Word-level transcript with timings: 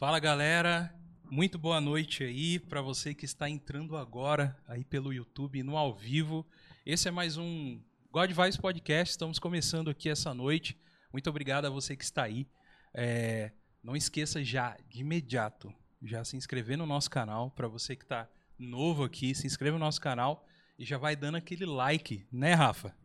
Fala 0.00 0.18
galera, 0.18 0.90
muito 1.30 1.58
boa 1.58 1.78
noite 1.78 2.24
aí 2.24 2.58
para 2.58 2.80
você 2.80 3.12
que 3.12 3.26
está 3.26 3.50
entrando 3.50 3.98
agora 3.98 4.58
aí 4.66 4.82
pelo 4.82 5.12
YouTube 5.12 5.62
no 5.62 5.76
ao 5.76 5.94
vivo. 5.94 6.48
Esse 6.86 7.08
é 7.08 7.10
mais 7.10 7.36
um 7.36 7.78
God 8.10 8.30
Vibes 8.30 8.56
Podcast. 8.56 9.10
Estamos 9.10 9.38
começando 9.38 9.90
aqui 9.90 10.08
essa 10.08 10.32
noite. 10.32 10.74
Muito 11.12 11.28
obrigado 11.28 11.66
a 11.66 11.68
você 11.68 11.94
que 11.94 12.02
está 12.02 12.22
aí. 12.22 12.48
É, 12.94 13.52
não 13.84 13.94
esqueça 13.94 14.42
já 14.42 14.74
de 14.88 15.02
imediato 15.02 15.70
já 16.02 16.24
se 16.24 16.34
inscrever 16.34 16.78
no 16.78 16.86
nosso 16.86 17.10
canal 17.10 17.50
para 17.50 17.68
você 17.68 17.94
que 17.94 18.04
está 18.04 18.26
novo 18.58 19.04
aqui, 19.04 19.34
se 19.34 19.46
inscreva 19.46 19.76
no 19.76 19.84
nosso 19.84 20.00
canal 20.00 20.46
e 20.78 20.84
já 20.86 20.96
vai 20.96 21.14
dando 21.14 21.36
aquele 21.36 21.66
like, 21.66 22.26
né, 22.32 22.54
Rafa? 22.54 22.96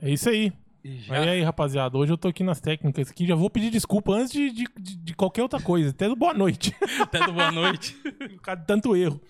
É 0.00 0.08
isso 0.08 0.28
aí. 0.28 0.52
E 0.88 0.98
já... 1.00 1.20
Aí, 1.20 1.28
aí, 1.28 1.42
rapaziada, 1.42 1.96
hoje 1.98 2.12
eu 2.12 2.16
tô 2.16 2.28
aqui 2.28 2.42
nas 2.42 2.60
técnicas 2.60 3.10
aqui, 3.10 3.26
já 3.26 3.34
vou 3.34 3.50
pedir 3.50 3.70
desculpa 3.70 4.12
antes 4.12 4.32
de, 4.32 4.50
de, 4.50 4.64
de- 4.78 5.14
qualquer 5.14 5.42
outra 5.42 5.60
coisa, 5.60 5.90
até 5.90 6.08
do 6.08 6.16
boa 6.16 6.32
noite. 6.32 6.74
Até 7.00 7.24
do 7.24 7.32
boa 7.32 7.50
noite. 7.52 7.92
Por 7.94 8.40
causa 8.42 8.60
de 8.60 8.66
tanto 8.66 8.96
erro. 8.96 9.20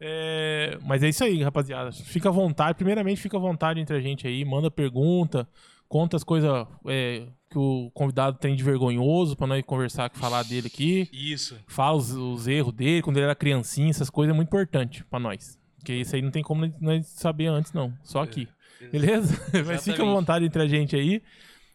É, 0.00 0.78
mas 0.84 1.02
é 1.02 1.08
isso 1.08 1.22
aí, 1.24 1.42
rapaziada. 1.42 1.92
Fica 1.92 2.28
à 2.28 2.32
vontade. 2.32 2.76
Primeiramente, 2.76 3.20
fica 3.20 3.36
à 3.36 3.40
vontade 3.40 3.80
entre 3.80 3.96
a 3.96 4.00
gente 4.00 4.26
aí. 4.26 4.44
Manda 4.44 4.70
pergunta, 4.70 5.48
conta 5.88 6.16
as 6.16 6.24
coisas 6.24 6.50
é, 6.86 7.26
que 7.50 7.58
o 7.58 7.90
convidado 7.92 8.38
tem 8.38 8.54
de 8.54 8.62
vergonhoso 8.62 9.36
pra 9.36 9.46
nós 9.46 9.62
conversar, 9.64 10.10
falar 10.14 10.42
dele 10.44 10.68
aqui. 10.68 11.08
Isso. 11.12 11.56
Fala 11.66 11.96
os, 11.96 12.10
os 12.12 12.46
erros 12.46 12.72
dele, 12.72 13.02
quando 13.02 13.16
ele 13.16 13.24
era 13.24 13.34
criancinha, 13.34 13.90
essas 13.90 14.10
coisas 14.10 14.32
é 14.32 14.36
muito 14.36 14.48
importante 14.48 15.04
pra 15.04 15.18
nós. 15.18 15.58
Porque 15.76 15.92
isso 15.94 16.14
aí 16.14 16.22
não 16.22 16.30
tem 16.30 16.42
como 16.42 16.70
nós 16.80 17.06
saber 17.06 17.46
antes, 17.46 17.72
não. 17.72 17.92
Só 18.02 18.22
aqui. 18.22 18.48
Beleza? 18.92 19.34
Mas 19.66 19.84
fica 19.84 20.02
à 20.02 20.06
vontade 20.06 20.44
entre 20.44 20.62
a 20.62 20.66
gente 20.68 20.94
aí. 20.96 21.22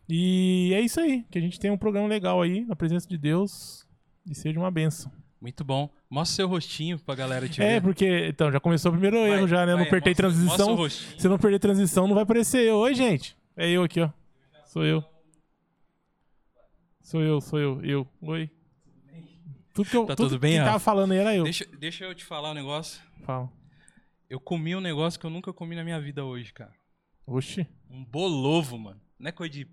E 0.07 0.71
é 0.73 0.81
isso 0.81 0.99
aí. 0.99 1.23
Que 1.31 1.37
a 1.37 1.41
gente 1.41 1.59
tem 1.59 1.71
um 1.71 1.77
programa 1.77 2.07
legal 2.07 2.41
aí, 2.41 2.65
na 2.65 2.75
presença 2.75 3.07
de 3.07 3.17
Deus. 3.17 3.85
E 4.29 4.33
seja 4.35 4.59
uma 4.59 4.71
benção. 4.71 5.11
Muito 5.41 5.63
bom. 5.65 5.89
Mostra 6.09 6.35
seu 6.37 6.47
rostinho 6.47 6.97
pra 6.99 7.15
galera 7.15 7.47
te 7.49 7.61
É, 7.61 7.73
ver. 7.73 7.81
porque. 7.81 8.27
Então, 8.29 8.49
já 8.51 8.59
começou 8.59 8.89
o 8.89 8.93
primeiro 8.93 9.17
Vai, 9.17 9.31
erro 9.37 9.47
já, 9.47 9.65
né? 9.65 9.73
vai, 9.73 9.73
não 9.73 9.79
mostra- 9.79 9.97
Mostra 9.97 10.11
o 10.11 10.15
transição. 10.15 10.75
rostinho. 10.75 11.19
Se 11.19 11.27
não 11.27 11.37
perder 11.37 11.59
transição, 11.59 12.07
não 12.07 12.13
vai 12.15 12.23
aparecer 12.23 12.65
eu. 12.65 12.77
Oi, 12.77 12.93
gente. 12.95 13.35
É 13.57 13.69
eu 13.69 13.83
aqui, 13.83 13.99
ó. 13.99 14.09
Sou 14.65 14.85
eu. 14.85 15.03
Sou 17.01 17.21
eu, 17.21 17.41
sou 17.41 17.59
eu. 17.59 17.83
Eu. 17.83 18.07
Oi. 18.21 18.49
Tudo 19.73 19.89
que 19.89 19.97
eu, 19.97 20.05
Tá 20.05 20.15
tudo 20.15 20.29
tudo 20.29 20.39
bem, 20.39 20.59
que 20.59 20.63
tava 20.63 20.79
falando 20.79 21.11
aí 21.11 21.17
era 21.17 21.35
eu. 21.35 21.43
Deixa, 21.43 21.65
deixa 21.77 22.05
eu 22.05 22.13
te 22.15 22.23
falar 22.23 22.51
um 22.51 22.53
negócio. 22.53 23.01
Fala. 23.25 23.49
Eu 24.29 24.39
comi 24.39 24.75
um 24.75 24.79
negócio 24.79 25.19
que 25.19 25.25
eu 25.25 25.29
nunca 25.29 25.51
comi 25.51 25.75
na 25.75 25.83
minha 25.83 25.99
vida 25.99 26.23
hoje, 26.23 26.53
cara. 26.53 26.71
Oxi. 27.25 27.67
Um 27.89 28.03
bolovo, 28.03 28.77
mano. 28.77 28.99
Não 29.19 29.29
é 29.29 29.31
coisa 29.31 29.53
de. 29.53 29.67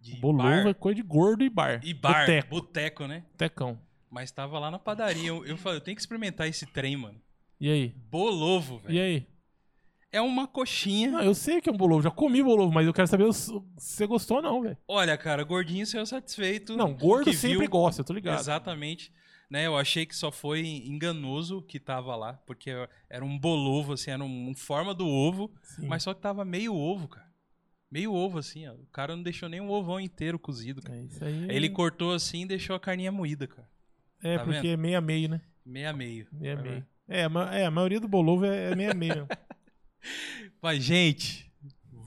de 0.00 0.16
Bolovo 0.16 0.42
bar. 0.42 0.66
é 0.68 0.74
coisa 0.74 0.96
de 0.96 1.02
gordo 1.02 1.44
e 1.44 1.48
bar. 1.50 1.80
E 1.84 1.94
bar. 1.94 2.20
Boteco. 2.26 2.48
Boteco, 2.50 3.06
né? 3.06 3.24
Tecão. 3.36 3.78
Mas 4.10 4.30
tava 4.30 4.58
lá 4.58 4.70
na 4.70 4.78
padaria. 4.78 5.28
Eu, 5.28 5.44
eu 5.46 5.56
falei, 5.56 5.78
eu 5.78 5.82
tenho 5.82 5.94
que 5.96 6.00
experimentar 6.02 6.46
esse 6.48 6.66
trem, 6.66 6.96
mano. 6.96 7.20
E 7.60 7.70
aí? 7.70 7.88
Bolovo, 8.10 8.80
E 8.84 8.88
velho. 8.88 9.00
aí? 9.02 9.26
É 10.12 10.20
uma 10.20 10.46
coxinha. 10.46 11.10
Não, 11.10 11.22
eu 11.22 11.34
sei 11.34 11.60
que 11.60 11.68
é 11.68 11.72
um 11.72 11.76
bolovo, 11.76 12.02
já 12.02 12.10
comi 12.10 12.40
bolovo, 12.40 12.72
mas 12.72 12.86
eu 12.86 12.92
quero 12.92 13.08
saber 13.08 13.32
se 13.34 13.50
você 13.76 14.06
gostou 14.06 14.36
ou 14.36 14.42
não, 14.44 14.62
velho. 14.62 14.76
Olha, 14.86 15.16
cara, 15.18 15.42
gordinho 15.42 15.84
saiu 15.84 16.06
satisfeito. 16.06 16.76
Não, 16.76 16.94
gordo 16.94 17.32
sempre 17.32 17.58
viu. 17.58 17.68
gosta, 17.68 18.00
eu 18.02 18.04
tô 18.04 18.12
ligado. 18.12 18.38
Exatamente. 18.38 19.12
Né, 19.54 19.68
eu 19.68 19.76
achei 19.76 20.04
que 20.04 20.16
só 20.16 20.32
foi 20.32 20.66
enganoso 20.66 21.62
que 21.62 21.78
tava 21.78 22.16
lá, 22.16 22.32
porque 22.44 22.72
era 23.08 23.24
um 23.24 23.38
bolovo, 23.38 23.92
assim, 23.92 24.10
era 24.10 24.24
um, 24.24 24.52
forma 24.52 24.92
do 24.92 25.06
ovo, 25.06 25.48
Sim. 25.62 25.86
mas 25.86 26.02
só 26.02 26.12
que 26.12 26.20
tava 26.20 26.44
meio 26.44 26.74
ovo, 26.74 27.06
cara. 27.06 27.32
Meio 27.88 28.12
ovo, 28.12 28.38
assim, 28.38 28.66
ó. 28.66 28.72
O 28.72 28.86
cara 28.86 29.14
não 29.14 29.22
deixou 29.22 29.48
nem 29.48 29.60
um 29.60 29.70
ovão 29.70 30.00
inteiro 30.00 30.40
cozido, 30.40 30.82
cara. 30.82 30.98
É 30.98 31.02
isso 31.04 31.24
aí. 31.24 31.46
Ele 31.48 31.70
cortou 31.70 32.12
assim 32.12 32.42
e 32.42 32.46
deixou 32.46 32.74
a 32.74 32.80
carninha 32.80 33.12
moída, 33.12 33.46
cara. 33.46 33.70
É, 34.20 34.38
tá 34.38 34.42
porque 34.42 34.60
vendo? 34.60 34.72
é 34.72 34.76
meio 34.76 34.98
a 34.98 35.00
meio, 35.00 35.28
né? 35.28 35.40
Meio 35.64 35.88
a 35.88 35.92
meio. 35.92 36.26
Meio 36.32 36.52
a 36.52 36.56
Vai, 36.56 36.70
meio. 36.70 36.86
É, 37.06 37.24
a 37.24 37.54
é, 37.56 37.64
a 37.64 37.70
maioria 37.70 38.00
do 38.00 38.08
bolovo 38.08 38.44
é, 38.44 38.72
é 38.72 38.74
meio 38.74 38.90
a 38.90 38.94
meio. 38.94 39.28
Mas, 40.60 40.82
gente, 40.82 41.48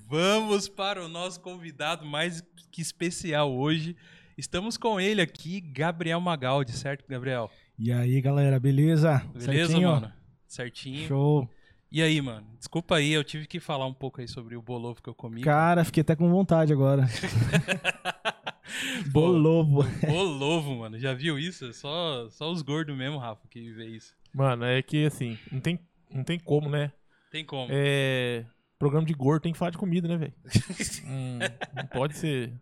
vamos 0.05 0.67
para 0.67 1.01
o 1.01 1.07
nosso 1.07 1.39
convidado 1.39 2.05
mais 2.05 2.43
que 2.69 2.81
especial 2.81 3.49
hoje. 3.55 3.95
Estamos 4.37 4.77
com 4.77 5.01
ele 5.01 5.19
aqui, 5.19 5.59
Gabriel 5.59 6.21
Magaldi, 6.21 6.71
certo, 6.71 7.03
Gabriel? 7.09 7.49
E 7.77 7.91
aí, 7.91 8.21
galera, 8.21 8.59
beleza? 8.59 9.17
Beleza, 9.33 9.67
Certinho? 9.69 9.89
mano? 9.89 10.13
Certinho. 10.45 11.07
Show. 11.07 11.49
E 11.91 12.03
aí, 12.03 12.21
mano? 12.21 12.45
Desculpa 12.55 12.97
aí, 12.97 13.11
eu 13.13 13.23
tive 13.23 13.47
que 13.47 13.59
falar 13.59 13.87
um 13.87 13.93
pouco 13.93 14.21
aí 14.21 14.27
sobre 14.27 14.55
o 14.55 14.61
bolovo 14.61 15.01
que 15.01 15.09
eu 15.09 15.15
comi. 15.15 15.41
Cara, 15.41 15.83
fiquei 15.83 16.01
até 16.01 16.15
com 16.15 16.29
vontade 16.29 16.71
agora. 16.71 17.07
Bolovo. 19.11 19.83
Bolovo, 20.05 20.75
mano. 20.75 20.99
Já 20.99 21.13
viu 21.15 21.39
isso? 21.39 21.73
Só, 21.73 22.29
só 22.29 22.51
os 22.51 22.61
gordos 22.61 22.95
mesmo, 22.95 23.17
Rafa, 23.17 23.47
que 23.49 23.71
vê 23.71 23.87
isso. 23.87 24.13
Mano, 24.33 24.65
é 24.65 24.83
que 24.83 25.05
assim, 25.05 25.35
não 25.51 25.59
tem, 25.59 25.79
não 26.13 26.23
tem 26.23 26.37
como, 26.37 26.69
né? 26.69 26.91
Tem 27.31 27.43
como. 27.43 27.69
É. 27.71 28.45
Programa 28.77 29.07
de 29.07 29.13
gordo 29.13 29.41
tem 29.41 29.51
que 29.53 29.57
falar 29.57 29.71
de 29.71 29.77
comida, 29.79 30.07
né, 30.07 30.17
velho? 30.17 30.33
Hum, 31.07 31.39
não 31.75 31.87
pode 31.87 32.15
ser. 32.17 32.53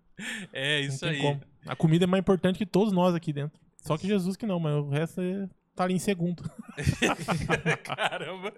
É, 0.53 0.79
Não 0.81 0.87
isso 0.87 0.99
tem 1.01 1.09
aí. 1.09 1.21
como. 1.21 1.41
A 1.65 1.75
comida 1.75 2.05
é 2.05 2.07
mais 2.07 2.21
importante 2.21 2.57
que 2.57 2.65
todos 2.65 2.93
nós 2.93 3.15
aqui 3.15 3.33
dentro. 3.33 3.59
Só 3.81 3.97
que 3.97 4.07
Jesus 4.07 4.35
que 4.35 4.45
não, 4.45 4.59
mas 4.59 4.73
o 4.75 4.89
resto 4.89 5.21
é, 5.21 5.47
tá 5.75 5.83
ali 5.83 5.93
em 5.93 5.99
segundo. 5.99 6.43
Caramba. 7.83 8.53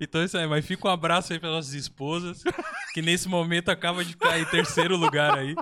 Então 0.00 0.20
é 0.20 0.24
isso 0.24 0.36
aí, 0.38 0.46
mas 0.46 0.64
fica 0.64 0.86
um 0.88 0.90
abraço 0.90 1.32
aí 1.32 1.38
para 1.40 1.50
nossas 1.50 1.72
esposas, 1.74 2.42
que 2.92 3.02
nesse 3.02 3.28
momento 3.28 3.68
acaba 3.70 4.04
de 4.04 4.10
ficar 4.12 4.38
em 4.38 4.44
terceiro 4.44 4.96
lugar 4.96 5.36
aí. 5.36 5.54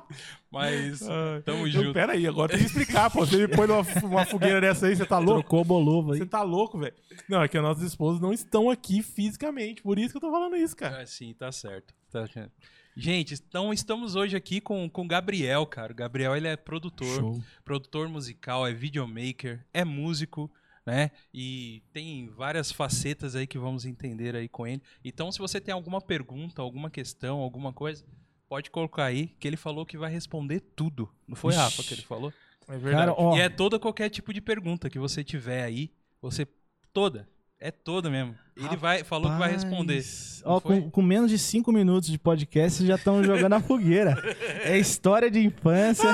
Mas 0.51 1.01
tamo 1.45 1.67
Eu, 1.67 1.71
junto. 1.71 1.93
pera 1.95 2.13
aí, 2.13 2.27
agora 2.27 2.51
tem 2.53 2.59
que 2.59 2.67
explicar, 2.67 3.11
pô. 3.11 3.25
Você 3.25 3.37
me 3.39 3.49
põe 3.49 3.67
numa 3.67 3.83
uma 4.03 4.25
fogueira 4.27 4.61
dessa 4.61 4.87
aí, 4.87 4.97
você 4.97 5.07
tá 5.07 5.19
louco? 5.19 5.41
Trocou 5.41 5.65
bolovo 5.65 6.13
aí. 6.13 6.19
Você 6.19 6.27
tá 6.27 6.43
louco, 6.43 6.79
velho? 6.79 6.95
Não, 7.29 7.43
é 7.43 7.49
que 7.49 7.57
as 7.57 7.63
nossas 7.63 7.83
esposas 7.85 8.21
não 8.21 8.33
estão 8.33 8.69
aqui 8.71 9.03
fisicamente. 9.03 9.83
Por 9.83 9.99
isso 9.99 10.11
que 10.11 10.17
eu 10.19 10.21
tô 10.21 10.31
falando 10.31 10.57
isso, 10.57 10.77
cara. 10.77 11.01
Ah, 11.03 11.07
sim, 11.07 11.33
tá 11.35 11.51
certo. 11.51 11.95
Tá 12.11 12.27
certo. 12.27 12.53
Gente, 12.95 13.35
então 13.35 13.73
estamos 13.73 14.15
hoje 14.15 14.37
aqui 14.37 14.61
com 14.61 14.89
com 14.89 15.03
o 15.03 15.09
Gabriel, 15.09 15.65
cara. 15.67 15.93
O 15.93 15.97
Gabriel, 15.97 16.37
ele 16.37 16.49
é 16.49 16.57
produtor, 16.57 17.21
Show. 17.21 17.45
produtor 17.65 18.09
musical, 18.09 18.67
é 18.67 18.73
videomaker, 18.73 19.65
é 19.73 19.85
músico, 19.85 20.51
né? 20.85 21.11
E 21.33 21.83
tem 21.93 22.29
várias 22.29 22.71
facetas 22.71 23.35
aí 23.35 23.47
que 23.47 23.59
vamos 23.59 23.87
entender 23.87 24.37
aí 24.37 24.49
com 24.49 24.67
ele. 24.67 24.83
Então, 25.05 25.33
se 25.33 25.39
você 25.39 25.61
tem 25.61 25.73
alguma 25.73 26.01
pergunta, 26.01 26.61
alguma 26.61 26.91
questão, 26.91 27.39
alguma 27.39 27.73
coisa, 27.73 28.05
pode 28.49 28.71
colocar 28.71 29.05
aí, 29.05 29.29
que 29.41 29.49
ele 29.49 29.57
falou 29.57 29.87
que 29.87 29.97
vai 29.97 30.11
responder 30.11 30.61
tudo. 30.61 31.09
Não 31.27 31.35
foi, 31.35 31.53
Ixi. 31.55 31.63
Rafa, 31.63 31.83
que 31.83 31.95
ele 31.95 32.03
falou? 32.03 32.33
É 32.69 32.77
verdade. 32.77 32.97
Cara, 32.97 33.15
ó, 33.17 33.37
E 33.37 33.41
é 33.41 33.49
toda 33.49 33.79
qualquer 33.79 34.11
tipo 34.11 34.33
de 34.33 34.41
pergunta 34.41 34.91
que 34.91 34.99
você 34.99 35.25
tiver 35.25 35.65
aí, 35.65 35.91
você 36.21 36.47
toda, 36.93 37.29
é 37.63 37.71
toda 37.71 38.11
mesmo. 38.11 38.35
Ele 38.57 38.77
vai 38.77 39.03
falou 39.05 39.31
que 39.33 39.39
vai 39.39 39.51
responder. 39.53 39.95
Rapaz, 39.97 40.43
Ó, 40.45 40.61
com, 40.61 40.91
com 40.91 41.01
menos 41.03 41.31
de 41.31 41.39
cinco 41.39 41.73
minutos 41.73 42.11
de 42.11 42.19
podcast, 42.19 42.79
vocês 42.79 42.89
já 42.89 42.97
estão 42.97 43.23
jogando 43.25 43.55
a 43.55 43.61
fogueira. 43.61 44.17
É 44.65 44.79
história 44.79 45.31
de 45.31 45.41
infância. 45.41 46.09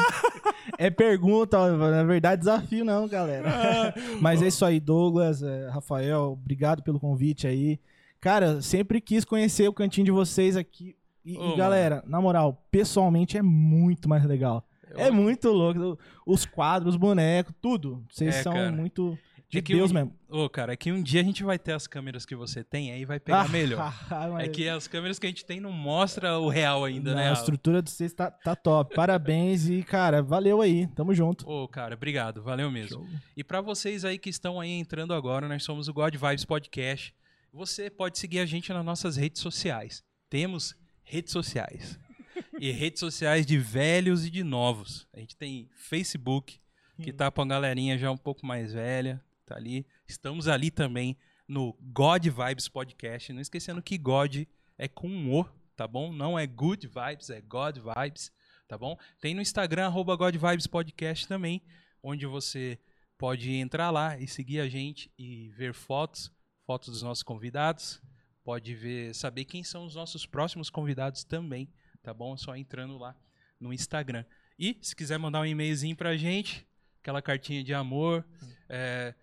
É 0.79 0.89
pergunta, 0.91 1.59
ó, 1.59 1.69
na 1.71 2.05
verdade, 2.05 2.41
desafio 2.41 2.85
não, 2.85 3.09
galera. 3.09 3.93
Mas 4.21 4.41
é 4.43 4.49
isso 4.49 4.65
aí, 4.65 4.79
Douglas, 4.81 5.43
é, 5.43 5.69
Rafael, 5.69 6.33
obrigado 6.33 6.83
pelo 6.83 7.01
convite 7.01 7.47
aí. 7.47 7.79
Cara, 8.21 8.63
sempre 8.63 9.01
quis 9.01 9.25
conhecer 9.25 9.69
o 9.69 9.73
cantinho 9.73 10.05
de 10.07 10.11
vocês 10.11 10.57
aqui. 10.57 10.97
E, 11.25 11.37
e, 11.37 11.57
galera, 11.57 12.03
na 12.07 12.21
moral, 12.21 12.65
pessoalmente 12.71 13.37
é 13.37 13.43
muito 13.43 14.09
mais 14.09 14.25
legal. 14.25 14.65
É 14.97 15.09
Eu- 15.09 15.15
muito 15.15 15.51
louco. 15.51 15.99
Os 16.27 16.47
quadros, 16.47 16.95
os 16.95 16.97
bonecos, 17.01 17.55
tudo. 17.61 18.03
Vocês 18.11 18.37
É, 18.37 18.43
são 18.43 18.53
cara. 18.55 18.73
muito 18.73 19.19
de 19.49 19.59
É 19.59 19.61
Deus 19.63 19.91
um- 19.91 19.95
mesmo. 19.95 20.19
Ô, 20.29 20.49
cara, 20.49 20.75
é 20.75 20.77
que 20.77 20.93
um 20.93 21.03
dia 21.03 21.23
a 21.23 21.25
gente 21.25 21.43
vai 21.43 21.59
ter 21.59 21.73
as 21.73 21.87
câmeras 21.87 22.27
que 22.27 22.37
você 22.37 22.63
tem, 22.63 22.93
aí 22.93 23.05
vai 23.07 23.19
pegar 23.19 23.49
melhor. 23.49 23.93
mas- 24.33 24.45
É 24.45 24.49
que 24.49 24.69
as 24.69 24.87
câmeras 24.87 25.19
que 25.19 25.27
a 25.27 25.29
gente 25.31 25.45
tem 25.45 25.59
não 25.59 25.73
mostra 25.73 26.39
o 26.39 26.49
real 26.51 26.85
ainda, 26.85 27.11
Não, 27.11 27.17
né? 27.17 27.31
A 27.31 27.33
estrutura 27.33 27.81
de 27.83 27.91
vocês 27.91 28.13
tá, 28.13 28.31
tá 28.31 28.55
top. 28.55 28.95
Parabéns 28.95 29.69
e, 29.69 29.83
cara, 29.83 30.23
valeu 30.23 30.61
aí. 30.61 30.87
Tamo 30.89 31.15
junto. 31.15 31.49
Ô, 31.49 31.67
cara, 31.67 31.95
obrigado, 31.95 32.43
valeu 32.43 32.71
mesmo. 32.71 33.09
E 33.37 33.43
pra 33.43 33.61
vocês 33.63 34.05
aí 34.05 34.19
que 34.19 34.29
estão 34.29 34.61
aí 34.61 34.71
entrando 34.73 35.15
agora, 35.15 35.49
nós 35.49 35.63
somos 35.65 35.89
o 35.89 35.95
God 35.95 36.15
Vibes 36.15 36.45
Podcast. 36.45 37.15
Você 37.51 37.89
pode 37.89 38.19
seguir 38.19 38.41
a 38.41 38.47
gente 38.47 38.71
nas 38.73 38.85
nossas 38.85 39.17
redes 39.17 39.41
sociais. 39.41 40.05
Temos 40.29 40.77
redes 41.03 41.33
sociais. 41.33 41.99
e 42.61 42.71
redes 42.71 43.01
sociais 43.01 43.47
de 43.47 43.57
velhos 43.57 44.27
e 44.27 44.31
de 44.31 44.45
novos. 44.45 45.09
A 45.15 45.19
gente 45.21 45.35
tem 45.37 45.69
Facebook, 45.75 46.61
que 47.01 47.13
tá 47.13 47.31
pra 47.31 47.43
uma 47.43 47.49
galerinha 47.49 47.97
já 47.97 48.11
um 48.11 48.17
pouco 48.17 48.45
mais 48.45 48.73
velha, 48.75 49.21
tá 49.49 49.57
ali. 49.57 49.87
Estamos 50.07 50.47
ali 50.47 50.71
também 50.71 51.17
no 51.49 51.73
God 51.81 52.27
Vibes 52.27 52.69
Podcast. 52.69 53.33
Não 53.33 53.41
esquecendo 53.41 53.83
que 53.83 53.97
God 53.97 54.45
é 54.77 54.87
com 54.87 55.09
um 55.09 55.35
O, 55.35 55.45
tá 55.75 55.89
bom? 55.89 56.13
Não 56.13 56.39
é 56.39 56.47
Good 56.47 56.87
Vibes, 56.87 57.31
é 57.31 57.41
God 57.41 57.79
Vibes, 57.79 58.31
tá 58.69 58.77
bom? 58.77 58.97
Tem 59.21 59.35
no 59.35 59.41
Instagram, 59.41 59.87
arroba 59.87 60.15
God 60.17 60.37
Vibes 60.37 60.67
Podcast 60.67 61.27
também, 61.27 61.63
onde 62.03 62.27
você 62.27 62.79
pode 63.17 63.51
entrar 63.55 63.91
lá 63.91 64.19
e 64.19 64.29
seguir 64.29 64.61
a 64.61 64.69
gente 64.69 65.11
e 65.19 65.49
ver 65.51 65.73
fotos, 65.73 66.31
fotos 66.67 66.91
dos 66.91 67.03
nossos 67.03 67.23
convidados. 67.23 68.03
Pode 68.45 68.75
ver, 68.75 69.15
saber 69.15 69.47
quem 69.47 69.65
são 69.65 69.85
os 69.87 69.95
nossos 69.95 70.27
próximos 70.27 70.69
convidados 70.69 71.25
também, 71.25 71.73
tá 72.03 72.13
bom? 72.13 72.37
Só 72.37 72.55
entrando 72.55 72.99
lá 72.99 73.17
no 73.59 73.73
Instagram. 73.73 74.25
E 74.59 74.77
se 74.83 74.95
quiser 74.95 75.19
mandar 75.19 75.41
um 75.41 75.47
e-mailzinho 75.47 75.97
pra 75.97 76.17
gente, 76.17 76.67
aquela 77.01 77.23
cartinha 77.23 77.65
de 77.65 77.73
amor. 77.73 78.27
É, 78.69 79.15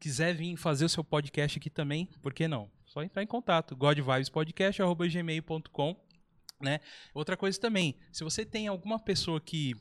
quiser 0.00 0.34
vir 0.34 0.56
fazer 0.56 0.84
o 0.86 0.88
seu 0.88 1.04
podcast 1.04 1.56
aqui 1.58 1.70
também, 1.70 2.08
por 2.20 2.34
que 2.34 2.48
não? 2.48 2.68
Só 2.86 3.02
entrar 3.02 3.22
em 3.22 3.26
contato, 3.26 3.76
godvibespodcast.gmail.com 3.76 5.96
né? 6.60 6.80
Outra 7.14 7.36
coisa 7.38 7.58
também, 7.58 7.96
se 8.12 8.22
você 8.22 8.44
tem 8.44 8.68
alguma 8.68 8.98
pessoa 8.98 9.40
que, 9.40 9.74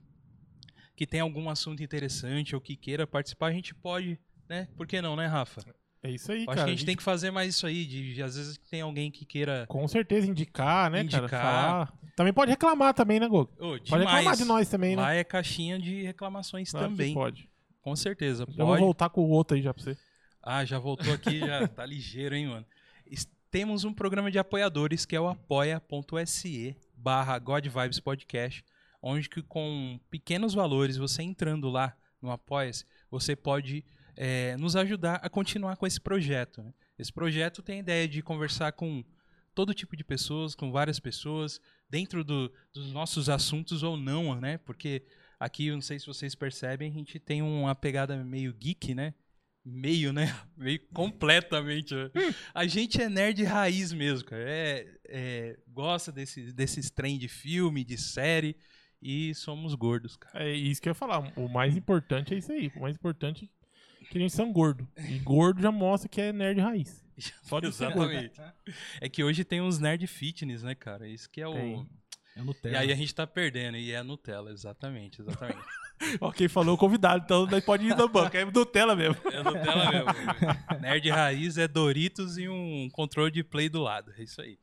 que 0.96 1.06
tem 1.06 1.20
algum 1.20 1.50
assunto 1.50 1.84
interessante 1.84 2.56
ou 2.56 2.62
que 2.62 2.78
queira 2.78 3.06
participar, 3.06 3.48
a 3.48 3.52
gente 3.52 3.76
pode, 3.76 4.18
né? 4.48 4.70
Por 4.78 4.88
que 4.88 5.02
não, 5.02 5.14
né, 5.16 5.26
Rafa? 5.26 5.62
É 6.02 6.10
isso 6.10 6.32
aí, 6.32 6.38
Acho 6.40 6.46
cara. 6.48 6.64
que 6.64 6.64
a 6.64 6.70
gente 6.70 6.86
tem 6.86 6.96
que 6.96 7.04
fazer 7.04 7.32
mais 7.32 7.54
isso 7.54 7.68
aí, 7.68 7.86
de, 7.86 8.14
de 8.14 8.24
às 8.24 8.38
vezes 8.38 8.58
tem 8.70 8.80
alguém 8.80 9.12
que 9.12 9.26
queira... 9.26 9.66
Com 9.68 9.86
certeza 9.90 10.26
indicar, 10.26 10.90
né, 10.90 11.02
Indicar. 11.02 11.30
cara? 11.30 11.44
Falar. 11.44 11.94
Também 12.16 12.32
pode 12.32 12.52
reclamar 12.52 12.94
também, 12.94 13.20
né? 13.20 13.28
Ô, 13.28 13.46
Pode 13.46 13.92
reclamar 13.92 14.38
de 14.38 14.46
nós 14.46 14.70
também, 14.70 14.96
né? 14.96 15.02
Lá 15.02 15.14
é 15.14 15.26
caixinha 15.26 15.78
de 15.78 16.04
reclamações 16.04 16.72
Claro 16.72 16.86
que 16.88 16.94
também. 16.94 17.14
pode. 17.14 17.50
Com 17.82 17.94
certeza. 17.96 18.46
Já 18.50 18.64
vou 18.64 18.74
Pode. 18.74 18.82
voltar 18.82 19.10
com 19.10 19.22
o 19.22 19.30
outro 19.30 19.58
aí 19.58 19.64
já 19.64 19.74
pra 19.74 19.84
você. 19.84 19.98
Ah, 20.42 20.64
já 20.66 20.80
voltou 20.80 21.14
aqui, 21.14 21.40
já 21.40 21.68
tá 21.68 21.86
ligeiro, 21.86 22.36
hein, 22.36 22.48
mano. 22.48 22.66
Temos 23.52 23.84
um 23.84 23.92
programa 23.92 24.30
de 24.30 24.38
apoiadores 24.38 25.08
que 25.08 25.16
é 25.16 25.20
o 25.20 25.28
apoia.se 25.28 26.78
barra 26.96 27.42
Podcast, 28.04 28.64
onde 29.02 29.28
que 29.28 29.42
com 29.42 30.00
pequenos 30.12 30.54
valores, 30.54 30.98
você 30.98 31.24
entrando 31.24 31.68
lá 31.68 31.98
no 32.22 32.30
Apoia-se, 32.30 32.86
você 33.10 33.36
pode 33.36 33.84
eh, 34.16 34.56
nos 34.58 34.76
ajudar 34.76 35.16
a 35.24 35.30
continuar 35.30 35.78
com 35.78 35.88
esse 35.88 36.00
projeto. 36.00 36.62
né? 36.62 36.74
Esse 36.98 37.12
projeto 37.12 37.64
tem 37.64 37.78
a 37.78 37.80
ideia 37.80 38.08
de 38.08 38.22
conversar 38.22 38.72
com 38.74 39.04
todo 39.56 39.74
tipo 39.74 39.96
de 39.98 40.04
pessoas, 40.04 40.54
com 40.54 40.72
várias 40.72 41.00
pessoas, 41.00 41.60
dentro 41.90 42.24
do- 42.24 42.52
dos 42.72 42.92
nossos 42.92 43.30
assuntos 43.30 43.82
ou 43.82 43.98
não, 43.98 44.40
né? 44.40 44.60
Porque 44.60 45.04
aqui, 45.40 45.68
eu 45.68 45.74
não 45.76 45.82
sei 45.82 45.98
se 45.98 46.06
vocês 46.06 46.36
percebem, 46.36 46.92
a 46.92 46.94
gente 46.94 47.18
tem 47.20 47.42
uma 47.42 47.74
pegada 47.74 48.16
meio 48.24 48.54
geek, 48.54 48.94
né? 48.94 49.14
Meio, 49.64 50.12
né? 50.14 50.36
Meio 50.58 50.80
completamente. 50.94 51.94
né? 51.94 52.10
A 52.54 52.66
gente 52.66 53.02
é 53.02 53.10
nerd 53.10 53.44
raiz 53.44 53.92
mesmo, 53.92 54.26
cara. 54.26 54.44
É, 54.46 54.88
é, 55.06 55.60
gosta 55.68 56.12
desse, 56.12 56.52
desses 56.54 56.90
trem 56.90 57.18
de 57.18 57.28
filme, 57.28 57.84
de 57.84 57.98
série. 57.98 58.56
E 59.02 59.34
somos 59.34 59.74
gordos, 59.76 60.18
cara. 60.18 60.44
É 60.44 60.54
isso 60.54 60.82
que 60.82 60.90
eu 60.90 60.92
ia 60.92 60.96
falar. 60.96 61.32
O 61.38 61.48
mais 61.48 61.78
importante 61.78 62.34
é 62.34 62.38
isso 62.38 62.52
aí. 62.52 62.70
O 62.76 62.82
mais 62.82 62.96
importante 62.96 63.50
é 64.02 64.06
que 64.06 64.18
a 64.18 64.22
gente 64.22 64.34
são 64.34 64.52
gordo. 64.52 64.88
E 64.98 65.18
gordo 65.20 65.62
já 65.62 65.72
mostra 65.72 66.10
que 66.10 66.20
é 66.20 66.34
nerd 66.34 66.60
raiz. 66.60 67.02
Só 67.44 67.60
de 67.60 67.72
ser 67.72 67.94
gordo. 67.94 68.12
Exatamente. 68.12 68.42
É 69.00 69.08
que 69.08 69.24
hoje 69.24 69.46
tem 69.46 69.62
uns 69.62 69.80
nerd 69.80 70.06
fitness, 70.06 70.64
né, 70.64 70.76
cara? 70.76 71.08
Isso 71.08 71.30
que 71.30 71.42
é 71.42 71.48
o. 71.48 71.54
Tem. 71.54 71.88
É 72.36 72.42
Nutella. 72.42 72.76
E 72.76 72.78
aí 72.78 72.92
a 72.92 72.96
gente 72.96 73.14
tá 73.14 73.26
perdendo. 73.26 73.78
E 73.78 73.92
é 73.92 74.04
Nutella, 74.04 74.52
exatamente, 74.52 75.22
exatamente. 75.22 75.60
Ó, 76.22 76.32
quem 76.32 76.48
falou 76.48 76.76
o 76.76 76.78
convidado, 76.78 77.24
então 77.26 77.46
nós 77.46 77.64
pode 77.64 77.86
ir 77.86 77.96
na 77.96 78.08
banca. 78.08 78.38
É 78.40 78.46
Nutella 78.46 78.96
mesmo. 78.96 79.18
É 79.32 79.44
Nutella 79.44 79.92
mesmo. 79.92 80.10
Nerd 80.82 81.10
raiz 81.10 81.58
é 81.58 81.68
Doritos 81.68 82.38
e 82.38 82.48
um 82.48 82.90
controle 82.92 83.32
de 83.32 83.44
play 83.44 83.68
do 83.70 83.82
lado. 83.82 84.14
É 84.18 84.24
isso 84.24 84.42
aí. 84.42 84.58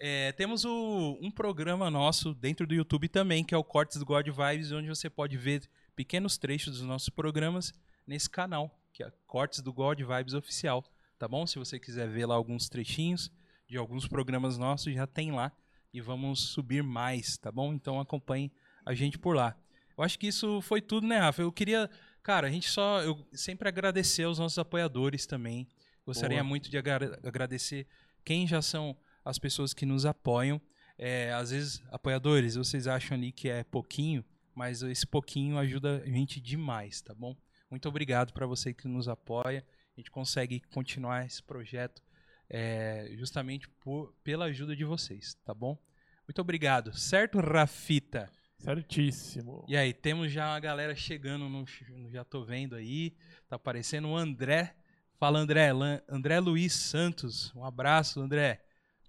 É, 0.00 0.32
temos 0.32 0.64
o- 0.64 1.18
um 1.20 1.30
programa 1.30 1.90
nosso 1.90 2.32
dentro 2.32 2.66
do 2.66 2.74
YouTube 2.74 3.08
também, 3.08 3.42
que 3.44 3.54
é 3.54 3.58
o 3.58 3.64
Cortes 3.64 3.98
do 3.98 4.06
God 4.06 4.26
Vibes, 4.28 4.72
onde 4.72 4.88
você 4.88 5.10
pode 5.10 5.36
ver 5.36 5.62
pequenos 5.96 6.38
trechos 6.38 6.78
dos 6.78 6.86
nossos 6.86 7.08
programas 7.08 7.72
nesse 8.06 8.30
canal, 8.30 8.70
que 8.92 9.02
é 9.02 9.12
Cortes 9.26 9.60
do 9.60 9.72
God 9.72 10.00
Vibes 10.00 10.34
Oficial. 10.34 10.84
Tá 11.18 11.26
bom? 11.26 11.46
Se 11.46 11.58
você 11.58 11.78
quiser 11.80 12.08
ver 12.08 12.26
lá 12.26 12.34
alguns 12.36 12.68
trechinhos 12.68 13.30
de 13.68 13.76
alguns 13.76 14.06
programas 14.06 14.56
nossos, 14.56 14.94
já 14.94 15.06
tem 15.06 15.32
lá. 15.32 15.50
E 15.92 16.00
vamos 16.00 16.50
subir 16.50 16.82
mais, 16.82 17.36
tá 17.36 17.50
bom? 17.50 17.72
Então 17.72 17.98
acompanhe 17.98 18.52
a 18.86 18.94
gente 18.94 19.18
por 19.18 19.34
lá. 19.34 19.56
Eu 19.98 20.04
acho 20.04 20.18
que 20.18 20.28
isso 20.28 20.62
foi 20.62 20.80
tudo, 20.80 21.06
né, 21.06 21.18
Rafa? 21.18 21.42
Eu 21.42 21.52
queria 21.52 21.90
Cara, 22.28 22.46
a 22.46 22.50
gente 22.50 22.68
só. 22.68 23.00
Eu 23.00 23.26
sempre 23.32 23.68
agradecer 23.68 24.24
aos 24.24 24.38
nossos 24.38 24.58
apoiadores 24.58 25.24
também. 25.24 25.66
Gostaria 26.04 26.36
Boa. 26.38 26.48
muito 26.48 26.70
de 26.70 26.76
agra- 26.76 27.18
agradecer 27.24 27.86
quem 28.22 28.46
já 28.46 28.60
são 28.60 28.94
as 29.24 29.38
pessoas 29.38 29.72
que 29.72 29.86
nos 29.86 30.04
apoiam. 30.04 30.60
É, 30.98 31.32
às 31.32 31.52
vezes, 31.52 31.82
apoiadores, 31.90 32.54
vocês 32.56 32.86
acham 32.86 33.16
ali 33.16 33.32
que 33.32 33.48
é 33.48 33.64
pouquinho, 33.64 34.22
mas 34.54 34.82
esse 34.82 35.06
pouquinho 35.06 35.56
ajuda 35.56 36.02
a 36.04 36.06
gente 36.06 36.38
demais, 36.38 37.00
tá 37.00 37.14
bom? 37.14 37.34
Muito 37.70 37.88
obrigado 37.88 38.34
para 38.34 38.46
você 38.46 38.74
que 38.74 38.86
nos 38.86 39.08
apoia. 39.08 39.64
A 39.96 40.00
gente 40.00 40.10
consegue 40.10 40.60
continuar 40.70 41.24
esse 41.24 41.42
projeto 41.42 42.02
é, 42.50 43.10
justamente 43.16 43.66
por, 43.80 44.14
pela 44.22 44.44
ajuda 44.44 44.76
de 44.76 44.84
vocês, 44.84 45.32
tá 45.46 45.54
bom? 45.54 45.78
Muito 46.26 46.42
obrigado, 46.42 46.94
certo, 46.94 47.40
Rafita? 47.40 48.30
Certíssimo. 48.58 49.64
E 49.68 49.76
aí, 49.76 49.92
temos 49.92 50.32
já 50.32 50.48
uma 50.50 50.60
galera 50.60 50.94
chegando, 50.94 51.48
no, 51.48 51.64
já 52.10 52.24
tô 52.24 52.44
vendo 52.44 52.74
aí, 52.74 53.16
tá 53.48 53.56
aparecendo 53.56 54.08
o 54.08 54.16
André. 54.16 54.74
Fala, 55.18 55.38
André. 55.38 55.70
André 56.08 56.40
Luiz 56.40 56.72
Santos. 56.72 57.52
Um 57.54 57.64
abraço, 57.64 58.20
André. 58.20 58.60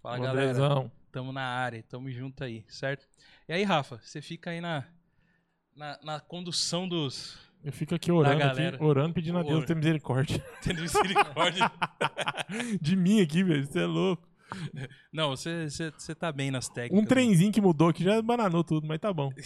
Fala, 0.01 0.18
Um 0.19 0.22
galera. 0.22 0.50
Andrezão. 0.50 0.92
Tamo 1.12 1.31
na 1.31 1.42
área, 1.42 1.84
tamo 1.84 2.12
junto 2.12 2.44
aí, 2.44 2.63
certo? 2.68 3.07
E 3.48 3.54
aí, 3.54 3.63
Rafa, 3.63 4.00
você 4.04 4.22
fica 4.22 4.51
aí 4.51 4.62
na, 4.62 4.86
na, 5.75 6.00
na 6.04 6.19
condução 6.19 6.88
dos. 6.88 7.36
Eu 7.63 7.74
fico 7.74 7.95
aqui 7.95 8.12
orando, 8.12 8.44
aqui, 8.44 8.84
orando, 8.84 9.13
pedindo 9.13 9.40
a 9.40 9.44
Deus 9.44 9.66
ter 9.66 9.75
misericórdia. 9.75 10.40
Tendo 10.62 10.81
misericórdia. 10.81 11.72
De 12.80 12.95
mim 12.95 13.22
aqui, 13.22 13.44
velho. 13.44 13.66
Você 13.66 13.80
é 13.80 13.86
louco. 13.86 14.29
Não, 15.12 15.30
você, 15.30 15.69
você, 15.69 15.92
você 15.92 16.16
tá 16.16 16.31
bem 16.31 16.51
nas 16.51 16.69
técnicas. 16.69 17.04
Um 17.04 17.07
trenzinho 17.07 17.51
que 17.51 17.62
mudou 17.62 17.90
aqui 17.90 18.04
já 18.04 18.22
bananou 18.22 18.63
tudo, 18.63 18.88
mas 18.88 19.00
tá 19.00 19.12
bom. 19.13 19.31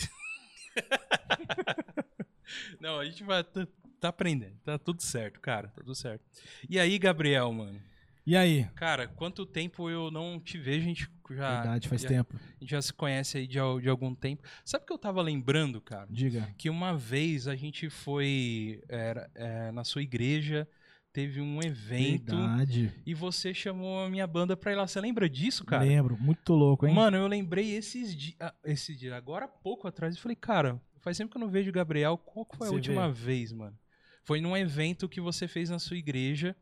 Não, 2.80 3.00
a 3.00 3.06
gente 3.06 3.24
vai. 3.24 3.44
Tá, 3.44 3.68
tá 4.00 4.10
aprendendo. 4.10 4.56
Tá 4.64 4.78
tudo 4.78 5.02
certo, 5.02 5.40
cara. 5.40 5.70
Tá 5.70 5.82
tudo 5.82 5.96
certo. 5.96 6.24
E 6.70 6.80
aí, 6.80 6.98
Gabriel, 7.00 7.52
mano? 7.52 7.82
E 8.26 8.38
aí? 8.38 8.66
Cara, 8.76 9.08
quanto 9.08 9.46
tempo 9.46 9.90
eu 9.90 10.10
não 10.10 10.40
te 10.40 10.58
vejo? 10.58 10.86
A 10.86 10.88
gente 10.88 11.10
já. 11.32 11.62
Verdade, 11.62 11.90
faz 11.90 12.02
já, 12.02 12.08
tempo. 12.08 12.36
A 12.36 12.60
gente 12.60 12.72
já 12.72 12.82
se 12.82 12.94
conhece 12.94 13.38
aí 13.38 13.48
de, 13.48 13.60
de 13.82 13.90
algum 13.90 14.16
tempo. 14.16 14.44
Sabe 14.64 14.84
o 14.84 14.88
que 14.88 14.94
eu 14.94 14.98
tava 14.98 15.22
lembrando, 15.22 15.82
cara? 15.82 16.08
Diga. 16.10 16.54
Que 16.58 16.70
uma 16.70 16.96
vez 16.96 17.48
a 17.48 17.56
gente 17.56 17.90
foi 17.90 18.82
era, 18.88 19.30
é, 19.36 19.72
na 19.72 19.84
sua 19.84 20.02
igreja, 20.02 20.68
teve 21.14 21.40
um 21.40 21.60
evento 21.62 22.36
Verdade. 22.36 22.92
e 23.06 23.14
você 23.14 23.54
chamou 23.54 24.04
a 24.04 24.10
minha 24.10 24.26
banda 24.28 24.58
pra 24.58 24.72
ir 24.72 24.76
lá. 24.76 24.88
Você 24.88 25.00
lembra 25.00 25.30
disso, 25.30 25.64
cara? 25.64 25.84
Lembro. 25.84 26.18
Muito 26.20 26.54
louco, 26.54 26.88
hein? 26.88 26.94
Mano, 26.94 27.16
eu 27.18 27.28
lembrei 27.28 27.76
esses 27.76 28.16
dias, 28.16 28.36
esse 28.66 28.96
dia, 28.96 29.16
agora 29.16 29.46
há 29.46 29.48
pouco 29.48 29.88
atrás, 29.88 30.16
eu 30.16 30.22
falei, 30.22 30.36
cara, 30.36 30.82
faz 31.02 31.18
tempo 31.18 31.32
que 31.32 31.38
eu 31.38 31.42
não 31.42 31.50
vejo 31.50 31.70
o 31.70 31.74
Gabriel. 31.74 32.18
Qual 32.18 32.46
que 32.46 32.58
foi 32.58 32.68
a 32.68 32.70
Você 32.72 32.76
última 32.76 33.08
vê. 33.12 33.26
vez, 33.26 33.52
mano? 33.54 33.78
Foi 34.26 34.42
num 34.42 34.58
evento 34.58 35.08
que 35.08 35.22
você 35.22 35.48
fez 35.48 35.70
na 35.70 35.78
sua 35.80 35.98
igreja, 35.98 36.56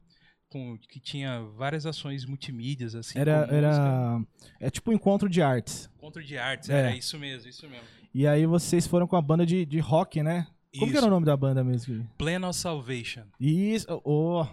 com, 0.50 0.78
que 0.90 1.00
tinha 1.00 1.42
várias 1.56 1.86
ações 1.86 2.26
multimídias, 2.26 2.94
assim. 2.94 3.18
Era, 3.18 3.48
era. 3.50 4.22
É 4.60 4.70
tipo 4.70 4.92
um 4.92 4.94
encontro 4.94 5.30
de 5.30 5.42
artes. 5.42 5.90
Encontro 5.96 6.22
de 6.24 6.38
artes, 6.38 6.70
É. 6.70 6.74
era 6.80 6.96
isso 6.96 7.18
mesmo, 7.18 7.48
isso 7.50 7.70
mesmo. 7.70 7.86
E 8.14 8.28
aí 8.28 8.46
vocês 8.46 8.86
foram 8.86 9.08
com 9.08 9.16
a 9.16 9.22
banda 9.22 9.46
de, 9.46 9.66
de 9.66 9.80
rock, 9.80 10.22
né? 10.22 10.46
Como 10.74 10.86
que 10.92 10.92
Isso. 10.92 10.98
era 10.98 11.08
o 11.08 11.10
nome 11.10 11.26
da 11.26 11.36
banda 11.36 11.64
mesmo? 11.64 12.08
Plan 12.18 12.48
of 12.48 12.58
Salvation. 12.58 13.24
Isso. 13.40 13.86
Oh, 14.06 14.46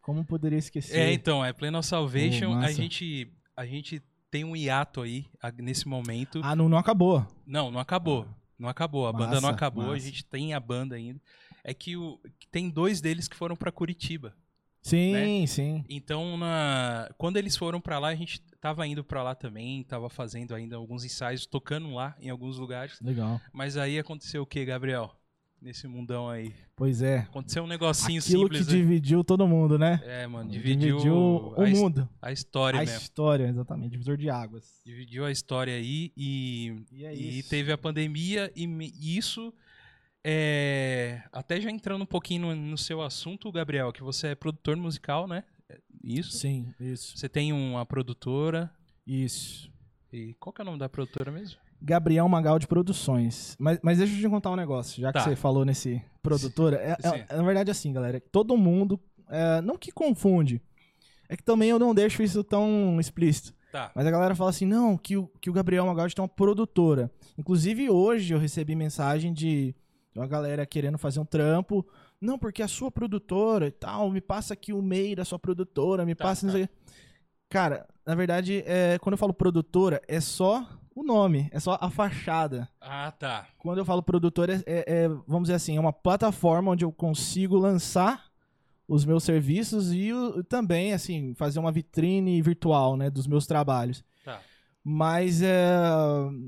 como 0.00 0.24
poderia 0.24 0.58
esquecer? 0.58 0.98
É, 0.98 1.12
então, 1.12 1.44
é 1.44 1.52
Plan 1.52 1.76
of 1.78 1.86
Salvation. 1.86 2.48
Oh, 2.50 2.52
a, 2.52 2.56
massa. 2.56 2.72
gente, 2.74 3.30
a 3.56 3.66
gente 3.66 4.02
tem 4.30 4.42
um 4.44 4.56
hiato 4.56 5.02
aí, 5.02 5.26
a- 5.42 5.50
nesse 5.52 5.86
momento. 5.86 6.40
Ah, 6.42 6.56
não, 6.56 6.68
não 6.68 6.78
acabou. 6.78 7.26
Não, 7.46 7.70
não 7.70 7.78
acabou. 7.80 8.26
Não 8.58 8.68
acabou. 8.70 9.06
A 9.06 9.12
banda 9.12 9.34
não 9.34 9.42
Massa, 9.42 9.50
acabou. 9.50 9.84
A 9.84 9.88
massa. 9.88 10.00
gente 10.06 10.24
tem 10.24 10.54
a 10.54 10.60
banda 10.60 10.94
ainda. 10.96 11.20
É 11.62 11.74
que, 11.74 11.94
o, 11.96 12.18
que 12.38 12.46
tem 12.48 12.70
dois 12.70 13.00
deles 13.02 13.28
que 13.28 13.36
foram 13.36 13.54
pra 13.54 13.70
Curitiba. 13.70 14.34
Sim, 14.80 15.44
sim. 15.48 15.84
Então, 15.90 16.36
na, 16.38 17.10
quando 17.18 17.36
eles 17.38 17.56
foram 17.56 17.80
pra 17.80 17.98
lá, 17.98 18.08
a 18.08 18.14
gente 18.14 18.40
tava 18.60 18.86
indo 18.86 19.02
pra 19.02 19.20
lá 19.22 19.34
também, 19.34 19.82
tava 19.82 20.08
fazendo 20.08 20.54
ainda 20.54 20.76
alguns 20.76 21.04
ensaios, 21.04 21.44
tocando 21.44 21.92
lá 21.92 22.16
em 22.20 22.30
alguns 22.30 22.56
lugares. 22.56 23.00
Legal. 23.00 23.40
Mas 23.52 23.76
aí 23.76 23.98
aconteceu 23.98 24.42
o 24.42 24.46
que, 24.46 24.64
Gabriel? 24.64 25.12
Nesse 25.66 25.88
mundão 25.88 26.28
aí. 26.30 26.54
Pois 26.76 27.02
é. 27.02 27.18
Aconteceu 27.18 27.64
um 27.64 27.66
negocinho 27.66 28.20
Aquilo 28.20 28.42
simples. 28.44 28.66
que 28.68 28.72
né? 28.72 28.78
dividiu 28.78 29.24
todo 29.24 29.48
mundo, 29.48 29.76
né? 29.76 30.00
É, 30.04 30.24
mano, 30.24 30.48
dividiu, 30.48 30.96
o 31.12 31.60
a, 31.60 31.68
his- 31.68 31.76
mundo. 31.76 32.08
a 32.22 32.30
história 32.30 32.78
A 32.78 32.84
mesmo. 32.84 32.96
história, 32.98 33.48
exatamente. 33.48 33.90
Divisor 33.90 34.16
de 34.16 34.30
águas. 34.30 34.80
Dividiu 34.84 35.24
a 35.24 35.30
história 35.32 35.74
aí 35.74 36.12
e, 36.16 36.84
E 36.92 37.04
é 37.04 37.12
e 37.12 37.42
teve 37.42 37.72
a 37.72 37.76
pandemia 37.76 38.48
e 38.54 38.64
e 38.64 39.18
isso 39.18 39.52
é, 40.24 41.20
até 41.32 41.60
já 41.60 41.68
entrando 41.68 42.02
um 42.02 42.06
pouquinho 42.06 42.42
no, 42.42 42.54
no 42.54 42.78
seu 42.78 43.02
assunto, 43.02 43.50
Gabriel, 43.50 43.92
que 43.92 44.04
você 44.04 44.28
é 44.28 44.34
produtor 44.36 44.76
musical, 44.76 45.26
né? 45.26 45.42
É 45.68 45.78
Isso. 46.04 46.30
Sim, 46.38 46.72
isso. 46.78 47.18
Você 47.18 47.28
tem 47.28 47.52
uma 47.52 47.84
produtora. 47.84 48.70
Isso. 49.04 49.68
E 50.12 50.32
qual 50.34 50.52
que 50.52 50.60
é 50.60 50.62
o 50.62 50.66
nome 50.66 50.78
da 50.78 50.88
produtora 50.88 51.32
mesmo? 51.32 51.58
Gabriel 51.80 52.28
Magal 52.28 52.58
de 52.58 52.66
Produções. 52.66 53.56
Mas, 53.58 53.78
mas 53.82 53.98
deixa 53.98 54.14
eu 54.14 54.20
te 54.20 54.28
contar 54.28 54.50
um 54.50 54.56
negócio, 54.56 55.00
já 55.00 55.12
que 55.12 55.18
Tá. 55.18 55.24
você 55.24 55.36
falou 55.36 55.64
nesse 55.64 56.02
produtora. 56.22 56.76
É, 56.76 56.96
é- 57.08 57.26
é, 57.28 57.36
na 57.36 57.42
verdade, 57.42 57.70
assim, 57.70 57.92
galera, 57.92 58.20
todo 58.32 58.56
mundo. 58.56 58.98
é, 59.28 59.60
não 59.60 59.76
que 59.76 59.90
confunde. 59.90 60.62
É 61.28 61.36
que 61.36 61.42
também 61.42 61.68
eu 61.70 61.78
não 61.80 61.92
deixo 61.92 62.22
isso 62.22 62.44
tão 62.44 62.96
explícito. 63.00 63.52
Tá. 63.72 63.90
Mas 63.94 64.06
a 64.06 64.10
galera 64.12 64.34
fala 64.36 64.50
assim, 64.50 64.64
não, 64.64 64.96
que 64.96 65.16
o, 65.16 65.26
que 65.40 65.50
o 65.50 65.52
Gabriel 65.52 65.84
Magaldi 65.84 66.14
tem 66.14 66.22
uma 66.22 66.28
produtora. 66.28 67.10
Inclusive, 67.36 67.90
hoje 67.90 68.32
eu 68.32 68.38
recebi 68.38 68.76
mensagem 68.76 69.32
de 69.32 69.74
uma 70.14 70.26
galera 70.28 70.64
querendo 70.64 70.96
fazer 70.96 71.18
um 71.20 71.24
trampo 71.24 71.84
Não, 72.20 72.38
porque 72.38 72.62
a 72.62 72.68
sua 72.68 72.90
produtora 72.90 73.66
e 73.66 73.70
tal, 73.72 74.08
me 74.10 74.20
passa 74.20 74.54
aqui 74.54 74.72
o 74.72 74.78
e-mail 74.78 75.16
da 75.16 75.24
sua 75.24 75.38
produtora, 75.38 76.06
me 76.06 76.14
Tá, 76.14 76.24
passa. 76.24 76.46
tá. 76.50 76.68
Cara, 77.50 77.86
na 78.06 78.14
verdade, 78.14 78.62
é, 78.66 78.98
quando 79.00 79.14
eu 79.14 79.18
falo 79.18 79.34
produtora, 79.34 80.00
é 80.08 80.20
só 80.20 80.66
o 80.96 81.04
nome, 81.04 81.48
é 81.52 81.60
só 81.60 81.76
a 81.80 81.90
fachada. 81.90 82.68
Ah, 82.80 83.12
tá. 83.12 83.46
Quando 83.58 83.78
eu 83.78 83.84
falo 83.84 84.02
produtora, 84.02 84.54
é, 84.54 84.62
é- 84.66 84.84
é, 85.04 85.08
vamos 85.26 85.42
dizer 85.44 85.54
assim, 85.54 85.76
é 85.76 85.80
uma 85.80 85.92
plataforma 85.92 86.72
onde 86.72 86.84
eu 86.84 86.90
consigo 86.90 87.56
lançar 87.58 88.24
os 88.88 89.04
meus 89.04 89.22
serviços 89.24 89.92
e 89.92 90.12
o- 90.12 90.42
também, 90.44 90.92
assim, 90.92 91.34
fazer 91.34 91.58
uma 91.58 91.70
vitrine 91.72 92.40
virtual, 92.40 92.96
né, 92.96 93.10
dos 93.10 93.26
meus 93.26 93.46
trabalhos. 93.46 94.04
Tá. 94.24 94.40
Mas 94.82 95.42
é, 95.42 95.68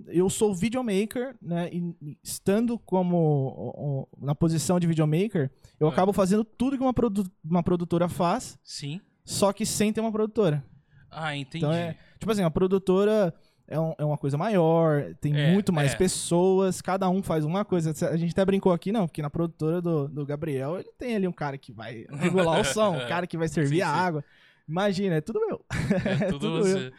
eu 0.07 0.31
sou 0.31 0.55
videomaker, 0.55 1.37
né? 1.43 1.69
E 1.73 2.17
estando 2.23 2.79
como 2.79 4.09
na 4.17 4.35
posição 4.35 4.79
de 4.79 4.87
videomaker, 4.87 5.51
eu 5.81 5.89
Ah. 5.89 5.91
acabo 5.91 6.13
fazendo 6.13 6.45
tudo 6.45 6.77
que 6.77 6.83
uma, 6.83 6.95
produ- 6.95 7.29
uma 7.45 7.63
produtora 7.65 8.09
faz, 8.09 8.57
Sim. 8.63 9.01
só 9.25 9.53
que 9.53 9.67
sem 9.67 9.93
ter 9.93 10.01
uma 10.01 10.13
produtora. 10.13 10.65
Ah, 11.11 11.37
entendi. 11.37 11.65
Então 11.65 11.73
é, 11.73 11.97
tipo 12.19 12.31
assim, 12.31 12.43
a 12.45 12.51
produtora 12.51 13.35
é, 13.69 13.79
um- 13.79 13.95
é 13.99 14.05
uma 14.05 14.17
coisa 14.19 14.37
maior, 14.39 15.15
tem 15.21 15.37
É, 15.39 15.53
muito 15.53 15.73
mais 15.73 15.93
é. 15.93 15.97
pessoas, 15.97 16.81
cada 16.81 17.09
um 17.09 17.23
faz 17.23 17.45
uma 17.45 17.65
coisa. 17.65 17.93
A 18.11 18.17
gente 18.17 18.33
até 18.33 18.45
brincou 18.45 18.73
aqui, 18.73 18.91
não, 18.91 19.07
porque 19.07 19.23
na 19.23 19.31
produtora 19.31 19.81
do, 19.81 20.09
do 20.09 20.27
Gabriel, 20.27 20.79
ele 20.79 20.89
tem 20.99 21.15
ali 21.17 21.29
um 21.29 21.33
cara 21.33 21.57
que 21.59 21.73
vai 21.73 22.07
regular 22.11 22.61
o 22.61 22.65
som, 22.65 22.97
um 22.97 23.07
cara 23.09 23.27
que 23.27 23.37
vai 23.39 23.49
servir 23.49 23.77
Sim, 23.77 23.83
a 23.83 23.87
sim. 23.93 24.01
água. 24.01 24.25
Imagina, 24.69 25.15
é 25.17 25.21
tudo 25.21 25.41
meu. 25.47 25.65
É 26.21 26.27
tudo 26.33 26.39
tudo 26.41 26.59
você. 26.63 26.93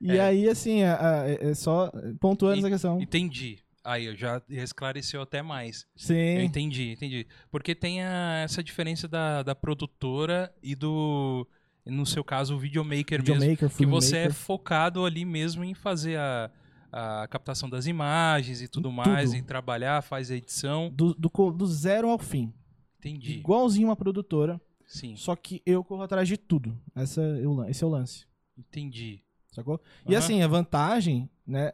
E 0.00 0.12
É. 0.12 0.20
aí, 0.20 0.48
assim, 0.48 0.82
é 0.82 1.38
é 1.50 1.54
só 1.54 1.90
pontuando 2.20 2.56
E- 2.56 2.58
essa 2.60 2.70
questão. 2.70 3.00
Entendi. 3.00 3.58
Aí, 3.84 4.04
eu 4.04 4.14
já 4.16 4.42
esclareceu 4.50 5.22
até 5.22 5.40
mais. 5.40 5.86
Eu 5.96 6.06
Sim, 6.06 6.40
entendi, 6.42 6.90
entendi. 6.92 7.26
Porque 7.50 7.74
tem 7.74 8.02
a- 8.02 8.42
essa 8.44 8.62
diferença 8.62 9.08
da, 9.08 9.42
da 9.42 9.54
produtora 9.54 10.52
e 10.62 10.74
do, 10.76 11.48
no 11.88 12.04
seu 12.06 12.22
caso, 12.22 12.54
o 12.54 12.58
videomaker, 12.58 13.20
mesmo. 13.20 13.34
videomaker, 13.34 13.70
Que 13.76 13.86
você 13.86 14.16
é 14.16 14.20
filmmaker. 14.22 14.34
focado 14.34 15.04
ali 15.04 15.24
mesmo 15.24 15.64
em 15.64 15.74
fazer 15.74 16.18
a, 16.18 16.50
a 16.92 17.26
captação 17.28 17.68
das 17.68 17.86
imagens 17.86 18.60
e 18.62 18.68
tudo 18.68 18.90
mais, 18.92 19.30
tudo. 19.30 19.38
em 19.38 19.42
trabalhar, 19.42 20.02
faz 20.02 20.30
a 20.30 20.36
edição. 20.36 20.90
do, 20.94 21.14
do, 21.14 21.28
do 21.52 21.66
zero 21.66 22.08
ao 22.10 22.18
fim. 22.18 22.52
Entendi. 22.98 23.38
Igualzinho 23.38 23.88
uma 23.88 23.96
produtora, 23.96 24.60
Sim, 24.86 25.14
só 25.16 25.36
que 25.36 25.62
eu 25.66 25.84
corro 25.84 26.02
atrás 26.02 26.26
de 26.26 26.36
tudo. 26.36 26.76
Essa 26.96 27.20
é 27.20 27.46
o, 27.46 27.52
lan- 27.52 27.68
esse 27.68 27.84
é 27.84 27.86
o 27.86 27.90
lance. 27.90 28.26
entendi. 28.56 29.20
Sacou? 29.52 29.80
E 30.06 30.14
Aham. 30.14 30.18
assim, 30.24 30.42
a 30.42 30.46
vantagem, 30.48 31.28
né? 31.46 31.72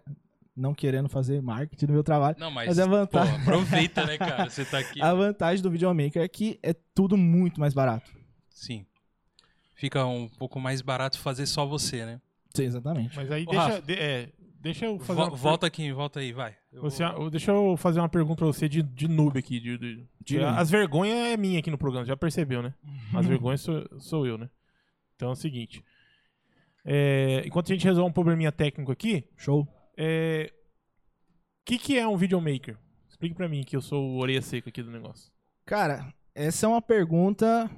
Não 0.56 0.72
querendo 0.72 1.08
fazer 1.08 1.42
marketing 1.42 1.86
no 1.86 1.92
meu 1.94 2.04
trabalho. 2.04 2.36
Não, 2.38 2.50
mas, 2.50 2.68
Mas 2.68 2.78
é 2.78 2.84
pô, 2.84 2.90
vantagem. 2.90 3.34
aproveita, 3.40 4.06
né, 4.06 4.16
cara? 4.16 4.48
Você 4.48 4.64
tá 4.64 4.78
aqui. 4.80 5.02
A 5.02 5.12
vantagem 5.12 5.60
do 5.62 5.70
videomaker 5.70 6.22
é 6.22 6.28
que 6.28 6.58
é 6.62 6.72
tudo 6.94 7.16
muito 7.16 7.58
mais 7.60 7.74
barato. 7.74 8.10
Sim. 8.50 8.86
Fica 9.74 10.04
um 10.06 10.28
pouco 10.28 10.60
mais 10.60 10.80
barato 10.80 11.18
fazer 11.18 11.46
só 11.46 11.66
você, 11.66 12.04
né? 12.06 12.20
Sim, 12.54 12.64
exatamente. 12.64 13.16
Mas 13.16 13.30
aí 13.30 13.42
Ô, 13.42 13.50
deixa, 13.50 13.66
Rafa. 13.66 13.82
de- 13.82 13.94
é, 13.94 14.28
deixa 14.60 14.86
eu 14.86 14.98
fazer 15.00 15.20
Vo- 15.20 15.26
uma 15.28 15.36
volta 15.36 15.66
aqui, 15.66 15.92
volta 15.92 16.20
aí, 16.20 16.32
vai. 16.32 16.56
Eu 16.72 16.82
Você- 16.82 17.04
vou- 17.08 17.28
deixa 17.30 17.50
eu 17.50 17.76
fazer 17.76 17.98
uma 18.00 18.08
pergunta 18.08 18.36
pra 18.38 18.46
você 18.46 18.68
de, 18.68 18.82
de 18.82 19.08
noob 19.08 19.38
aqui. 19.38 19.58
De, 19.58 19.76
de- 19.76 20.06
de- 20.20 20.40
as 20.44 20.70
vergonhas 20.70 21.16
é 21.32 21.36
minha 21.36 21.58
aqui 21.58 21.70
no 21.70 21.78
programa, 21.78 22.06
já 22.06 22.16
percebeu, 22.16 22.62
né? 22.62 22.72
Uhum. 22.84 23.18
As 23.18 23.26
vergonhas 23.26 23.60
sou, 23.60 23.84
sou 24.00 24.26
eu, 24.26 24.38
né? 24.38 24.48
Então 25.16 25.28
é 25.30 25.32
o 25.32 25.36
seguinte. 25.36 25.82
É, 26.84 27.42
enquanto 27.46 27.70
a 27.72 27.74
gente 27.74 27.84
resolve 27.84 28.10
um 28.10 28.12
probleminha 28.12 28.52
técnico 28.52 28.92
aqui, 28.92 29.24
Show. 29.36 29.66
é, 29.96 30.52
o 30.52 31.64
que, 31.64 31.78
que 31.78 31.98
é 31.98 32.06
um 32.06 32.16
videomaker? 32.16 32.76
Explique 33.08 33.34
pra 33.34 33.48
mim, 33.48 33.62
que 33.64 33.74
eu 33.74 33.80
sou 33.80 34.04
o 34.10 34.18
orelha 34.18 34.42
seca 34.42 34.68
aqui 34.68 34.82
do 34.82 34.90
negócio. 34.90 35.32
Cara, 35.64 36.12
essa 36.34 36.66
é 36.66 36.68
uma 36.68 36.82
pergunta. 36.82 37.70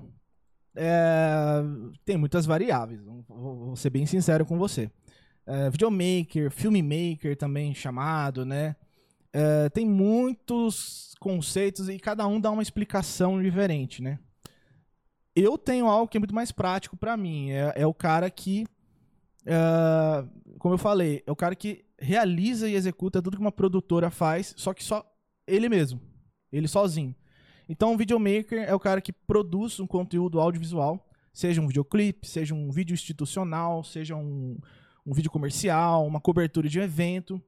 É, 0.76 1.62
tem 2.04 2.16
muitas 2.16 2.46
variáveis. 2.46 3.00
Vou, 3.28 3.74
ser 3.76 3.90
bem 3.90 4.06
sincero 4.06 4.44
com 4.44 4.58
você. 4.58 4.90
É, 5.46 5.70
videomaker, 5.70 6.50
filmmaker 6.50 7.36
também 7.36 7.74
chamado, 7.74 8.44
né? 8.44 8.76
É, 9.32 9.68
tem 9.70 9.86
muitos 9.86 11.14
conceitos 11.18 11.88
e 11.88 11.98
cada 11.98 12.26
um 12.26 12.40
dá 12.40 12.50
uma 12.50 12.62
explicação 12.62 13.42
diferente, 13.42 14.02
né? 14.02 14.18
Eu 15.34 15.58
tenho 15.58 15.86
algo 15.86 16.08
que 16.08 16.16
é 16.16 16.20
muito 16.20 16.34
mais 16.34 16.50
prático 16.50 16.96
pra 16.96 17.16
mim. 17.16 17.50
É, 17.50 17.72
é 17.76 17.86
o 17.86 17.94
cara 17.94 18.30
que, 18.30 18.66
é, 19.44 20.24
como 20.58 20.74
eu 20.74 20.78
falei, 20.78 21.22
é 21.26 21.32
o 21.32 21.36
cara 21.36 21.54
que 21.54 21.84
realiza 21.98 22.68
e 22.68 22.74
executa 22.74 23.22
tudo 23.22 23.36
que 23.36 23.42
uma 23.42 23.52
produtora 23.52 24.10
faz, 24.10 24.54
só 24.56 24.74
que 24.74 24.84
só 24.84 25.04
ele 25.46 25.68
mesmo, 25.68 26.00
ele 26.52 26.68
sozinho. 26.68 27.14
Então, 27.68 27.94
o 27.94 27.96
videomaker 27.96 28.62
é 28.62 28.74
o 28.74 28.80
cara 28.80 29.00
que 29.00 29.12
produz 29.12 29.80
um 29.80 29.86
conteúdo 29.86 30.40
audiovisual, 30.40 31.04
seja 31.32 31.60
um 31.60 31.66
videoclipe, 31.66 32.26
seja 32.26 32.54
um 32.54 32.70
vídeo 32.70 32.94
institucional, 32.94 33.82
seja 33.82 34.14
um, 34.14 34.56
um 35.04 35.12
vídeo 35.12 35.30
comercial, 35.30 36.06
uma 36.06 36.20
cobertura 36.20 36.68
de 36.68 36.78
um 36.78 36.82
evento, 36.82 37.42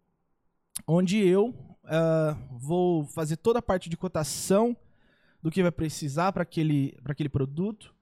onde 0.86 1.18
eu 1.18 1.54
ah, 1.84 2.36
vou 2.50 3.04
fazer 3.04 3.36
toda 3.36 3.60
a 3.60 3.62
parte 3.62 3.88
de 3.88 3.96
cotação 3.96 4.76
do 5.40 5.50
que 5.50 5.62
vai 5.62 5.70
precisar 5.70 6.32
para 6.32 6.42
aquele, 6.42 6.98
aquele 7.04 7.28
produto, 7.28 7.94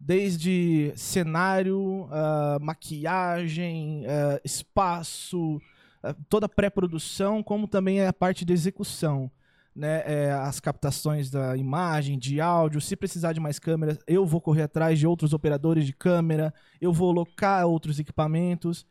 desde 0.00 0.92
cenário, 0.96 2.08
ah, 2.10 2.58
maquiagem, 2.62 4.06
ah, 4.06 4.40
espaço, 4.42 5.60
toda 6.30 6.46
a 6.46 6.48
pré-produção, 6.48 7.42
como 7.42 7.68
também 7.68 8.06
a 8.06 8.12
parte 8.12 8.44
de 8.44 8.54
execução 8.54 9.30
né, 9.78 10.02
é, 10.04 10.32
as 10.32 10.58
captações 10.58 11.30
da 11.30 11.56
imagem, 11.56 12.18
de 12.18 12.40
áudio. 12.40 12.80
Se 12.80 12.96
precisar 12.96 13.32
de 13.32 13.38
mais 13.40 13.58
câmeras, 13.60 13.98
eu 14.06 14.26
vou 14.26 14.40
correr 14.40 14.62
atrás 14.62 14.98
de 14.98 15.06
outros 15.06 15.32
operadores 15.32 15.86
de 15.86 15.92
câmera, 15.92 16.52
eu 16.80 16.92
vou 16.92 17.12
locar 17.12 17.64
outros 17.66 17.98
equipamentos. 18.00 18.84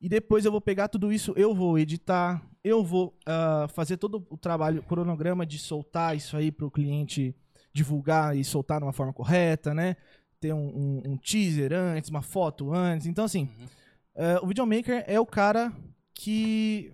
E 0.00 0.08
depois 0.08 0.44
eu 0.44 0.50
vou 0.52 0.60
pegar 0.60 0.88
tudo 0.88 1.12
isso, 1.12 1.32
eu 1.36 1.54
vou 1.54 1.78
editar, 1.78 2.42
eu 2.62 2.82
vou 2.84 3.16
ah, 3.24 3.66
fazer 3.72 3.96
todo 3.96 4.26
o 4.28 4.36
trabalho, 4.36 4.80
o 4.80 4.82
cronograma 4.82 5.46
de 5.46 5.58
soltar 5.58 6.16
isso 6.16 6.36
aí 6.36 6.50
para 6.50 6.66
o 6.66 6.70
cliente 6.70 7.34
divulgar 7.72 8.36
e 8.36 8.44
soltar 8.44 8.78
de 8.80 8.84
uma 8.86 8.92
forma 8.92 9.12
correta, 9.12 9.72
né? 9.72 9.96
Ter 10.40 10.52
um, 10.52 10.66
um- 10.66 11.02
um 11.12 11.16
teaser 11.16 11.72
antes, 11.72 12.10
uma 12.10 12.22
foto 12.22 12.72
antes. 12.74 13.06
Então, 13.06 13.24
assim, 13.24 13.48
Uhum. 13.58 13.66
é, 14.16 14.38
o 14.42 14.46
videomaker 14.46 15.04
é 15.06 15.18
o 15.18 15.24
cara 15.26 15.72
que 16.12 16.92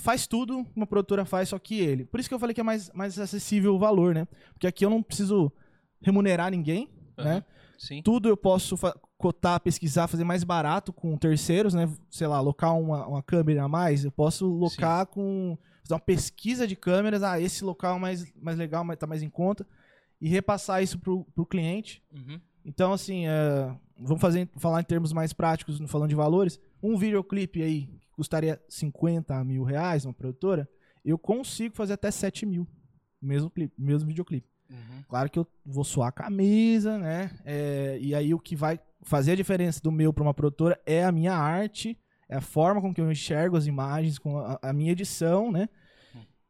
faz 0.00 0.26
tudo 0.26 0.66
uma 0.74 0.86
produtora 0.86 1.24
faz, 1.24 1.50
só 1.50 1.58
que 1.58 1.78
ele. 1.78 2.04
Por 2.04 2.18
isso 2.18 2.28
que 2.28 2.34
eu 2.34 2.38
falei 2.38 2.54
que 2.54 2.60
é 2.60 2.64
mais, 2.64 2.90
mais 2.92 3.18
acessível 3.18 3.74
o 3.74 3.78
valor, 3.78 4.14
né? 4.14 4.26
Porque 4.52 4.66
aqui 4.66 4.84
eu 4.84 4.90
não 4.90 5.02
preciso 5.02 5.52
remunerar 6.00 6.50
ninguém, 6.50 6.88
né? 7.16 7.36
Aham. 7.36 7.44
Sim. 7.80 8.02
Tudo 8.02 8.28
eu 8.28 8.36
posso 8.36 8.76
cotar, 9.16 9.58
pesquisar, 9.60 10.06
fazer 10.06 10.22
mais 10.22 10.44
barato 10.44 10.92
com 10.92 11.16
terceiros, 11.16 11.72
né? 11.72 11.88
Sei 12.10 12.26
lá, 12.26 12.36
alocar 12.36 12.78
uma, 12.78 13.06
uma 13.06 13.22
câmera 13.22 13.64
a 13.64 13.68
mais, 13.68 14.04
eu 14.04 14.12
posso 14.12 14.46
locar 14.46 15.06
com. 15.06 15.56
fazer 15.82 15.94
uma 15.94 16.00
pesquisa 16.00 16.66
de 16.66 16.76
câmeras, 16.76 17.22
ah, 17.22 17.40
esse 17.40 17.64
local 17.64 17.96
é 17.96 17.98
mais, 17.98 18.32
mais 18.34 18.58
legal, 18.58 18.84
mas 18.84 18.98
tá 18.98 19.06
mais 19.06 19.22
em 19.22 19.30
conta, 19.30 19.66
e 20.20 20.28
repassar 20.28 20.82
isso 20.82 20.98
pro, 20.98 21.24
pro 21.34 21.46
cliente. 21.46 22.02
Uhum. 22.12 22.38
Então, 22.66 22.92
assim, 22.92 23.26
é, 23.26 23.74
vamos 23.98 24.20
fazer, 24.20 24.46
falar 24.58 24.82
em 24.82 24.84
termos 24.84 25.12
mais 25.14 25.32
práticos, 25.32 25.80
falando 25.86 26.10
de 26.10 26.14
valores. 26.14 26.60
Um 26.82 26.98
videoclipe 26.98 27.62
aí, 27.62 27.88
custaria 28.20 28.62
50 28.68 29.42
mil 29.44 29.64
reais, 29.64 30.04
uma 30.04 30.12
produtora, 30.12 30.68
eu 31.02 31.16
consigo 31.16 31.74
fazer 31.74 31.94
até 31.94 32.10
7 32.10 32.44
mil. 32.44 32.68
Mesmo, 33.20 33.48
clipe, 33.48 33.74
mesmo 33.78 34.06
videoclipe. 34.06 34.46
Uhum. 34.68 35.02
Claro 35.08 35.30
que 35.30 35.38
eu 35.38 35.46
vou 35.64 35.84
suar 35.84 36.08
a 36.08 36.12
camisa, 36.12 36.98
né? 36.98 37.30
É, 37.46 37.98
e 37.98 38.14
aí 38.14 38.34
o 38.34 38.38
que 38.38 38.54
vai 38.54 38.78
fazer 39.02 39.32
a 39.32 39.36
diferença 39.36 39.80
do 39.80 39.90
meu 39.90 40.12
para 40.12 40.22
uma 40.22 40.34
produtora 40.34 40.78
é 40.84 41.02
a 41.02 41.10
minha 41.10 41.32
arte, 41.32 41.98
é 42.28 42.36
a 42.36 42.40
forma 42.42 42.80
com 42.80 42.92
que 42.92 43.00
eu 43.00 43.10
enxergo 43.10 43.56
as 43.56 43.66
imagens, 43.66 44.18
com 44.18 44.38
a, 44.38 44.58
a 44.60 44.72
minha 44.72 44.92
edição, 44.92 45.50
né? 45.50 45.66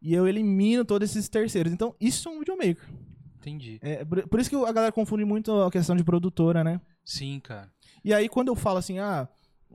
E 0.02 0.12
eu 0.12 0.26
elimino 0.26 0.84
todos 0.84 1.10
esses 1.10 1.28
terceiros. 1.28 1.72
Então, 1.72 1.94
isso 2.00 2.28
é 2.28 2.32
um 2.32 2.38
videomaker. 2.38 2.88
Entendi. 3.36 3.78
É, 3.80 4.04
por, 4.04 4.26
por 4.28 4.40
isso 4.40 4.50
que 4.50 4.56
a 4.56 4.72
galera 4.72 4.92
confunde 4.92 5.24
muito 5.24 5.52
a 5.62 5.70
questão 5.70 5.94
de 5.94 6.02
produtora, 6.02 6.64
né? 6.64 6.80
Sim, 7.04 7.38
cara. 7.40 7.70
E 8.04 8.12
aí, 8.12 8.28
quando 8.28 8.48
eu 8.48 8.56
falo 8.56 8.78
assim, 8.78 8.98
ah, 8.98 9.28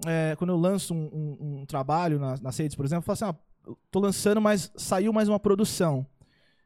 é, 0.06 0.36
quando 0.38 0.50
eu 0.52 0.58
lanço 0.58 0.94
um, 0.94 1.06
um- 1.14 1.60
um 1.62 1.66
trabalho 1.66 2.20
nas, 2.20 2.42
nas 2.42 2.58
redes, 2.58 2.76
por 2.76 2.86
exemplo, 2.86 3.10
eu 3.10 3.16
falo 3.16 3.32
assim, 3.32 3.40
ah, 3.68 3.76
tô 3.92 4.00
lançando, 4.00 4.42
mas 4.42 4.72
saiu 4.76 5.12
mais 5.14 5.30
uma 5.30 5.40
produção. 5.40 6.06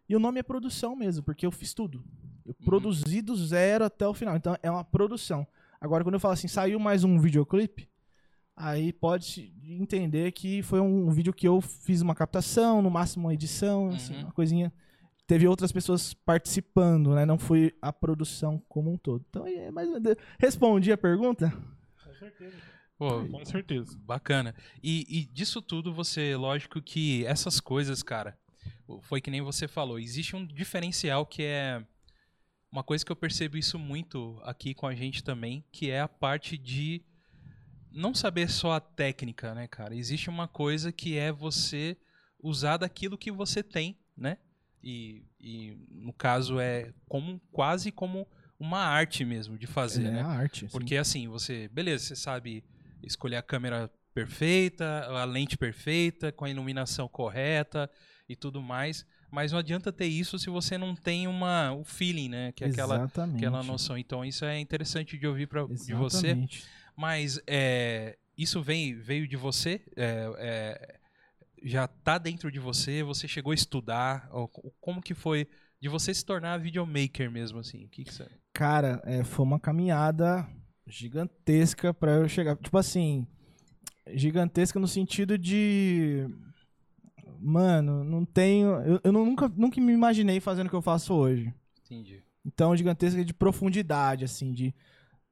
E 0.07 0.15
o 0.15 0.19
nome 0.19 0.39
é 0.39 0.43
produção 0.43 0.95
mesmo, 0.95 1.23
porque 1.23 1.45
eu 1.45 1.51
fiz 1.51 1.73
tudo. 1.73 2.03
Eu 2.45 2.53
produzi 2.65 3.21
do 3.21 3.35
zero 3.35 3.85
até 3.85 4.07
o 4.07 4.13
final. 4.13 4.35
Então, 4.35 4.55
é 4.63 4.71
uma 4.71 4.83
produção. 4.83 5.45
Agora, 5.79 6.03
quando 6.03 6.15
eu 6.15 6.19
falo 6.19 6.33
assim, 6.33 6.47
saiu 6.47 6.79
mais 6.79 7.03
um 7.03 7.19
videoclipe, 7.19 7.87
aí 8.55 8.91
pode 8.91 9.53
entender 9.63 10.31
que 10.31 10.61
foi 10.63 10.79
um 10.79 11.09
vídeo 11.11 11.31
que 11.31 11.47
eu 11.47 11.61
fiz 11.61 12.01
uma 12.01 12.15
captação, 12.15 12.81
no 12.81 12.89
máximo 12.89 13.27
uma 13.27 13.33
edição, 13.33 13.89
assim, 13.89 14.15
Uhum. 14.15 14.21
uma 14.23 14.31
coisinha. 14.31 14.73
Teve 15.27 15.47
outras 15.47 15.71
pessoas 15.71 16.11
participando, 16.15 17.13
né? 17.13 17.23
Não 17.23 17.37
foi 17.37 17.71
a 17.79 17.93
produção 17.93 18.59
como 18.67 18.91
um 18.91 18.97
todo. 18.97 19.23
Então, 19.29 19.45
é 19.45 19.69
mais... 19.69 19.87
respondi 20.39 20.91
a 20.91 20.97
pergunta? 20.97 21.53
Com 22.03 22.13
certeza. 22.15 22.55
Pô, 22.99 23.25
Com 23.25 23.45
certeza. 23.45 23.97
Bacana. 23.99 24.53
E, 24.83 25.05
e 25.09 25.25
disso 25.25 25.61
tudo, 25.61 25.93
você, 25.93 26.35
lógico 26.35 26.81
que 26.81 27.25
essas 27.25 27.61
coisas, 27.61 28.03
cara, 28.03 28.37
foi 29.03 29.21
que 29.21 29.31
nem 29.31 29.41
você 29.41 29.69
falou, 29.69 29.97
existe 29.97 30.35
um 30.35 30.45
diferencial 30.45 31.25
que 31.25 31.41
é 31.43 31.81
uma 32.69 32.83
coisa 32.83 33.05
que 33.05 33.11
eu 33.11 33.15
percebo 33.15 33.55
isso 33.55 33.79
muito 33.79 34.37
aqui 34.43 34.73
com 34.73 34.85
a 34.85 34.93
gente 34.93 35.23
também, 35.23 35.63
que 35.71 35.89
é 35.89 36.01
a 36.01 36.09
parte 36.09 36.57
de 36.57 37.01
não 37.89 38.13
saber 38.13 38.49
só 38.49 38.73
a 38.73 38.81
técnica, 38.81 39.55
né, 39.55 39.65
cara? 39.65 39.95
Existe 39.95 40.29
uma 40.29 40.47
coisa 40.47 40.91
que 40.91 41.17
é 41.17 41.31
você 41.31 41.95
usar 42.37 42.75
daquilo 42.75 43.17
que 43.17 43.31
você 43.31 43.63
tem, 43.63 43.97
né? 44.15 44.37
E, 44.83 45.23
e 45.39 45.77
no 45.89 46.11
caso 46.11 46.59
é 46.59 46.93
como 47.07 47.39
quase 47.49 47.93
como 47.93 48.27
uma 48.59 48.79
arte 48.79 49.23
mesmo 49.23 49.57
de 49.57 49.67
fazer, 49.67 50.05
é 50.05 50.11
né? 50.11 50.21
arte. 50.21 50.67
Porque 50.67 50.97
assim, 50.97 51.29
você, 51.29 51.69
beleza, 51.69 52.03
você 52.03 52.15
sabe 52.17 52.61
escolher 53.03 53.37
a 53.37 53.41
câmera 53.41 53.89
perfeita, 54.13 55.05
a 55.05 55.23
lente 55.23 55.57
perfeita, 55.57 56.31
com 56.31 56.45
a 56.45 56.49
iluminação 56.49 57.07
correta 57.07 57.89
e 58.27 58.35
tudo 58.35 58.61
mais. 58.61 59.05
Mas 59.31 59.51
não 59.51 59.59
adianta 59.59 59.91
ter 59.91 60.07
isso 60.07 60.39
se 60.39 60.49
você 60.49 60.77
não 60.77 60.95
tem 60.95 61.27
uma, 61.27 61.71
o 61.73 61.83
feeling, 61.83 62.29
né? 62.29 62.51
Que 62.51 62.63
é 62.63 62.67
aquela, 62.67 63.05
aquela 63.05 63.63
noção. 63.63 63.97
Então 63.97 64.25
isso 64.25 64.43
é 64.43 64.59
interessante 64.59 65.17
de 65.17 65.27
ouvir 65.27 65.47
pra, 65.47 65.65
de 65.65 65.93
você. 65.93 66.37
Mas 66.95 67.39
é, 67.47 68.17
isso 68.37 68.61
vem, 68.61 68.95
veio 68.95 69.27
de 69.27 69.37
você? 69.37 69.81
É, 69.95 70.31
é, 70.37 70.99
já 71.63 71.87
tá 71.87 72.17
dentro 72.17 72.51
de 72.51 72.59
você? 72.59 73.03
Você 73.03 73.27
chegou 73.27 73.51
a 73.51 73.55
estudar? 73.55 74.29
Como 74.81 75.01
que 75.01 75.13
foi 75.13 75.47
de 75.79 75.87
você 75.87 76.13
se 76.13 76.25
tornar 76.25 76.57
videomaker 76.57 77.31
mesmo, 77.31 77.59
assim? 77.59 77.85
O 77.85 77.89
que, 77.89 78.03
que 78.03 78.13
você... 78.13 78.27
Cara, 78.51 79.01
é, 79.05 79.23
foi 79.23 79.45
uma 79.45 79.59
caminhada 79.59 80.45
gigantesca 80.89 81.93
para 81.93 82.13
eu 82.13 82.27
chegar. 82.27 82.55
Tipo 82.57 82.77
assim, 82.77 83.25
gigantesca 84.13 84.79
no 84.79 84.87
sentido 84.87 85.37
de. 85.37 86.27
Mano, 87.39 88.03
não 88.03 88.25
tenho. 88.25 88.69
Eu, 88.81 88.99
eu 89.03 89.11
nunca, 89.11 89.47
nunca 89.55 89.79
me 89.79 89.93
imaginei 89.93 90.39
fazendo 90.39 90.67
o 90.67 90.69
que 90.69 90.75
eu 90.75 90.81
faço 90.81 91.13
hoje. 91.13 91.53
Entendi. 91.85 92.21
Então, 92.45 92.75
gigantesca 92.75 93.23
de 93.23 93.33
profundidade, 93.33 94.25
assim, 94.25 94.51
de. 94.51 94.73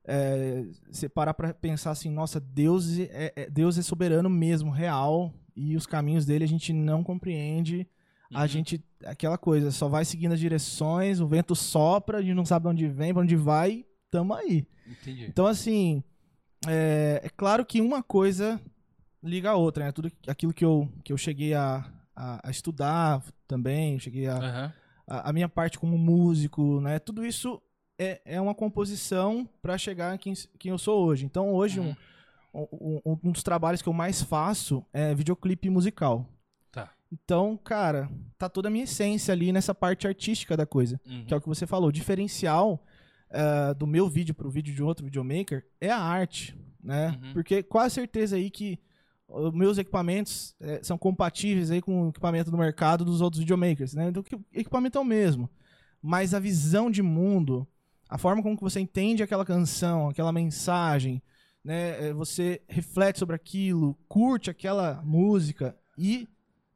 É, 0.10 0.64
você 0.90 1.10
parar 1.10 1.34
pra 1.34 1.54
pensar 1.54 1.92
assim, 1.92 2.10
nossa, 2.10 2.40
Deus 2.40 2.98
é, 2.98 3.34
é, 3.36 3.50
Deus 3.50 3.78
é 3.78 3.82
soberano 3.82 4.30
mesmo, 4.30 4.72
real, 4.72 5.34
e 5.54 5.76
os 5.76 5.86
caminhos 5.86 6.26
dele 6.26 6.46
a 6.46 6.48
gente 6.48 6.72
não 6.72 7.04
compreende. 7.04 7.86
Uhum. 8.32 8.38
A 8.38 8.48
gente, 8.48 8.82
aquela 9.04 9.38
coisa, 9.38 9.70
só 9.70 9.90
vai 9.90 10.06
seguindo 10.06 10.32
as 10.32 10.40
direções, 10.40 11.20
o 11.20 11.28
vento 11.28 11.54
sopra, 11.56 12.20
a 12.20 12.22
gente 12.22 12.36
não 12.36 12.46
sabe 12.46 12.64
de 12.64 12.70
onde 12.70 12.88
vem, 12.88 13.14
pra 13.14 13.24
onde 13.24 13.36
vai, 13.36 13.86
tamo 14.10 14.34
aí. 14.34 14.66
Entendi. 14.88 15.26
Então, 15.26 15.46
assim, 15.46 16.04
é, 16.66 17.22
é, 17.24 17.30
claro 17.30 17.66
que 17.66 17.82
uma 17.82 18.02
coisa 18.02 18.60
liga 19.22 19.52
a 19.52 19.56
outra, 19.56 19.86
né? 19.86 19.92
Tudo 19.92 20.12
aquilo 20.28 20.54
que 20.54 20.66
eu, 20.66 20.90
que 21.04 21.12
eu 21.12 21.18
cheguei 21.18 21.54
a, 21.54 21.86
a, 22.16 22.48
a 22.48 22.52
estudar 22.52 23.24
também, 23.48 24.00
cheguei 24.00 24.28
a, 24.28 24.36
uhum. 24.36 24.72
a, 25.08 25.30
a. 25.30 25.34
minha 25.34 25.50
parte 25.50 25.78
como 25.78 25.98
músico, 25.98 26.80
né? 26.82 27.00
Tudo 27.00 27.26
isso 27.26 27.62
é, 28.00 28.22
é 28.26 28.42
uma 28.42 28.56
composição 28.56 29.48
para 29.62 29.78
chegar 29.78 30.16
em 30.16 30.18
quem, 30.18 30.34
quem 30.58 30.72
eu 30.72 30.78
sou 30.78 31.06
hoje. 31.06 31.26
Então, 31.26 31.52
hoje, 31.52 31.80
uhum. 31.80 31.96
um, 32.54 33.00
um, 33.06 33.18
um 33.24 33.32
dos 33.32 33.44
trabalhos 33.44 33.82
que 33.82 33.90
eu 33.90 33.94
mais 33.94 34.22
faço 34.22 34.86
é 34.94 35.14
videoclipe 35.14 35.70
musical. 35.70 36.26
Tá. 36.72 36.92
Então, 37.12 37.58
cara, 37.58 38.10
tá 38.38 38.48
toda 38.50 38.68
a 38.68 38.72
minha 38.72 38.86
essência 38.86 39.32
ali 39.32 39.52
nessa 39.52 39.76
parte 39.76 40.08
artística 40.08 40.56
da 40.56 40.66
coisa. 40.66 41.00
Uhum. 41.06 41.26
Que 41.26 41.34
é 41.34 41.38
o 41.38 41.42
que 41.42 41.48
você 41.48 41.68
falou. 41.68 41.90
O 41.90 41.94
diferencial 41.94 42.84
uh, 43.32 43.76
do 43.76 43.88
meu 43.88 44.10
vídeo 44.10 44.34
pro 44.34 44.50
vídeo 44.50 44.74
de 44.74 44.84
outro 44.84 45.06
videomaker 45.06 45.66
é 45.80 45.90
a 45.90 46.00
arte, 46.00 46.58
né? 46.84 47.20
Uhum. 47.22 47.34
Porque 47.34 47.64
quase 47.64 47.96
certeza 47.96 48.36
aí 48.36 48.50
que 48.50 48.80
os 49.28 49.54
meus 49.54 49.78
equipamentos 49.78 50.56
é, 50.60 50.82
são 50.82 50.98
compatíveis 50.98 51.70
aí 51.70 51.82
com 51.82 52.04
o 52.06 52.10
equipamento 52.10 52.50
do 52.50 52.58
mercado 52.58 53.04
dos 53.04 53.20
outros 53.20 53.40
videomakers, 53.40 53.94
né? 53.94 54.08
Então 54.10 54.24
o 54.24 54.60
equipamento 54.60 54.98
é 54.98 55.02
o 55.02 55.06
mesmo, 55.06 55.50
mas 56.02 56.34
a 56.34 56.40
visão 56.40 56.90
de 56.90 57.02
mundo, 57.02 57.68
a 58.10 58.18
forma 58.18 58.42
como 58.42 58.56
que 58.56 58.64
você 58.64 58.80
entende 58.80 59.22
aquela 59.22 59.46
canção, 59.46 60.10
aquela 60.10 60.32
mensagem, 60.32 61.22
né? 61.64 62.08
É, 62.08 62.14
você 62.14 62.62
reflete 62.68 63.20
sobre 63.20 63.36
aquilo, 63.36 63.98
curte 64.08 64.50
aquela 64.50 65.02
música 65.04 65.76
e 65.98 66.28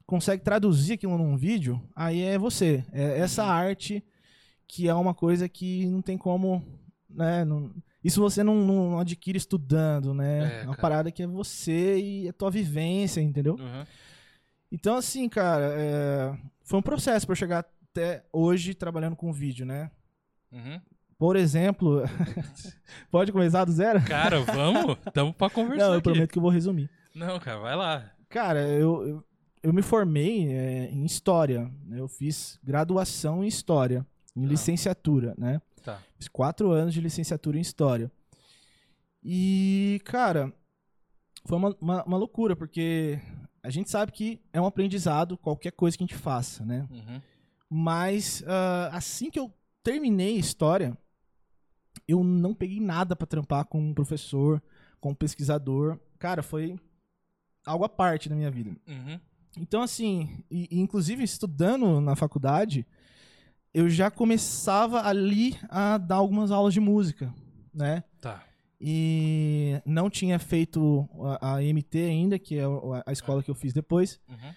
consegue 0.05 0.43
traduzir 0.43 0.93
aquilo 0.93 1.17
num 1.17 1.37
vídeo, 1.37 1.81
aí 1.95 2.21
é 2.21 2.37
você. 2.37 2.83
É 2.91 3.19
essa 3.19 3.45
uhum. 3.45 3.49
arte 3.49 4.03
que 4.71 4.87
é 4.87 4.93
uma 4.93 5.13
coisa 5.13 5.49
que 5.49 5.85
não 5.87 6.01
tem 6.01 6.17
como, 6.17 6.65
né? 7.09 7.43
Não, 7.43 7.69
isso 8.01 8.21
você 8.21 8.41
não, 8.41 8.55
não, 8.55 8.99
adquire 8.99 9.37
estudando, 9.37 10.13
né? 10.13 10.59
É, 10.59 10.63
é 10.63 10.65
uma 10.65 10.77
parada 10.77 11.11
que 11.11 11.21
é 11.21 11.27
você 11.27 11.99
e 11.99 12.29
a 12.29 12.33
tua 12.33 12.49
vivência, 12.49 13.19
entendeu? 13.19 13.55
Uhum. 13.55 13.85
Então, 14.71 14.95
assim, 14.95 15.27
cara, 15.27 15.73
é, 15.77 16.33
foi 16.63 16.79
um 16.79 16.81
processo 16.81 17.25
para 17.27 17.35
chegar 17.35 17.65
até 17.91 18.23
hoje 18.31 18.73
trabalhando 18.73 19.17
com 19.17 19.33
vídeo, 19.33 19.65
né? 19.65 19.91
Uhum. 20.49 20.79
Por 21.17 21.35
exemplo, 21.35 22.03
pode 23.11 23.33
começar 23.33 23.65
do 23.65 23.73
zero? 23.73 24.01
Cara, 24.05 24.39
vamos, 24.39 24.95
tamo 25.13 25.33
pra 25.33 25.49
conversar. 25.49 25.83
Não, 25.83 25.91
eu 25.91 25.99
aqui. 25.99 26.03
prometo 26.03 26.31
que 26.31 26.37
eu 26.37 26.43
vou 26.43 26.49
resumir. 26.49 26.89
Não, 27.13 27.37
cara, 27.41 27.59
vai 27.59 27.75
lá. 27.75 28.09
Cara, 28.29 28.61
eu, 28.69 29.05
eu, 29.05 29.23
eu 29.63 29.73
me 29.73 29.81
formei 29.81 30.47
é, 30.47 30.89
em 30.89 31.03
História. 31.03 31.69
Né? 31.85 31.99
Eu 31.99 32.07
fiz 32.07 32.57
graduação 32.63 33.43
em 33.43 33.47
História 33.47 34.07
em 34.35 34.45
licenciatura, 34.45 35.33
né? 35.37 35.61
Tá. 35.83 36.01
Fiz 36.17 36.27
quatro 36.27 36.71
anos 36.71 36.93
de 36.93 37.01
licenciatura 37.01 37.57
em 37.57 37.61
História. 37.61 38.11
E, 39.23 40.01
cara, 40.05 40.53
foi 41.45 41.57
uma, 41.57 41.75
uma, 41.79 42.03
uma, 42.03 42.17
loucura, 42.17 42.55
porque 42.55 43.19
a 43.63 43.69
gente 43.69 43.89
sabe 43.89 44.11
que 44.11 44.41
é 44.51 44.59
um 44.59 44.65
aprendizado 44.65 45.37
qualquer 45.37 45.71
coisa 45.71 45.97
que 45.97 46.03
a 46.03 46.07
gente 46.07 46.17
faça, 46.17 46.65
né? 46.65 46.87
Uhum. 46.89 47.21
Mas 47.69 48.41
uh, 48.41 48.93
assim 48.93 49.29
que 49.29 49.39
eu 49.39 49.51
terminei 49.83 50.37
História, 50.37 50.97
eu 52.07 52.23
não 52.23 52.53
peguei 52.53 52.79
nada 52.79 53.15
para 53.15 53.27
trampar 53.27 53.65
com 53.65 53.79
um 53.79 53.93
professor, 53.93 54.61
com 54.99 55.11
um 55.11 55.15
pesquisador. 55.15 55.99
Cara, 56.19 56.43
foi 56.43 56.79
algo 57.65 57.85
à 57.85 57.89
parte 57.89 58.27
da 58.27 58.35
minha 58.35 58.51
vida. 58.51 58.71
Uhum. 58.87 59.19
Então, 59.57 59.81
assim, 59.81 60.43
e, 60.49 60.67
inclusive 60.71 61.23
estudando 61.23 61.99
na 61.99 62.15
faculdade, 62.15 62.85
eu 63.73 63.89
já 63.89 64.11
começava 64.11 65.01
ali 65.01 65.57
a 65.69 65.97
dar 65.97 66.15
algumas 66.15 66.51
aulas 66.51 66.73
de 66.73 66.79
música, 66.79 67.33
né? 67.73 68.03
Tá. 68.19 68.43
E 68.79 69.79
não 69.85 70.09
tinha 70.09 70.39
feito 70.39 71.07
a, 71.39 71.55
a 71.55 71.61
MT 71.61 71.99
ainda, 71.99 72.39
que 72.39 72.57
é 72.57 72.63
a 73.05 73.11
escola 73.11 73.43
que 73.43 73.49
eu 73.51 73.55
fiz 73.55 73.73
depois. 73.73 74.19
Uhum. 74.27 74.53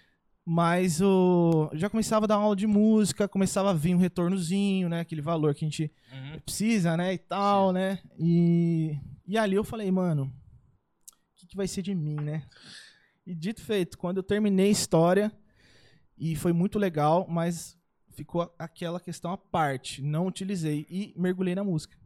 Mas 0.46 1.00
o, 1.00 1.70
já 1.74 1.88
começava 1.88 2.26
a 2.26 2.28
dar 2.28 2.36
aula 2.36 2.56
de 2.56 2.66
música, 2.66 3.28
começava 3.28 3.70
a 3.70 3.74
vir 3.74 3.94
um 3.94 3.98
retornozinho, 3.98 4.88
né? 4.88 5.00
Aquele 5.00 5.22
valor 5.22 5.54
que 5.54 5.64
a 5.64 5.68
gente 5.68 5.92
uhum. 6.12 6.40
precisa, 6.40 6.96
né? 6.96 7.14
E 7.14 7.18
tal, 7.18 7.68
Sim. 7.68 7.74
né? 7.74 7.98
E, 8.18 8.98
e 9.26 9.38
ali 9.38 9.54
eu 9.56 9.64
falei, 9.64 9.90
mano, 9.90 10.24
o 10.24 11.34
que, 11.36 11.46
que 11.46 11.56
vai 11.56 11.68
ser 11.68 11.82
de 11.82 11.94
mim, 11.94 12.16
né? 12.16 12.44
E 13.26 13.34
dito 13.34 13.62
feito, 13.62 13.96
quando 13.96 14.18
eu 14.18 14.22
terminei 14.22 14.68
a 14.68 14.72
história, 14.72 15.32
e 16.16 16.36
foi 16.36 16.52
muito 16.52 16.78
legal, 16.78 17.26
mas 17.28 17.76
ficou 18.14 18.52
aquela 18.58 19.00
questão 19.00 19.32
à 19.32 19.36
parte. 19.36 20.02
Não 20.02 20.26
utilizei 20.26 20.86
e 20.88 21.12
mergulhei 21.16 21.54
na 21.54 21.64
música. 21.64 21.96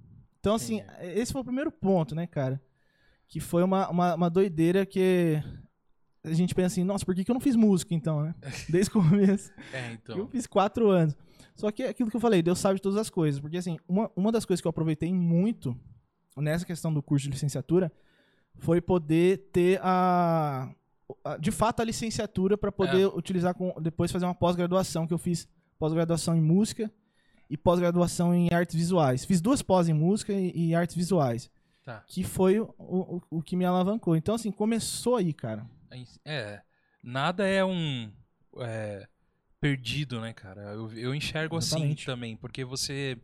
Então, 0.41 0.55
assim, 0.55 0.83
esse 1.01 1.33
foi 1.33 1.43
o 1.43 1.45
primeiro 1.45 1.71
ponto, 1.71 2.15
né, 2.15 2.27
cara? 2.27 2.61
Que 3.27 3.41
foi 3.41 3.63
uma, 3.63 3.89
uma, 3.89 4.15
uma, 4.15 4.31
doideira 4.31 4.87
que 4.87 5.43
a 6.25 6.33
gente 6.33 6.55
pensa 6.55 6.75
assim, 6.75 6.85
nossa, 6.85 7.05
por 7.05 7.15
que, 7.15 7.25
que 7.25 7.31
eu 7.31 7.35
não 7.35 7.41
fiz 7.41 7.57
música 7.57 7.95
então, 7.95 8.23
né? 8.23 8.35
Desde 8.69 8.91
o 8.91 8.95
começo. 8.95 9.53
É, 9.73 9.93
então. 9.93 10.17
Eu 10.17 10.27
fiz 10.29 10.47
quatro 10.47 10.89
anos. 10.89 11.17
Só 11.55 11.71
que 11.71 11.83
é 11.83 11.89
aquilo 11.89 12.09
que 12.09 12.17
eu 12.17 12.21
falei, 12.21 12.41
Deus 12.41 12.59
sabe 12.59 12.77
de 12.77 12.83
todas 12.83 12.99
as 12.99 13.11
coisas. 13.11 13.41
Porque, 13.41 13.57
assim, 13.57 13.79
uma, 13.87 14.11
uma 14.17 14.33
das 14.33 14.45
coisas 14.45 14.61
que 14.61 14.67
eu 14.67 14.71
aproveitei 14.71 15.13
muito 15.13 15.79
nessa 16.37 16.65
questão 16.65 16.93
do 16.95 17.03
curso 17.03 17.25
de 17.25 17.33
licenciatura 17.33 17.93
foi 18.59 18.81
poder 18.81 19.49
ter 19.53 19.81
a, 19.83 20.73
a 21.25 21.37
de 21.37 21.51
fato 21.51 21.81
a 21.81 21.85
licenciatura 21.85 22.57
para 22.57 22.73
poder 22.73 23.03
é. 23.03 23.07
utilizar 23.07 23.55
com 23.55 23.75
depois 23.81 24.11
fazer 24.11 24.25
uma 24.25 24.35
pós-graduação 24.35 25.07
que 25.07 25.15
eu 25.15 25.19
fiz 25.19 25.49
pós-graduação 25.79 26.37
em 26.37 26.41
música 26.41 26.91
e 27.49 27.57
pós-graduação 27.57 28.35
em 28.35 28.53
artes 28.53 28.75
visuais. 28.75 29.25
Fiz 29.25 29.41
duas 29.41 29.63
pós 29.63 29.89
em 29.89 29.95
música 29.95 30.33
e, 30.33 30.53
e 30.55 30.75
artes 30.75 30.97
visuais. 30.97 31.51
Tá. 31.85 32.05
Que 32.07 32.23
foi 32.23 32.61
o, 32.61 32.75
o, 32.79 33.23
o, 33.31 33.43
que 33.43 33.57
me 33.57 33.65
alavancou. 33.65 34.15
Então, 34.15 34.35
assim, 34.35 34.51
começou 34.51 35.17
aí, 35.17 35.33
cara. 35.33 35.67
É. 36.25 36.61
Nada 37.03 37.47
é 37.47 37.65
um. 37.65 38.13
É, 38.59 39.09
perdido, 39.61 40.21
né, 40.21 40.33
cara? 40.33 40.73
Eu, 40.73 40.93
eu 40.93 41.15
enxergo 41.15 41.57
assim 41.57 41.77
Exatamente. 41.77 42.03
assim 42.03 42.07
também, 42.07 42.37
porque 42.37 42.65
você, 42.65 43.19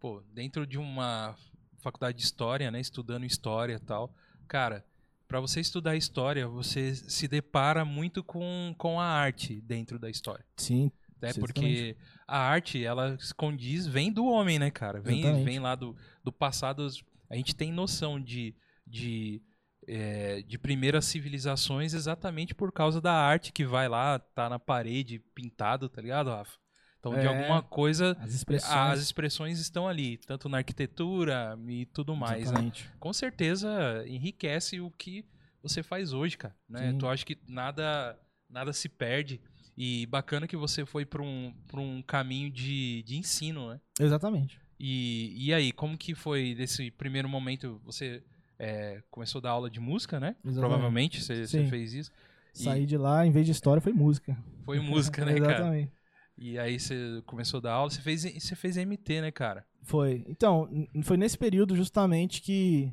pô, 0.00 0.22
dentro 0.32 0.66
de 0.66 0.78
uma 0.78 1.36
faculdade 1.78 2.18
de 2.18 2.24
história, 2.24 2.70
né, 2.70 2.80
estudando 2.80 3.24
história 3.24 3.74
e 3.74 3.78
tal, 3.78 4.12
cara, 4.46 4.84
para 5.26 5.40
você 5.40 5.60
estudar 5.60 5.96
história, 5.96 6.48
você 6.48 6.94
se 6.94 7.28
depara 7.28 7.84
muito 7.84 8.24
com, 8.24 8.74
com 8.76 8.98
a 8.98 9.04
arte 9.04 9.60
dentro 9.60 9.98
da 9.98 10.10
história. 10.10 10.44
Sim, 10.56 10.90
né? 11.20 11.32
Porque 11.34 11.96
a 12.26 12.38
arte, 12.38 12.84
ela 12.84 13.18
se 13.18 13.34
condiz, 13.34 13.86
vem 13.86 14.12
do 14.12 14.26
homem, 14.26 14.58
né, 14.58 14.70
cara? 14.70 15.00
Vem, 15.00 15.44
vem 15.44 15.58
lá 15.58 15.74
do, 15.74 15.96
do 16.22 16.32
passado. 16.32 16.86
A 17.30 17.36
gente 17.36 17.54
tem 17.54 17.72
noção 17.72 18.20
de, 18.20 18.54
de, 18.86 19.42
é, 19.86 20.42
de 20.42 20.58
primeiras 20.58 21.04
civilizações 21.04 21.94
exatamente 21.94 22.54
por 22.54 22.72
causa 22.72 23.00
da 23.00 23.12
arte 23.12 23.52
que 23.52 23.64
vai 23.64 23.88
lá, 23.88 24.18
tá 24.18 24.48
na 24.48 24.58
parede, 24.58 25.18
pintado, 25.34 25.88
tá 25.88 26.00
ligado, 26.00 26.30
Rafa? 26.30 26.56
Então, 27.00 27.12
de 27.12 27.20
É, 27.20 27.26
alguma 27.26 27.62
coisa, 27.62 28.16
As 28.20 28.34
expressões. 28.34 28.74
as 28.74 29.00
expressões 29.00 29.58
estão 29.60 29.86
ali, 29.86 30.18
tanto 30.18 30.48
na 30.48 30.58
arquitetura 30.58 31.56
e 31.68 31.86
tudo 31.86 32.16
mais, 32.16 32.38
né? 32.38 32.42
Exatamente. 32.42 32.90
Com 32.98 33.12
certeza 33.12 34.04
enriquece 34.06 34.80
o 34.80 34.90
que 34.90 35.24
você 35.62 35.82
faz 35.82 36.12
hoje, 36.12 36.36
cara. 36.36 36.56
Né? 36.68 36.90
Sim. 36.90 36.98
Tu 36.98 37.06
acha 37.08 37.24
que 37.24 37.38
nada, 37.46 38.18
nada 38.50 38.72
se 38.72 38.88
perde. 38.88 39.40
E 39.80 40.06
bacana 40.06 40.48
que 40.48 40.56
você 40.56 40.84
foi 40.84 41.06
para 41.06 41.22
um, 41.22 41.54
pra 41.68 41.80
um 41.80 42.02
caminho 42.02 42.50
de, 42.50 43.04
de 43.04 43.16
ensino, 43.16 43.70
né? 43.70 43.80
Exatamente. 44.00 44.60
E, 44.76 45.32
e 45.36 45.54
aí, 45.54 45.70
como 45.70 45.96
que 45.96 46.16
foi 46.16 46.52
nesse 46.58 46.90
primeiro 46.90 47.28
momento? 47.28 47.80
Você 47.84 48.20
é, 48.58 49.00
começou 49.08 49.38
a 49.38 49.42
dar 49.42 49.50
aula 49.50 49.70
de 49.70 49.78
música, 49.78 50.18
né? 50.18 50.34
Exatamente. 50.44 50.58
Provavelmente 50.58 51.22
você, 51.22 51.46
você 51.46 51.64
fez 51.66 51.92
isso. 51.92 52.10
E 52.56 52.64
Saí 52.64 52.86
de 52.86 52.96
lá, 52.96 53.24
em 53.24 53.30
vez 53.30 53.46
de 53.46 53.52
história, 53.52 53.80
foi 53.80 53.92
música. 53.92 54.36
foi 54.64 54.80
música, 54.80 55.24
né, 55.24 55.34
cara? 55.38 55.54
Exatamente. 55.54 55.92
E 56.36 56.58
aí 56.58 56.80
você 56.80 57.22
começou 57.24 57.58
a 57.58 57.60
dar 57.60 57.72
aula, 57.74 57.88
você 57.88 58.00
fez, 58.00 58.22
você 58.22 58.56
fez 58.56 58.76
MT, 58.76 59.20
né, 59.20 59.30
cara? 59.30 59.64
Foi. 59.82 60.24
Então, 60.26 60.68
foi 61.04 61.16
nesse 61.16 61.38
período 61.38 61.76
justamente 61.76 62.42
que 62.42 62.92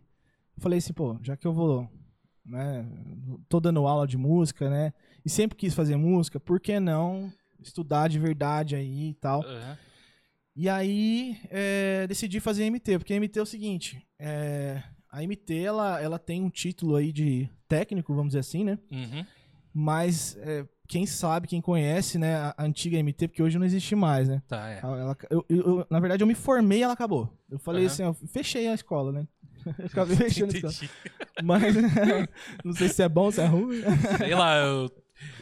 eu 0.56 0.62
falei 0.62 0.78
assim, 0.78 0.94
pô, 0.94 1.18
já 1.24 1.36
que 1.36 1.48
eu 1.48 1.54
vou, 1.54 1.90
né, 2.46 2.86
tô 3.50 3.60
dando 3.60 3.88
aula 3.88 4.08
de 4.08 4.18
música, 4.18 4.70
né, 4.70 4.94
e 5.26 5.30
sempre 5.30 5.58
quis 5.58 5.74
fazer 5.74 5.96
música, 5.98 6.40
por 6.40 6.60
que 6.60 6.80
não 6.80 7.32
estudar 7.60 8.08
de 8.08 8.20
verdade 8.20 8.76
aí 8.76 9.10
e 9.10 9.14
tal? 9.16 9.42
Aham. 9.44 9.78
E 10.56 10.70
aí, 10.70 11.38
é, 11.50 12.08
decidi 12.08 12.40
fazer 12.40 12.64
MT, 12.66 12.98
porque 13.00 13.14
a 13.14 13.18
MT 13.18 13.40
é 13.40 13.42
o 13.42 13.46
seguinte, 13.46 14.08
é, 14.18 14.82
a 15.12 15.22
MT, 15.22 15.54
ela, 15.64 16.00
ela 16.02 16.18
tem 16.18 16.42
um 16.42 16.50
título 16.50 16.96
aí 16.96 17.12
de 17.12 17.50
técnico, 17.68 18.14
vamos 18.14 18.30
dizer 18.30 18.40
assim, 18.40 18.64
né, 18.64 18.80
Uhum. 18.90 19.26
mas 19.74 20.38
é, 20.40 20.66
quem 20.88 21.06
sabe, 21.06 21.48
quem 21.50 21.60
conhece, 21.60 22.18
né, 22.18 22.36
a, 22.38 22.56
antiga 22.60 22.98
MT, 22.98 23.28
porque 23.28 23.44
hoje 23.44 23.58
não 23.60 23.66
existe 23.66 23.96
mais, 23.96 24.30
né, 24.30 24.42
Tá, 24.48 24.70
é. 24.70 24.80
ela- 24.82 25.18
eu- 25.30 25.46
eu- 25.50 25.88
na 25.90 26.00
verdade, 26.00 26.24
eu 26.24 26.28
me 26.28 26.36
formei 26.36 26.80
e 26.80 26.84
ela 26.84 26.94
acabou. 26.94 27.38
Eu 27.50 27.60
falei 27.60 27.84
Aham. 27.84 27.92
assim, 27.92 28.04
eu 28.04 28.14
fechei 28.14 28.68
a 28.68 28.74
escola, 28.74 29.12
né? 29.12 29.28
Eu 29.80 29.86
Acabei 29.88 30.16
fechando 30.16 30.54
a 30.54 30.56
escola. 30.70 30.74
Mas 31.44 31.74
não 32.64 32.72
sei 32.72 32.88
se 32.88 33.04
é 33.04 33.10
bom, 33.10 33.30
se 33.30 33.42
é 33.42 33.46
ruim. 33.46 33.82
Sei 34.18 34.34
lá, 34.36 34.56
eu, 34.58 34.90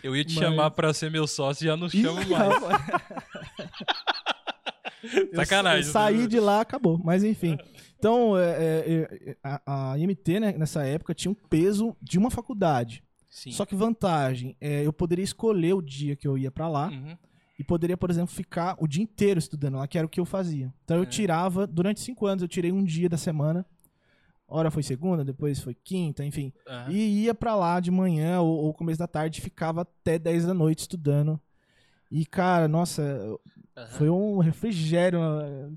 eu 0.04 0.16
ia 0.16 0.24
te 0.24 0.36
Mas- 0.36 0.44
chamar 0.44 0.72
pra 0.72 0.94
ser 0.94 1.10
meu 1.12 1.28
sócio 1.28 1.64
e 1.64 1.68
já 1.68 1.78
não 1.78 1.90
chamo 1.90 2.22
Ih, 2.22 2.26
mais. 2.28 2.54
Sacanagem. 5.36 5.86
Eu 5.86 5.92
saí 5.92 6.28
de 6.28 6.40
lá, 6.40 6.62
acabou. 6.62 7.00
Mas 7.04 7.24
enfim. 7.24 7.58
Então, 7.98 8.38
é, 8.38 8.52
é, 8.52 9.08
é, 9.32 9.38
a, 9.44 9.92
a 9.94 10.00
IMT, 10.00 10.40
né, 10.40 10.54
nessa 10.58 10.84
época, 10.86 11.14
tinha 11.14 11.32
um 11.32 11.36
peso 11.36 11.96
de 12.02 12.18
uma 12.18 12.30
faculdade. 12.32 13.04
Sim. 13.30 13.52
Só 13.52 13.66
que 13.66 13.76
vantagem, 13.76 14.56
é, 14.62 14.86
eu 14.86 14.94
poderia 14.94 15.24
escolher 15.24 15.74
o 15.74 15.82
dia 15.82 16.16
que 16.16 16.28
eu 16.28 16.38
ia 16.38 16.52
pra 16.52 16.68
lá 16.68 16.90
Uhum. 16.90 17.18
e 17.58 17.64
poderia, 17.64 17.98
por 17.98 18.10
exemplo, 18.12 18.34
ficar 18.34 18.76
o 18.80 18.88
dia 18.88 19.02
inteiro 19.04 19.40
estudando 19.40 19.76
lá, 19.78 19.88
que 19.88 19.98
era 19.98 20.06
o 20.06 20.10
que 20.10 20.20
eu 20.20 20.26
fazia. 20.26 20.72
Então 20.84 20.98
eu 20.98 21.04
É. 21.04 21.08
tirava, 21.08 21.66
durante 21.66 22.00
cinco 22.00 22.26
anos, 22.28 22.42
eu 22.42 22.48
tirei 22.48 22.72
um 22.72 22.84
dia 22.84 23.10
da 23.10 23.18
semana. 23.18 23.66
Hora 24.56 24.70
foi 24.70 24.84
segunda, 24.84 25.26
depois 25.26 25.60
foi 25.60 25.74
quinta, 25.74 26.24
enfim. 26.24 26.54
Aham. 26.68 26.92
E 26.92 27.24
ia 27.24 27.34
pra 27.34 27.56
lá 27.56 27.80
de 27.80 27.90
manhã 27.90 28.40
ou, 28.40 28.66
ou 28.66 28.74
começo 28.74 29.00
da 29.00 29.08
tarde, 29.08 29.42
ficava 29.42 29.82
até 29.82 30.20
10 30.20 30.46
da 30.46 30.54
noite 30.54 30.80
estudando. 30.82 31.42
E, 32.12 32.24
cara, 32.24 32.68
nossa, 32.68 33.02
Aham. 33.76 33.88
foi 33.98 34.10
um 34.12 34.38
refrigério. 34.38 35.20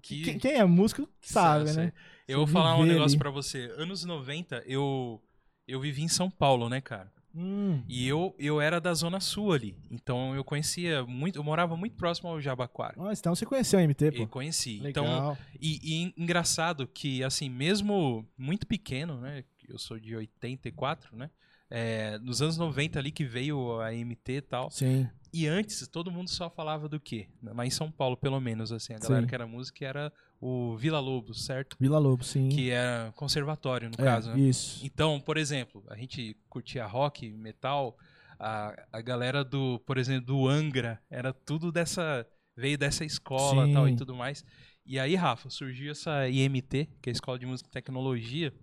Que- 0.03 0.23
Quem, 0.23 0.39
quem 0.39 0.53
é 0.53 0.65
músico 0.67 1.09
sabe, 1.23 1.71
Sei, 1.71 1.85
né? 1.87 1.93
Eu 2.29 2.39
vou 2.39 2.47
falar 2.47 2.77
um 2.77 2.85
negócio 2.85 3.19
pra 3.19 3.31
você. 3.31 3.73
Anos 3.79 4.05
90, 4.05 4.63
eu, 4.67 5.23
eu 5.67 5.81
vivi 5.81 6.03
em 6.03 6.09
São 6.09 6.31
Paulo, 6.31 6.69
né, 6.69 6.81
cara? 6.83 7.11
Hum, 7.37 7.83
E 7.87 8.09
eu, 8.09 8.35
eu 8.39 8.61
era 8.61 8.81
da 8.81 8.95
Zona 8.95 9.21
Sul 9.21 9.53
ali. 9.53 9.77
Então 9.91 10.35
eu 10.35 10.43
conhecia 10.43 11.05
muito. 11.05 11.39
Eu 11.39 11.45
morava 11.45 11.77
muito 11.77 11.95
próximo 11.95 12.31
ao 12.31 12.41
Jabaquara. 12.41 12.95
Nossa, 12.97 13.21
então 13.21 13.35
você 13.35 13.45
conheceu 13.45 13.79
a 13.79 13.83
MT, 13.83 14.13
pô. 14.13 14.23
E 14.23 14.27
conheci. 14.27 14.79
Legal. 14.81 15.05
Então, 15.05 15.39
e, 15.61 15.79
e 15.83 16.15
engraçado 16.17 16.87
que, 16.87 17.23
assim, 17.23 17.51
mesmo 17.51 18.27
muito 18.39 18.67
pequeno, 18.67 19.21
né? 19.21 19.45
Eu 19.69 19.79
sou 19.79 19.99
de 20.01 20.17
84, 20.17 21.15
né? 21.17 21.31
É, 21.69 22.17
nos 22.19 22.41
anos 22.41 22.57
90 22.57 22.99
ali 22.99 23.11
que 23.11 23.25
veio 23.25 23.81
a 23.81 23.91
MT 23.93 24.33
e 24.33 24.41
tal. 24.41 24.71
Sim, 24.71 25.09
E 25.33 25.47
antes, 25.47 25.87
todo 25.89 26.11
mundo 26.13 26.31
só 26.31 26.49
falava 26.49 26.89
do 26.89 26.99
quê? 26.99 27.27
Lá 27.43 27.67
em 27.67 27.71
São 27.71 27.91
Paulo, 27.91 28.17
pelo 28.17 28.41
menos, 28.41 28.73
assim. 28.73 28.95
A 28.95 28.99
galera 28.99 29.23
Sim. 29.23 29.29
que 29.29 29.35
era 29.35 29.47
música 29.47 29.85
era 29.85 30.13
o 30.41 30.77
Vila 30.77 31.01
Lobos, 31.01 31.45
certo? 31.45 31.77
Vila 31.81 31.99
Lobo, 31.99 32.25
sim. 32.25 32.49
Que 32.49 32.71
era 32.71 33.13
conservatório, 33.17 33.89
no 33.89 33.95
é, 33.99 34.05
caso, 34.05 34.31
né? 34.31 34.41
Isso. 34.41 34.85
Então, 34.85 35.21
por 35.21 35.37
exemplo, 35.37 35.85
a 35.89 35.97
gente 35.97 36.37
curtia 36.49 36.87
rock, 36.87 37.31
metal, 37.33 37.97
a, 38.39 38.87
a 38.93 39.01
galera 39.01 39.45
do, 39.45 39.81
por 39.87 39.99
exemplo, 39.99 40.27
do 40.27 40.49
Angra, 40.49 41.01
era 41.11 41.33
tudo 41.33 41.73
dessa. 41.73 42.27
veio 42.57 42.77
dessa 42.77 43.05
escola 43.05 43.67
Sim. 43.67 43.73
tal 43.73 43.89
e 43.89 43.97
tudo 43.97 44.15
mais. 44.15 44.45
E 44.85 45.01
aí, 45.01 45.17
Rafa, 45.17 45.51
surgiu 45.51 45.91
essa 45.91 46.29
IMT, 46.29 46.89
que 47.03 47.09
é 47.09 47.11
a 47.11 47.13
Escola 47.13 47.39
de 47.39 47.45
Música 47.47 47.69
e 47.69 47.73
Tecnologia, 47.73 48.55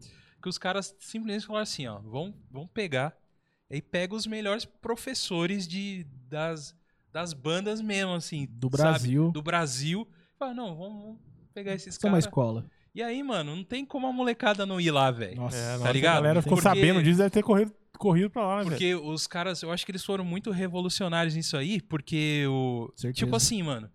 que 0.41 0.47
os 0.47 0.57
caras 0.57 0.95
simplesmente 0.99 1.45
falaram 1.45 1.63
assim, 1.63 1.85
ó, 1.85 1.99
vão, 1.99 2.33
vão 2.49 2.65
pegar, 2.65 3.13
e 3.69 3.81
pega 3.81 4.15
os 4.15 4.25
melhores 4.25 4.63
professores 4.63 5.67
de, 5.67 6.05
das, 6.29 6.73
das 7.11 7.33
bandas 7.33 7.81
mesmo, 7.81 8.13
assim. 8.13 8.47
Do 8.49 8.69
sabe? 8.69 8.89
Brasil. 8.89 9.31
Do 9.31 9.41
Brasil. 9.41 10.07
Fala, 10.37 10.53
não, 10.53 10.77
vamos, 10.77 11.01
vamos 11.03 11.32
pegar 11.53 11.73
esses 11.73 11.95
Isso 11.95 12.05
é 12.05 12.09
uma 12.09 12.13
caras. 12.13 12.25
escola. 12.25 12.65
E 12.95 13.01
aí, 13.01 13.23
mano, 13.23 13.55
não 13.55 13.63
tem 13.63 13.85
como 13.85 14.05
a 14.07 14.11
molecada 14.13 14.65
não 14.65 14.79
ir 14.79 14.91
lá, 14.91 15.09
velho. 15.09 15.35
Nossa. 15.37 15.57
É, 15.57 15.71
Tá 15.73 15.77
nossa, 15.79 15.91
ligado? 15.91 16.13
A 16.13 16.21
galera 16.21 16.41
ficou 16.41 16.57
Porque- 16.57 16.69
sabendo 16.69 17.01
disso, 17.01 17.17
deve 17.17 17.29
ter 17.31 17.41
corrido, 17.43 17.73
corrido 17.97 18.29
pra 18.29 18.45
lá, 18.45 18.55
né, 18.57 18.63
velho? 18.63 18.71
Porque 18.71 18.95
os 18.95 19.25
caras, 19.25 19.61
eu 19.63 19.71
acho 19.71 19.83
que 19.85 19.91
eles 19.91 20.03
foram 20.05 20.23
muito 20.23 20.51
revolucionários 20.51 21.35
nisso 21.35 21.57
aí, 21.57 21.81
porque 21.81 22.45
o. 22.47 22.91
Certeza. 22.95 23.13
Tipo 23.25 23.35
assim, 23.35 23.63
mano, 23.63 23.89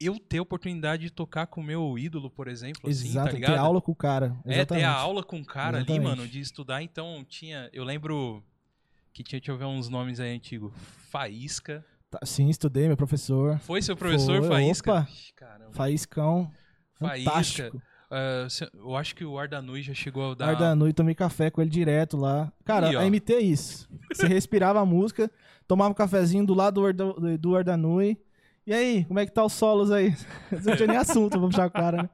eu 0.00 0.18
ter 0.18 0.38
a 0.38 0.42
oportunidade 0.42 1.02
de 1.02 1.10
tocar 1.10 1.46
com 1.46 1.60
o 1.60 1.64
meu 1.64 1.98
ídolo, 1.98 2.30
por 2.30 2.48
exemplo, 2.48 2.88
assim, 2.88 3.08
Exato, 3.08 3.26
tá 3.28 3.32
ligado? 3.34 3.52
ter 3.52 3.58
aula 3.58 3.82
com 3.82 3.92
o 3.92 3.96
cara. 3.96 4.34
É, 4.46 4.54
Exatamente. 4.54 4.82
ter 4.82 4.88
a 4.88 4.94
aula 4.94 5.22
com 5.22 5.40
o 5.40 5.44
cara 5.44 5.78
ali, 5.78 5.86
Exatamente. 5.92 6.16
mano, 6.16 6.26
de 6.28 6.40
estudar. 6.40 6.82
Então 6.82 7.24
tinha. 7.28 7.68
Eu 7.72 7.84
lembro 7.84 8.42
que 9.12 9.22
tinha, 9.22 9.40
deixa 9.40 9.52
eu 9.52 9.58
ver 9.58 9.66
uns 9.66 9.88
nomes 9.90 10.20
aí 10.20 10.34
antigos. 10.34 10.72
Faísca. 11.10 11.84
Tá, 12.10 12.18
sim, 12.24 12.48
estudei, 12.48 12.86
meu 12.86 12.96
professor. 12.96 13.58
Foi 13.58 13.82
seu 13.82 13.94
professor, 13.94 14.38
Foi, 14.40 14.48
Faísca? 14.48 14.92
opa. 14.92 15.08
Ixi. 15.10 15.32
Faíscão. 15.72 16.50
Faísca. 16.98 17.30
Fantástico. 17.30 17.82
Ah, 18.10 18.46
se- 18.48 18.68
eu 18.74 18.96
acho 18.96 19.14
que 19.14 19.24
o 19.24 19.38
Ardanui 19.38 19.82
já 19.82 19.92
chegou 19.92 20.32
a 20.32 20.34
dar. 20.34 20.48
Ar 20.48 20.56
da 20.56 20.74
noite, 20.74 20.94
tomei 20.96 21.14
café 21.14 21.50
com 21.50 21.60
ele 21.60 21.70
direto 21.70 22.16
lá. 22.16 22.50
Cara, 22.64 22.88
ó. 22.96 23.00
a 23.00 23.04
MT 23.06 23.34
é 23.34 23.40
isso. 23.40 23.88
Você 24.12 24.26
respirava 24.28 24.80
a 24.80 24.86
música, 24.86 25.30
tomava 25.66 25.90
um 25.90 25.94
cafezinho 25.94 26.46
do 26.46 26.54
lado 26.54 26.80
do, 26.80 26.86
Arda, 26.86 27.38
do 27.38 27.56
Ardanui. 27.56 28.16
E 28.66 28.72
aí, 28.72 29.04
como 29.04 29.18
é 29.18 29.24
que 29.26 29.32
tá 29.32 29.44
os 29.44 29.52
solos 29.52 29.90
aí? 29.90 30.14
Não 30.64 30.76
tinha 30.76 30.86
nem 30.86 30.96
assunto 30.96 31.38
pra 31.38 31.48
puxar 31.48 31.66
o 31.68 31.70
cara, 31.70 32.02
né? 32.02 32.10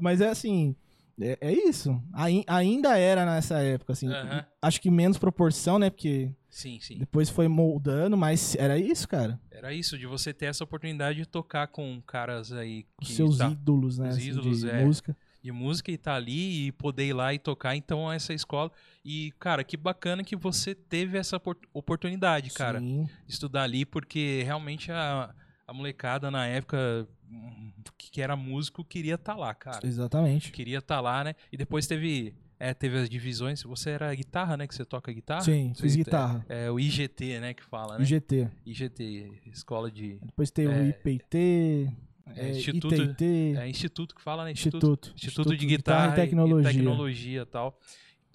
Mas 0.00 0.20
é 0.20 0.28
assim, 0.28 0.74
é, 1.20 1.38
é 1.40 1.52
isso. 1.52 1.98
Ai- 2.12 2.44
ainda 2.46 2.98
era 2.98 3.24
nessa 3.26 3.58
época, 3.60 3.92
assim. 3.94 4.08
Aham. 4.08 4.44
Acho 4.60 4.80
que 4.80 4.90
menos 4.90 5.16
proporção, 5.18 5.78
né? 5.78 5.88
Porque 5.90 6.30
Sim, 6.56 6.80
sim. 6.80 6.96
depois 6.96 7.28
foi 7.28 7.48
moldando, 7.48 8.16
mas 8.16 8.56
era 8.56 8.78
isso, 8.78 9.06
cara. 9.06 9.38
Era 9.50 9.74
isso, 9.74 9.98
de 9.98 10.06
você 10.06 10.32
ter 10.32 10.46
essa 10.46 10.64
oportunidade 10.64 11.18
de 11.18 11.26
tocar 11.26 11.66
com 11.66 12.00
caras 12.06 12.50
aí 12.50 12.86
Os 12.98 13.08
que 13.08 13.12
seus 13.14 13.36
tá 13.36 13.50
ídolos, 13.50 13.98
né? 13.98 14.08
os 14.08 14.16
assim, 14.16 14.30
ídolos, 14.30 14.60
de 14.62 14.70
é. 14.70 14.82
música. 14.82 15.16
de 15.42 15.52
música 15.52 15.92
e 15.92 15.98
tá 15.98 16.14
ali 16.14 16.68
e 16.68 16.72
poder 16.72 17.04
ir 17.08 17.12
lá 17.12 17.34
e 17.34 17.38
tocar. 17.38 17.76
Então, 17.76 18.10
essa 18.10 18.32
escola. 18.32 18.72
E, 19.04 19.34
cara, 19.38 19.62
que 19.62 19.76
bacana 19.76 20.24
que 20.24 20.34
você 20.34 20.74
teve 20.74 21.18
essa 21.18 21.36
opor- 21.36 21.58
oportunidade, 21.74 22.48
cara, 22.50 22.80
Sim, 22.80 23.06
estudar 23.28 23.64
ali, 23.64 23.84
porque 23.84 24.42
realmente 24.42 24.90
a, 24.90 25.34
a 25.66 25.72
molecada 25.74 26.30
na 26.30 26.46
época 26.46 27.06
hum, 27.30 27.70
que 27.98 28.22
era 28.22 28.34
músico 28.34 28.82
queria 28.82 29.16
estar 29.16 29.36
lá, 29.36 29.52
cara. 29.54 29.86
exatamente. 29.86 30.50
Queria 30.52 30.78
estar 30.78 31.02
lá, 31.02 31.22
né? 31.22 31.34
E 31.52 31.56
depois 31.58 31.86
teve. 31.86 32.34
É, 32.58 32.72
teve 32.72 32.98
as 32.98 33.08
divisões. 33.10 33.62
Você 33.62 33.90
era 33.90 34.14
guitarra, 34.14 34.56
né? 34.56 34.66
Que 34.66 34.74
você 34.74 34.84
toca 34.84 35.12
guitarra? 35.12 35.42
Sim, 35.42 35.72
Você- 35.74 35.82
fiz 35.82 35.96
guitarra. 35.96 36.44
É, 36.48 36.70
o 36.70 36.80
IGT, 36.80 37.38
né? 37.40 37.52
Que 37.52 37.62
fala, 37.62 37.98
né? 37.98 38.04
IGT. 38.04 38.48
IGT, 38.64 39.40
Escola 39.52 39.90
de. 39.90 40.18
Depois 40.24 40.50
tem 40.50 40.66
o 40.66 40.70
É, 40.72 40.88
IPT, 40.88 41.92
é, 42.34 42.46
é, 42.48 42.50
Instituto- 42.52 42.94
ITT, 42.94 43.54
É 43.58 43.68
instituto 43.68 44.14
que 44.14 44.22
fala, 44.22 44.44
né? 44.44 44.52
Instituto. 44.52 45.12
Instituto 45.14 45.54
de 45.56 45.66
Guitarra, 45.66 46.12
e 46.12 46.16
Tecnologia. 46.16 46.70
e 46.70 46.74
tecnologia 46.74 47.42
e 47.42 47.46
tal. 47.46 47.78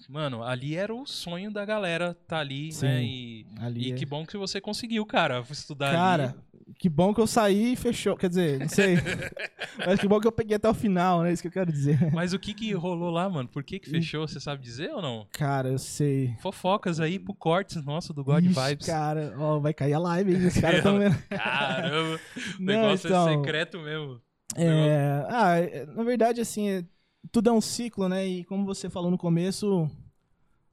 Mano, 0.08 0.42
ali 0.42 0.74
era 0.74 0.92
o 0.92 1.06
sonho 1.06 1.50
da 1.52 1.64
galera 1.64 2.12
tá 2.26 2.38
ali, 2.40 2.72
Sim, 2.72 2.86
né? 2.86 3.04
E, 3.04 3.46
Ali 3.60 3.88
e 3.88 3.92
é- 3.92 3.94
que 3.94 4.04
bom 4.04 4.26
que 4.26 4.36
você 4.36 4.60
conseguiu, 4.60 5.06
cara, 5.06 5.44
estudar 5.50 5.92
Cara, 5.92 6.24
ali. 6.24 6.34
Que 6.78 6.88
bom 6.88 7.12
que 7.14 7.20
eu 7.20 7.26
saí 7.26 7.72
e 7.72 7.76
fechou. 7.76 8.16
Quer 8.16 8.28
dizer, 8.28 8.58
não 8.60 8.68
sei. 8.68 8.96
Mas 9.86 10.00
que 10.00 10.08
bom 10.08 10.20
que 10.20 10.26
eu 10.26 10.32
peguei 10.32 10.56
até 10.56 10.68
o 10.68 10.74
final, 10.74 11.22
né? 11.22 11.32
Isso 11.32 11.42
que 11.42 11.48
eu 11.48 11.52
quero 11.52 11.70
dizer. 11.72 12.12
Mas 12.12 12.32
o 12.32 12.38
que 12.38 12.52
que 12.54 12.72
rolou 12.72 13.10
lá, 13.10 13.28
mano? 13.28 13.48
Por 13.48 13.62
que 13.62 13.78
que 13.78 13.88
fechou? 13.88 14.26
Você 14.26 14.40
sabe 14.40 14.62
dizer 14.62 14.90
ou 14.92 15.00
não? 15.02 15.26
Cara, 15.32 15.68
eu 15.68 15.78
sei. 15.78 16.34
Fofocas 16.40 17.00
aí 17.00 17.18
pro 17.18 17.34
cortes 17.34 17.84
nosso 17.84 18.12
do 18.12 18.24
God 18.24 18.44
Ixi, 18.44 18.60
Vibes. 18.68 18.86
Cara, 18.86 19.34
ó, 19.38 19.58
vai 19.58 19.72
cair 19.72 19.94
a 19.94 19.98
live, 19.98 20.34
hein? 20.34 20.46
Os 20.46 20.54
caras 20.60 20.78
estão 20.78 20.98
vendo. 20.98 21.16
Caramba, 21.28 22.20
o 22.58 22.62
Não, 22.62 22.66
negócio 22.82 23.06
então, 23.08 23.28
é 23.28 23.36
secreto 23.36 23.78
mesmo. 23.80 24.20
É, 24.54 25.24
ah, 25.30 25.58
é, 25.58 25.86
na 25.86 26.02
verdade, 26.04 26.40
assim, 26.40 26.68
é- 26.68 26.84
tudo 27.30 27.48
é 27.48 27.52
um 27.52 27.60
ciclo, 27.60 28.08
né? 28.08 28.26
E 28.26 28.44
como 28.44 28.66
você 28.66 28.90
falou 28.90 29.10
no 29.10 29.16
começo, 29.16 29.88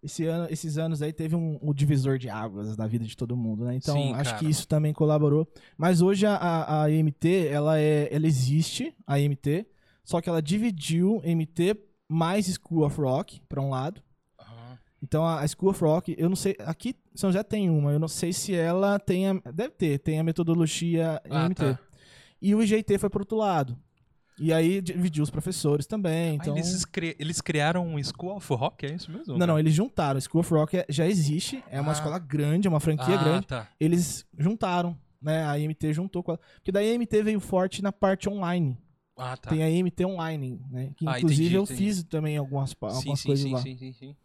esse 0.01 0.25
ano, 0.25 0.47
esses 0.49 0.77
anos 0.77 1.01
aí 1.01 1.11
teve 1.11 1.35
um, 1.35 1.59
um, 1.61 1.73
divisor 1.73 2.17
de 2.17 2.29
águas 2.29 2.77
na 2.77 2.87
vida 2.87 3.05
de 3.05 3.15
todo 3.15 3.35
mundo, 3.35 3.65
né? 3.65 3.75
Então, 3.75 3.95
Sim, 3.95 4.13
acho 4.13 4.31
cara. 4.31 4.37
que 4.37 4.49
isso 4.49 4.67
também 4.67 4.93
colaborou. 4.93 5.47
Mas 5.77 6.01
hoje 6.01 6.25
a, 6.25 6.35
a, 6.35 6.83
a 6.83 6.91
IMT, 6.91 7.47
ela, 7.47 7.79
é, 7.79 8.07
ela 8.11 8.25
existe, 8.25 8.95
a 9.05 9.19
IMT, 9.19 9.65
só 10.03 10.21
que 10.21 10.29
ela 10.29 10.41
dividiu 10.41 11.21
MT 11.23 11.75
mais 12.07 12.47
School 12.47 12.85
of 12.85 12.99
Rock, 12.99 13.41
pra 13.47 13.61
um 13.61 13.69
lado. 13.69 14.01
Então 15.01 15.25
a, 15.25 15.41
a 15.41 15.47
School 15.47 15.71
of 15.71 15.81
Rock, 15.83 16.15
eu 16.17 16.27
não 16.27 16.35
sei, 16.35 16.55
aqui 16.59 16.95
São 17.15 17.29
José 17.31 17.43
tem 17.43 17.69
uma, 17.69 17.91
eu 17.91 17.99
não 17.99 18.07
sei 18.07 18.33
se 18.33 18.53
ela 18.53 18.99
tem, 18.99 19.27
a, 19.29 19.33
deve 19.53 19.71
ter, 19.71 19.99
tem 19.99 20.19
a 20.19 20.23
metodologia 20.23 21.21
Ah, 21.29 21.45
IMT. 21.45 21.55
tá. 21.55 21.79
E 22.41 22.55
o 22.55 22.61
IGT 22.61 22.97
foi 22.97 23.09
pro 23.09 23.21
outro 23.21 23.37
lado. 23.37 23.77
E 24.39 24.53
aí 24.53 24.81
dividiu 24.81 25.23
os 25.23 25.29
professores 25.29 25.85
também, 25.85 26.31
Ah, 26.31 26.33
então... 26.35 26.55
eles, 26.57 26.85
cri- 26.85 27.15
eles 27.19 27.41
criaram 27.41 27.85
um 27.85 28.01
School 28.03 28.35
of 28.37 28.53
Rock, 28.53 28.85
é 28.85 28.93
isso 28.95 29.11
mesmo? 29.11 29.37
Não, 29.37 29.45
não, 29.47 29.59
eles 29.59 29.73
juntaram. 29.73 30.19
School 30.21 30.39
of 30.41 30.53
Rock 30.53 30.77
é- 30.77 30.85
já 30.89 31.05
existe, 31.07 31.63
é 31.69 31.79
uma 31.81 31.91
Ah. 31.91 31.93
escola 31.93 32.17
grande, 32.19 32.67
é 32.67 32.69
uma 32.69 32.79
franquia 32.79 33.15
ah, 33.19 33.23
grande. 33.23 33.47
tá. 33.47 33.67
Eles 33.79 34.25
juntaram, 34.37 34.97
né? 35.21 35.43
A 35.45 35.59
IMT 35.59 35.91
juntou 35.93 36.23
com 36.23 36.31
a... 36.31 36.37
Porque 36.37 36.71
daí 36.71 36.89
a 36.89 36.93
IMT 36.93 37.21
veio 37.23 37.39
forte 37.39 37.81
na 37.81 37.91
parte 37.91 38.29
online. 38.29 38.77
Ah, 39.17 39.35
tá. 39.35 39.49
Tem 39.49 39.61
a 39.61 39.69
IMT 39.69 40.05
online, 40.05 40.61
né? 40.71 40.91
Que 40.95 41.05
Ah, 41.05 41.17
inclusive 41.17 41.41
entendi, 41.43 41.55
eu 41.55 41.63
entendi. 41.63 41.77
fiz 41.83 42.03
também 42.03 42.37
algumas, 42.37 42.69
sim, 42.69 42.75
algumas 42.81 43.19
sim, 43.19 43.27
coisas 43.27 43.43
sim, 43.45 43.53
lá. 43.53 43.61
sim, 43.61 43.77
sim, 43.77 43.91
sim. 43.91 44.15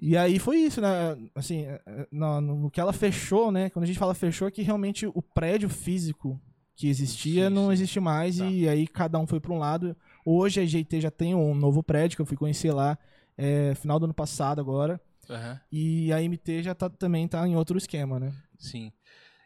E 0.00 0.16
aí 0.16 0.38
foi 0.38 0.58
isso, 0.58 0.80
né? 0.80 1.16
Assim, 1.34 1.62
é, 1.66 1.80
é, 1.86 2.06
no, 2.10 2.40
no 2.40 2.70
que 2.70 2.80
ela 2.80 2.92
fechou, 2.92 3.50
né? 3.52 3.70
Quando 3.70 3.84
a 3.84 3.86
gente 3.86 3.98
fala 3.98 4.14
fechou, 4.14 4.46
é 4.48 4.50
que 4.50 4.62
realmente 4.62 5.06
o 5.06 5.22
prédio 5.22 5.68
físico 5.68 6.40
que 6.78 6.88
existia 6.88 7.48
Sim, 7.48 7.54
não 7.54 7.66
sim. 7.66 7.72
existe 7.72 7.98
mais 7.98 8.38
Tá. 8.38 8.46
e 8.46 8.68
aí 8.68 8.86
cada 8.86 9.18
um 9.18 9.26
foi 9.26 9.40
para 9.40 9.52
um 9.52 9.58
lado. 9.58 9.96
Hoje 10.24 10.60
a 10.60 10.64
GT 10.64 11.00
já 11.00 11.10
tem 11.10 11.34
um 11.34 11.52
novo 11.52 11.82
prédio 11.82 12.14
que 12.16 12.22
eu 12.22 12.26
fui 12.26 12.36
conhecer 12.36 12.72
lá 12.72 12.96
é, 13.36 13.74
final 13.74 13.98
do 13.98 14.04
ano 14.04 14.14
passado 14.14 14.60
agora. 14.60 15.00
Aham, 15.28 15.60
E 15.72 16.12
a 16.12 16.22
MT 16.22 16.62
já 16.62 16.74
tá, 16.76 16.88
também 16.88 17.26
tá 17.26 17.46
em 17.48 17.56
outro 17.56 17.76
esquema, 17.76 18.20
né? 18.20 18.32
sim. 18.56 18.92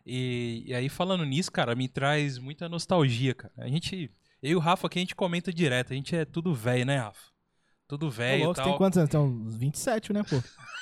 E, 0.05 0.65
e 0.67 0.75
aí, 0.75 0.89
falando 0.89 1.25
nisso, 1.25 1.51
cara, 1.51 1.75
me 1.75 1.89
traz 1.89 2.37
muita 2.37 2.69
nostalgia, 2.69 3.35
cara. 3.35 3.55
A 3.57 3.69
gente. 3.69 4.11
Eu 4.43 4.51
e 4.51 4.57
o 4.57 4.59
Rafa 4.59 4.89
aqui, 4.89 4.99
a 4.99 5.03
gente 5.03 5.15
comenta 5.15 5.53
direto. 5.53 5.93
A 5.93 5.97
gente 5.97 6.15
é 6.15 6.25
tudo 6.25 6.53
velho, 6.53 6.85
né, 6.85 6.99
Rafa? 6.99 7.21
Tudo 7.89 8.11
velho 8.11 8.43
e 8.43 8.47
você 8.47 8.61
tal. 8.61 8.65
tem 8.71 8.77
quantos 8.79 8.99
anos? 8.99 9.11
Tem 9.11 9.21
uns 9.21 9.57
27, 9.57 10.13
né, 10.13 10.23
pô? 10.25 10.37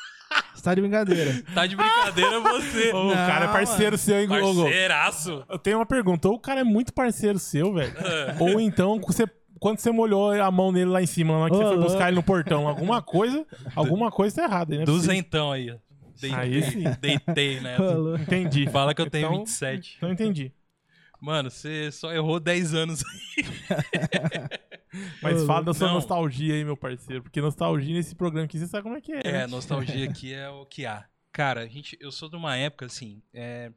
Você 0.54 0.62
tá 0.62 0.74
de 0.74 0.80
brincadeira. 0.80 1.42
Tá 1.54 1.66
de 1.66 1.74
brincadeira 1.76 2.40
você. 2.40 2.92
Ô, 2.92 3.08
o 3.08 3.12
cara 3.14 3.46
é 3.46 3.48
parceiro 3.48 3.96
seu, 3.98 4.20
hein, 4.20 4.28
Gogo? 4.28 4.62
Parceiraço. 4.64 5.44
Eu 5.48 5.58
tenho 5.58 5.78
uma 5.78 5.86
pergunta. 5.86 6.28
Ou 6.28 6.34
o 6.34 6.38
cara 6.40 6.60
é 6.60 6.64
muito 6.64 6.92
parceiro 6.92 7.38
seu, 7.38 7.72
velho. 7.72 7.92
Ou 8.38 8.60
então, 8.60 9.00
você, 9.00 9.24
quando 9.58 9.78
você 9.78 9.90
molhou 9.90 10.30
a 10.32 10.50
mão 10.50 10.70
nele 10.70 10.90
lá 10.90 11.02
em 11.02 11.06
cima, 11.06 11.32
na 11.34 11.40
hora 11.40 11.50
que 11.50 11.56
você 11.56 11.64
foi 11.68 11.78
buscar 11.78 12.08
ele 12.08 12.16
no 12.16 12.22
portão, 12.22 12.68
alguma 12.68 13.00
coisa, 13.02 13.46
alguma 13.74 14.10
coisa 14.10 14.36
tá 14.36 14.44
errada, 14.44 14.76
né? 14.78 14.84
Duzentão 14.84 15.50
aí. 15.52 15.70
ó. 15.70 15.76
Deitei, 16.20 16.38
Aí 16.38 16.62
sim. 16.64 16.84
deitei, 17.00 17.60
né? 17.60 17.76
Entendi. 18.20 18.68
Fala 18.68 18.94
que 18.94 19.00
eu 19.00 19.08
tenho 19.08 19.28
Então- 19.28 19.38
27. 19.38 19.94
Então 19.96 20.12
entendi. 20.12 20.52
Mano, 21.18 21.50
você 21.50 21.90
só 21.90 22.12
errou 22.12 22.38
10 22.38 22.74
anos. 22.74 23.02
Mas 25.22 25.44
fala 25.44 25.64
da 25.64 25.74
sua 25.74 25.88
não. 25.88 25.94
nostalgia 25.94 26.54
aí, 26.54 26.64
meu 26.64 26.76
parceiro. 26.76 27.22
Porque 27.22 27.40
nostalgia 27.40 27.94
nesse 27.94 28.14
programa 28.14 28.44
aqui, 28.46 28.58
você 28.58 28.66
sabe 28.66 28.82
como 28.82 28.96
é 28.96 29.00
que 29.00 29.12
é. 29.12 29.20
É, 29.24 29.32
né? 29.32 29.46
nostalgia 29.46 30.04
aqui 30.10 30.32
é 30.34 30.48
o 30.48 30.66
que 30.66 30.84
há. 30.86 31.06
Cara, 31.32 31.60
a 31.62 31.66
gente, 31.66 31.96
eu 32.00 32.10
sou 32.10 32.28
de 32.28 32.36
uma 32.36 32.56
época, 32.56 32.86
assim, 32.86 33.22
é, 33.32 33.70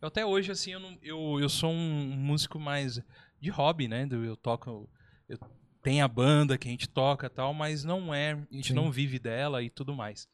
eu 0.00 0.08
até 0.08 0.24
hoje, 0.24 0.52
assim, 0.52 0.72
eu, 0.72 0.80
não, 0.80 0.96
eu, 1.02 1.38
eu 1.40 1.48
sou 1.48 1.70
um 1.70 2.14
músico 2.16 2.58
mais 2.60 3.00
de 3.40 3.50
hobby, 3.50 3.88
né? 3.88 4.06
do- 4.06 4.24
Eu 4.24 4.36
toco, 4.36 4.88
eu 5.28 5.36
tenho 5.82 6.04
a 6.04 6.08
banda 6.08 6.56
que 6.56 6.68
a 6.68 6.70
gente 6.70 6.88
toca 6.88 7.26
e 7.26 7.30
tal, 7.30 7.52
mas 7.52 7.82
não 7.82 8.14
é, 8.14 8.32
a 8.32 8.54
gente 8.54 8.68
Sim. 8.68 8.74
não 8.74 8.90
vive 8.92 9.18
dela 9.18 9.62
e 9.64 9.68
tudo 9.68 9.94
mais. 9.96 10.28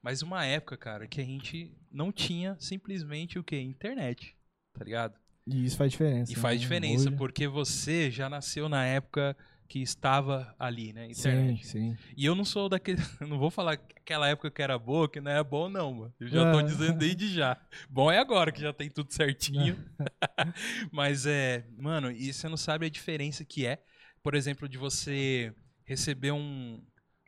Mas 0.00 0.22
uma 0.22 0.44
época, 0.44 0.76
cara, 0.76 1.06
que 1.08 1.20
a 1.20 1.24
gente 1.24 1.72
não 1.90 2.12
tinha 2.12 2.56
simplesmente 2.60 3.38
o 3.38 3.42
que? 3.44 3.58
Internet, 3.60 4.36
tá 4.72 4.84
ligado? 4.84 5.14
E 5.44 5.64
isso 5.64 5.76
faz 5.76 5.90
diferença. 5.90 6.30
E 6.32 6.36
faz 6.36 6.54
né? 6.56 6.60
diferença, 6.62 7.08
Hoje- 7.08 7.16
porque 7.18 7.48
você 7.48 8.12
já 8.12 8.28
nasceu 8.28 8.68
na 8.68 8.84
época 8.84 9.36
que 9.72 9.80
estava 9.80 10.54
ali, 10.58 10.92
né? 10.92 11.06
Sim, 11.14 11.30
Internet. 11.30 11.66
sim. 11.66 11.96
E 12.14 12.26
eu 12.26 12.34
não 12.34 12.44
sou 12.44 12.68
daquele. 12.68 12.98
Não 13.26 13.38
vou 13.38 13.50
falar 13.50 13.78
que 13.78 13.94
aquela 13.96 14.28
época 14.28 14.50
que 14.50 14.60
era 14.60 14.78
boa, 14.78 15.08
que 15.08 15.18
não 15.18 15.30
era 15.30 15.42
bom, 15.42 15.66
não, 15.70 15.94
mano. 15.94 16.14
Eu 16.20 16.28
já 16.28 16.52
tô 16.52 16.58
Ah. 16.58 16.62
dizendo 16.62 16.98
desde 16.98 17.32
já. 17.32 17.56
Bom 17.88 18.12
é 18.12 18.18
agora, 18.18 18.52
que 18.52 18.60
já 18.60 18.70
tem 18.74 18.90
tudo 18.90 19.10
certinho. 19.14 19.82
Mas 20.92 21.24
é. 21.24 21.64
Mano, 21.78 22.10
e 22.10 22.30
você 22.34 22.50
não 22.50 22.56
sabe 22.58 22.84
a 22.84 22.90
diferença 22.90 23.46
que 23.46 23.64
é, 23.64 23.82
por 24.22 24.34
exemplo, 24.34 24.68
de 24.68 24.76
você 24.76 25.54
receber 25.86 26.32
um, 26.32 26.78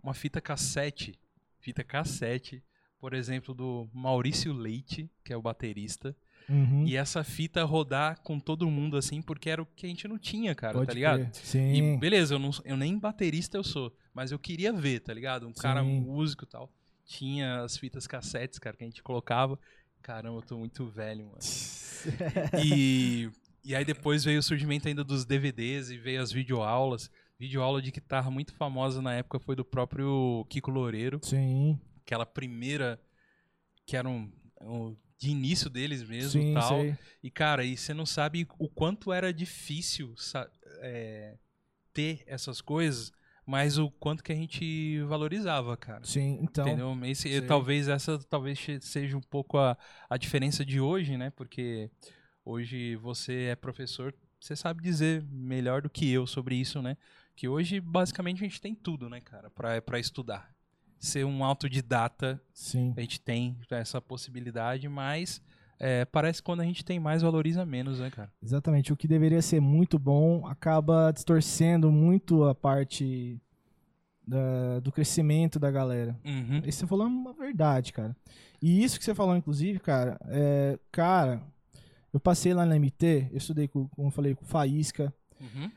uma 0.02 0.12
fita 0.12 0.38
cassete. 0.38 1.18
Fita 1.60 1.82
cassete, 1.82 2.62
por 3.00 3.14
exemplo, 3.14 3.54
do 3.54 3.88
Maurício 3.94 4.52
Leite, 4.52 5.10
que 5.24 5.32
é 5.32 5.36
o 5.36 5.40
baterista. 5.40 6.14
Uhum. 6.48 6.84
E 6.86 6.96
essa 6.96 7.24
fita 7.24 7.64
rodar 7.64 8.20
com 8.20 8.38
todo 8.38 8.70
mundo, 8.70 8.96
assim, 8.96 9.22
porque 9.22 9.48
era 9.48 9.62
o 9.62 9.66
que 9.66 9.86
a 9.86 9.88
gente 9.88 10.06
não 10.06 10.18
tinha, 10.18 10.54
cara, 10.54 10.74
Pode 10.74 10.86
tá 10.88 10.92
ligado? 10.92 11.28
Sim. 11.34 11.94
E 11.94 11.98
beleza, 11.98 12.34
eu, 12.34 12.38
não, 12.38 12.50
eu 12.64 12.76
nem 12.76 12.98
baterista 12.98 13.56
eu 13.56 13.64
sou, 13.64 13.94
mas 14.12 14.30
eu 14.30 14.38
queria 14.38 14.72
ver, 14.72 15.00
tá 15.00 15.12
ligado? 15.14 15.46
Um 15.48 15.52
cara 15.52 15.82
Sim. 15.82 16.00
músico 16.00 16.44
e 16.44 16.48
tal. 16.48 16.70
Tinha 17.06 17.62
as 17.62 17.76
fitas 17.76 18.06
cassetes, 18.06 18.58
cara, 18.58 18.76
que 18.76 18.84
a 18.84 18.86
gente 18.86 19.02
colocava. 19.02 19.58
Caramba, 20.02 20.38
eu 20.38 20.42
tô 20.42 20.58
muito 20.58 20.86
velho, 20.86 21.26
mano. 21.26 21.38
E, 22.62 23.30
e 23.64 23.74
aí 23.74 23.84
depois 23.84 24.24
veio 24.24 24.38
o 24.40 24.42
surgimento 24.42 24.86
ainda 24.86 25.02
dos 25.02 25.24
DVDs 25.24 25.90
e 25.90 25.96
veio 25.96 26.20
as 26.20 26.30
videoaulas. 26.30 27.10
Videoaula 27.38 27.80
de 27.80 27.90
guitarra 27.90 28.30
muito 28.30 28.52
famosa 28.54 29.00
na 29.00 29.14
época 29.14 29.38
foi 29.38 29.56
do 29.56 29.64
próprio 29.64 30.44
Kiko 30.50 30.70
Loureiro. 30.70 31.18
Sim, 31.22 31.80
Aquela 32.02 32.26
primeira, 32.26 33.00
que 33.86 33.96
era 33.96 34.06
um, 34.08 34.30
um- 34.60 34.94
de 35.18 35.30
início 35.30 35.70
deles 35.70 36.02
mesmo 36.02 36.40
sim, 36.40 36.54
tal. 36.54 36.68
sei. 36.68 36.98
E, 37.22 37.30
cara, 37.30 37.64
e 37.64 37.76
você 37.76 37.94
não 37.94 38.06
sabe 38.06 38.46
o 38.58 38.68
quanto 38.68 39.12
era 39.12 39.32
difícil 39.32 40.14
é, 40.80 41.36
ter 41.92 42.22
essas 42.26 42.60
coisas, 42.60 43.12
mas 43.46 43.78
o 43.78 43.90
quanto 43.90 44.22
que 44.22 44.32
a 44.32 44.36
gente 44.36 45.00
valorizava, 45.02 45.76
cara. 45.76 46.04
Sim, 46.04 46.38
então. 46.42 46.66
Entendeu? 46.66 46.98
Esse, 47.04 47.28
sei. 47.28 47.40
talvez 47.42 47.88
essa 47.88 48.18
talvez 48.18 48.58
seja 48.80 49.16
um 49.16 49.22
pouco 49.22 49.58
a, 49.58 49.76
a 50.08 50.16
diferença 50.16 50.64
de 50.64 50.80
hoje, 50.80 51.16
né? 51.16 51.30
Porque 51.30 51.90
hoje 52.44 52.96
você 52.96 53.44
é 53.50 53.56
professor, 53.56 54.14
você 54.40 54.56
sabe 54.56 54.82
dizer 54.82 55.22
melhor 55.30 55.82
do 55.82 55.90
que 55.90 56.10
eu 56.10 56.26
sobre 56.26 56.56
isso, 56.56 56.82
né? 56.82 56.96
Que 57.36 57.48
hoje, 57.48 57.80
basicamente, 57.80 58.38
a 58.44 58.48
gente 58.48 58.60
tem 58.60 58.74
tudo, 58.74 59.08
né, 59.08 59.20
cara, 59.20 59.50
pra, 59.50 59.82
pra 59.82 59.98
estudar. 59.98 60.53
Ser 61.04 61.24
um 61.24 61.44
autodidata 61.44 62.40
Sim. 62.52 62.94
a 62.96 63.00
gente 63.00 63.20
tem 63.20 63.56
essa 63.70 64.00
possibilidade, 64.00 64.88
mas 64.88 65.42
é, 65.78 66.04
parece 66.04 66.40
que 66.40 66.46
quando 66.46 66.60
a 66.60 66.64
gente 66.64 66.84
tem 66.84 66.98
mais, 66.98 67.20
valoriza 67.22 67.64
menos, 67.66 67.98
né, 68.00 68.10
cara? 68.10 68.32
Exatamente. 68.42 68.92
O 68.92 68.96
que 68.96 69.06
deveria 69.06 69.42
ser 69.42 69.60
muito 69.60 69.98
bom 69.98 70.46
acaba 70.46 71.10
distorcendo 71.12 71.90
muito 71.92 72.44
a 72.44 72.54
parte 72.54 73.38
da- 74.26 74.80
do 74.80 74.90
crescimento 74.90 75.58
da 75.58 75.70
galera. 75.70 76.18
Uhum. 76.24 76.62
Isso 76.64 76.78
você 76.78 76.86
falou 76.86 77.04
é 77.06 77.08
uma 77.10 77.32
verdade, 77.34 77.92
cara. 77.92 78.16
E 78.62 78.82
isso 78.82 78.98
que 78.98 79.04
você 79.04 79.14
falou, 79.14 79.36
inclusive, 79.36 79.78
cara, 79.80 80.18
é, 80.28 80.78
cara, 80.90 81.42
eu 82.12 82.18
passei 82.20 82.54
lá 82.54 82.64
na 82.64 82.76
MT, 82.76 83.28
eu 83.30 83.36
estudei 83.36 83.68
com, 83.68 83.86
como 83.88 84.08
eu 84.08 84.12
falei, 84.12 84.34
com 84.34 84.44
Faísca, 84.46 85.12
Uhum. 85.40 85.70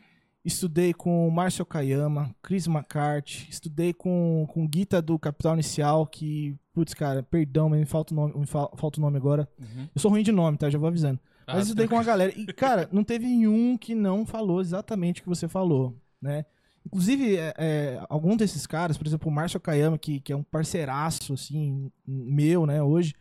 Estudei 0.48 0.94
com 0.94 1.28
o 1.28 1.32
Márcio 1.32 1.66
Kayama, 1.66 2.34
Chris 2.42 2.68
McCarthy, 2.68 3.48
estudei 3.50 3.94
com, 3.94 4.48
com 4.50 4.64
o 4.64 4.68
Guita 4.68 5.02
do 5.02 5.20
Capital 5.20 5.54
Inicial, 5.54 6.08
que, 6.08 6.56
putz, 6.74 6.94
cara, 6.94 7.22
perdão, 7.22 7.68
mas 7.70 7.80
me 7.82 7.86
falta 7.86 8.14
o 8.14 8.16
nome, 8.16 8.34
me 8.40 8.46
fal- 8.48 8.74
falta 8.78 8.98
o 9.00 9.02
nome 9.02 9.18
agora. 9.18 9.48
Uhum. 9.60 9.88
Eu 9.94 10.02
sou 10.02 10.10
ruim 10.10 10.24
de 10.24 10.32
nome, 10.32 10.58
tá? 10.58 10.70
Já 10.70 10.80
vou 10.80 10.88
avisando. 10.88 11.20
Ah, 11.46 11.56
Mas 11.56 11.66
estudei 11.66 11.88
com 11.88 11.96
uma 11.96 12.04
galera. 12.04 12.34
E, 12.36 12.46
cara, 12.54 12.88
não 12.92 13.04
teve 13.04 13.26
nenhum 13.26 13.78
que 13.78 13.94
não 13.94 14.26
falou 14.26 14.62
exatamente 14.62 15.20
o 15.20 15.24
que 15.24 15.30
você 15.30 15.48
falou, 15.48 15.96
né? 16.22 16.46
Inclusive, 16.86 17.36
é, 17.36 17.54
é, 17.58 18.06
algum 18.10 18.38
desses 18.38 18.66
caras, 18.66 18.98
por 18.98 19.06
exemplo, 19.06 19.30
o 19.30 19.34
Márcio 19.34 19.60
Kayama, 19.60 19.98
que, 19.98 20.22
que 20.22 20.32
é 20.32 20.36
um 20.36 20.44
parceiraço, 20.44 21.34
assim, 21.34 21.92
meu, 22.08 22.66
né, 22.66 22.82
hoje, 22.82 23.14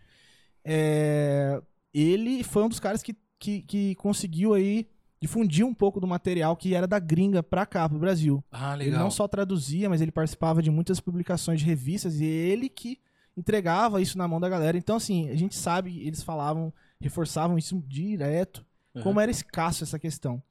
é, 0.65 1.61
ele 1.93 2.45
foi 2.45 2.63
um 2.63 2.69
dos 2.69 2.79
caras 2.79 3.03
que, 3.03 3.17
que, 3.39 3.63
que 3.63 3.95
conseguiu 3.97 4.55
aí 4.55 4.89
difundir 5.27 5.67
um 5.67 5.75
pouco 5.75 6.01
do 6.01 6.07
material 6.07 6.57
que 6.57 6.75
era 6.75 6.87
da 6.87 6.99
gringa 6.99 7.43
pra 7.43 7.67
cá, 7.67 7.89
pro 7.89 7.99
Brasil. 7.99 8.43
Ah, 8.51 8.75
Ele 8.75 8.85
legal. 8.85 9.01
não 9.01 9.11
só 9.11 9.27
traduzia, 9.29 9.89
mas 9.89 10.01
ele 10.01 10.11
participava 10.13 10.63
de 10.63 10.71
muitas 10.71 11.01
publicações 11.01 11.61
de 11.61 11.67
revistas 11.67 12.21
e 12.21 12.25
ele 12.25 12.69
que 12.69 12.99
entregava 13.37 14.01
isso 14.01 14.17
na 14.17 14.27
mão 14.27 14.41
da 14.41 14.49
galera. 14.49 14.79
Então, 14.79 14.97
assim, 14.97 15.29
a 15.29 15.35
gente 15.37 15.55
sabe, 15.55 16.01
eles 16.07 16.23
falavam, 16.23 16.73
reforçavam 17.01 17.59
isso 17.59 17.83
direto, 17.87 18.65
Uhum. 18.95 19.03
como 19.03 19.21
era 19.21 19.31
escasso 19.31 19.85
essa 19.85 19.99
questão. 19.99 20.43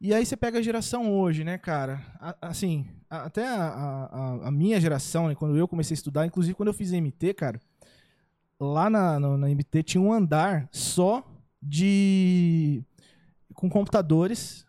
E 0.00 0.12
aí 0.14 0.24
você 0.24 0.36
pega 0.36 0.58
a 0.58 0.62
geração 0.62 1.12
hoje, 1.12 1.42
né, 1.44 1.58
cara? 1.58 2.00
A- 2.20 2.36
assim, 2.48 2.86
a- 3.08 3.24
até 3.24 3.46
a, 3.46 3.64
a- 3.64 4.48
a 4.48 4.50
minha 4.50 4.80
geração, 4.80 5.28
né, 5.28 5.34
quando 5.34 5.56
eu 5.56 5.66
comecei 5.68 5.94
a 5.94 5.98
estudar, 5.98 6.26
inclusive 6.26 6.54
quando 6.54 6.68
eu 6.68 6.74
fiz 6.74 6.92
MT, 6.92 7.34
cara, 7.34 7.60
lá 8.60 8.88
na, 8.88 9.18
no- 9.20 9.36
na 9.38 9.50
MT 9.50 9.82
tinha 9.82 10.00
um 10.02 10.12
andar 10.12 10.68
só 10.70 11.22
de. 11.62 12.82
Com 13.56 13.68
computadores 13.68 14.66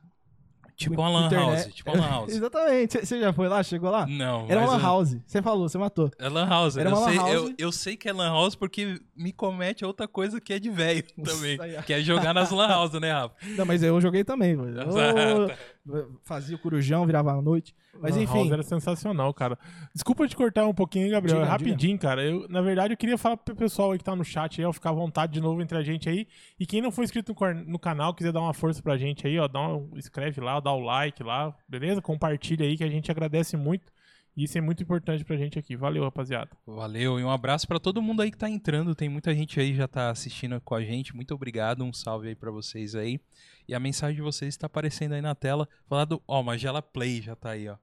Tipo 0.77 1.01
uma 1.01 1.09
lan 1.09 1.29
house. 1.31 1.65
Tipo 1.73 1.91
uma 1.91 2.05
house. 2.07 2.31
Exatamente. 2.31 3.03
Você 3.03 3.19
já 3.19 3.33
foi 3.33 3.47
lá? 3.47 3.63
Chegou 3.63 3.89
lá? 3.89 4.05
Não. 4.05 4.45
Era 4.47 4.61
uma 4.61 4.75
lan 4.75 4.79
house. 4.79 5.17
Você 5.25 5.41
falou, 5.41 5.67
você 5.67 5.75
matou. 5.75 6.11
É 6.19 6.29
lan 6.29 6.47
house. 6.47 6.77
Era 6.77 6.91
eu, 6.91 6.95
sei, 6.95 7.15
house. 7.15 7.33
Eu, 7.33 7.53
eu, 7.57 7.71
sei 7.71 7.97
que 7.97 8.07
é 8.07 8.13
lan 8.13 8.29
house 8.29 8.53
porque 8.53 9.01
me 9.15 9.33
comete 9.33 9.83
outra 9.83 10.07
coisa 10.07 10.39
que 10.39 10.53
é 10.53 10.59
de 10.59 10.69
velho 10.69 11.03
também. 11.23 11.57
que 11.83 11.93
é 11.93 12.01
jogar 12.01 12.31
nas 12.31 12.51
lan 12.51 12.67
house, 12.67 12.93
né, 12.93 13.11
Rafa? 13.11 13.35
Não, 13.57 13.65
mas 13.65 13.81
eu 13.81 13.99
joguei 13.99 14.23
também, 14.23 14.55
mano. 14.55 14.77
Fazia 16.23 16.55
o 16.55 16.59
corujão, 16.59 17.05
virava 17.05 17.31
à 17.31 17.41
noite. 17.41 17.75
Mas 17.99 18.15
lan 18.15 18.23
enfim. 18.23 18.37
House 18.37 18.51
era 18.51 18.63
sensacional, 18.63 19.33
cara. 19.33 19.57
Desculpa 19.93 20.27
te 20.27 20.35
cortar 20.35 20.67
um 20.67 20.73
pouquinho, 20.73 21.09
Gabriel. 21.09 21.39
Diga, 21.39 21.49
rapidinho, 21.49 21.97
diga. 21.97 22.07
cara. 22.07 22.23
Eu, 22.23 22.47
na 22.49 22.61
verdade, 22.61 22.93
eu 22.93 22.97
queria 22.97 23.17
falar 23.17 23.37
pro 23.37 23.55
pessoal 23.55 23.91
aí 23.91 23.97
que 23.97 24.03
tá 24.03 24.15
no 24.15 24.23
chat 24.23 24.59
aí, 24.59 24.65
ó, 24.65 24.73
ficar 24.73 24.89
à 24.89 24.93
vontade 24.93 25.33
de 25.33 25.41
novo 25.41 25.61
entre 25.61 25.77
a 25.77 25.81
gente 25.81 26.07
aí. 26.09 26.27
E 26.59 26.65
quem 26.65 26.81
não 26.81 26.91
for 26.91 27.03
inscrito 27.03 27.33
no, 27.33 27.53
no 27.65 27.79
canal, 27.79 28.13
quiser 28.13 28.31
dar 28.31 28.41
uma 28.41 28.53
força 28.53 28.81
pra 28.81 28.97
gente 28.97 29.25
aí, 29.25 29.37
ó, 29.39 29.47
dá 29.47 29.59
um, 29.67 29.89
escreve 29.95 30.41
lá, 30.41 30.59
dá 30.59 30.71
o 30.71 30.79
like 30.79 31.23
lá, 31.23 31.55
beleza? 31.67 32.01
Compartilha 32.01 32.65
aí 32.65 32.77
que 32.77 32.83
a 32.83 32.89
gente 32.89 33.09
agradece 33.09 33.57
muito. 33.57 33.91
Isso 34.37 34.55
é 34.55 34.61
muito 34.61 34.83
importante 34.83 35.25
pra 35.25 35.35
gente 35.35 35.57
aqui. 35.57 35.75
Valeu, 35.75 36.03
rapaziada. 36.03 36.51
Valeu 36.63 37.19
e 37.19 37.23
um 37.23 37.31
abraço 37.31 37.67
para 37.67 37.79
todo 37.79 38.03
mundo 38.03 38.21
aí 38.21 38.29
que 38.29 38.37
tá 38.37 38.47
entrando. 38.47 38.93
Tem 38.93 39.09
muita 39.09 39.33
gente 39.33 39.59
aí 39.59 39.71
que 39.71 39.77
já 39.77 39.87
tá 39.87 40.11
assistindo 40.11 40.61
com 40.61 40.75
a 40.75 40.83
gente. 40.83 41.15
Muito 41.15 41.33
obrigado. 41.33 41.83
Um 41.83 41.91
salve 41.91 42.27
aí 42.27 42.35
para 42.35 42.51
vocês 42.51 42.93
aí. 42.93 43.19
E 43.67 43.75
a 43.75 43.79
mensagem 43.79 44.15
de 44.15 44.21
vocês 44.21 44.53
está 44.53 44.67
aparecendo 44.67 45.13
aí 45.13 45.21
na 45.21 45.35
tela. 45.35 45.67
Falar 45.87 46.05
do, 46.05 46.21
ó, 46.27 46.41
Magela 46.41 46.81
Play 46.81 47.21
já 47.21 47.35
tá 47.35 47.51
aí, 47.51 47.67
ó. 47.67 47.75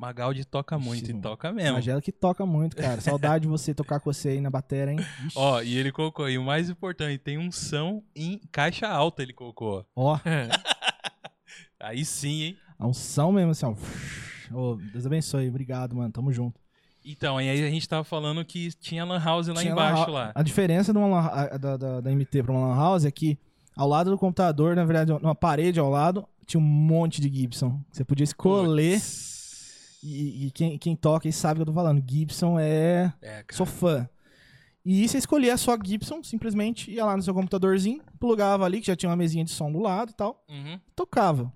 Magaldi 0.00 0.46
toca 0.46 0.78
muito 0.78 1.04
Ixi, 1.04 1.18
e 1.18 1.20
toca 1.20 1.52
mesmo. 1.52 1.74
Magela 1.74 2.00
que 2.00 2.10
toca 2.10 2.46
muito, 2.46 2.74
cara. 2.74 3.02
Saudade 3.02 3.42
de 3.42 3.48
você 3.48 3.74
tocar 3.74 4.00
com 4.00 4.10
você 4.10 4.30
aí 4.30 4.40
na 4.40 4.48
bateria, 4.48 4.92
hein? 4.92 4.98
Ixi. 5.26 5.36
Ó, 5.36 5.60
e 5.60 5.76
ele 5.76 5.92
colocou 5.92 6.24
aí, 6.24 6.38
o 6.38 6.42
mais 6.42 6.70
importante, 6.70 7.18
tem 7.18 7.36
um 7.36 7.52
som 7.52 8.02
em 8.16 8.40
caixa 8.50 8.88
alta, 8.88 9.22
ele 9.22 9.34
colocou. 9.34 9.86
Ó. 9.94 10.18
aí 11.78 12.02
sim, 12.02 12.42
hein? 12.42 12.58
É 12.78 12.84
um 12.84 12.94
som 12.94 13.30
mesmo, 13.30 13.50
assim, 13.50 13.66
ó. 13.66 13.74
Oh, 14.52 14.76
Deus 14.76 15.04
abençoe, 15.04 15.48
obrigado, 15.48 15.94
mano. 15.94 16.10
Tamo 16.10 16.32
junto. 16.32 16.58
Então, 17.04 17.36
aí 17.36 17.50
a 17.50 17.70
gente 17.70 17.88
tava 17.88 18.02
falando 18.02 18.42
que 18.44 18.72
tinha 18.72 19.04
Lan 19.04 19.22
House 19.22 19.48
lá 19.48 19.54
tinha 19.54 19.72
embaixo 19.72 20.10
lá. 20.10 20.32
A 20.34 20.42
diferença 20.42 20.92
de 20.92 20.98
uma, 20.98 21.46
da, 21.58 21.76
da, 21.76 22.00
da 22.00 22.10
MT 22.10 22.42
pra 22.42 22.52
uma 22.52 22.68
Lan 22.68 22.76
House 22.76 23.04
é 23.04 23.10
que 23.10 23.38
ao 23.76 23.88
lado 23.88 24.10
do 24.10 24.18
computador, 24.18 24.76
na 24.76 24.84
verdade, 24.84 25.12
numa 25.12 25.34
parede 25.34 25.80
ao 25.80 25.90
lado, 25.90 26.26
tinha 26.46 26.60
um 26.60 26.64
monte 26.64 27.20
de 27.20 27.34
Gibson. 27.34 27.80
Você 27.90 28.04
podia 28.04 28.24
escolher. 28.24 29.00
E, 30.02 30.46
e, 30.46 30.50
quem, 30.50 30.78
quem 30.78 30.96
toca 30.96 31.28
e 31.28 31.32
sabe 31.32 31.54
o 31.54 31.56
que 31.58 31.62
eu 31.62 31.66
tô 31.66 31.72
falando. 31.72 32.02
Gibson 32.06 32.58
é. 32.58 33.12
é 33.22 33.44
sou 33.52 33.66
fã. 33.66 34.08
E 34.84 35.06
você 35.06 35.18
escolhia 35.18 35.56
sua 35.56 35.78
Gibson, 35.82 36.22
simplesmente 36.22 36.90
ia 36.90 37.04
lá 37.04 37.16
no 37.16 37.22
seu 37.22 37.34
computadorzinho, 37.34 38.02
plugava 38.18 38.64
ali, 38.64 38.80
que 38.80 38.86
já 38.86 38.96
tinha 38.96 39.10
uma 39.10 39.16
mesinha 39.16 39.44
de 39.44 39.50
som 39.50 39.70
do 39.70 39.78
lado 39.78 40.10
e 40.10 40.14
tal, 40.14 40.42
uhum. 40.48 40.80
tocava. 40.96 41.52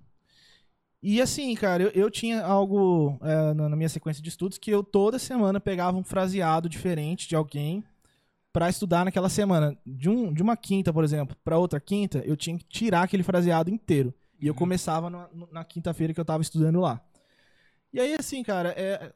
E 1.03 1.21
assim, 1.21 1.55
cara, 1.55 1.83
eu, 1.83 1.91
eu 1.91 2.11
tinha 2.11 2.45
algo 2.45 3.19
é, 3.23 3.55
na, 3.55 3.69
na, 3.69 3.77
minha 3.77 3.89
sequência 3.89 4.23
de 4.23 4.29
estudos 4.29 4.59
que 4.59 4.71
eu 4.71 4.83
toda 4.83 5.19
semana 5.19 5.59
pegava 5.59 5.97
um 5.97 6.05
fraseado 6.05 6.69
diferente 6.69 7.29
de 7.29 7.35
alguém 7.35 7.83
para 8.55 8.69
estudar 8.69 9.05
naquela 9.05 9.29
semana. 9.29 9.77
De, 9.85 10.09
um, 10.09 10.33
de 10.33 10.41
uma 10.41 10.57
quinta, 10.57 10.93
por 10.93 11.03
exemplo, 11.03 11.37
para 11.43 11.59
outra 11.59 11.81
quinta, 11.81 12.23
eu 12.25 12.37
tinha 12.37 12.57
que 12.57 12.65
tirar 12.65 13.03
aquele 13.03 13.25
fraseado 13.25 13.69
inteiro. 13.69 14.15
E 14.41 14.47
eu 14.47 14.53
uhum. 14.53 14.59
começava 14.59 15.11
na, 15.11 15.29
na 15.51 15.65
quinta-feira 15.65 16.15
que 16.15 16.21
eu 16.21 16.25
tava 16.25 16.41
estudando 16.41 16.81
lá. 16.81 17.05
E 17.93 17.99
aí, 17.99 18.15
assim, 18.15 18.45
cara, 18.45 18.73
é, 18.77 19.13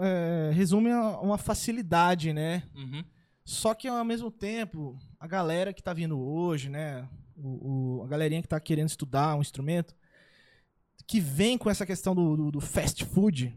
é, 0.00 0.50
resume 0.54 0.90
uma 1.20 1.36
facilidade, 1.36 2.32
né? 2.32 2.62
Uhum. 2.74 3.04
Só 3.44 3.74
que 3.74 3.86
ao 3.86 4.04
mesmo 4.04 4.30
tempo, 4.30 4.98
a 5.20 5.26
galera 5.26 5.74
que 5.74 5.82
tá 5.82 5.92
vindo 5.92 6.18
hoje, 6.18 6.70
né? 6.70 7.06
O, 7.36 7.98
o, 7.98 8.02
a 8.02 8.06
galerinha 8.06 8.40
que 8.40 8.48
tá 8.48 8.58
querendo 8.58 8.88
estudar 8.88 9.36
um 9.36 9.42
instrumento, 9.42 9.94
que 11.06 11.20
vem 11.20 11.58
com 11.58 11.68
essa 11.68 11.84
questão 11.84 12.14
do, 12.14 12.34
do, 12.34 12.50
do 12.52 12.60
fast 12.62 13.04
food, 13.04 13.54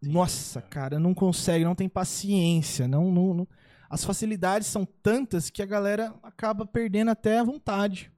nossa, 0.00 0.62
cara, 0.62 0.98
não 0.98 1.12
consegue, 1.12 1.64
não 1.64 1.74
tem 1.74 1.88
paciência, 1.88 2.88
não, 2.88 3.10
não, 3.10 3.34
não, 3.34 3.48
as 3.88 4.04
facilidades 4.04 4.66
são 4.68 4.84
tantas 4.84 5.50
que 5.50 5.62
a 5.62 5.66
galera 5.66 6.14
acaba 6.22 6.66
perdendo 6.66 7.10
até 7.10 7.38
a 7.38 7.44
vontade. 7.44 8.10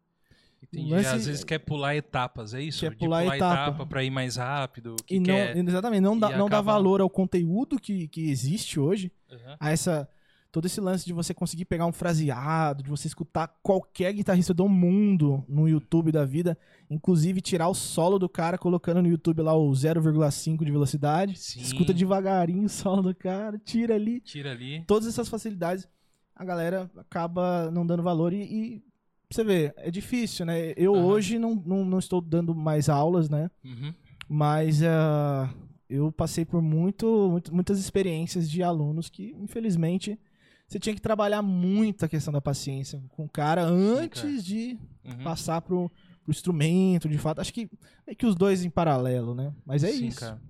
Entendi. 0.63 0.91
Lance... 0.91 1.09
Às 1.09 1.27
vezes 1.27 1.45
quer 1.45 1.59
pular 1.59 1.97
etapas, 1.97 2.53
é 2.53 2.63
isso? 2.63 2.81
Quer 2.81 2.97
pular, 2.97 3.23
pular 3.23 3.37
etapa. 3.37 3.63
etapa 3.71 3.87
para 3.87 4.05
ir 4.05 4.11
mais 4.11 4.37
rápido. 4.37 4.97
e 5.09 5.19
não, 5.19 5.27
quer... 5.27 5.57
Exatamente, 5.57 6.01
não 6.01 6.19
dá, 6.19 6.37
não 6.37 6.49
dá 6.49 6.61
valor 6.61 7.01
ao 7.01 7.09
conteúdo 7.09 7.79
que, 7.79 8.09
que 8.09 8.29
existe 8.31 8.79
hoje, 8.79 9.13
uhum. 9.31 9.57
a 9.59 9.71
essa 9.71 10.09
todo 10.51 10.67
esse 10.67 10.81
lance 10.81 11.05
de 11.05 11.13
você 11.13 11.35
conseguir 11.35 11.67
pegar 11.67 11.87
um 11.87 11.93
fraseado, 11.93 12.83
de 12.83 12.91
você 12.91 13.07
escutar 13.07 13.49
qualquer 13.63 14.13
guitarrista 14.13 14.55
do 14.55 14.69
mundo 14.69 15.45
no 15.49 15.69
YouTube 15.69 16.11
da 16.11 16.25
vida, 16.25 16.57
inclusive 16.89 17.41
tirar 17.41 17.69
o 17.69 17.75
solo 17.75 18.19
do 18.19 18.29
cara 18.29 18.57
colocando 18.57 19.03
no 19.03 19.09
YouTube 19.09 19.43
lá 19.43 19.55
o 19.55 19.71
0,5 19.71 20.65
de 20.65 20.73
velocidade, 20.73 21.39
Sim. 21.39 21.61
escuta 21.61 21.93
devagarinho 21.93 22.65
o 22.65 22.69
solo 22.69 23.03
do 23.03 23.15
cara, 23.15 23.59
tira 23.59 23.95
ali. 23.95 24.21
Tira 24.21 24.53
ali. 24.53 24.83
Todas 24.87 25.07
essas 25.07 25.29
facilidades, 25.29 25.87
a 26.35 26.45
galera 26.45 26.91
acaba 26.97 27.71
não 27.71 27.87
dando 27.87 28.03
valor 28.03 28.33
e, 28.33 28.43
e 28.43 28.83
você 29.31 29.45
vê, 29.45 29.75
é 29.77 29.91
difícil, 29.91 30.47
né? 30.47 30.73
Eu 30.77 30.93
uhum. 30.93 31.05
hoje 31.05 31.39
não, 31.39 31.55
não, 31.55 31.85
não, 31.85 31.99
estou 31.99 32.21
dando 32.21 32.55
mais 32.55 32.89
aulas, 32.89 33.29
né? 33.29 33.51
Uhum. 33.63 33.93
Mas 34.27 34.81
uh, 34.81 35.55
eu 35.89 36.11
passei 36.11 36.47
por 36.47 36.63
muito, 36.63 37.29
muito, 37.31 37.55
muitas 37.55 37.79
experiências 37.79 38.51
de 38.51 38.63
alunos 38.63 39.11
que, 39.11 39.35
infelizmente, 39.39 40.19
você 40.69 40.79
tinha 40.79 40.95
que 40.95 41.01
trabalhar 41.01 41.41
muito 41.41 42.05
a 42.05 42.09
questão 42.09 42.31
da 42.31 42.43
paciência 42.43 43.03
com 43.09 43.25
o 43.25 43.29
cara 43.29 43.65
antes 43.65 44.21
Sim, 44.21 44.29
cara. 44.29 44.43
de 44.43 44.79
uhum. 45.03 45.25
passar 45.25 45.63
pro, 45.63 45.91
pro 46.23 46.31
instrumento, 46.31 47.09
de 47.09 47.17
fato. 47.17 47.41
Acho 47.41 47.55
que 47.55 47.71
é 48.07 48.15
que 48.15 48.27
os 48.27 48.35
dois 48.35 48.63
em 48.63 48.69
paralelo, 48.69 49.35
né? 49.35 49.51
Mas 49.65 49.83
é 49.83 49.91
Sim, 49.91 50.09
isso. 50.09 50.21
Cara. 50.21 50.41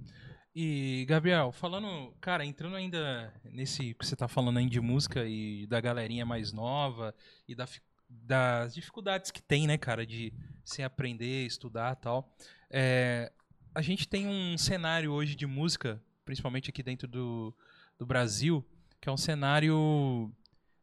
E, 0.52 1.06
Gabriel, 1.08 1.52
falando, 1.52 2.12
cara, 2.20 2.44
entrando 2.44 2.74
ainda 2.74 3.32
nesse 3.44 3.94
que 3.94 4.04
você 4.04 4.16
tá 4.16 4.26
falando 4.26 4.58
aí 4.58 4.68
de 4.68 4.80
música 4.80 5.24
e 5.24 5.68
da 5.68 5.80
galerinha 5.80 6.26
mais 6.26 6.52
nova 6.52 7.14
e 7.46 7.54
da, 7.54 7.68
das 8.08 8.74
dificuldades 8.74 9.30
que 9.30 9.40
tem, 9.40 9.68
né, 9.68 9.78
cara, 9.78 10.04
de 10.04 10.34
se 10.64 10.82
aprender, 10.82 11.46
estudar 11.46 11.94
tal. 11.94 12.34
É, 12.68 13.30
a 13.72 13.80
gente 13.80 14.08
tem 14.08 14.26
um 14.26 14.58
cenário 14.58 15.12
hoje 15.12 15.36
de 15.36 15.46
música, 15.46 16.02
principalmente 16.24 16.70
aqui 16.70 16.82
dentro 16.82 17.06
do, 17.06 17.54
do 17.96 18.04
Brasil, 18.04 18.66
que 19.00 19.08
é 19.08 19.12
um 19.12 19.16
cenário 19.16 20.32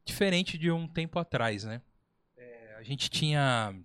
diferente 0.05 0.57
de 0.57 0.71
um 0.71 0.87
tempo 0.87 1.19
atrás, 1.19 1.63
né? 1.63 1.81
É, 2.37 2.75
a 2.77 2.83
gente 2.83 3.09
tinha 3.09 3.75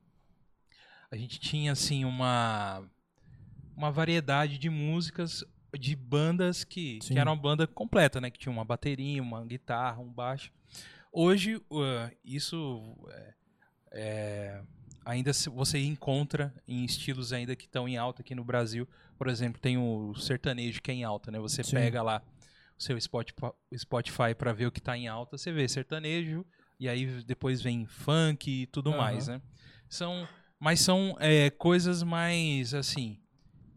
a 1.10 1.16
gente 1.16 1.40
tinha 1.40 1.72
assim 1.72 2.04
uma 2.04 2.88
uma 3.76 3.90
variedade 3.90 4.58
de 4.58 4.68
músicas 4.68 5.44
de 5.78 5.94
bandas 5.94 6.64
que, 6.64 6.98
que 6.98 7.18
eram 7.18 7.32
uma 7.32 7.40
banda 7.40 7.66
completa, 7.66 8.20
né? 8.20 8.30
Que 8.30 8.38
tinha 8.38 8.52
uma 8.52 8.64
bateria, 8.64 9.22
uma 9.22 9.44
guitarra, 9.44 10.00
um 10.00 10.12
baixo. 10.12 10.52
Hoje 11.12 11.56
uh, 11.56 12.10
isso 12.24 12.96
é, 13.08 13.34
é, 13.92 14.62
ainda 15.04 15.32
você 15.32 15.78
encontra 15.78 16.54
em 16.66 16.84
estilos 16.84 17.32
ainda 17.32 17.56
que 17.56 17.64
estão 17.64 17.88
em 17.88 17.96
alta 17.96 18.22
aqui 18.22 18.34
no 18.34 18.44
Brasil. 18.44 18.88
Por 19.16 19.28
exemplo, 19.28 19.60
tem 19.60 19.76
o 19.76 20.14
sertanejo 20.14 20.80
que 20.80 20.90
é 20.90 20.94
em 20.94 21.04
alta, 21.04 21.30
né? 21.30 21.38
Você 21.38 21.62
Sim. 21.62 21.76
pega 21.76 22.02
lá 22.02 22.22
seu 22.80 22.98
Spotify 23.76 24.34
para 24.36 24.52
ver 24.54 24.66
o 24.66 24.72
que 24.72 24.78
está 24.78 24.96
em 24.96 25.06
alta, 25.06 25.36
você 25.36 25.52
vê 25.52 25.68
sertanejo 25.68 26.44
e 26.78 26.88
aí 26.88 27.22
depois 27.24 27.60
vem 27.60 27.84
funk 27.84 28.50
e 28.50 28.66
tudo 28.66 28.90
uhum. 28.90 28.96
mais, 28.96 29.28
né? 29.28 29.42
São, 29.86 30.26
mas 30.58 30.80
são 30.80 31.14
é, 31.20 31.50
coisas 31.50 32.02
mais 32.02 32.72
assim, 32.72 33.20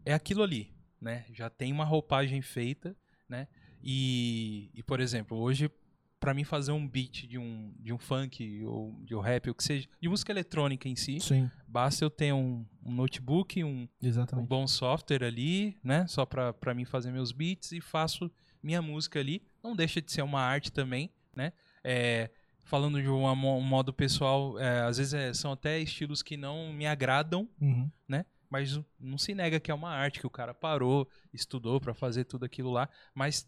é 0.06 0.14
aquilo 0.14 0.42
ali, 0.42 0.74
né? 0.98 1.26
Já 1.34 1.50
tem 1.50 1.70
uma 1.70 1.84
roupagem 1.84 2.40
feita, 2.40 2.96
né? 3.28 3.46
E, 3.82 4.70
e 4.72 4.82
por 4.82 5.00
exemplo, 5.00 5.36
hoje 5.36 5.70
para 6.18 6.32
mim 6.32 6.44
fazer 6.44 6.72
um 6.72 6.88
beat 6.88 7.26
de 7.26 7.36
um, 7.36 7.74
de 7.78 7.92
um 7.92 7.98
funk 7.98 8.64
ou 8.64 8.98
de 9.04 9.14
um 9.14 9.20
rap, 9.20 9.46
ou 9.50 9.54
que 9.54 9.62
seja, 9.62 9.86
de 10.00 10.08
música 10.08 10.32
eletrônica 10.32 10.88
em 10.88 10.96
si, 10.96 11.20
Sim. 11.20 11.50
basta 11.68 12.02
eu 12.02 12.08
ter 12.08 12.32
um, 12.32 12.64
um 12.82 12.90
notebook, 12.90 13.62
um, 13.62 13.86
um, 14.32 14.46
bom 14.46 14.66
software 14.66 15.22
ali, 15.22 15.76
né? 15.84 16.06
Só 16.06 16.24
para 16.24 16.72
mim 16.74 16.86
fazer 16.86 17.12
meus 17.12 17.30
beats 17.30 17.72
e 17.72 17.80
faço 17.82 18.30
minha 18.64 18.80
música 18.80 19.20
ali. 19.20 19.42
Não 19.62 19.76
deixa 19.76 20.00
de 20.00 20.10
ser 20.10 20.22
uma 20.22 20.40
arte 20.40 20.72
também, 20.72 21.10
né? 21.36 21.52
É, 21.84 22.30
falando 22.64 23.00
de 23.00 23.08
uma, 23.08 23.32
um 23.32 23.60
modo 23.60 23.92
pessoal, 23.92 24.58
é, 24.58 24.80
às 24.80 24.96
vezes 24.96 25.12
é, 25.12 25.34
são 25.34 25.52
até 25.52 25.78
estilos 25.78 26.22
que 26.22 26.36
não 26.36 26.72
me 26.72 26.86
agradam, 26.86 27.48
uhum. 27.60 27.90
né? 28.08 28.24
Mas 28.48 28.80
não 28.98 29.18
se 29.18 29.34
nega 29.34 29.60
que 29.60 29.70
é 29.70 29.74
uma 29.74 29.90
arte, 29.90 30.20
que 30.20 30.26
o 30.26 30.30
cara 30.30 30.54
parou, 30.54 31.08
estudou 31.32 31.80
para 31.80 31.92
fazer 31.92 32.24
tudo 32.24 32.44
aquilo 32.44 32.70
lá, 32.70 32.88
mas 33.14 33.46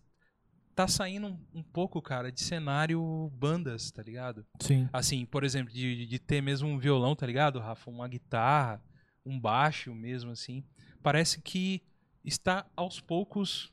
tá 0.74 0.86
saindo 0.86 1.28
um, 1.28 1.38
um, 1.54 1.62
pouco, 1.62 2.02
cara, 2.02 2.30
de 2.30 2.42
cenário 2.42 3.30
bandas, 3.34 3.90
tá 3.90 4.02
ligado? 4.02 4.44
Sim. 4.60 4.88
Assim, 4.92 5.24
por 5.24 5.44
exemplo, 5.44 5.72
de, 5.72 6.06
de 6.06 6.18
ter 6.18 6.42
mesmo 6.42 6.68
um 6.68 6.78
violão, 6.78 7.16
tá 7.16 7.24
ligado, 7.24 7.58
Rafa? 7.58 7.90
Uma 7.90 8.06
guitarra, 8.06 8.82
um 9.24 9.40
baixo 9.40 9.94
mesmo, 9.94 10.32
assim. 10.32 10.62
Parece 11.02 11.40
que 11.40 11.82
está 12.24 12.66
aos 12.76 13.00
poucos 13.00 13.72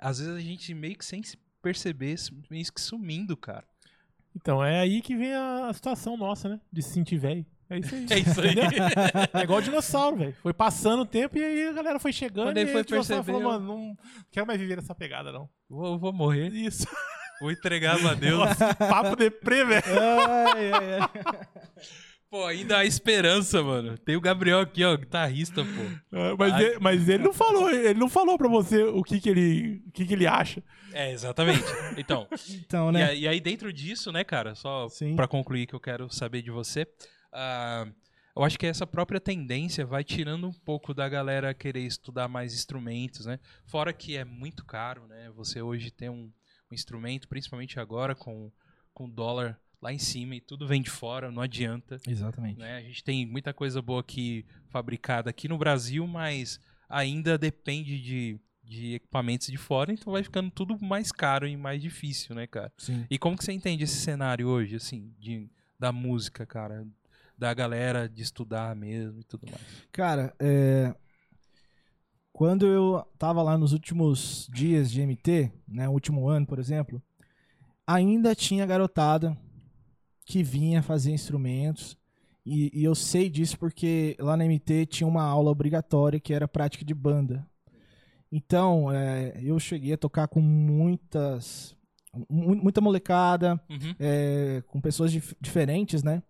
às 0.00 0.18
vezes 0.18 0.34
a 0.34 0.40
gente 0.40 0.72
meio 0.74 0.96
que 0.96 1.04
sem 1.04 1.22
se 1.22 1.36
perceber, 1.62 2.16
meio 2.50 2.64
que 2.72 2.80
sumindo, 2.80 3.36
cara. 3.36 3.64
Então, 4.34 4.64
é 4.64 4.80
aí 4.80 5.02
que 5.02 5.16
vem 5.16 5.34
a, 5.34 5.70
situação 5.72 6.16
nossa, 6.16 6.48
né? 6.48 6.60
De 6.72 6.82
se 6.82 6.90
sentir 6.90 7.18
velho. 7.18 7.44
É 7.68 7.78
isso 7.78 7.94
aí. 7.94 8.06
É 8.10 8.18
isso 8.18 8.40
aí. 8.40 8.54
É 9.32 9.42
igual 9.42 9.60
dinossauro, 9.60 10.16
velho. 10.16 10.36
Foi 10.42 10.52
passando 10.52 11.02
o 11.02 11.06
tempo 11.06 11.36
e 11.38 11.44
aí 11.44 11.68
a 11.68 11.72
galera 11.72 11.98
foi 11.98 12.12
chegando 12.12 12.46
Quando 12.46 12.56
ele 12.56 12.70
e 12.70 12.72
foi 12.72 12.82
o 12.82 12.84
dinossauro 12.84 13.24
perceber, 13.24 13.44
falou, 13.44 13.58
mano, 13.58 13.76
não 13.76 13.98
quero 14.30 14.46
mais 14.46 14.58
viver 14.58 14.76
nessa 14.76 14.94
pegada, 14.94 15.30
não. 15.30 15.48
vou, 15.68 15.98
vou 15.98 16.12
morrer. 16.12 16.52
Isso. 16.52 16.86
Vou 17.40 17.50
entregar 17.50 17.98
pra 17.98 18.14
Deus. 18.14 18.38
Nossa, 18.38 18.74
papo 18.74 19.16
deprê, 19.16 19.64
velho. 19.64 19.82
Ai, 19.86 20.72
ai, 20.72 21.00
ai. 21.00 21.40
Pô, 22.30 22.46
ainda 22.46 22.78
há 22.78 22.84
esperança, 22.84 23.60
mano. 23.60 23.98
Tem 23.98 24.14
o 24.14 24.20
Gabriel 24.20 24.60
aqui, 24.60 24.84
ó, 24.84 24.96
guitarrista, 24.96 25.64
pô. 25.64 26.16
É, 26.16 26.36
Mas, 26.38 26.60
ele, 26.60 26.78
mas 26.78 27.08
ele 27.08 27.24
não 27.24 27.32
falou, 27.32 27.68
ele 27.68 27.98
não 27.98 28.08
falou 28.08 28.38
pra 28.38 28.48
você 28.48 28.84
o 28.84 29.02
que 29.02 29.20
que 29.20 29.28
ele, 29.28 29.82
o 29.88 29.90
que 29.90 30.06
que 30.06 30.14
ele 30.14 30.28
acha. 30.28 30.62
É, 30.92 31.10
exatamente. 31.10 31.64
Então, 31.98 32.28
Então, 32.50 32.90
e, 32.90 32.92
né? 32.92 33.04
aí, 33.06 33.20
e 33.22 33.28
aí 33.28 33.40
dentro 33.40 33.72
disso, 33.72 34.12
né, 34.12 34.22
cara, 34.22 34.54
só 34.54 34.88
Sim. 34.88 35.16
pra 35.16 35.26
concluir 35.26 35.66
que 35.66 35.74
eu 35.74 35.80
quero 35.80 36.08
saber 36.08 36.40
de 36.40 36.52
você, 36.52 36.86
ah, 37.32 37.86
eu 38.36 38.44
acho 38.44 38.56
que 38.56 38.66
essa 38.66 38.86
própria 38.86 39.18
tendência 39.20 39.84
vai 39.84 40.04
tirando 40.04 40.46
um 40.46 40.52
pouco 40.52 40.94
da 40.94 41.08
galera 41.08 41.52
querer 41.52 41.80
estudar 41.82 42.28
mais 42.28 42.54
instrumentos, 42.54 43.26
né? 43.26 43.40
Fora 43.66 43.92
que 43.92 44.16
é 44.16 44.24
muito 44.24 44.64
caro, 44.64 45.04
né? 45.08 45.30
Você 45.34 45.60
hoje 45.60 45.90
tem 45.90 46.08
um, 46.08 46.30
um 46.70 46.74
instrumento, 46.74 47.28
principalmente 47.28 47.80
agora 47.80 48.14
com 48.14 48.52
com 48.92 49.04
o 49.06 49.10
dólar 49.10 49.58
lá 49.80 49.92
em 49.92 49.98
cima 49.98 50.34
e 50.34 50.40
tudo 50.40 50.66
vem 50.66 50.82
de 50.82 50.90
fora, 50.90 51.30
não 51.30 51.42
adianta. 51.42 51.96
Exatamente. 52.06 52.58
né? 52.58 52.76
A 52.76 52.82
gente 52.82 53.02
tem 53.02 53.24
muita 53.26 53.54
coisa 53.54 53.80
boa 53.80 54.00
aqui 54.00 54.44
fabricada 54.68 55.30
aqui 55.30 55.48
no 55.48 55.56
Brasil, 55.56 56.06
mas 56.06 56.60
ainda 56.88 57.38
depende 57.38 58.00
de, 58.00 58.40
de 58.62 58.94
equipamentos 58.94 59.46
de 59.46 59.56
fora, 59.56 59.92
então 59.92 60.12
vai 60.12 60.22
ficando 60.22 60.50
tudo 60.50 60.78
mais 60.82 61.10
caro 61.10 61.46
e 61.46 61.56
mais 61.56 61.80
difícil, 61.80 62.34
né, 62.34 62.46
cara? 62.46 62.72
Sim. 62.76 63.06
E 63.08 63.18
como 63.18 63.36
que 63.36 63.44
você 63.44 63.52
entende 63.52 63.84
esse 63.84 63.96
cenário 63.96 64.48
hoje, 64.48 64.76
assim, 64.76 65.14
de, 65.18 65.48
da 65.78 65.92
música, 65.92 66.44
cara? 66.44 66.86
Da 67.38 67.54
galera 67.54 68.06
de 68.06 68.22
estudar 68.22 68.76
mesmo 68.76 69.20
e 69.20 69.24
tudo 69.24 69.46
mais. 69.50 69.64
Cara, 69.90 70.34
é... 70.38 70.94
quando 72.34 72.66
eu 72.66 73.02
tava 73.18 73.42
lá 73.42 73.56
nos 73.56 73.72
últimos 73.72 74.46
dias 74.52 74.90
de 74.90 75.00
MT, 75.00 75.50
né, 75.66 75.88
o 75.88 75.92
último 75.92 76.28
ano, 76.28 76.46
por 76.46 76.58
exemplo, 76.58 77.02
ainda 77.86 78.34
tinha 78.34 78.66
garotada 78.66 79.34
que 80.30 80.42
vinha 80.42 80.82
fazer 80.82 81.10
instrumentos. 81.12 81.96
E, 82.46 82.70
e 82.72 82.84
eu 82.84 82.94
sei 82.94 83.28
disso 83.28 83.58
porque 83.58 84.16
lá 84.20 84.36
na 84.36 84.44
MT 84.44 84.86
tinha 84.86 85.06
uma 85.06 85.22
aula 85.22 85.50
obrigatória 85.50 86.18
que 86.20 86.32
era 86.32 86.46
prática 86.48 86.84
de 86.84 86.94
banda. 86.94 87.46
Então, 88.32 88.90
é, 88.92 89.38
eu 89.42 89.58
cheguei 89.58 89.92
a 89.92 89.96
tocar 89.98 90.28
com 90.28 90.40
muitas. 90.40 91.76
mu- 92.28 92.54
Muita 92.56 92.80
molecada, 92.80 93.60
Uhum. 93.68 93.94
é, 93.98 94.62
com 94.68 94.80
pessoas 94.80 95.10
dif- 95.12 95.34
diferentes, 95.40 96.02
né? 96.02 96.22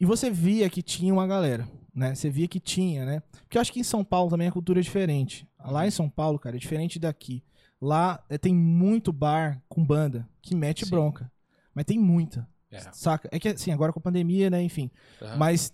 E 0.00 0.04
você 0.06 0.30
via 0.30 0.70
que 0.70 0.82
tinha 0.82 1.12
uma 1.12 1.26
galera, 1.26 1.68
né? 1.94 2.14
Você 2.14 2.30
via 2.30 2.46
que 2.48 2.60
tinha, 2.60 3.04
né? 3.04 3.22
Porque 3.42 3.58
eu 3.58 3.60
acho 3.60 3.72
que 3.72 3.80
em 3.80 3.84
São 3.84 4.04
Paulo 4.04 4.30
também 4.30 4.48
a 4.48 4.52
cultura 4.52 4.80
é 4.80 4.82
diferente. 4.82 5.46
Lá 5.64 5.86
em 5.86 5.90
São 5.90 6.08
Paulo, 6.08 6.38
cara, 6.38 6.56
é 6.56 6.58
diferente 6.58 6.98
daqui. 6.98 7.42
Lá 7.80 8.22
é, 8.28 8.38
tem 8.38 8.54
muito 8.54 9.12
bar 9.12 9.60
com 9.68 9.84
banda 9.84 10.26
que 10.40 10.54
mete 10.54 10.84
Sim. 10.84 10.90
bronca. 10.90 11.30
Mas 11.74 11.84
tem 11.84 11.98
muita, 11.98 12.48
É. 12.70 12.80
saca? 12.92 13.28
É 13.32 13.38
que 13.38 13.48
assim, 13.48 13.72
agora 13.72 13.92
com 13.92 13.98
a 13.98 14.02
pandemia, 14.02 14.50
né? 14.50 14.62
Enfim. 14.62 14.90
Aham. 15.22 15.36
Mas 15.36 15.72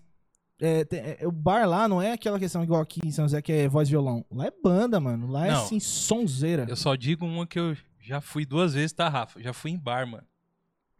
é, 0.60 0.84
tem- 0.84 1.00
é, 1.00 1.18
o 1.26 1.32
bar 1.32 1.66
lá 1.68 1.88
não 1.88 2.00
é 2.00 2.12
aquela 2.12 2.38
questão 2.38 2.62
igual 2.62 2.80
aqui 2.80 3.00
em 3.04 3.10
São 3.10 3.24
José 3.24 3.42
que 3.42 3.52
é 3.52 3.68
voz 3.68 3.88
e 3.88 3.90
violão. 3.92 4.24
Lá 4.30 4.46
é 4.46 4.52
banda, 4.62 5.00
mano. 5.00 5.26
Lá 5.30 5.46
é 5.46 5.50
Não. 5.50 5.62
assim, 5.64 5.80
sonzeira. 5.80 6.66
Eu 6.68 6.76
só 6.76 6.94
digo 6.94 7.26
uma 7.26 7.46
que 7.46 7.58
eu 7.58 7.76
já 8.00 8.20
fui 8.20 8.44
duas 8.46 8.74
vezes, 8.74 8.92
tá, 8.92 9.08
Rafa? 9.08 9.42
Já 9.42 9.52
fui 9.52 9.70
em 9.72 9.78
bar, 9.78 10.06
mano. 10.06 10.24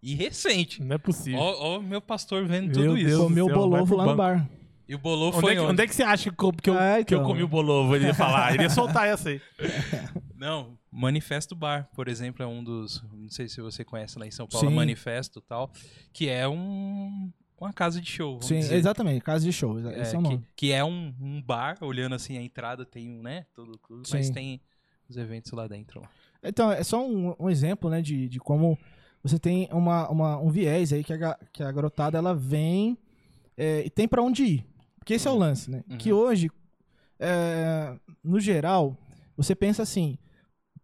E 0.02 0.14
recente. 0.14 0.82
Não 0.82 0.96
é 0.96 0.98
possível. 0.98 1.38
Ó, 1.40 1.76
ó, 1.76 1.80
meu 1.80 2.00
pastor 2.00 2.44
vendo 2.46 2.66
Meu 2.66 2.74
tudo 2.88 2.98
isso. 2.98 3.06
Deus. 3.08 3.22
Comeu 3.22 3.46
céu, 3.46 3.54
vai 3.54 3.68
bolovo 3.70 3.96
lá 3.96 4.04
no 4.06 4.16
bar. 4.16 4.50
E 4.86 4.94
o 4.94 4.98
bolou 4.98 5.28
Onde 5.28 5.40
foi 5.40 5.52
é, 5.52 5.54
que, 5.54 5.60
onde? 5.62 5.70
onde 5.72 5.82
é 5.82 5.86
que 5.86 5.94
você 5.94 6.02
acha 6.02 6.30
que 6.30 6.44
eu, 6.44 6.52
que 6.52 6.68
eu, 6.68 6.74
Ah, 6.78 7.02
que 7.02 7.14
eu 7.14 7.18
então. 7.20 7.26
comi 7.30 7.42
o 7.42 7.48
bolovo? 7.48 7.96
Ele 7.96 8.04
ia 8.06 8.12
falar. 8.14 8.52
Ele 8.52 8.64
ia 8.64 8.68
soltar 8.70 9.08
essa 9.08 9.30
aí. 9.30 9.40
Não, 10.36 10.76
Manifesto 10.96 11.54
Bar, 11.56 11.88
por 11.94 12.06
exemplo, 12.08 12.42
é 12.42 12.46
um 12.46 12.62
dos. 12.62 13.02
Não 13.12 13.28
sei 13.28 13.48
se 13.48 13.60
você 13.60 13.84
conhece 13.84 14.18
lá 14.18 14.26
em 14.26 14.30
São 14.30 14.46
Paulo, 14.46 14.68
Sim. 14.68 14.74
Manifesto 14.74 15.40
e 15.40 15.42
tal. 15.42 15.70
Que 16.12 16.28
é 16.28 16.46
um, 16.48 17.32
uma 17.60 17.72
casa 17.72 18.00
de 18.00 18.08
show. 18.10 18.40
Sim, 18.40 18.60
dizer. 18.60 18.76
exatamente. 18.76 19.20
Casa 19.22 19.44
de 19.44 19.52
show. 19.52 19.78
É, 19.90 20.02
Esse 20.02 20.14
é 20.14 20.18
o 20.18 20.22
nome. 20.22 20.38
que, 20.38 20.44
que 20.68 20.72
é 20.72 20.84
um, 20.84 21.12
um 21.20 21.42
bar, 21.42 21.76
olhando 21.80 22.14
assim 22.14 22.38
a 22.38 22.42
entrada, 22.42 22.84
tem 22.86 23.10
um, 23.10 23.22
né? 23.22 23.44
Tudo, 23.54 23.78
mas 24.12 24.30
tem 24.30 24.60
os 25.08 25.16
eventos 25.16 25.50
lá 25.52 25.66
dentro. 25.66 26.00
Então, 26.42 26.70
é 26.70 26.84
só 26.84 27.04
um, 27.04 27.34
um 27.40 27.50
exemplo, 27.50 27.90
né, 27.90 28.00
de, 28.02 28.28
de 28.28 28.38
como 28.38 28.78
você 29.22 29.38
tem 29.38 29.66
uma, 29.72 30.08
uma- 30.10 30.38
um 30.38 30.50
viés 30.50 30.92
aí 30.92 31.02
que 31.02 31.12
a, 31.12 31.38
que 31.52 31.62
a 31.62 31.72
garotada, 31.72 32.18
ela 32.18 32.34
vem 32.34 32.96
é, 33.56 33.82
e 33.84 33.90
tem 33.90 34.06
pra 34.06 34.22
onde 34.22 34.44
ir. 34.44 34.66
Porque 34.98 35.14
esse 35.14 35.26
é 35.26 35.30
o 35.30 35.36
lance, 35.36 35.70
né? 35.70 35.82
Uhum. 35.90 35.96
Que 35.98 36.12
hoje, 36.12 36.50
é, 37.18 37.96
no 38.22 38.38
geral, 38.38 38.96
você 39.36 39.54
pensa 39.54 39.82
assim, 39.82 40.18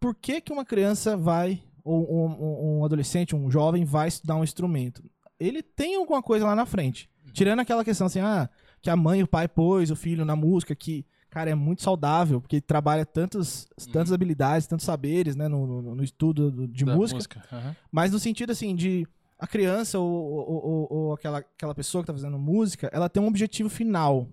por 0.00 0.14
que 0.14 0.40
que 0.40 0.52
uma 0.52 0.64
criança 0.64 1.16
vai, 1.16 1.62
ou 1.84 2.10
um, 2.10 2.78
um- 2.80 2.84
adolescente, 2.84 3.36
um 3.36 3.50
jovem, 3.50 3.84
vai 3.84 4.08
estudar 4.08 4.36
um 4.36 4.42
instrumento? 4.44 5.02
Ele 5.38 5.62
tem 5.62 5.94
alguma 5.96 6.22
coisa 6.22 6.44
lá 6.46 6.54
na 6.56 6.66
frente. 6.66 7.08
Tirando 7.32 7.60
aquela 7.60 7.84
questão 7.84 8.06
assim, 8.06 8.18
ah, 8.20 8.48
que 8.82 8.90
a 8.90 8.96
mãe 8.96 9.20
e 9.20 9.22
o 9.22 9.28
pai 9.28 9.46
pôs 9.46 9.90
o 9.90 9.96
filho 9.96 10.24
na 10.24 10.34
música, 10.34 10.74
que, 10.74 11.06
cara, 11.28 11.50
é 11.50 11.54
muito 11.54 11.82
saudável, 11.82 12.40
porque 12.40 12.60
trabalha 12.60 13.06
tantos, 13.06 13.68
tantas 13.92 14.12
habilidades, 14.12 14.66
tantos 14.66 14.84
saberes, 14.84 15.36
né, 15.36 15.46
no, 15.48 15.66
no- 15.66 15.94
no 15.94 16.02
estudo 16.02 16.50
do- 16.50 16.66
de 16.68 16.84
Da 16.84 16.96
música. 16.96 17.42
Aham. 17.52 17.76
Mas 17.92 18.10
no 18.10 18.18
sentido, 18.18 18.50
assim, 18.50 18.74
de 18.74 19.06
a 19.38 19.46
criança 19.46 19.98
ou, 19.98 20.10
ou- 20.10 20.66
ou- 20.66 20.88
ou 20.90 21.12
aquela, 21.14 21.38
aquela 21.38 21.74
pessoa 21.74 22.02
que 22.02 22.06
tá 22.08 22.12
fazendo 22.12 22.38
música, 22.38 22.90
ela 22.92 23.08
tem 23.08 23.22
um 23.22 23.26
objetivo 23.28 23.68
final. 23.70 24.26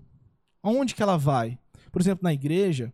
Aonde 0.64 0.96
que 0.96 1.04
ela 1.04 1.18
vai? 1.18 1.58
Por 1.92 2.02
exemplo, 2.02 2.24
na 2.24 2.34
igreja, 2.34 2.92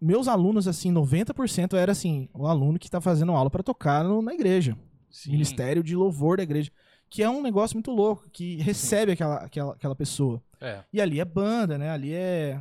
meus 0.00 0.28
alunos, 0.28 0.68
assim, 0.68 0.90
90% 0.92 1.76
era 1.76 1.92
assim, 1.92 2.28
o 2.34 2.46
aluno 2.46 2.78
que 2.78 2.90
tá 2.90 3.00
fazendo 3.00 3.32
aula 3.32 3.50
para 3.50 3.62
tocar 3.62 4.04
no- 4.04 4.22
na 4.22 4.32
igreja. 4.34 4.76
Sim. 5.10 5.32
Ministério 5.32 5.82
de 5.82 5.96
louvor 5.96 6.36
da 6.36 6.42
igreja. 6.42 6.70
Que 7.10 7.22
é 7.22 7.30
um 7.30 7.40
negócio 7.42 7.74
muito 7.76 7.90
louco, 7.90 8.28
que 8.30 8.56
recebe 8.56 9.12
aquela, 9.12 9.36
aquela, 9.36 9.72
aquela 9.72 9.94
pessoa. 9.96 10.42
É, 10.60 10.80
E 10.92 11.00
ali 11.00 11.18
é 11.20 11.24
banda, 11.24 11.78
né? 11.78 11.90
Ali 11.90 12.12
é. 12.12 12.60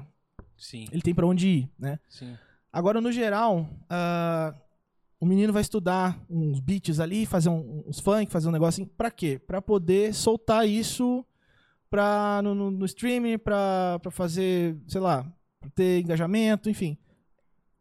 sim, 0.56 0.88
Ele 0.92 1.02
tem 1.02 1.14
pra 1.14 1.28
onde 1.28 1.48
ir, 1.48 1.70
né? 1.78 2.00
sim. 2.10 2.36
Agora, 2.72 3.02
no 3.02 3.12
geral, 3.12 3.68
ah, 3.90 4.54
o 5.20 5.26
menino 5.26 5.52
vai 5.52 5.62
estudar 5.64 6.20
uns 6.30 6.60
beats 6.60 7.00
ali, 7.00 7.26
fazer 7.26 7.50
um- 7.50 7.84
uns 7.88 8.00
funk, 8.00 8.32
fazer 8.32 8.48
um 8.48 8.52
negocinho. 8.52 8.88
Pra 8.88 9.10
quê? 9.10 9.40
Pra 9.40 9.62
poder 9.62 10.14
soltar 10.14 10.68
isso 10.68 11.26
pra, 11.90 12.40
no, 12.44 12.54
no, 12.54 12.70
no 12.72 12.86
streaming, 12.86 13.38
pra, 13.38 13.98
pra 14.02 14.12
fazer, 14.12 14.78
sei 14.88 15.02
lá, 15.02 15.26
pra 15.60 15.70
ter 15.72 16.02
engajamento, 16.02 16.70
enfim. 16.70 16.98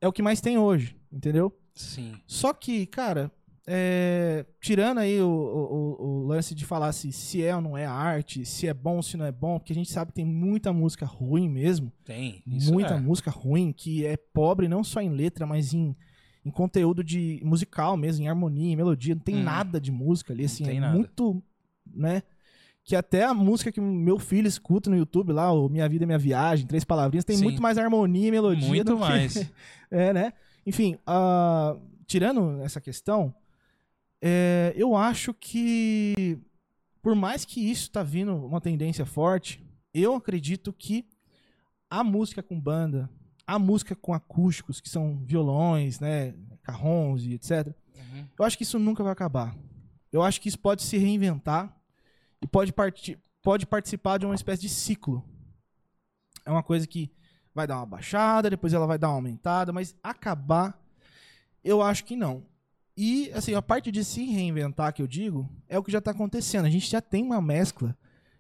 É 0.01 0.07
o 0.09 0.12
que 0.12 0.22
mais 0.22 0.40
tem 0.40 0.59
hoje, 0.59 0.97
entendeu? 1.12 1.53
Sim. 1.74 2.14
Só 2.26 2.53
que, 2.53 2.86
cara, 2.86 3.30
é, 3.66 4.44
tirando 4.61 4.99
aí 4.99 5.20
o, 5.20 5.26
o- 5.28 6.07
o- 6.07 6.26
lance 6.26 6.55
de 6.55 6.64
falar 6.64 6.92
se, 6.92 7.11
se 7.12 7.42
é 7.42 7.55
ou 7.55 7.61
não 7.61 7.76
é 7.76 7.84
arte, 7.84 8.44
se 8.44 8.66
é 8.68 8.74
bom, 8.74 9.03
se 9.03 9.16
não 9.16 9.24
é 9.24 9.32
bom, 9.32 9.59
porque 9.59 9.72
a 9.72 9.76
gente 9.76 9.90
sabe 9.90 10.11
que 10.12 10.16
tem 10.16 10.24
muita 10.24 10.72
música 10.72 11.05
ruim 11.05 11.49
mesmo 11.49 11.92
Tem. 12.05 12.42
Isso 12.47 12.72
muita 12.72 12.94
é. 12.94 13.01
música 13.01 13.30
ruim 13.30 13.72
que 13.72 14.07
é 14.07 14.16
pobre 14.16 14.68
não 14.68 14.84
só 14.84 15.01
em 15.01 15.09
letra, 15.11 15.47
mas 15.47 15.74
em, 15.74 15.97
em 16.44 16.51
conteúdo 16.51 17.03
de 17.03 17.40
musical 17.44 17.97
mesmo, 17.97 18.24
em 18.24 18.28
harmonia, 18.28 18.72
em 18.72 18.76
melodia. 18.76 19.14
Não 19.14 19.22
tem 19.22 19.36
Hum. 19.36 19.42
nada 19.42 19.80
de 19.80 19.90
música 19.90 20.32
ali, 20.32 20.44
assim, 20.44 20.64
tem 20.64 20.76
é 20.76 20.80
nada. 20.80 20.97
muito, 20.97 21.42
né? 21.92 22.22
Que 22.87 22.95
até 22.97 23.24
a 23.24 23.34
música 23.34 23.72
que 23.72 23.80
meu 23.80 24.16
filho 24.18 24.47
escuta 24.47 24.89
no 24.89 24.97
YouTube 24.97 25.32
lá, 25.32 25.53
o 25.53 25.68
Minha 25.68 25.89
Vida 25.89 26.05
é 26.05 26.07
Minha 26.07 26.18
Viagem, 26.18 26.66
Três 26.66 26.84
Palavrinhas, 26.84 27.24
tem 27.24 27.37
Sim. 27.37 27.43
muito 27.43 27.61
mais 27.61 27.76
harmonia 27.76 28.28
e 28.28 28.30
melodia 28.30 28.68
Muito 28.68 28.84
do 28.84 28.95
que... 28.95 29.01
mais. 29.01 29.51
é, 29.91 30.12
né? 30.12 30.32
Enfim, 30.64 30.97
ah, 31.05 31.76
tirando 32.07 32.61
essa 32.62 32.80
questão, 32.80 33.34
é, 34.22 34.72
eu 34.76 34.97
acho 34.97 35.34
que 35.34 36.39
por 37.03 37.14
mais 37.14 37.45
que 37.45 37.61
isso 37.61 37.91
tá 37.91 38.03
vindo 38.03 38.34
uma 38.34 38.61
tendência 38.61 39.05
forte, 39.05 39.64
eu 39.93 40.14
acredito 40.14 40.72
que 40.72 41.05
a 41.91 42.03
música 42.03 42.43
com 42.43 42.59
banda, 42.59 43.11
a 43.47 43.59
música 43.59 43.95
com 43.95 44.12
acústicos, 44.12 44.80
que 44.80 44.89
são 44.89 45.22
violões, 45.24 46.01
né, 46.01 46.34
carrons 46.62 47.22
e 47.24 47.34
etc. 47.34 47.68
Uhum. 47.95 48.26
Eu 48.39 48.45
acho 48.45 48.57
que 48.57 48.64
isso 48.64 48.78
nunca 48.78 49.03
vai 49.03 49.12
acabar. 49.12 49.57
Eu 50.12 50.22
acho 50.22 50.41
que 50.41 50.49
isso 50.49 50.59
pode 50.59 50.82
se 50.82 50.97
reinventar 50.99 51.76
e 52.47 52.49
pode, 52.49 52.72
parti 52.72 53.18
pode 53.42 53.66
participar 53.66 54.18
de 54.18 54.24
uma 54.24 54.34
espécie 54.34 54.62
de 54.62 54.68
ciclo. 54.68 55.24
É 56.44 56.51
uma 56.51 56.62
coisa 56.62 56.86
que 56.86 57.11
vai 57.53 57.66
dar 57.66 57.78
uma 57.78 57.86
baixada, 57.86 58.49
depois 58.49 58.72
ela 58.72 58.86
vai 58.86 58.99
dar 58.99 59.09
uma 59.09 59.16
aumentada, 59.16 59.72
mas 59.72 59.97
acabar, 60.03 60.80
eu 61.64 61.82
acho 61.82 62.05
que 62.05 62.14
não. 62.14 62.44
E, 62.97 63.30
assim, 63.34 63.55
a 63.55 63.61
parte 63.61 63.90
de 63.90 64.05
se 64.05 64.24
reinventar 64.24 64.92
que 64.94 65.03
eu 65.03 65.07
digo 65.07 65.51
é 65.68 65.78
o 65.78 65.82
que 65.82 65.92
já 65.92 65.99
está 65.99 66.12
acontecendo. 66.12 66.66
A 66.66 66.70
gente 66.70 66.88
já 66.88 67.01
tem 67.01 67.22
uma 67.22 67.42
mescla 67.42 67.97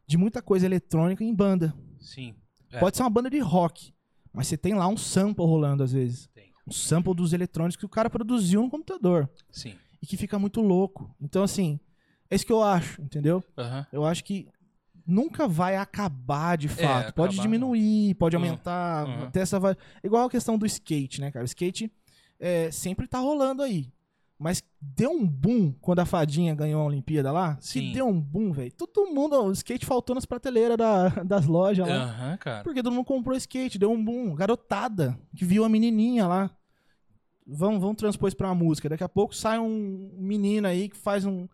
de 0.06 0.16
muita 0.16 0.40
coisa 0.40 0.64
eletrônica 0.64 1.22
em 1.24 1.34
banda. 1.34 1.74
Sim. 2.00 2.34
É. 2.70 2.78
Pode 2.78 2.96
ser 2.96 3.02
uma 3.02 3.10
banda 3.10 3.28
de 3.28 3.38
rock, 3.38 3.92
mas 4.32 4.46
você 4.46 4.56
tem 4.56 4.74
lá 4.74 4.86
um 4.86 4.96
sample 4.96 5.44
rolando 5.44 5.82
às 5.82 5.92
vezes. 5.92 6.28
Tem. 6.32 6.52
Um 6.66 6.72
sample 6.72 7.14
dos 7.14 7.32
eletrônicos 7.32 7.76
que 7.76 7.84
o 7.84 7.88
cara 7.88 8.08
produziu 8.08 8.62
no 8.62 8.70
computador 8.70 9.28
Sim. 9.50 9.74
e 10.00 10.06
que 10.06 10.16
fica 10.16 10.38
muito 10.38 10.60
louco. 10.60 11.14
Então, 11.20 11.42
assim, 11.42 11.78
é 12.30 12.34
isso 12.36 12.46
que 12.46 12.52
eu 12.52 12.62
acho, 12.62 13.00
entendeu? 13.02 13.42
Aham. 13.56 13.86
Eu 13.92 14.04
acho 14.04 14.22
que 14.24 14.48
nunca 15.06 15.46
vai 15.46 15.76
acabar 15.76 16.56
de 16.56 16.68
fato. 16.68 17.12
pode 17.14 17.30
acabar 17.34 17.42
diminuir, 17.42 18.14
pode 18.14 18.36
Hum, 18.36 18.40
aumentar. 18.40 19.06
uhum. 19.06 19.22
Até 19.24 19.40
essa 19.40 19.58
vai... 19.60 19.76
Igual 20.02 20.26
a 20.26 20.30
questão 20.30 20.58
do 20.58 20.66
skate, 20.66 21.20
né, 21.20 21.30
cara? 21.30 21.44
O 21.44 21.46
skate 21.46 21.92
é, 22.40 22.70
sempre 22.70 23.06
tá 23.06 23.18
rolando 23.18 23.62
aí. 23.62 23.92
Mas 24.38 24.62
deu 24.78 25.10
um 25.12 25.26
boom 25.26 25.72
quando 25.80 26.00
a 26.00 26.04
Fadinha 26.04 26.54
ganhou 26.54 26.82
a 26.82 26.84
Olimpíada 26.84 27.32
lá. 27.32 27.56
Sim. 27.58 27.80
Que 27.88 27.92
deu 27.94 28.06
um 28.06 28.20
boom, 28.20 28.52
velho. 28.52 28.70
Todo 28.72 29.06
mundo, 29.06 29.34
o 29.42 29.50
skate 29.52 29.86
faltou 29.86 30.14
nas 30.14 30.26
prateleiras 30.26 30.76
da- 30.76 31.08
das 31.24 31.46
lojas 31.46 31.88
lá. 31.88 31.94
Aham, 32.04 32.36
cara. 32.36 32.62
Porque 32.64 32.82
todo 32.82 32.92
mundo 32.92 33.06
comprou 33.06 33.34
skate, 33.36 33.78
deu 33.78 33.90
um 33.90 34.04
boom. 34.04 34.34
Garotada 34.34 35.18
que 35.34 35.42
viu 35.44 35.64
a 35.64 35.68
menininha 35.70 36.26
lá. 36.26 36.50
Vamos, 37.46 37.80
vamos 37.80 37.96
transpor 37.96 38.28
isso 38.28 38.36
pra 38.36 38.48
uma 38.48 38.54
música. 38.54 38.88
Daqui 38.88 39.04
a 39.04 39.08
pouco 39.08 39.34
sai 39.34 39.58
um 39.58 40.10
menino 40.18 40.66
aí 40.66 40.88
que 40.88 40.96
faz 40.96 41.24
um, 41.24 41.46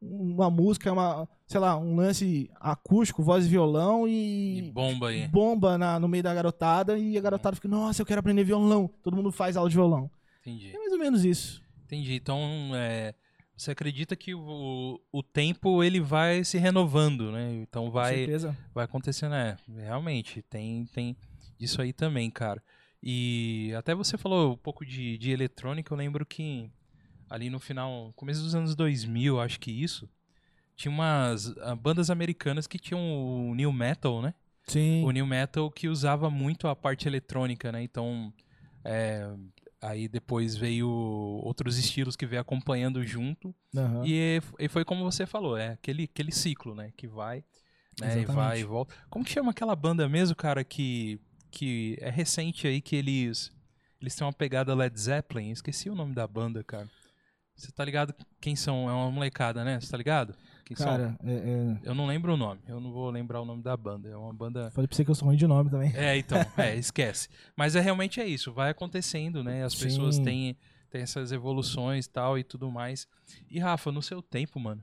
uma 0.00 0.48
música, 0.50 0.92
uma, 0.92 1.28
sei 1.46 1.60
lá, 1.60 1.76
um 1.78 1.94
lance 1.96 2.50
acústico, 2.58 3.22
voz 3.22 3.44
e 3.44 3.48
violão 3.48 4.08
E 4.08 4.58
e, 4.68 4.72
bomba 4.72 5.08
aí. 5.08 5.28
bomba 5.28 5.76
na- 5.76 6.00
no 6.00 6.08
meio 6.08 6.22
da 6.22 6.32
garotada 6.34 6.98
e 6.98 7.18
a 7.18 7.20
garotada 7.20 7.54
fica, 7.56 7.68
nossa, 7.68 8.00
eu 8.02 8.06
quero 8.06 8.20
aprender 8.20 8.44
violão. 8.44 8.88
Todo 9.02 9.16
mundo 9.16 9.30
faz 9.30 9.56
aula 9.56 9.68
de 9.68 9.76
violão. 9.76 10.10
Entendi. 10.40 10.70
É 10.74 10.78
mais 10.78 10.92
ou 10.92 10.98
menos 10.98 11.24
isso. 11.24 11.62
Entendi. 11.84 12.14
Então, 12.14 12.38
é, 12.74 13.14
você 13.56 13.72
acredita 13.72 14.16
que 14.16 14.34
o, 14.34 14.98
o 15.12 15.22
tempo 15.22 15.82
ele 15.84 16.00
vai 16.00 16.44
se 16.44 16.56
renovando, 16.56 17.30
né? 17.30 17.52
Então 17.56 17.86
Com 17.86 17.90
vai, 17.90 18.14
certeza. 18.16 18.56
vai 18.74 18.84
acontecendo, 18.86 19.34
é, 19.34 19.56
realmente, 19.76 20.40
tem, 20.42 20.86
tem 20.86 21.14
isso 21.58 21.82
aí 21.82 21.92
também, 21.92 22.30
cara. 22.30 22.62
E 23.02 23.72
até 23.76 23.94
você 23.94 24.16
falou 24.16 24.52
um 24.52 24.56
pouco 24.56 24.84
de, 24.84 25.18
de 25.18 25.30
eletrônica, 25.30 25.92
eu 25.92 25.96
lembro 25.98 26.24
que 26.24 26.70
ali 27.30 27.48
no 27.48 27.60
final, 27.60 28.12
começo 28.16 28.42
dos 28.42 28.56
anos 28.56 28.74
2000, 28.74 29.40
acho 29.40 29.60
que 29.60 29.70
isso, 29.70 30.10
tinha 30.74 30.90
umas 30.90 31.56
ah, 31.58 31.76
bandas 31.76 32.10
americanas 32.10 32.66
que 32.66 32.78
tinham 32.78 33.00
o 33.00 33.54
new 33.54 33.72
metal, 33.72 34.20
né? 34.20 34.34
Sim. 34.66 35.04
O 35.04 35.12
new 35.12 35.26
metal 35.26 35.70
que 35.70 35.88
usava 35.88 36.28
muito 36.28 36.66
a 36.66 36.74
parte 36.74 37.06
eletrônica, 37.06 37.70
né? 37.70 37.82
Então, 37.82 38.32
é, 38.84 39.32
aí 39.80 40.08
depois 40.08 40.56
veio 40.56 40.88
outros 40.88 41.78
estilos 41.78 42.16
que 42.16 42.26
veio 42.26 42.42
acompanhando 42.42 43.04
junto. 43.04 43.54
Aham. 43.76 44.02
E, 44.04 44.40
e 44.58 44.68
foi 44.68 44.84
como 44.84 45.04
você 45.04 45.24
falou, 45.24 45.56
é 45.56 45.68
aquele, 45.68 46.04
aquele 46.04 46.32
ciclo, 46.32 46.74
né? 46.74 46.92
Que 46.96 47.06
vai, 47.06 47.44
né? 48.00 48.06
E 48.06 48.22
Exatamente. 48.22 48.32
vai 48.34 48.60
e 48.60 48.64
volta. 48.64 48.94
Como 49.08 49.24
que 49.24 49.30
chama 49.30 49.52
aquela 49.52 49.76
banda 49.76 50.08
mesmo, 50.08 50.34
cara, 50.34 50.64
que, 50.64 51.20
que 51.50 51.96
é 52.00 52.10
recente 52.10 52.66
aí, 52.66 52.80
que 52.80 52.96
eles, 52.96 53.52
eles 54.00 54.16
têm 54.16 54.26
uma 54.26 54.32
pegada 54.32 54.74
Led 54.74 54.98
Zeppelin? 54.98 55.50
Esqueci 55.50 55.88
o 55.88 55.94
nome 55.94 56.14
da 56.14 56.26
banda, 56.26 56.64
cara. 56.64 56.88
Você 57.60 57.70
tá 57.72 57.84
ligado 57.84 58.14
quem 58.40 58.56
são? 58.56 58.88
É 58.88 58.92
uma 58.92 59.10
molecada, 59.10 59.62
né? 59.64 59.78
Você 59.80 59.90
tá 59.90 59.96
ligado? 59.98 60.34
Quem 60.64 60.76
são? 60.76 60.86
Cara, 60.86 61.16
é, 61.22 61.32
é, 61.32 61.78
Eu 61.82 61.94
não 61.94 62.06
lembro 62.06 62.32
o 62.32 62.36
nome. 62.36 62.60
Eu 62.66 62.80
não 62.80 62.90
vou 62.90 63.10
lembrar 63.10 63.40
o 63.40 63.44
nome 63.44 63.62
da 63.62 63.76
banda. 63.76 64.08
É 64.08 64.16
uma 64.16 64.32
banda... 64.32 64.70
falei 64.70 64.86
pra 64.88 64.96
você 64.96 65.04
que 65.04 65.10
eu 65.10 65.14
sou 65.14 65.28
ruim 65.28 65.36
de 65.36 65.46
nome 65.46 65.68
também. 65.70 65.92
É, 65.94 66.16
então, 66.16 66.38
é, 66.56 66.74
esquece. 66.76 67.28
Mas 67.56 67.76
é 67.76 67.80
realmente 67.80 68.20
é 68.20 68.26
isso, 68.26 68.52
vai 68.52 68.70
acontecendo, 68.70 69.44
né? 69.44 69.62
As 69.64 69.74
pessoas 69.74 70.16
Sim. 70.16 70.24
têm, 70.24 70.56
têm 70.90 71.02
essas 71.02 71.32
evoluções 71.32 72.06
e 72.06 72.10
tal 72.10 72.38
e 72.38 72.44
tudo 72.44 72.70
mais. 72.70 73.06
E 73.50 73.58
Rafa, 73.58 73.92
no 73.92 74.00
seu 74.00 74.22
tempo, 74.22 74.58
mano, 74.58 74.82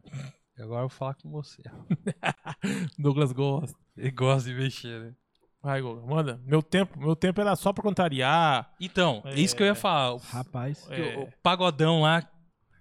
agora 0.59 0.83
eu 0.83 0.87
vou 0.87 0.89
falar 0.89 1.15
com 1.15 1.31
você. 1.31 1.63
Douglas 2.97 3.31
gosta. 3.31 3.77
Ele 3.95 4.11
gosta 4.11 4.49
de 4.49 4.55
mexer, 4.55 4.99
né? 5.01 5.13
Vai, 5.61 5.81
manda. 5.81 6.39
Meu 6.45 6.61
tempo, 6.61 6.97
meu 6.99 7.15
tempo 7.15 7.41
era 7.41 7.55
só 7.55 7.73
pra 7.73 7.83
contrariar. 7.83 8.71
Então, 8.79 9.21
é 9.25 9.35
isso 9.39 9.55
que 9.55 9.63
eu 9.63 9.67
ia 9.67 9.75
falar. 9.75 10.13
O, 10.13 10.17
Rapaz. 10.17 10.85
que 10.87 10.93
É. 10.93 11.17
o- 11.17 11.23
o 11.23 11.29
pagodão 11.41 12.01
lá, 12.01 12.23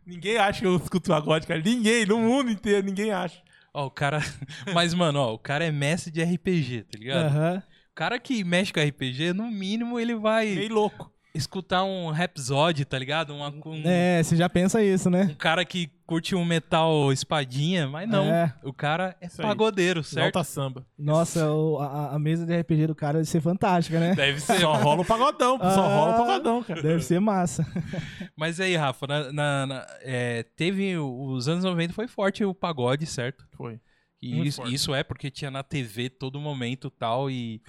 Ninguém 0.07 0.37
acha 0.39 0.61
que 0.61 0.67
eu 0.67 0.77
escuto 0.77 1.11
pagode, 1.11 1.47
cara. 1.47 1.61
Ninguém, 1.61 2.07
no 2.07 2.19
mundo 2.19 2.51
inteiro, 2.51 2.87
ninguém 2.87 3.11
acha. 3.11 3.43
ó, 3.75 3.87
o 3.87 3.91
cara. 3.91 4.21
Mas, 4.73 4.95
mano, 4.95 5.19
ó, 5.19 5.35
o 5.35 5.39
cara 5.39 5.65
é 5.65 5.73
mestre 5.73 6.13
de 6.13 6.23
RPG, 6.23 6.85
tá 6.85 6.99
ligado? 6.99 7.27
Aham. 7.27 7.63
O 7.91 7.95
cara 7.97 8.19
que 8.19 8.45
mexe 8.45 8.73
com 8.73 8.81
RPG, 8.81 9.33
no 9.33 9.51
mínimo, 9.51 9.99
ele 9.99 10.15
vai 10.15 10.51
Meio 10.55 10.75
louco. 10.75 11.11
Escutar 11.37 11.85
um 11.85 12.11
Rhapsody, 12.11 12.85
tá 12.85 12.99
ligado? 12.99 13.35
Uma, 13.35 13.49
um, 13.51 13.83
É, 13.85 14.23
você 14.23 14.35
já 14.37 14.49
pensa 14.49 14.83
isso, 14.83 15.09
né? 15.11 15.29
um 15.31 15.35
cara 15.35 15.65
que 15.65 15.91
curte 16.07 16.35
um 16.35 16.45
metal 16.45 17.13
espadinha, 17.13 17.89
mas 17.89 18.09
não. 18.09 18.25
É. 18.33 18.55
O 18.63 18.73
cara 18.73 19.17
é 19.21 19.27
Isso 19.27 19.43
aí. 19.43 19.47
pagodeiro, 19.49 20.03
certo? 20.05 20.37
Alta 20.37 20.45
samba. 20.49 20.87
Nossa, 20.99 21.51
o- 21.51 21.79
a, 21.81 22.15
a 22.15 22.19
mesa 22.19 22.47
de 22.47 22.57
RPG 22.57 22.87
do 22.87 22.95
cara 22.95 23.19
deve 23.19 23.29
ser 23.29 23.41
fantástica, 23.41 23.99
né? 23.99 24.15
Deve 24.15 24.41
ser. 24.41 24.61
Só 24.61 24.73
rola 24.75 25.03
o 25.03 25.05
pagodão, 25.05 25.59
só 25.59 25.65
Ah. 25.85 25.97
rola 25.97 26.15
o 26.15 26.17
pagodão, 26.27 26.63
cara. 26.63 26.81
Deve 26.83 27.03
ser 27.03 27.21
massa. 27.21 27.67
Mas 28.37 28.61
aí, 28.61 28.77
Rafa, 28.77 29.07
na, 29.07 29.33
na- 29.33 29.67
na- 29.67 29.87
é, 30.03 30.43
teve 30.57 30.97
os 30.97 31.49
anos 31.49 31.65
90 31.65 31.93
foi 31.93 32.07
forte 32.07 32.45
o 32.45 32.55
pagode, 32.55 33.07
certo? 33.07 33.45
Foi. 33.57 33.81
E 34.23 34.35
Muito 34.35 34.49
isso, 34.49 34.57
forte. 34.63 34.75
isso 34.75 34.95
é 34.95 35.03
porque 35.03 35.31
tinha 35.31 35.51
na 35.51 35.63
TV 35.63 36.09
todo 36.09 36.41
momento 36.41 36.89
tal 36.91 37.31
e 37.31 37.61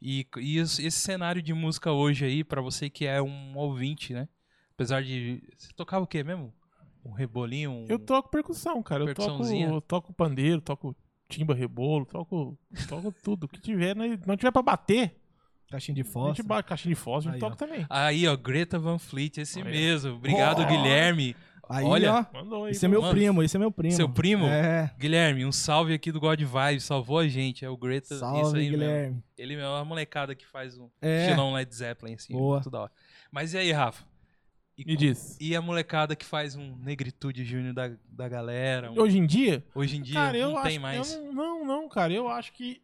e, 0.00 0.26
e 0.38 0.58
esse 0.58 0.90
cenário 0.90 1.40
de 1.42 1.52
música 1.52 1.92
hoje 1.92 2.24
aí 2.24 2.44
pra 2.44 2.60
você 2.60 2.88
que 2.90 3.06
é 3.06 3.20
um 3.22 3.56
ouvinte, 3.56 4.12
né? 4.12 4.28
Apesar 4.74 5.02
de 5.02 5.42
você 5.56 5.68
tocava 5.74 6.04
o 6.04 6.06
quê 6.06 6.22
mesmo? 6.22 6.52
Um 7.04 7.12
rebolinho, 7.12 7.70
um... 7.70 7.86
Eu 7.88 7.98
toco 7.98 8.28
percussão, 8.30 8.82
cara. 8.82 9.02
Eu 9.04 9.14
toco, 9.14 9.20
Percussãozinha? 9.28 9.68
eu 9.68 9.80
toco 9.80 10.12
pandeiro, 10.12 10.60
toco 10.60 10.94
timba, 11.28 11.54
rebolo, 11.54 12.04
toco, 12.06 12.58
toco 12.88 13.12
tudo. 13.22 13.44
O 13.44 13.48
que 13.48 13.60
tiver, 13.60 13.94
né? 13.96 14.18
não 14.26 14.36
tiver 14.36 14.50
pra 14.52 14.62
bater, 14.62 15.16
Caixinha 15.70 15.94
de 15.96 16.00
a 16.00 16.04
gente 16.04 16.12
fósforo. 16.12 16.48
bate 16.48 16.68
caixinha 16.68 16.94
de 16.94 17.00
fósforo, 17.00 17.30
a 17.30 17.34
Aí, 17.34 17.40
gente 17.40 17.46
ó. 17.46 17.50
toca 17.50 17.66
também. 17.66 17.86
Aí, 17.90 18.26
ó, 18.26 18.34
Greta 18.36 18.78
Van 18.78 18.98
Fleet, 18.98 19.36
esse 19.38 19.60
Olha. 19.60 19.70
mesmo. 19.70 20.14
Obrigado, 20.14 20.62
Oh. 20.62 20.66
Guilherme. 20.66 21.36
Aí, 21.68 21.84
Olha, 21.84 22.26
ó. 22.32 22.64
Aí. 22.64 22.70
Esse 22.70 22.84
é 22.86 22.88
meu 22.88 23.00
mano. 23.02 23.12
primo, 23.14 23.42
esse 23.42 23.56
é 23.56 23.60
meu 23.60 23.70
primo. 23.70 23.94
Seu 23.94 24.08
primo? 24.08 24.46
É. 24.46 24.90
Guilherme, 24.98 25.44
um 25.44 25.52
salve 25.52 25.92
aqui 25.92 26.10
do 26.10 26.18
God 26.20 26.40
Vibes, 26.40 26.84
salvou 26.84 27.18
a 27.18 27.28
gente, 27.28 27.64
é 27.64 27.68
o 27.68 27.76
Greta, 27.76 28.14
isso 28.14 28.20
Salve, 28.20 28.58
aí 28.58 28.70
mesmo. 28.70 28.78
Guilherme. 28.78 29.22
Ele 29.36 29.54
é 29.54 29.66
uma 29.68 29.84
molecada 29.84 30.34
que 30.34 30.46
faz 30.46 30.78
um 30.78 30.88
É. 31.02 31.24
estilão 31.26 31.52
Led 31.52 31.74
Zeppelin, 31.74 32.14
assim, 32.14 32.32
Boa. 32.32 32.56
muito 32.56 32.70
da 32.70 32.80
hora. 32.82 32.92
Mas 33.30 33.52
e 33.54 33.58
aí, 33.58 33.70
Rafa? 33.72 34.02
E, 34.76 34.84
Me 34.84 34.96
diz. 34.96 35.36
e 35.40 35.56
a 35.56 35.60
molecada 35.60 36.14
que 36.14 36.24
faz 36.24 36.54
um 36.54 36.76
Negritude 36.76 37.44
Júnior 37.44 37.74
da, 37.74 37.90
da 38.08 38.28
galera? 38.28 38.92
um- 38.92 39.00
Hoje 39.00 39.18
em 39.18 39.26
dia, 39.26 39.64
hoje 39.74 39.96
em 39.96 40.02
dia 40.02 40.14
cara, 40.14 40.38
eu 40.38 40.50
não 40.50 40.58
acho 40.58 40.68
tem 40.68 40.78
mais. 40.78 41.12
Eu 41.14 41.24
não, 41.24 41.32
não, 41.32 41.66
não, 41.66 41.88
cara. 41.88 42.12
Eu 42.12 42.28
acho 42.28 42.52
que 42.52 42.80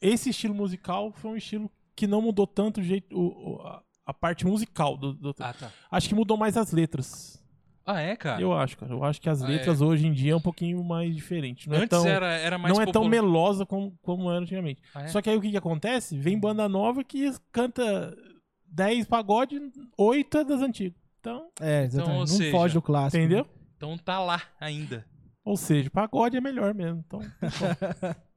esse 0.00 0.28
estilo 0.30 0.54
musical 0.54 1.10
foi 1.10 1.30
um 1.30 1.36
estilo 1.36 1.70
que 1.96 2.06
não 2.06 2.20
mudou 2.20 2.46
tanto 2.46 2.80
o 2.80 2.82
jeito, 2.84 3.16
o- 3.18 3.54
o- 3.56 3.62
a, 3.66 3.82
a 4.06 4.12
parte 4.14 4.46
musical 4.46 4.94
do, 4.96 5.14
do- 5.14 5.34
Ah, 5.40 5.54
tá. 5.54 5.72
Acho 5.90 6.08
que 6.08 6.14
mudou 6.14 6.36
mais 6.36 6.54
as 6.56 6.70
letras. 6.70 7.37
Ah, 7.90 8.00
é, 8.02 8.14
cara? 8.16 8.40
Eu 8.42 8.52
acho, 8.52 8.76
cara. 8.76 8.92
Eu 8.92 9.02
acho 9.02 9.18
que 9.20 9.30
as 9.30 9.42
Ah, 9.42 9.46
letras 9.48 9.80
hoje 9.80 10.06
em 10.06 10.12
dia 10.12 10.32
é 10.32 10.36
um 10.36 10.40
pouquinho 10.40 10.84
mais 10.84 11.14
diferente. 11.14 11.68
Não 11.68 11.76
é 11.76 11.78
Antes 11.78 11.88
tão, 11.88 12.06
era, 12.06 12.26
era 12.34 12.58
mais 12.58 12.74
não 12.74 12.82
é 12.82 12.84
tão 12.84 13.02
popular. 13.04 13.10
melosa 13.22 13.64
como, 13.64 13.96
como 14.02 14.30
era 14.30 14.40
antigamente. 14.40 14.82
Ah, 14.94 15.04
é? 15.04 15.08
Só 15.08 15.22
que 15.22 15.30
aí 15.30 15.36
o 15.36 15.40
que, 15.40 15.50
que 15.50 15.56
acontece? 15.56 16.18
Vem 16.18 16.38
banda 16.38 16.68
nova 16.68 17.02
que 17.02 17.32
canta 17.50 18.14
10 18.66 19.06
pagode, 19.06 19.58
8 19.96 20.38
é 20.38 20.44
das 20.44 20.60
antigas. 20.60 20.98
Então, 21.20 21.48
É, 21.60 21.84
exatamente. 21.84 22.12
ou 22.14 22.18
não 22.20 22.26
seja, 22.26 22.50
foge 22.50 22.74
do 22.74 22.82
clássico. 22.82 23.16
entendeu? 23.22 23.46
Então 23.76 23.96
tá 23.96 24.20
lá 24.20 24.42
ainda. 24.60 25.04
Ou 25.44 25.56
seja, 25.56 25.88
pagode 25.88 26.36
é 26.36 26.40
melhor 26.42 26.74
mesmo. 26.74 27.02
Então, 27.06 27.20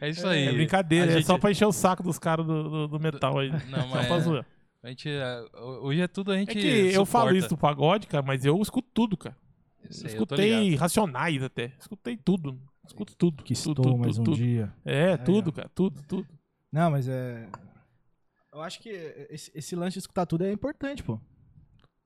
É 0.00 0.08
isso 0.08 0.26
aí. 0.26 0.46
é 0.48 0.52
brincadeira. 0.52 1.06
A 1.06 1.10
É 1.10 1.16
gente- 1.18 1.26
só 1.26 1.38
pra 1.38 1.50
encher 1.50 1.66
o 1.66 1.72
saco 1.72 2.02
dos 2.02 2.18
caras 2.18 2.46
do, 2.46 2.62
do, 2.68 2.88
do 2.88 3.00
metal 3.00 3.38
aí. 3.38 3.50
Não, 3.68 3.82
Só 3.82 3.86
mas 3.88 4.06
pra 4.06 4.18
zoar. 4.18 4.46
A 4.84 4.88
gente, 4.90 5.08
é, 5.08 5.44
hoje 5.82 6.00
é 6.02 6.08
tudo 6.08 6.30
a 6.32 6.36
gente 6.36 6.50
É 6.50 6.54
que 6.54 6.68
eu 6.94 7.04
falo 7.06 7.24
suporta. 7.28 7.38
isso 7.38 7.48
do 7.48 7.56
pagode, 7.56 8.06
cara, 8.06 8.22
mas 8.24 8.44
eu 8.44 8.60
escuto 8.60 8.88
tudo, 8.92 9.16
cara. 9.16 9.36
Eu 9.82 9.92
sei, 9.92 10.06
Eu 10.06 10.10
eu 10.10 10.14
escutei 10.14 10.74
Racionais 10.76 11.42
até. 11.42 11.72
Escutei 11.78 12.16
tudo. 12.16 12.60
Escuto 12.86 13.16
tudo. 13.16 13.42
Que 13.42 13.54
tudo, 13.54 13.70
estou 13.70 13.74
tudo, 13.74 13.98
mais 13.98 14.16
tudo, 14.16 14.20
um 14.20 14.24
tudo. 14.24 14.36
dia. 14.36 14.72
É, 14.84 15.16
tudo, 15.16 15.48
ó. 15.48 15.52
cara. 15.52 15.68
Tudo, 15.74 16.02
tudo. 16.08 16.26
Não, 16.72 16.90
mas 16.90 17.08
é. 17.08 17.48
Eu 18.52 18.62
acho 18.62 18.78
que 18.80 18.88
esse, 19.30 19.50
esse 19.54 19.74
lance 19.76 19.94
de 19.94 19.98
escutar 20.00 20.26
tudo 20.26 20.44
é 20.44 20.52
importante, 20.52 21.02
pô. 21.02 21.18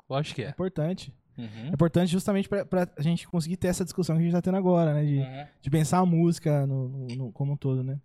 Lógico 0.09 0.37
que 0.37 0.43
É 0.43 0.47
é. 0.47 0.51
importante. 0.51 1.13
É 1.37 1.41
Uhum. 1.43 1.69
importante 1.73 2.11
justamente 2.11 2.49
pra, 2.49 2.65
pra 2.65 2.89
a 2.97 3.03
gente 3.03 3.29
conseguir 3.29 3.57
ter 3.57 3.69
essa 3.69 3.85
discussão 3.85 4.17
que 4.17 4.23
a 4.23 4.25
gente 4.25 4.33
tá 4.33 4.43
tendo 4.43 4.57
agora, 4.57 4.93
né? 4.95 5.05
De, 5.05 5.19
Uhum. 5.19 5.47
de 5.63 5.71
pensar 5.71 5.99
a 5.99 6.07
música 6.07 6.67
no, 6.67 6.89
no- 6.89 7.07
no- 7.17 7.33
como 7.33 7.53
um 7.53 7.57
todo, 7.57 7.85
né? 7.85 8.01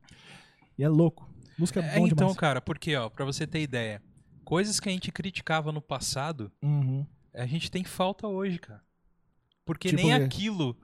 E 0.77 0.83
é 0.83 0.89
louco. 0.89 1.27
Música 1.57 1.79
é 1.79 1.83
É, 1.95 1.99
bom 1.99 2.05
então, 2.05 2.15
demais. 2.27 2.37
cara, 2.37 2.61
porque, 2.61 2.95
ó, 2.95 3.09
pra 3.09 3.25
você 3.25 3.47
ter 3.47 3.61
ideia, 3.61 4.01
coisas 4.43 4.79
que 4.79 4.89
a 4.89 4.91
gente 4.91 5.11
criticava 5.11 5.71
no 5.71 5.81
passado, 5.81 6.51
Uhum. 6.61 7.05
a 7.33 7.45
gente 7.45 7.69
tem 7.71 7.83
falta 7.83 8.27
hoje, 8.27 8.59
cara. 8.59 8.81
Porque 9.65 9.89
Tipo 9.89 10.01
nem 10.01 10.13
o 10.13 10.17
quê? 10.19 10.23
aquilo 10.25 10.77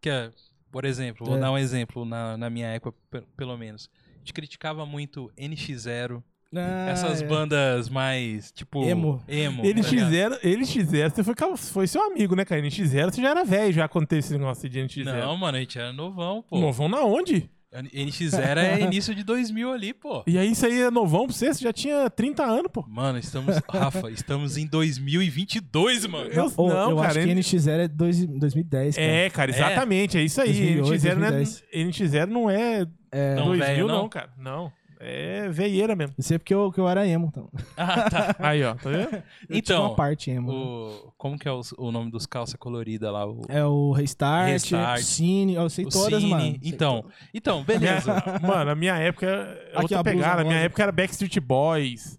que, 0.00 0.10
é, 0.10 0.32
por 0.70 0.84
exemplo, 0.84 1.24
vou 1.26 1.36
É. 1.36 1.40
dar 1.40 1.52
um 1.52 1.58
exemplo 1.58 2.04
na, 2.04 2.36
na 2.36 2.50
minha 2.50 2.66
época, 2.68 2.96
pe- 3.10 3.26
pelo 3.36 3.56
menos. 3.56 3.88
A 4.16 4.18
gente 4.18 4.32
criticava 4.32 4.84
muito 4.84 5.30
NX0, 5.36 6.22
Ah, 6.56 6.88
essas 6.90 7.20
é. 7.22 7.26
bandas 7.26 7.88
mais, 7.88 8.52
tipo... 8.52 8.84
Emo. 8.84 9.22
Emo. 9.26 9.64
Eles 9.64 9.86
tá 9.86 9.90
ligado? 9.92 10.06
fizeram, 10.08 10.38
eles 10.42 10.72
fizeram, 10.72 11.10
você 11.14 11.24
foi, 11.24 11.34
foi 11.56 11.86
seu 11.88 12.02
amigo, 12.02 12.34
né, 12.36 12.44
cara? 12.44 12.60
Eles 12.60 12.74
fizeram, 12.74 13.10
você 13.12 13.20
já 13.20 13.30
era 13.30 13.44
velho 13.44 13.72
já 13.72 13.88
quando 13.88 14.06
teve 14.06 14.20
esse 14.20 14.32
negócio 14.38 14.68
de 14.68 14.78
NX0. 14.80 15.04
Não, 15.20 15.36
mano, 15.36 15.56
a 15.56 15.60
gente 15.60 15.78
era 15.78 15.92
novão, 15.92 16.42
pô. 16.42 16.58
Novão 16.60 16.88
na 16.88 17.02
onde? 17.02 17.50
NX0 17.82 18.56
é 18.56 18.80
início 18.84 19.14
de 19.14 19.22
2000 19.24 19.72
ali, 19.72 19.92
pô. 19.92 20.22
E 20.26 20.38
aí, 20.38 20.50
isso 20.52 20.64
aí 20.64 20.80
é 20.82 20.90
novão 20.90 21.26
pra 21.26 21.34
você? 21.34 21.52
Você 21.52 21.64
já 21.64 21.72
tinha 21.72 22.08
30 22.08 22.44
anos, 22.44 22.70
pô. 22.72 22.84
Mano, 22.88 23.18
estamos. 23.18 23.56
Rafa, 23.68 24.10
estamos 24.10 24.56
em 24.56 24.66
2022, 24.66 26.06
mano. 26.06 26.30
Eu, 26.30 26.52
Ô, 26.56 26.68
não, 26.68 26.90
eu 26.90 26.96
cara. 26.96 27.08
acho 27.08 27.20
que 27.20 27.34
NX0 27.34 27.78
é 27.80 27.88
dois, 27.88 28.24
2010, 28.26 28.96
cara. 28.96 29.06
É, 29.06 29.30
cara, 29.30 29.50
exatamente. 29.50 30.18
É, 30.18 30.22
isso 30.22 30.40
aí. 30.40 30.76
2008, 30.80 31.02
NX0, 31.02 31.14
não 31.16 31.26
é, 31.26 31.30
2010. 31.30 31.64
NX0 31.74 32.26
não 32.26 32.50
é 32.50 32.86
É, 33.12 33.34
Não, 33.36 33.44
2000, 33.46 33.66
velho, 33.66 33.86
não. 33.88 33.94
não. 34.02 34.08
cara. 34.08 34.30
Não. 34.38 34.72
É 35.06 35.48
veieira 35.50 35.94
mesmo. 35.94 36.14
Isso 36.18 36.32
é 36.32 36.38
porque 36.38 36.54
eu, 36.54 36.72
que 36.72 36.80
eu 36.80 36.88
era 36.88 37.06
emo. 37.06 37.26
Então. 37.28 37.50
Ah, 37.76 38.08
tá. 38.08 38.36
Aí, 38.38 38.64
ó. 38.64 38.74
Tá 38.74 38.88
vendo? 38.88 39.14
Eu 39.48 39.56
Então, 39.58 39.82
uma 39.86 39.94
parte 39.94 40.30
emo. 40.30 40.50
né? 40.50 40.58
O, 40.58 41.12
como 41.18 41.38
que 41.38 41.46
é 41.46 41.52
o, 41.52 41.60
o 41.76 41.92
nome 41.92 42.10
dos 42.10 42.24
calça 42.24 42.56
colorida 42.56 43.10
lá? 43.10 43.26
O, 43.26 43.42
É 43.48 43.64
o 43.64 43.92
Restart, 43.92 44.48
Restart. 44.48 45.02
Cine, 45.02 45.54
eu 45.54 45.68
sei 45.68 45.84
o 45.84 45.88
todas, 45.90 46.20
Cine. 46.20 46.30
mano. 46.30 46.42
Sei 46.42 46.58
Então, 46.62 47.02
todas. 47.02 47.16
então, 47.34 47.62
beleza. 47.64 48.14
Mano, 48.40 48.70
a 48.70 48.74
minha 48.74 48.96
época 48.96 49.26
é 49.26 49.72
Aqui, 49.74 49.82
outra 49.82 50.00
a 50.00 50.02
blusa 50.02 50.16
pegada. 50.16 50.42
A 50.42 50.44
minha 50.44 50.58
época 50.60 50.82
era 50.82 50.92
Backstreet 50.92 51.38
Boys. 51.40 52.18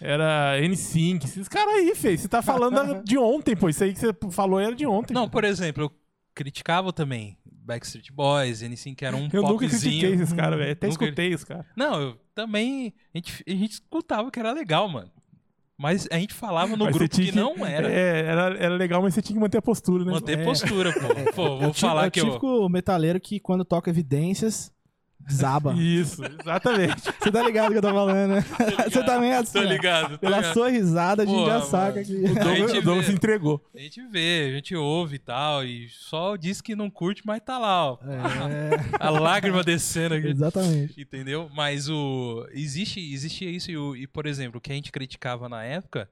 Era 0.00 0.58
N5. 0.60 1.24
Esses 1.24 1.48
caras 1.48 1.74
aí, 1.74 1.94
fez. 1.94 2.20
Você 2.20 2.28
tá 2.28 2.42
falando 2.42 3.02
de 3.02 3.16
ontem, 3.16 3.56
pô. 3.56 3.68
Isso 3.68 3.82
aí 3.82 3.94
que 3.94 3.98
você 4.00 4.12
falou 4.30 4.60
era 4.60 4.74
de 4.74 4.86
ontem. 4.86 5.14
Não, 5.14 5.28
por 5.28 5.42
exemplo, 5.44 5.84
eu 5.84 5.92
criticava 6.34 6.92
também 6.92 7.38
Backstreet 7.66 8.12
Boys, 8.12 8.62
N5 8.62 8.94
que 8.94 9.04
era 9.04 9.16
um 9.16 9.28
eu 9.32 9.42
nunca 9.42 9.52
popzinho. 9.66 9.70
critiquei 10.00 10.12
esses 10.14 10.32
caras, 10.32 10.58
velho. 10.58 10.72
Até 10.72 10.86
Nunca- 10.88 11.04
escutei 11.04 11.34
os 11.34 11.44
caras. 11.44 11.66
Não, 11.76 12.00
eu 12.00 12.16
também. 12.34 12.94
A 13.14 13.18
gente, 13.18 13.44
a 13.46 13.50
gente 13.50 13.72
escutava 13.72 14.30
que 14.30 14.38
era 14.38 14.52
legal, 14.52 14.88
mano. 14.88 15.10
Mas 15.78 16.08
a 16.10 16.18
gente 16.18 16.32
falava 16.32 16.74
no 16.74 16.84
Mas 16.86 16.94
grupo 16.96 17.14
tinha 17.14 17.30
que 17.30 17.36
não 17.36 17.66
era. 17.66 17.86
É, 17.92 18.20
era, 18.24 18.42
era 18.56 18.74
legal, 18.76 19.02
mas 19.02 19.12
você 19.12 19.20
tinha 19.20 19.34
que 19.36 19.40
manter 19.40 19.58
a 19.58 19.62
postura, 19.62 20.04
né? 20.06 20.12
Manter 20.12 20.38
É. 20.38 20.44
postura, 20.44 20.90
pô. 20.92 21.32
Pô, 21.34 21.46
É 21.56 21.60
vou 21.60 21.68
o 21.70 21.74
falar 21.74 22.04
é 22.04 22.08
o 22.08 22.10
que 22.10 22.20
eu. 22.20 22.24
típico 22.26 22.68
metaleiro 22.70 23.20
que 23.20 23.38
quando 23.38 23.62
toca 23.62 23.90
evidências, 23.90 24.72
desaba. 25.26 25.74
Isso, 25.74 26.22
exatamente. 26.24 27.02
Você 27.20 27.30
tá 27.32 27.42
ligado 27.42 27.72
que 27.72 27.78
eu 27.78 27.82
tô 27.82 27.92
falando, 27.92 28.34
né? 28.34 28.44
Você 28.90 29.02
também 29.04 29.30
é 29.32 29.36
assim. 29.38 29.58
Tô 29.60 29.64
ó. 29.66 29.68
ligado, 29.68 30.10
tô 30.12 30.18
Pela 30.18 30.36
ligado. 30.38 30.52
sua 30.54 30.68
risada, 30.70 31.22
a 31.22 31.26
gente 31.26 31.34
Porra, 31.34 31.50
já 31.58 31.62
saca 31.62 31.94
mano. 31.94 32.06
que. 32.06 32.14
O 32.14 32.34
Douglas, 32.34 32.70
gente 32.70 32.78
o 32.78 32.82
Douglas 32.82 33.06
se 33.06 33.12
entregou. 33.12 33.64
A 33.74 33.78
gente 33.78 34.06
vê, 34.08 34.48
a 34.50 34.54
gente 34.56 34.74
ouve 34.76 35.16
e 35.16 35.18
tal, 35.18 35.64
e 35.64 35.88
só 35.90 36.36
diz 36.36 36.60
que 36.60 36.74
não 36.76 36.88
curte, 36.88 37.22
mas 37.26 37.40
tá 37.44 37.58
lá, 37.58 37.92
ó. 37.92 37.98
É, 38.04 38.70
A 39.00 39.10
lágrima 39.10 39.62
descendo 39.64 40.14
aqui. 40.14 40.28
exatamente. 40.28 41.00
Entendeu? 41.00 41.50
Mas 41.54 41.88
o. 41.88 42.46
Existe, 42.52 43.00
existia 43.12 43.50
isso, 43.50 43.70
e, 43.70 43.76
o- 43.76 43.96
e, 43.96 44.06
por 44.06 44.26
exemplo, 44.26 44.58
o 44.58 44.60
que 44.60 44.72
a 44.72 44.74
gente 44.74 44.92
criticava 44.92 45.48
na 45.48 45.62
época, 45.64 46.08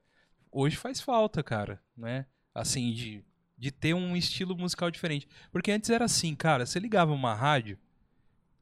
hoje 0.51 0.75
faz 0.75 0.99
falta, 1.01 1.41
cara, 1.43 1.79
né? 1.97 2.25
Assim, 2.53 2.91
de, 2.93 3.23
de 3.57 3.71
ter 3.71 3.93
um 3.93 4.15
estilo 4.15 4.55
musical 4.57 4.89
diferente. 4.91 5.27
Porque 5.51 5.71
antes 5.71 5.89
era 5.89 6.05
assim, 6.05 6.33
cara, 6.35 6.65
você 6.65 6.79
ligava 6.79 7.11
uma 7.11 7.33
rádio, 7.33 7.77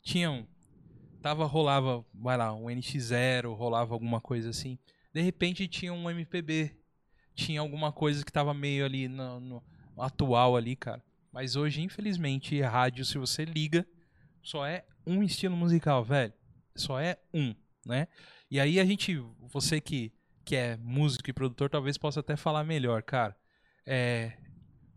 tinha 0.04 0.30
um. 0.30 0.46
Tava, 1.22 1.46
rolava, 1.46 2.06
vai 2.14 2.36
lá, 2.36 2.54
um 2.54 2.66
NX0, 2.66 3.56
rolava 3.56 3.94
alguma 3.94 4.20
coisa 4.20 4.50
assim. 4.50 4.78
De 5.14 5.22
repente 5.22 5.68
tinha 5.68 5.94
um 5.94 6.10
MPB. 6.10 6.76
Tinha 7.34 7.62
alguma 7.62 7.92
coisa 7.92 8.24
que 8.24 8.32
tava 8.32 8.54
meio 8.54 8.86
ali 8.86 9.08
no, 9.08 9.40
no 9.40 9.64
atual 9.98 10.56
ali, 10.56 10.76
cara. 10.76 11.02
Mas 11.32 11.56
hoje, 11.56 11.82
infelizmente, 11.82 12.60
rádio, 12.62 13.04
se 13.06 13.18
você 13.18 13.44
liga, 13.46 13.88
só 14.44 14.66
é 14.68 14.86
um 15.08 15.24
estilo 15.24 15.56
musical, 15.56 16.04
velho. 16.04 16.34
Só 16.76 17.00
é 17.00 17.18
um, 17.34 17.56
né? 17.86 18.08
E 18.52 18.60
aí 18.60 18.80
a 18.80 18.86
gente, 18.86 19.18
você 19.52 19.82
que, 19.82 20.12
que 20.46 20.56
é 20.56 20.78
músico 20.78 21.30
e 21.30 21.34
produtor, 21.34 21.70
talvez 21.70 21.98
possa 21.98 22.20
até 22.20 22.36
falar 22.36 22.64
melhor, 22.64 23.02
cara. 23.02 23.36
É, 23.86 24.34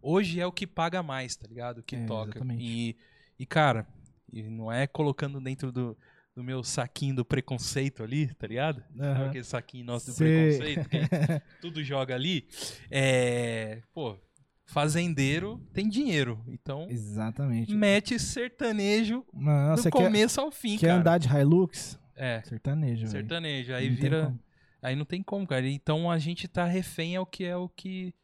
hoje 0.03 0.41
é 0.41 0.47
o 0.47 0.53
que 0.53 0.67
paga 0.67 1.03
mais, 1.03 1.37
tá 1.37 1.47
ligado? 1.47 1.79
O 1.79 1.83
que 1.83 1.97
É, 1.97 2.05
toca. 2.05 2.31
exatamente. 2.31 2.63
E, 2.63 2.97
e, 3.39 3.47
cara, 3.47 3.87
e 4.33 4.43
não 4.43 4.71
é 4.71 4.87
colocando 4.87 5.41
dentro 5.41 5.71
do, 5.73 5.97
do 6.35 6.43
meu 6.43 6.63
saquinho 6.63 7.17
do 7.17 7.25
preconceito 7.25 8.03
ali, 8.03 8.33
tá 8.35 8.47
ligado? 8.47 8.83
Aham. 8.99 9.27
aquele 9.29 9.45
saquinho 9.45 9.85
nosso 9.85 10.11
do 10.11 10.17
preconceito, 10.17 10.89
que 10.89 10.99
tudo 11.61 11.83
joga 11.83 12.15
ali. 12.15 12.47
É, 12.91 13.83
pô, 13.95 14.19
fazendeiro 14.67 15.61
tem 15.73 15.89
dinheiro. 15.89 16.43
Então, 16.47 16.87
Exatamente. 16.91 17.75
mete 17.75 18.19
sertanejo 18.19 19.25
Não, 19.33 19.75
do 19.75 19.81
você 19.83 19.91
quer, 19.91 20.03
começo 20.05 20.41
ao 20.41 20.51
fim, 20.51 20.77
quer 20.77 20.89
cara. 20.89 21.01
andar 21.01 21.19
de 21.19 21.29
Hilux? 21.29 21.99
É, 22.15 22.41
Sertanejo, 22.43 23.07
sertanejo. 23.09 23.75
Aí 23.75 23.91
Não 23.91 23.97
vira. 23.97 24.35
Aí 24.83 24.97
não 24.97 25.05
tem 25.05 25.23
como, 25.23 25.47
cara. 25.47 25.69
Então 25.69 26.11
a 26.11 26.19
gente 26.19 26.49
tá 26.49 26.65
refém 26.65 27.17
ao 27.17 27.27
que 27.27 27.45
é 27.45 27.57
o 27.57 27.69
que. 27.69 28.15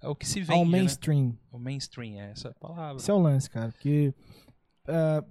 É 0.00 0.08
o 0.08 0.14
que 0.14 0.26
se 0.26 0.40
vende. 0.40 0.58
Ao 0.58 0.64
né? 0.64 0.70
mainstream. 0.78 1.38
O 1.50 1.58
mainstream, 1.58 2.18
é 2.18 2.30
essa 2.30 2.54
palavra. 2.54 2.96
Esse 2.96 3.10
é 3.10 3.14
o 3.14 3.18
lance, 3.18 3.50
cara. 3.50 3.70
Porque. 3.70 4.14
ah, 4.86 5.22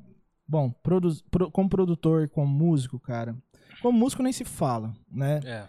bom, 0.48 0.70
produ- 0.84 1.24
pro- 1.30 1.52
como 1.52 1.70
produtor, 1.70 2.30
como 2.30 2.48
músico, 2.48 3.00
cara. 3.00 3.36
Como 3.82 3.98
músico 3.98 4.22
nem 4.24 4.34
se 4.34 4.44
fala, 4.46 4.94
né? 5.12 5.39
É. 5.44 5.64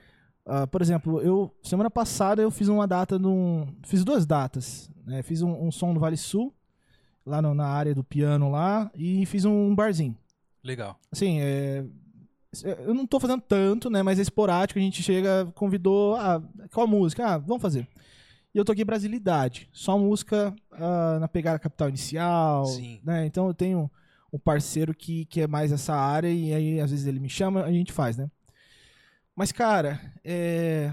Ah, 0.45 0.67
por 0.67 0.83
exemplo, 0.83 1.21
eu 1.21 1.55
semana 1.63 1.89
passada 1.91 2.43
eu 2.43 2.51
fiz 2.51 2.69
uma 2.69 2.87
data 2.87 3.19
num, 3.19 3.67
fiz 3.85 4.03
duas 4.05 4.27
datas, 4.27 4.91
né? 5.07 5.23
Fiz 5.23 5.41
um, 5.41 5.67
um 5.67 5.71
som 5.71 5.93
no 5.93 6.01
Vale 6.01 6.17
Sul, 6.17 6.53
lá 7.25 7.41
no- 7.41 7.55
na 7.55 7.67
área 7.69 7.95
do 7.95 8.03
piano 8.03 8.51
lá, 8.51 8.91
e 8.95 9.25
fiz 9.27 9.45
um 9.45 9.75
barzinho. 9.75 10.17
Legal. 10.65 10.99
Assim, 11.13 11.39
é, 11.41 11.85
eu 12.85 12.93
não 12.93 13.07
tô 13.07 13.19
fazendo 13.21 13.41
tanto, 13.41 13.89
né? 13.89 14.03
Mas 14.03 14.19
é 14.19 14.23
esporádico, 14.23 14.79
a 14.79 14.83
gente 14.83 15.03
chega, 15.03 15.47
convidou, 15.55 16.17
ah, 16.17 16.43
qual 16.73 16.87
música? 16.87 17.25
Ah, 17.27 17.39
vamos 17.39 17.63
fazer. 17.63 17.87
E 18.55 18.59
eu 18.59 18.65
toquei 18.65 18.85
Brasilidade, 18.85 19.69
só 19.73 19.97
música 19.99 20.55
ah, 20.73 21.19
na 21.21 21.29
pegada 21.29 21.59
capital 21.59 21.89
inicial, 21.89 22.67
Sim. 22.67 23.01
né? 23.05 23.25
Então 23.27 23.47
eu 23.47 23.55
tenho 23.55 23.91
um 24.33 24.39
parceiro 24.39 24.95
que, 24.95 25.25
que 25.27 25.41
é 25.41 25.47
mais 25.47 25.71
essa 25.73 25.95
área 25.95 26.29
e 26.29 26.53
aí 26.55 26.81
às 26.81 26.91
vezes 26.91 27.07
ele 27.07 27.21
me 27.21 27.29
chama, 27.29 27.63
a 27.65 27.73
gente 27.73 27.93
faz, 27.93 28.17
né? 28.17 28.31
Mas, 29.35 29.51
cara, 29.53 30.01
é, 30.25 30.93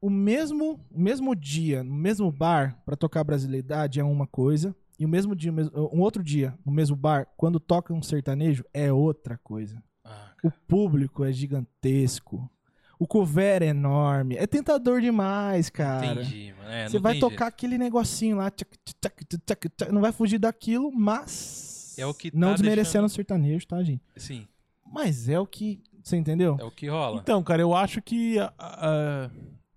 o 0.00 0.10
mesmo, 0.10 0.80
o 0.90 1.00
mesmo 1.00 1.34
dia, 1.34 1.82
no 1.84 1.94
mesmo 1.94 2.30
bar, 2.30 2.80
pra 2.84 2.96
tocar 2.96 3.22
Brasilidade 3.24 4.00
é 4.00 4.04
uma 4.04 4.26
coisa, 4.26 4.74
e 4.98 5.04
o 5.04 5.08
mesmo 5.08 5.34
dia, 5.36 5.52
um 5.92 6.00
outro 6.00 6.22
dia, 6.24 6.54
no 6.66 6.72
mesmo 6.72 6.96
bar, 6.96 7.28
quando 7.36 7.60
toca 7.60 7.94
um 7.94 8.02
sertanejo, 8.02 8.64
é 8.74 8.92
outra 8.92 9.38
coisa. 9.38 9.80
Ah, 10.04 10.32
O 10.42 10.50
público 10.50 11.24
é 11.24 11.30
gigantesco. 11.32 12.50
O 12.98 13.06
cover 13.06 13.62
é 13.62 13.66
enorme. 13.66 14.34
É 14.36 14.44
tentador 14.44 15.00
demais, 15.00 15.70
cara. 15.70 16.04
entendi, 16.04 16.52
mano. 16.58 16.68
É, 16.70 16.88
Você 16.88 16.98
vai 16.98 17.16
tocar 17.20 17.46
aquele 17.46 17.78
negocinho 17.78 18.38
lá, 18.38 18.50
tchac, 18.50 18.76
tchac, 19.00 19.24
tchac, 19.46 19.92
não 19.92 20.00
vai 20.00 20.10
fugir 20.10 20.38
daquilo, 20.38 20.90
mas. 20.90 21.77
É 21.98 22.06
o 22.06 22.14
que 22.14 22.30
Não 22.34 22.48
tá 22.48 22.54
desmerecendo 22.54 22.84
deixando- 22.84 23.04
o 23.06 23.08
sertanejo, 23.08 23.66
tá, 23.66 23.82
gente? 23.82 24.02
Sim, 24.16 24.46
Mas 24.90 25.28
é 25.28 25.38
o 25.38 25.46
que. 25.46 25.82
Você 26.02 26.16
entendeu? 26.16 26.56
é 26.58 26.64
o 26.64 26.70
que 26.70 26.88
rola. 26.88 27.20
Então, 27.20 27.42
cara, 27.42 27.60
eu 27.60 27.74
acho 27.74 28.00
que 28.00 28.36
ah, 28.58 29.28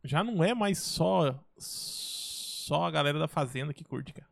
já 0.04 0.24
não 0.24 0.42
é 0.44 0.54
mais 0.54 0.78
só, 0.80 1.38
só 1.58 2.86
a 2.86 2.92
galera 2.92 3.20
da 3.20 3.28
fazenda 3.28 3.74
que 3.74 3.84
curte, 3.84 4.14
cara. 4.14 4.28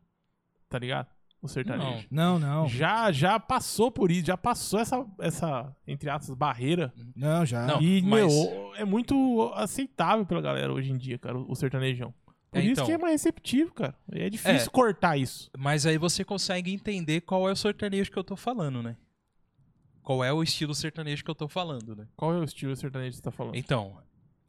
Tá 0.68 0.78
ligado? 0.78 1.08
O 1.42 1.48
sertanejo. 1.48 2.06
Não, 2.10 2.38
não. 2.38 2.68
Já, 2.68 3.10
já 3.10 3.40
passou 3.40 3.90
por 3.90 4.10
isso, 4.10 4.26
já 4.26 4.36
passou 4.36 4.78
essa, 4.78 5.06
essa 5.18 5.74
entre 5.86 6.08
aspas, 6.10 6.34
barreira. 6.36 6.92
Não, 7.16 7.44
já. 7.46 7.66
Não. 7.66 7.80
e, 7.82 8.02
mas- 8.02 8.32
meu, 8.32 8.72
é 8.76 8.84
muito 8.84 9.50
aceitável 9.54 10.24
pela 10.26 10.40
galera 10.42 10.72
hoje 10.72 10.90
em 10.92 10.96
dia, 10.98 11.18
cara, 11.18 11.38
o 11.38 11.54
sertanejão. 11.54 12.12
Por 12.50 12.58
É, 12.58 12.62
isso 12.62 12.72
então. 12.72 12.86
que 12.86 12.92
é 12.92 12.98
mais 12.98 13.12
receptivo, 13.12 13.72
cara. 13.72 13.94
É 14.10 14.28
difícil 14.28 14.66
É. 14.68 14.70
cortar 14.70 15.16
isso. 15.16 15.50
Mas 15.56 15.86
aí 15.86 15.96
você 15.98 16.24
consegue 16.24 16.72
entender 16.72 17.20
qual 17.20 17.48
é 17.48 17.52
o 17.52 17.56
sertanejo 17.56 18.10
que 18.10 18.16
eu 18.18 18.24
tô 18.24 18.36
falando, 18.36 18.82
né? 18.82 18.96
Qual 20.02 20.24
é 20.24 20.32
o 20.32 20.42
estilo 20.42 20.74
sertanejo 20.74 21.22
que 21.24 21.30
eu 21.30 21.34
tô 21.34 21.46
falando, 21.46 21.94
né? 21.94 22.06
Qual 22.16 22.34
é 22.34 22.38
o 22.38 22.44
estilo 22.44 22.74
sertanejo 22.74 23.10
que 23.12 23.16
você 23.18 23.22
tá 23.22 23.30
falando? 23.30 23.54
Então, 23.54 23.98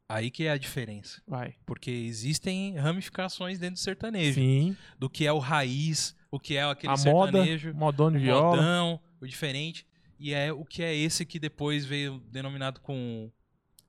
aí 0.10 0.32
que 0.32 0.46
é 0.46 0.52
a 0.52 0.58
diferença. 0.58 1.22
Vai. 1.28 1.56
Porque 1.66 1.92
existem 1.92 2.76
ramificações 2.76 3.60
dentro 3.60 3.76
do 3.76 3.80
sertanejo. 3.80 4.34
Sim. 4.40 4.76
Do 4.98 5.10
que 5.10 5.28
é 5.28 5.32
o 5.32 5.38
raiz, 5.40 6.16
o 6.32 6.40
que 6.40 6.56
é 6.56 6.64
aquele 6.64 6.94
a 6.94 6.98
moda, 6.98 7.32
sertanejo, 7.34 7.74
modão 7.76 8.12
de 8.12 8.18
viola. 8.18 8.56
modão, 8.56 9.00
o 9.22 9.28
diferente. 9.28 9.86
E 10.18 10.34
é 10.34 10.52
o 10.52 10.64
que 10.66 10.82
é 10.82 10.96
esse 10.96 11.26
que 11.26 11.38
depois 11.40 11.86
veio 11.86 12.20
denominado 12.32 12.80
com 12.80 13.30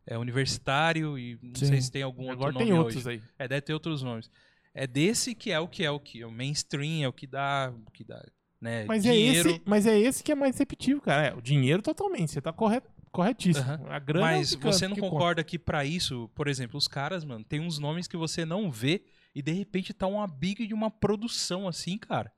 é, 0.07 0.19
universitário 0.19 1.19
e 1.19 1.39
não 1.43 1.55
Sim. 1.55 1.67
sei 1.67 1.81
se 1.81 1.91
tem 1.91 2.03
algum 2.03 2.31
Agora 2.31 2.47
outro 2.51 2.59
tem 2.59 2.69
nome 2.69 2.79
outros 2.81 3.07
hoje. 3.07 3.17
aí. 3.17 3.23
É, 3.39 3.49
deve 3.49 3.61
ter 3.63 3.73
outros 3.75 4.03
nomes. 4.03 4.31
É 4.75 4.87
desse 4.87 5.35
que 5.35 5.51
é 5.53 5.61
o 5.61 5.69
que 5.69 5.85
é 5.85 5.91
o 5.91 6.01
que 6.01 6.25
o 6.25 6.31
mainstream, 6.31 7.03
é 7.05 7.09
o 7.09 7.13
que 7.13 7.27
dá, 7.27 7.73
o 7.87 7.91
que 7.91 8.03
dá, 8.05 8.25
né, 8.61 8.85
Mas 8.87 9.05
é, 9.05 9.13
dinheiro. 9.13 9.51
esse, 9.51 9.63
mas 9.67 9.87
é 9.87 9.99
esse 9.99 10.23
que 10.25 10.33
é 10.33 10.35
mais 10.35 10.53
receptivo, 10.55 11.01
cara. 11.01 11.27
É, 11.29 11.35
o 11.35 11.43
dinheiro 11.43 11.83
totalmente, 11.83 12.33
você 12.33 12.41
tá 12.41 12.53
correto, 12.53 12.89
corretíssimo. 13.11 13.65
Aham. 13.67 13.87
A 13.91 13.99
grana 13.99 14.33
é 14.33 14.37
Mas 14.39 14.55
canta, 14.55 14.73
você 14.73 14.89
não 14.89 14.95
que 14.95 15.01
conta. 15.01 15.13
concorda 15.13 15.45
que 15.45 15.59
pra 15.59 15.85
isso, 15.85 16.31
por 16.35 16.49
exemplo, 16.49 16.79
os 16.79 16.89
caras, 16.89 17.23
mano, 17.25 17.45
tem 17.45 17.61
uns 17.61 17.79
nomes 17.79 18.09
que 18.09 18.17
você 18.17 18.45
não 18.47 18.71
vê 18.71 19.05
e 19.35 19.43
de 19.43 19.53
repente 19.53 19.93
tá 19.93 20.07
uma 20.07 20.27
big 20.27 20.67
de 20.67 20.73
uma 20.75 20.91
produção 20.91 21.69
assim, 21.69 21.99
cara, 21.99 22.33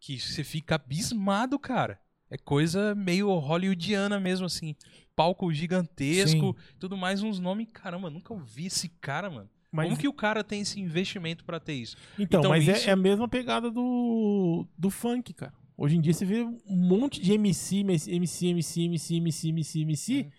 que 0.00 0.18
você 0.18 0.42
fica 0.42 0.74
abismado, 0.74 1.58
cara. 1.60 2.00
É 2.32 2.38
coisa 2.38 2.94
meio 2.94 3.30
hollywoodiana 3.38 4.18
mesmo, 4.18 4.46
assim. 4.46 4.74
Palco 5.14 5.52
gigantesco, 5.52 6.56
Sim. 6.58 6.74
tudo 6.78 6.96
mais, 6.96 7.22
uns 7.22 7.38
nomes. 7.38 7.68
Caramba, 7.70 8.08
nunca 8.08 8.32
ouvi 8.32 8.68
esse 8.68 8.88
cara, 8.88 9.28
mano. 9.28 9.50
Mas... 9.70 9.86
Como 9.86 10.00
que 10.00 10.08
o 10.08 10.14
cara 10.14 10.42
tem 10.42 10.62
esse 10.62 10.80
investimento 10.80 11.44
para 11.44 11.60
ter 11.60 11.74
isso? 11.74 11.94
Então, 12.18 12.40
então 12.40 12.50
mas 12.50 12.66
é, 12.66 12.72
isso... 12.72 12.88
é, 12.88 12.92
a 12.92 12.96
mesma 12.96 13.28
pegada 13.28 13.70
do, 13.70 14.66
do 14.78 14.88
funk, 14.88 15.34
cara. 15.34 15.52
Hoje 15.76 15.98
em 15.98 16.00
dia 16.00 16.14
você 16.14 16.24
vê 16.24 16.42
um 16.42 16.58
monte 16.66 17.20
de 17.20 17.34
MC, 17.34 17.80
MC, 17.80 18.10
MC, 18.10 18.46
MC, 18.46 18.82
MC, 18.84 19.16
MC, 19.16 19.48
MC, 19.48 19.80
MC 19.82 20.20
hum. 20.20 20.30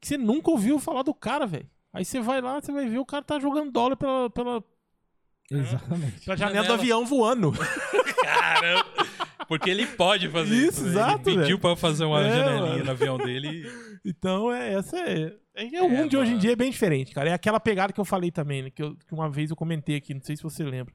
que 0.00 0.06
você 0.06 0.16
nunca 0.16 0.52
ouviu 0.52 0.78
falar 0.78 1.02
do 1.02 1.12
cara, 1.12 1.48
velho. 1.48 1.68
Aí 1.92 2.04
você 2.04 2.20
vai 2.20 2.40
lá, 2.40 2.60
você 2.60 2.70
vai 2.70 2.88
ver 2.88 2.98
o 2.98 3.06
cara 3.06 3.24
tá 3.24 3.40
jogando 3.40 3.72
dólar 3.72 3.96
pela. 3.96 4.30
pela... 4.30 4.62
Exatamente. 5.50 6.24
Pela 6.24 6.36
janela, 6.36 6.62
janela 6.62 6.66
do 6.68 6.74
avião 6.74 7.04
voando. 7.04 7.52
Caramba! 8.22 8.99
Porque 9.48 9.68
ele 9.70 9.86
pode 9.86 10.28
fazer 10.28 10.54
Isso, 10.54 10.68
isso. 10.68 10.82
né? 10.84 10.90
exato, 10.90 11.30
Ele 11.30 11.40
pediu 11.40 11.58
pra 11.58 11.74
fazer 11.76 12.04
uma 12.04 12.20
É, 12.22 12.30
janelinha 12.30 12.60
mano. 12.72 12.84
no 12.84 12.90
avião 12.90 13.18
dele. 13.18 13.62
Então, 14.04 14.52
é, 14.52 14.74
essa 14.74 14.96
é. 14.98 15.34
é, 15.54 15.74
é 15.76 15.82
o 15.82 15.88
mundo 15.88 16.10
de 16.10 16.16
hoje 16.16 16.32
em 16.32 16.38
dia 16.38 16.52
é 16.52 16.56
bem 16.56 16.70
diferente, 16.70 17.12
cara. 17.12 17.30
É 17.30 17.32
aquela 17.32 17.58
pegada 17.60 17.92
que 17.92 18.00
eu 18.00 18.04
falei 18.04 18.30
também, 18.30 18.62
né? 18.62 18.70
Que, 18.70 18.82
eu- 18.82 18.96
que 18.96 19.12
uma 19.12 19.28
vez 19.30 19.50
eu 19.50 19.56
comentei 19.56 19.96
aqui, 19.96 20.14
não 20.14 20.22
sei 20.22 20.36
se 20.36 20.42
você 20.42 20.62
lembra. 20.64 20.92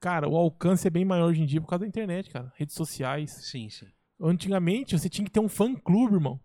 Cara, 0.00 0.28
o 0.28 0.36
alcance 0.36 0.86
é 0.86 0.90
bem 0.90 1.04
maior 1.04 1.28
hoje 1.30 1.42
em 1.42 1.46
dia 1.46 1.60
por 1.60 1.66
causa 1.68 1.80
da 1.84 1.88
internet, 1.88 2.30
cara. 2.30 2.52
Redes 2.56 2.74
sociais. 2.74 3.30
Sim, 3.50 3.68
sim. 3.70 3.86
Antigamente 4.20 4.96
você 4.98 5.08
tinha 5.08 5.24
que 5.24 5.30
ter 5.30 5.40
um 5.40 5.48
fã 5.48 5.74
clube, 5.74 6.14
irmão. 6.14 6.38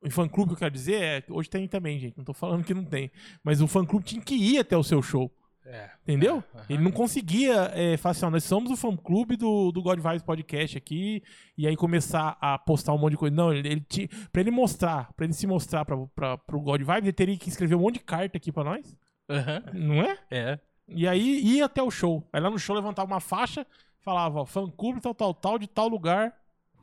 O 0.00 0.10
fã 0.10 0.28
clube 0.28 0.50
que 0.50 0.54
eu 0.54 0.58
quero 0.58 0.74
dizer 0.74 1.02
é. 1.02 1.24
Hoje 1.28 1.48
tem 1.50 1.66
também, 1.66 1.98
gente. 1.98 2.16
Não 2.16 2.24
tô 2.24 2.32
falando 2.34 2.62
que 2.64 2.74
não 2.74 2.84
tem. 2.84 3.10
Mas 3.42 3.60
o 3.60 3.66
fã 3.66 3.84
clube 3.84 4.04
tinha 4.04 4.22
que 4.22 4.34
ir 4.34 4.58
até 4.58 4.76
o 4.76 4.84
seu 4.84 5.02
show. 5.02 5.32
É. 5.70 5.90
Entendeu? 6.02 6.42
Aham. 6.54 6.64
Ele 6.70 6.82
não 6.82 6.90
conseguia 6.90 7.70
é, 7.74 7.96
falar 7.98 8.12
assim, 8.12 8.24
ó, 8.24 8.30
nós 8.30 8.42
somos 8.44 8.70
o 8.70 8.76
fã 8.76 8.96
clube 8.96 9.36
do, 9.36 9.70
do 9.70 9.82
God 9.82 10.00
Vibes 10.00 10.22
Podcast 10.22 10.78
aqui, 10.78 11.22
e 11.58 11.66
aí 11.66 11.76
começar 11.76 12.38
a 12.40 12.58
postar 12.58 12.94
um 12.94 12.98
monte 12.98 13.12
de 13.12 13.16
coisa. 13.18 13.36
Não, 13.36 13.52
ele, 13.52 13.68
ele 13.68 13.80
ti- 13.82 14.08
pra 14.32 14.40
ele 14.40 14.50
mostrar, 14.50 15.12
pra 15.12 15.26
ele 15.26 15.34
se 15.34 15.46
mostrar 15.46 15.84
pra, 15.84 15.96
pra, 16.14 16.38
pro 16.38 16.58
God 16.60 16.80
Vibes, 16.80 17.02
ele 17.02 17.12
teria 17.12 17.36
que 17.36 17.50
escrever 17.50 17.74
um 17.74 17.80
monte 17.80 17.94
de 17.94 18.00
carta 18.00 18.38
aqui 18.38 18.50
pra 18.50 18.64
nós, 18.64 18.96
Aham. 19.28 19.62
não 19.74 20.02
é? 20.02 20.18
É. 20.30 20.58
E 20.88 21.06
aí 21.06 21.42
ia 21.44 21.66
até 21.66 21.82
o 21.82 21.90
show. 21.90 22.26
Aí 22.32 22.40
lá 22.40 22.48
no 22.48 22.58
show 22.58 22.74
levantava 22.74 23.12
uma 23.12 23.20
faixa, 23.20 23.66
falava, 24.00 24.40
ó, 24.40 24.46
fã 24.46 24.66
clube 24.70 25.02
tal, 25.02 25.14
tal, 25.14 25.34
tal, 25.34 25.58
de 25.58 25.66
tal 25.66 25.86
lugar. 25.86 26.34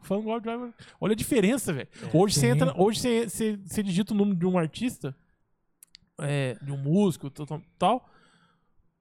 Fã 0.04 0.22
God 0.22 0.44
Vibes. 0.46 0.76
Olha 1.02 1.14
a 1.14 1.16
diferença, 1.16 1.74
velho. 1.74 1.88
hoje 2.14 2.36
você 2.36 2.48
entra, 2.50 2.72
hoje 2.80 3.00
você, 3.00 3.28
você, 3.28 3.58
você 3.58 3.82
digita 3.82 4.14
o 4.14 4.16
número 4.16 4.38
de 4.38 4.46
um 4.46 4.56
artista, 4.60 5.16
é, 6.20 6.56
de 6.62 6.72
um 6.72 6.78
músico, 6.78 7.32
tal, 7.32 7.46
tal, 7.48 7.62
tal. 7.80 8.10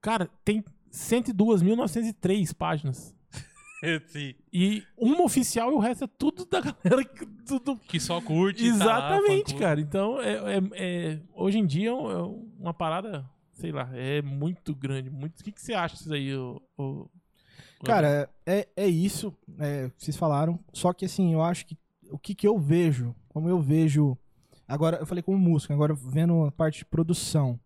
Cara, 0.04 0.28
tem 0.44 0.62
102.903 0.92 2.54
páginas. 2.54 3.14
Sim. 4.08 4.34
E 4.52 4.82
uma 4.96 5.22
oficial 5.24 5.70
e 5.72 5.74
o 5.74 5.78
resto 5.78 6.04
é 6.04 6.08
tudo 6.18 6.44
da 6.44 6.60
galera. 6.60 7.04
que- 7.04 7.26
Tudo... 7.46 7.76
Que 7.88 7.98
só 8.00 8.20
curte. 8.20 8.62
tá 8.62 8.68
Exatamente, 8.68 9.38
fã-clube. 9.52 9.58
cara. 9.60 9.80
Então, 9.80 10.20
é, 10.20 10.34
é- 10.56 10.62
é- 10.74 11.20
hoje 11.34 11.58
em 11.58 11.66
dia 11.66 11.90
é 11.90 11.92
é 11.92 12.22
uma 12.58 12.72
parada, 12.72 13.28
sei 13.52 13.70
lá, 13.72 13.88
é 13.94 14.22
muito 14.22 14.74
grande. 14.74 15.10
Muito... 15.10 15.40
O 15.40 15.44
que, 15.44 15.52
que 15.52 15.60
você 15.60 15.74
acha 15.74 15.96
disso 15.96 16.12
aí, 16.12 16.34
ô- 16.34 16.60
ô- 16.76 17.08
Cara, 17.84 18.30
é, 18.46 18.66
é 18.76 18.86
isso, 18.86 19.34
é, 19.58 19.90
vocês 19.98 20.16
falaram. 20.16 20.58
Só 20.72 20.92
que 20.94 21.04
assim, 21.04 21.34
eu 21.34 21.42
acho 21.42 21.66
que 21.66 21.76
o 22.10 22.18
que, 22.18 22.34
que 22.34 22.46
eu 22.48 22.58
vejo, 22.58 23.14
como 23.28 23.48
eu 23.48 23.60
vejo. 23.60 24.16
Agora, 24.66 24.96
eu 24.98 25.06
falei 25.06 25.22
como 25.22 25.36
músico, 25.38 25.72
agora 25.74 25.92
vendo 25.94 26.44
a 26.44 26.50
parte 26.52 26.78
de 26.78 26.84
produção. 26.86 27.60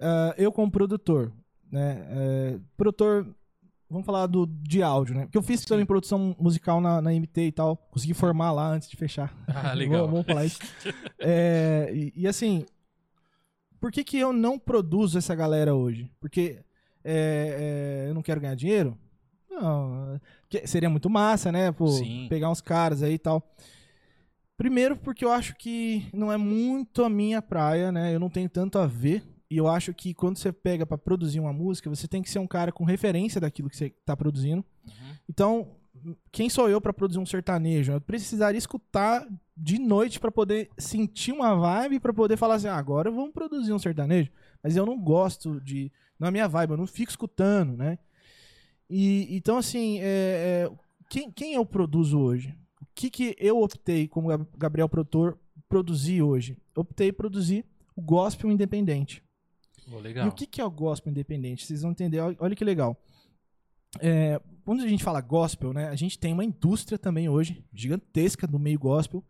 Ah, 0.00 0.34
eu, 0.36 0.52
como 0.52 0.70
produtor, 0.70 1.32
né? 1.70 2.06
é, 2.10 2.58
produtor, 2.76 3.26
vamos 3.88 4.04
falar 4.04 4.26
do, 4.26 4.46
de 4.46 4.82
áudio, 4.82 5.14
né? 5.14 5.22
Porque 5.22 5.38
eu 5.38 5.42
fiz 5.42 5.64
também 5.64 5.86
produção 5.86 6.36
musical 6.38 6.80
na, 6.80 7.00
na 7.00 7.12
MT 7.12 7.46
e 7.46 7.52
tal. 7.52 7.76
Consegui 7.90 8.14
formar 8.14 8.52
lá 8.52 8.68
antes 8.68 8.88
de 8.88 8.96
fechar. 8.96 9.34
Ah, 9.48 9.72
legal. 9.72 10.06
Vamos, 10.06 10.12
vamos 10.12 10.26
falar 10.26 10.44
isso. 10.44 10.58
É, 11.18 11.90
e, 11.94 12.12
e 12.14 12.28
assim, 12.28 12.66
por 13.80 13.90
que, 13.90 14.04
que 14.04 14.18
eu 14.18 14.32
não 14.32 14.58
produzo 14.58 15.18
essa 15.18 15.34
galera 15.34 15.74
hoje? 15.74 16.10
Porque 16.20 16.58
é, 17.02 18.04
é, 18.04 18.10
eu 18.10 18.14
não 18.14 18.22
quero 18.22 18.40
ganhar 18.40 18.54
dinheiro? 18.54 18.98
Não, 19.50 20.20
seria 20.66 20.90
muito 20.90 21.08
massa, 21.08 21.50
né? 21.50 21.72
Pô, 21.72 21.88
Sim. 21.88 22.26
pegar 22.28 22.50
uns 22.50 22.60
caras 22.60 23.02
aí 23.02 23.14
e 23.14 23.18
tal. 23.18 23.42
Primeiro 24.56 24.96
porque 24.96 25.24
eu 25.24 25.30
acho 25.30 25.54
que 25.56 26.06
não 26.12 26.32
é 26.32 26.36
muito 26.36 27.04
a 27.04 27.08
minha 27.08 27.40
praia, 27.40 27.92
né? 27.92 28.14
Eu 28.14 28.20
não 28.20 28.28
tenho 28.28 28.48
tanto 28.48 28.78
a 28.78 28.86
ver. 28.86 29.22
E 29.50 29.56
eu 29.56 29.68
acho 29.68 29.94
que 29.94 30.12
quando 30.12 30.36
você 30.38 30.52
pega 30.52 30.84
pra 30.84 30.98
produzir 30.98 31.38
uma 31.40 31.52
música, 31.52 31.88
você 31.88 32.08
tem 32.08 32.22
que 32.22 32.30
ser 32.30 32.38
um 32.40 32.46
cara 32.46 32.72
com 32.72 32.84
referência 32.84 33.40
daquilo 33.40 33.70
que 33.70 33.76
você 33.76 33.90
tá 34.04 34.16
produzindo. 34.16 34.64
Uhum. 34.84 35.14
Então, 35.28 35.68
quem 36.32 36.50
sou 36.50 36.68
eu 36.68 36.80
pra 36.80 36.92
produzir 36.92 37.20
um 37.20 37.26
sertanejo? 37.26 37.92
Eu 37.92 38.00
precisaria 38.00 38.58
escutar 38.58 39.26
de 39.56 39.78
noite 39.78 40.18
pra 40.18 40.30
poder 40.32 40.68
sentir 40.76 41.32
uma 41.32 41.54
vibe 41.54 42.00
pra 42.00 42.12
poder 42.12 42.36
falar 42.36 42.56
assim, 42.56 42.66
ah, 42.68 42.76
agora 42.76 43.10
vamos 43.10 43.32
produzir 43.32 43.72
um 43.72 43.78
sertanejo. 43.78 44.30
Mas 44.62 44.76
eu 44.76 44.84
não 44.84 44.98
gosto 45.00 45.60
de, 45.60 45.90
não 46.18 46.26
é 46.26 46.28
a 46.28 46.32
minha 46.32 46.48
vibe, 46.48 46.72
eu 46.72 46.76
não 46.76 46.86
fico 46.86 47.10
escutando, 47.10 47.76
né? 47.76 47.98
E 48.90 49.34
então 49.36 49.56
assim, 49.58 49.98
é, 50.00 50.04
é, 50.68 50.70
quem, 51.08 51.30
quem 51.30 51.54
eu 51.54 51.64
produzo 51.64 52.18
hoje? 52.18 52.54
O 52.80 52.86
que 52.94 53.10
que 53.10 53.36
eu 53.38 53.60
optei 53.62 54.06
como 54.08 54.28
Gab- 54.28 54.46
Gabriel 54.56 54.88
produtor 54.88 55.38
produzir 55.68 56.22
hoje? 56.22 56.58
Optei 56.74 57.12
produzir 57.12 57.64
o 57.94 58.02
gospel 58.02 58.50
independente. 58.50 59.22
E 59.88 59.94
legal. 60.02 60.28
o 60.28 60.32
que, 60.32 60.46
que 60.46 60.60
é 60.60 60.64
o 60.64 60.70
gospel 60.70 61.10
independente? 61.10 61.64
Vocês 61.66 61.82
vão 61.82 61.90
entender. 61.92 62.20
Olha, 62.20 62.54
que 62.56 62.64
legal. 62.64 62.96
É, 64.00 64.40
quando 64.64 64.82
a 64.82 64.88
gente 64.88 65.02
fala 65.04 65.20
gospel, 65.20 65.72
né, 65.72 65.88
a 65.88 65.94
gente 65.94 66.18
tem 66.18 66.32
uma 66.32 66.44
indústria 66.44 66.98
também 66.98 67.28
hoje, 67.28 67.64
gigantesca 67.72 68.46
do 68.46 68.58
meio 68.58 68.78
gospel, 68.78 69.24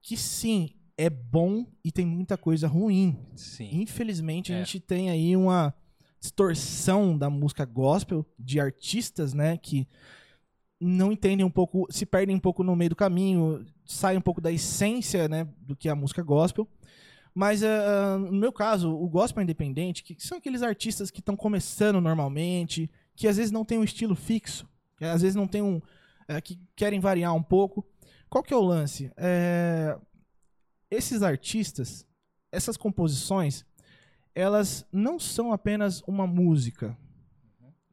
que 0.00 0.16
sim, 0.16 0.70
é 0.96 1.10
bom 1.10 1.66
e 1.84 1.92
tem 1.92 2.06
muita 2.06 2.36
coisa 2.38 2.66
ruim. 2.68 3.18
Sim. 3.36 3.68
Infelizmente, 3.72 4.52
a 4.52 4.56
É. 4.56 4.58
gente 4.64 4.80
tem 4.80 5.10
aí 5.10 5.36
uma 5.36 5.74
distorção 6.20 7.16
da 7.16 7.28
música 7.30 7.64
gospel, 7.64 8.24
de 8.38 8.58
artistas, 8.60 9.32
né, 9.34 9.56
que 9.56 9.86
não 10.80 11.12
entendem 11.12 11.44
um 11.44 11.50
pouco, 11.50 11.86
se 11.90 12.06
perdem 12.06 12.34
um 12.36 12.40
pouco 12.40 12.62
no 12.62 12.74
meio 12.76 12.90
do 12.90 12.96
caminho, 12.96 13.66
saem 13.84 14.18
um 14.18 14.22
pouco 14.22 14.40
da 14.40 14.50
essência, 14.52 15.28
né, 15.28 15.46
do 15.60 15.76
que 15.76 15.88
é 15.88 15.92
a 15.92 15.96
música 15.96 16.22
gospel. 16.22 16.68
Mas 17.40 17.62
ah, 17.62 18.18
no 18.18 18.32
meu 18.32 18.52
caso, 18.52 18.92
o 18.92 19.08
gospel 19.08 19.44
independente, 19.44 20.02
que 20.02 20.16
são 20.18 20.38
aqueles 20.38 20.60
artistas 20.60 21.08
que 21.08 21.20
estão 21.20 21.36
começando 21.36 22.00
normalmente, 22.00 22.90
que 23.14 23.28
às 23.28 23.36
vezes 23.36 23.52
não 23.52 23.64
tem 23.64 23.78
um 23.78 23.84
estilo 23.84 24.16
fixo, 24.16 24.68
que 24.96 25.04
às 25.04 25.22
vezes 25.22 25.36
não 25.36 25.46
tem 25.46 25.62
um. 25.62 25.80
eh, 26.26 26.40
que 26.40 26.58
querem 26.74 26.98
variar 26.98 27.32
um 27.36 27.42
pouco. 27.42 27.86
Qual 28.28 28.42
que 28.42 28.52
é 28.52 28.56
o 28.56 28.60
lance? 28.62 29.12
É, 29.16 29.96
esses 30.90 31.22
artistas, 31.22 32.04
essas 32.50 32.76
composições, 32.76 33.64
elas 34.34 34.84
não 34.92 35.16
são 35.20 35.52
apenas 35.52 36.02
uma 36.08 36.26
música. 36.26 36.98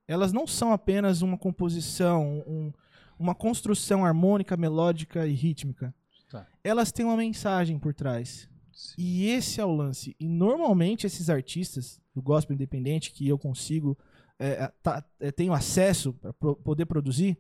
Elas 0.07 0.33
não 0.33 0.47
são 0.47 0.73
apenas 0.73 1.21
uma 1.21 1.37
composição, 1.37 2.43
um- 2.47 2.73
uma 3.19 3.35
construção 3.35 4.03
harmônica, 4.03 4.57
melódica 4.57 5.27
e 5.27 5.33
rítmica. 5.33 5.93
Tá. 6.31 6.47
Elas 6.63 6.91
têm 6.91 7.05
uma 7.05 7.15
mensagem 7.15 7.77
por 7.77 7.93
trás. 7.93 8.49
Sim. 8.75 8.95
E 8.97 9.29
esse 9.29 9.61
é 9.61 9.65
o 9.65 9.73
lance. 9.73 10.15
E 10.19 10.27
normalmente 10.27 11.07
esses 11.07 11.29
artistas 11.29 12.01
do 12.13 12.21
gospel 12.21 12.53
independente 12.55 13.11
que 13.11 13.27
eu 13.27 13.39
consigo, 13.39 13.97
é, 14.37 14.67
tá- 14.83 15.03
é, 15.19 15.31
tenho 15.31 15.53
acesso 15.53 16.13
para 16.13 16.33
poder 16.33 16.85
produzir, 16.85 17.37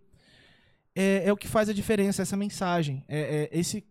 é, 0.95 1.27
é 1.27 1.33
o 1.33 1.37
que 1.37 1.47
faz 1.47 1.69
a 1.69 1.73
diferença, 1.73 2.21
essa 2.21 2.37
mensagem, 2.37 3.03
é, 3.07 3.49
é 3.53 3.59
esse 3.59 3.85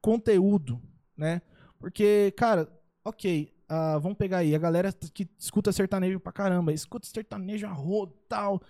conteúdo, 0.00 0.80
né? 1.16 1.42
Porque, 1.78 2.32
cara, 2.36 2.68
ok, 3.04 3.52
ah, 3.68 3.98
vamos 3.98 4.18
pegar 4.18 4.38
aí, 4.38 4.54
a 4.54 4.58
galera 4.58 4.92
que 5.14 5.28
escuta 5.38 5.72
sertanejo 5.72 6.20
pra 6.20 6.32
caramba, 6.32 6.72
escuta 6.72 7.06
sertanejo 7.08 7.66
a 7.66 7.72
rodo, 7.72 8.14
tal, 8.28 8.62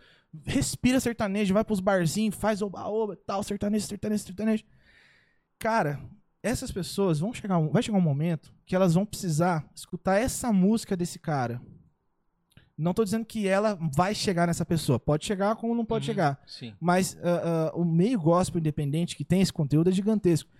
respira 0.47 1.01
sertanejo, 1.01 1.55
vai 1.55 1.65
pros 1.65 1.81
barzinhos, 1.81 2.37
faz 2.37 2.63
oba-oba, 2.63 3.17
tal, 3.27 3.43
sertanejo, 3.43 3.87
sertanejo, 3.87 4.25
sertanejo. 4.25 4.65
Cara, 5.59 6.01
essas 6.43 6.71
pessoas 6.73 7.21
vão 7.21 7.33
chegar, 7.33 7.59
um- 7.59 7.69
vai 7.71 7.83
chegar 7.83 7.99
um 7.99 8.03
momento 8.03 8.53
que 8.67 8.75
elas 8.75 8.95
vão 8.95 9.07
precisar 9.07 9.69
escutar 9.75 10.17
essa 10.19 10.53
música 10.53 10.97
desse 10.97 11.19
cara. 11.19 11.61
Não 12.77 12.95
tô 12.95 13.05
dizendo 13.05 13.25
que 13.25 13.47
ela 13.47 13.79
vai 13.95 14.15
chegar 14.15 14.47
nessa 14.47 14.65
pessoa. 14.65 14.99
Pode 14.99 15.25
chegar 15.25 15.55
como 15.57 15.75
não 15.75 15.85
pode 15.85 16.05
Uhum. 16.05 16.07
chegar. 16.15 16.43
Sim. 16.47 16.75
Mas 16.81 17.17
ah, 17.23 17.71
ah, 17.73 17.77
o 17.77 17.85
meio 17.85 18.19
gospel 18.19 18.59
independente 18.59 19.15
que 19.15 19.25
tem 19.25 19.41
esse 19.41 19.53
conteúdo 19.53 19.91
é 19.91 19.93
gigantesco. 19.93 20.51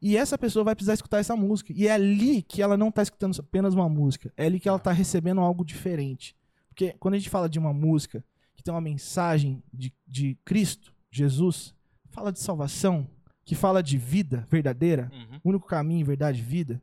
E 0.00 0.16
essa 0.16 0.38
pessoa 0.38 0.64
vai 0.64 0.74
precisar 0.74 0.94
escutar 0.94 1.18
essa 1.18 1.34
música. 1.34 1.72
E 1.74 1.86
é 1.88 1.92
ali 1.92 2.42
que 2.42 2.62
ela 2.62 2.76
não 2.76 2.90
tá 2.92 3.02
escutando 3.02 3.36
apenas 3.40 3.74
uma 3.74 3.88
música. 3.88 4.32
É 4.36 4.46
ali 4.46 4.60
que 4.60 4.68
ela 4.68 4.78
tá 4.78 4.92
recebendo 4.92 5.40
algo 5.40 5.64
diferente. 5.64 6.36
Porque 6.68 6.94
quando 7.00 7.14
a 7.14 7.18
gente 7.18 7.30
fala 7.30 7.48
de 7.48 7.58
uma 7.58 7.72
música 7.72 8.24
que 8.54 8.62
tem 8.62 8.72
uma 8.72 8.80
mensagem 8.80 9.62
de, 9.72 9.92
de 10.06 10.38
Cristo, 10.44 10.94
Jesus, 11.10 11.74
fala 12.10 12.30
de 12.32 12.38
salvação, 12.38 13.08
que 13.46 13.54
fala 13.54 13.82
de 13.82 13.96
vida 13.96 14.46
verdadeira, 14.50 15.10
Uhum. 15.14 15.40
único 15.44 15.66
caminho, 15.66 16.04
verdade, 16.04 16.42
vida, 16.42 16.82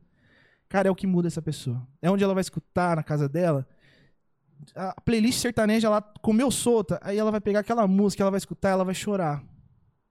cara, 0.68 0.88
é 0.88 0.90
o 0.90 0.94
que 0.96 1.06
muda 1.06 1.28
essa 1.28 1.40
pessoa. 1.42 1.86
É 2.02 2.10
onde 2.10 2.24
ela 2.24 2.34
vai 2.34 2.40
escutar 2.40 2.96
na 2.96 3.02
casa 3.04 3.28
dela. 3.28 3.64
A 4.74 4.98
playlist 5.02 5.38
sertaneja, 5.40 5.86
ela 5.88 6.00
comeu 6.00 6.50
solta, 6.50 6.98
aí 7.02 7.18
ela 7.18 7.30
vai 7.30 7.40
pegar 7.40 7.60
aquela 7.60 7.86
música, 7.86 8.22
ela 8.22 8.30
vai 8.30 8.38
escutar, 8.38 8.70
ela 8.70 8.84
vai 8.84 8.94
chorar. 8.94 9.44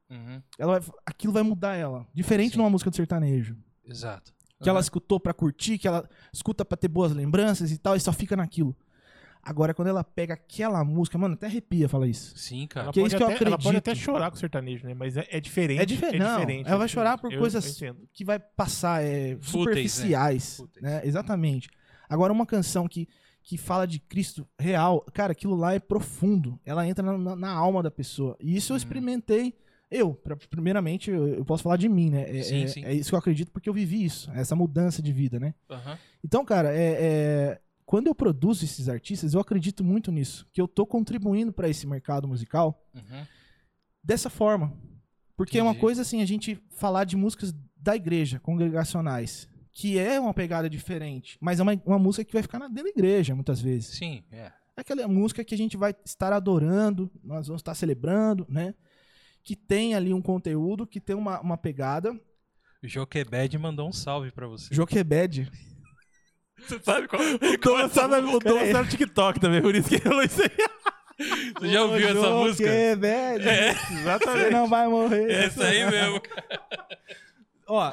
Uhum. 0.10 0.41
Ela 0.60 0.80
vai- 0.80 0.89
aquilo 1.06 1.34
vai 1.34 1.41
mudar 1.43 1.74
ela. 1.76 2.06
Diferente 2.14 2.51
Sim. 2.54 2.60
numa 2.60 2.70
música 2.70 2.91
de 2.91 2.95
sertanejo. 2.97 3.58
Exato. 3.84 4.32
Que 4.62 4.70
ela 4.70 4.78
Aham. 4.78 4.84
escutou 4.84 5.20
pra 5.20 5.34
curtir, 5.34 5.78
que 5.80 5.88
ela 5.88 6.08
escuta 6.32 6.64
pra 6.64 6.78
ter 6.78 6.88
boas 6.88 7.12
lembranças 7.12 7.72
e 7.72 7.78
tal, 7.80 7.95
e 7.95 7.99
só 7.99 8.14
fica 8.14 8.36
naquilo. 8.38 8.76
Agora, 9.46 9.74
quando 9.74 9.89
ela 9.89 10.04
pega 10.06 10.36
aquela 10.36 10.84
música, 10.86 11.18
mano, 11.18 11.34
até 11.34 11.48
arrepia 11.48 11.89
falar 11.89 12.08
isso. 12.08 12.34
Sim, 12.38 12.66
cara. 12.66 12.86
Ela, 12.86 12.94
Que 12.94 13.00
é 13.00 13.04
pode 13.04 13.14
isso 13.14 13.18
que 13.18 13.24
eu 13.24 13.28
até, 13.36 13.46
ela 13.46 13.58
pode 13.58 13.68
acredito. 13.78 13.89
até 13.89 13.96
chorar 13.96 14.30
com 14.32 14.38
o 14.38 14.39
sertanejo, 14.39 14.88
né? 14.88 14.94
Mas 14.94 15.18
é, 15.18 15.28
é 15.30 15.39
diferente. 15.41 15.82
É 15.82 15.86
diferente. 15.86 16.20
Não, 16.20 16.39
diferente, 16.39 16.68
ela 16.68 16.78
vai 16.78 16.86
é 16.86 16.88
chorar 16.88 17.18
por. 17.18 17.32
Eu- 17.32 17.39
coisas 17.39 17.82
eu 17.82 17.96
que 18.14 18.24
vai 18.24 18.39
passar 18.39 19.04
é, 19.04 19.36
Fúteis, 19.41 19.91
superficiais. 19.91 20.44
né? 20.60 20.66
Fúteis. 20.66 20.84
Né? 20.84 21.02
Exatamente. 21.04 21.70
Agora, 22.08 22.32
uma 22.32 22.46
canção 22.46 22.88
que, 22.88 23.08
que 23.41 23.58
fala 23.58 23.86
de 23.86 24.00
Cristo 24.00 24.48
real, 24.58 25.02
cara, 25.14 25.34
aquilo 25.34 25.56
lá 25.56 25.74
é 25.74 25.80
profundo. 25.80 26.58
Ela 26.66 26.88
entra 26.88 27.04
na, 27.06 27.18
na- 27.18 27.36
na 27.36 27.52
alma 27.52 27.84
da 27.84 27.91
pessoa. 27.91 28.38
E 28.39 28.56
isso 28.56 28.72
eu 28.72 28.76
Uhum. 28.76 28.78
experimentei. 28.78 29.54
Eu, 29.91 30.14
pra- 30.14 30.36
primeiramente, 30.50 31.12
eu, 31.12 31.28
eu 31.28 31.46
posso 31.46 31.62
falar 31.64 31.76
de 31.78 31.88
mim, 31.89 32.10
né? 32.10 32.39
É, 32.39 32.41
Sim, 32.44 32.64
é- 32.64 32.68
sim. 32.68 32.86
é 32.86 32.94
isso 32.94 33.10
que 33.10 33.16
eu 33.16 33.20
acredito 33.20 33.52
porque 33.52 33.70
eu 33.70 33.74
vivi 33.74 34.04
isso, 34.06 34.32
essa 34.34 34.56
mudança 34.56 35.02
de 35.04 35.12
vida, 35.12 35.39
né? 35.39 35.54
Aham. 35.70 35.98
Então, 36.24 36.44
cara, 36.46 36.74
é, 36.74 36.98
é, 37.00 37.62
quando 37.86 38.07
eu 38.07 38.15
produzo 38.15 38.63
esses 38.65 38.88
artistas, 38.89 39.34
eu 39.34 39.39
acredito 39.39 39.84
muito 39.84 40.11
nisso, 40.11 40.47
que 40.51 40.61
eu 40.61 40.67
tô 40.67 40.86
contribuindo 40.86 41.51
para 41.53 41.69
esse 41.69 41.86
mercado 41.88 42.27
musical 42.27 42.84
Uhum. 42.95 43.25
dessa 44.03 44.29
forma. 44.29 44.73
Porque 45.36 45.57
é 45.57 45.61
uma 45.63 45.71
Entendi. 45.71 45.81
coisa 45.81 46.01
assim, 46.03 46.21
a 46.21 46.25
gente 46.25 46.61
falar 46.75 47.03
de 47.05 47.15
músicas 47.15 47.53
da 47.75 47.95
igreja, 47.95 48.39
congregacionais, 48.39 49.49
que 49.71 49.97
é 49.97 50.19
uma 50.19 50.34
pegada 50.34 50.69
diferente, 50.69 51.38
mas 51.41 51.59
é 51.59 51.63
uma, 51.63 51.73
uma 51.86 51.99
música 51.99 52.23
que 52.23 52.34
vai 52.34 52.41
ficar 52.43 52.59
na- 52.59 52.67
dentro 52.67 52.84
da 52.84 52.89
igreja, 52.89 53.34
muitas 53.36 53.59
vezes. 53.59 53.97
Sim, 53.97 54.23
é. 54.31 54.51
É 54.75 54.81
aquela 54.81 55.07
música 55.07 55.43
que 55.43 55.53
a 55.53 55.57
gente 55.57 55.75
vai 55.77 55.93
estar 56.05 56.31
adorando, 56.34 57.09
nós 57.23 57.47
vamos 57.47 57.59
estar 57.61 57.75
celebrando, 57.75 58.45
né? 58.49 58.73
Que 59.43 59.55
tem 59.55 59.93
ali 59.93 60.13
um 60.13 60.21
conteúdo, 60.21 60.88
que 60.88 60.99
tem 60.99 61.15
uma, 61.15 61.39
uma 61.41 61.57
pegada. 61.57 62.19
Joquebed 62.81 63.57
mandou 63.57 63.88
um 63.88 63.91
salve 63.93 64.31
pra 64.31 64.47
você. 64.47 64.73
Joquebed. 64.73 65.49
Você 66.60 66.80
sabe 66.84 67.08
qual 67.08 67.22
O 67.22 67.58
Douglas 67.58 67.91
sabe, 67.91 68.16
o 68.16 68.39
Douglas 68.39 68.72
sabe 68.72 68.89
TikTok 68.89 69.39
também, 69.39 69.62
por 69.62 69.76
isso 69.76 69.89
que 69.89 69.95
ele 69.95 70.04
falou 70.04 70.24
isso 70.24 70.41
aí. 70.41 70.49
Você 71.60 71.70
já 71.70 71.82
ouviu 71.84 72.08
essa 72.10 72.30
música? 72.30 72.70
É, 72.70 72.95
Você 72.95 73.93
Exatamente. 73.99 74.49
não 74.51 74.68
vai 74.68 74.88
morrer. 74.88 75.32
essa 75.32 75.66
aí 75.66 75.86
mesmo, 75.89 76.22
cara. 76.22 76.62
Ó, 77.68 77.91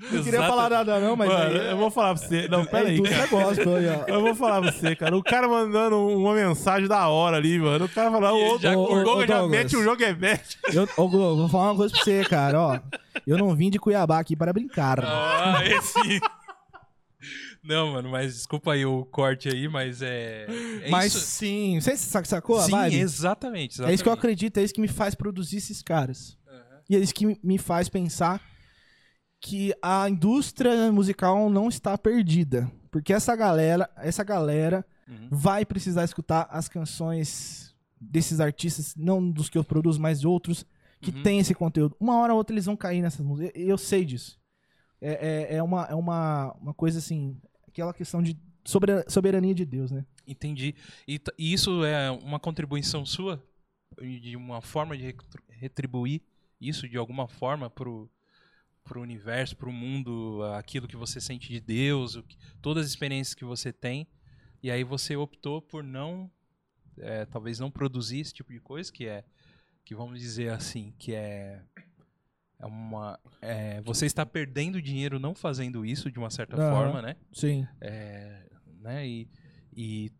não 0.00 0.08
queria 0.22 0.38
Exato. 0.38 0.46
falar 0.48 0.68
nada 0.70 1.00
não, 1.00 1.16
mas 1.16 1.28
Mano, 1.28 1.58
aí, 1.60 1.70
eu 1.70 1.76
vou 1.78 1.90
falar 1.90 2.14
pra 2.14 2.22
você. 2.26 2.48
Não, 2.48 2.60
é 2.62 2.64
pera 2.66 2.88
aí. 2.88 2.98
gospel 2.98 3.76
aí, 3.76 3.88
ó. 3.88 4.04
Eu 4.12 4.20
vou 4.20 4.34
falar 4.34 4.60
pra 4.60 4.70
você, 4.72 4.94
cara. 4.94 5.16
O 5.16 5.22
cara 5.22 5.48
mandando 5.48 5.96
uma 6.06 6.34
mensagem 6.34 6.86
da 6.86 7.08
hora 7.08 7.36
ali, 7.38 7.58
mano. 7.58 7.86
O 7.86 7.88
cara 7.88 8.10
falando, 8.10 8.34
o, 8.36 8.58
já 8.58 8.76
o, 8.76 8.82
o. 8.84 9.04
Douglas 9.04 9.26
já 9.28 9.38
Douglas. 9.38 9.50
mete 9.58 9.76
o 9.76 9.82
jogo 9.82 10.02
é 10.04 10.12
mete. 10.14 10.58
Eu, 10.72 10.86
ô, 10.98 11.08
Globo, 11.08 11.36
vou 11.42 11.48
falar 11.48 11.70
uma 11.70 11.76
coisa 11.76 11.94
pra 11.94 12.04
você, 12.04 12.24
cara, 12.24 12.60
ó. 12.60 12.78
Eu 13.26 13.38
não 13.38 13.54
vim 13.56 13.70
de 13.70 13.78
Cuiabá 13.78 14.18
aqui 14.18 14.36
para 14.36 14.52
brincar. 14.52 15.00
Ah, 15.02 15.60
esse. 15.64 16.20
Não, 17.66 17.92
mano, 17.92 18.08
mas 18.10 18.34
desculpa 18.34 18.72
aí 18.72 18.84
o 18.86 19.04
corte 19.06 19.48
aí, 19.48 19.68
mas 19.68 20.00
é. 20.02 20.46
é 20.82 20.90
mas 20.90 21.14
isso. 21.14 21.20
sim, 21.26 21.80
você 21.80 21.96
sac- 21.96 22.26
sacou 22.26 22.58
a 22.58 22.62
Sim, 22.62 22.70
vibe? 22.72 22.96
exatamente, 22.96 23.72
exatamente. 23.74 23.90
É 23.90 23.94
isso 23.94 24.02
que 24.02 24.08
eu 24.08 24.12
acredito, 24.12 24.58
é 24.58 24.62
isso 24.62 24.72
que 24.74 24.80
me 24.80 24.88
faz 24.88 25.14
produzir 25.14 25.56
esses 25.56 25.82
caras. 25.82 26.38
Aham. 26.48 26.80
E 26.88 26.96
é 26.96 26.98
isso 26.98 27.14
que 27.14 27.38
me- 27.42 27.58
faz 27.58 27.88
pensar 27.88 28.40
que 29.40 29.74
a 29.82 30.08
indústria 30.08 30.90
musical 30.92 31.48
não 31.50 31.68
está 31.68 31.96
perdida. 31.98 32.70
Porque 32.90 33.12
essa 33.12 33.34
galera, 33.36 33.88
essa 33.98 34.24
galera 34.24 34.84
Uhum. 35.08 35.28
vai 35.30 35.64
precisar 35.64 36.04
escutar 36.04 36.48
as 36.50 36.68
canções 36.68 37.74
desses 38.00 38.40
artistas, 38.40 38.94
não 38.96 39.30
dos 39.30 39.48
que 39.48 39.58
eu 39.58 39.64
produzo, 39.64 40.00
mas 40.00 40.20
de 40.20 40.26
outros 40.26 40.64
que 41.00 41.10
Uhum. 41.10 41.22
tem 41.22 41.38
esse 41.38 41.54
conteúdo. 41.54 41.94
Uma 42.00 42.18
hora 42.18 42.32
ou 42.32 42.38
outra 42.38 42.54
eles 42.54 42.64
vão 42.66 42.76
cair 42.76 43.02
nessas 43.02 43.24
músicas. 43.24 43.52
Eu, 43.54 43.68
eu 43.68 43.78
sei 43.78 44.04
disso. 44.04 44.38
É, 45.00 45.46
é, 45.52 45.56
é 45.58 45.62
uma, 45.62 45.84
é 45.84 45.94
uma, 45.94 46.52
uma 46.60 46.72
coisa 46.74 46.98
assim, 46.98 47.36
aquela 47.76 47.92
questão 47.92 48.22
de 48.22 48.34
sobera- 48.64 49.04
soberania 49.06 49.54
de 49.54 49.66
Deus, 49.66 49.90
né? 49.90 50.06
Entendi. 50.26 50.74
E, 51.06 51.20
e 51.38 51.52
isso 51.52 51.84
é 51.84 52.10
uma 52.10 52.40
contribuição 52.40 53.04
sua? 53.04 53.44
De 54.00 54.34
uma 54.34 54.62
forma 54.62 54.96
de 54.96 55.14
retribuir 55.50 56.22
isso 56.58 56.88
de 56.88 56.96
alguma 56.96 57.28
forma 57.28 57.68
pro, 57.68 58.10
pro 58.82 59.02
universo, 59.02 59.54
pro 59.56 59.70
mundo, 59.70 60.42
aquilo 60.56 60.88
que 60.88 60.96
você 60.96 61.20
sente 61.20 61.48
de 61.48 61.60
Deus, 61.60 62.16
que- 62.26 62.36
todas 62.62 62.84
as 62.86 62.90
experiências 62.90 63.34
que 63.34 63.44
você 63.44 63.72
tem. 63.72 64.06
E 64.62 64.70
aí 64.70 64.82
você 64.82 65.14
optou 65.16 65.60
por 65.60 65.84
não, 65.84 66.30
é, 66.98 67.26
talvez 67.26 67.58
não 67.58 67.70
produzir 67.70 68.20
esse 68.20 68.32
tipo 68.32 68.52
de 68.52 68.58
coisa, 68.60 68.90
que 68.90 69.06
é, 69.06 69.22
que 69.84 69.94
vamos 69.94 70.18
dizer 70.18 70.48
assim, 70.50 70.94
que 70.98 71.12
é, 71.14 71.62
é 72.58 72.66
uma, 72.66 73.18
é, 73.42 73.80
você 73.82 74.06
está 74.06 74.24
perdendo 74.24 74.80
dinheiro 74.80 75.18
não 75.18 75.34
fazendo 75.34 75.84
isso 75.84 76.10
de 76.10 76.18
uma 76.18 76.30
certa 76.30 76.56
forma, 76.56 77.02
né? 77.02 77.16
Sim. 77.32 77.66
É, 77.80 78.48
né? 78.80 79.06
E, 79.06 79.28
e, 79.76 80.12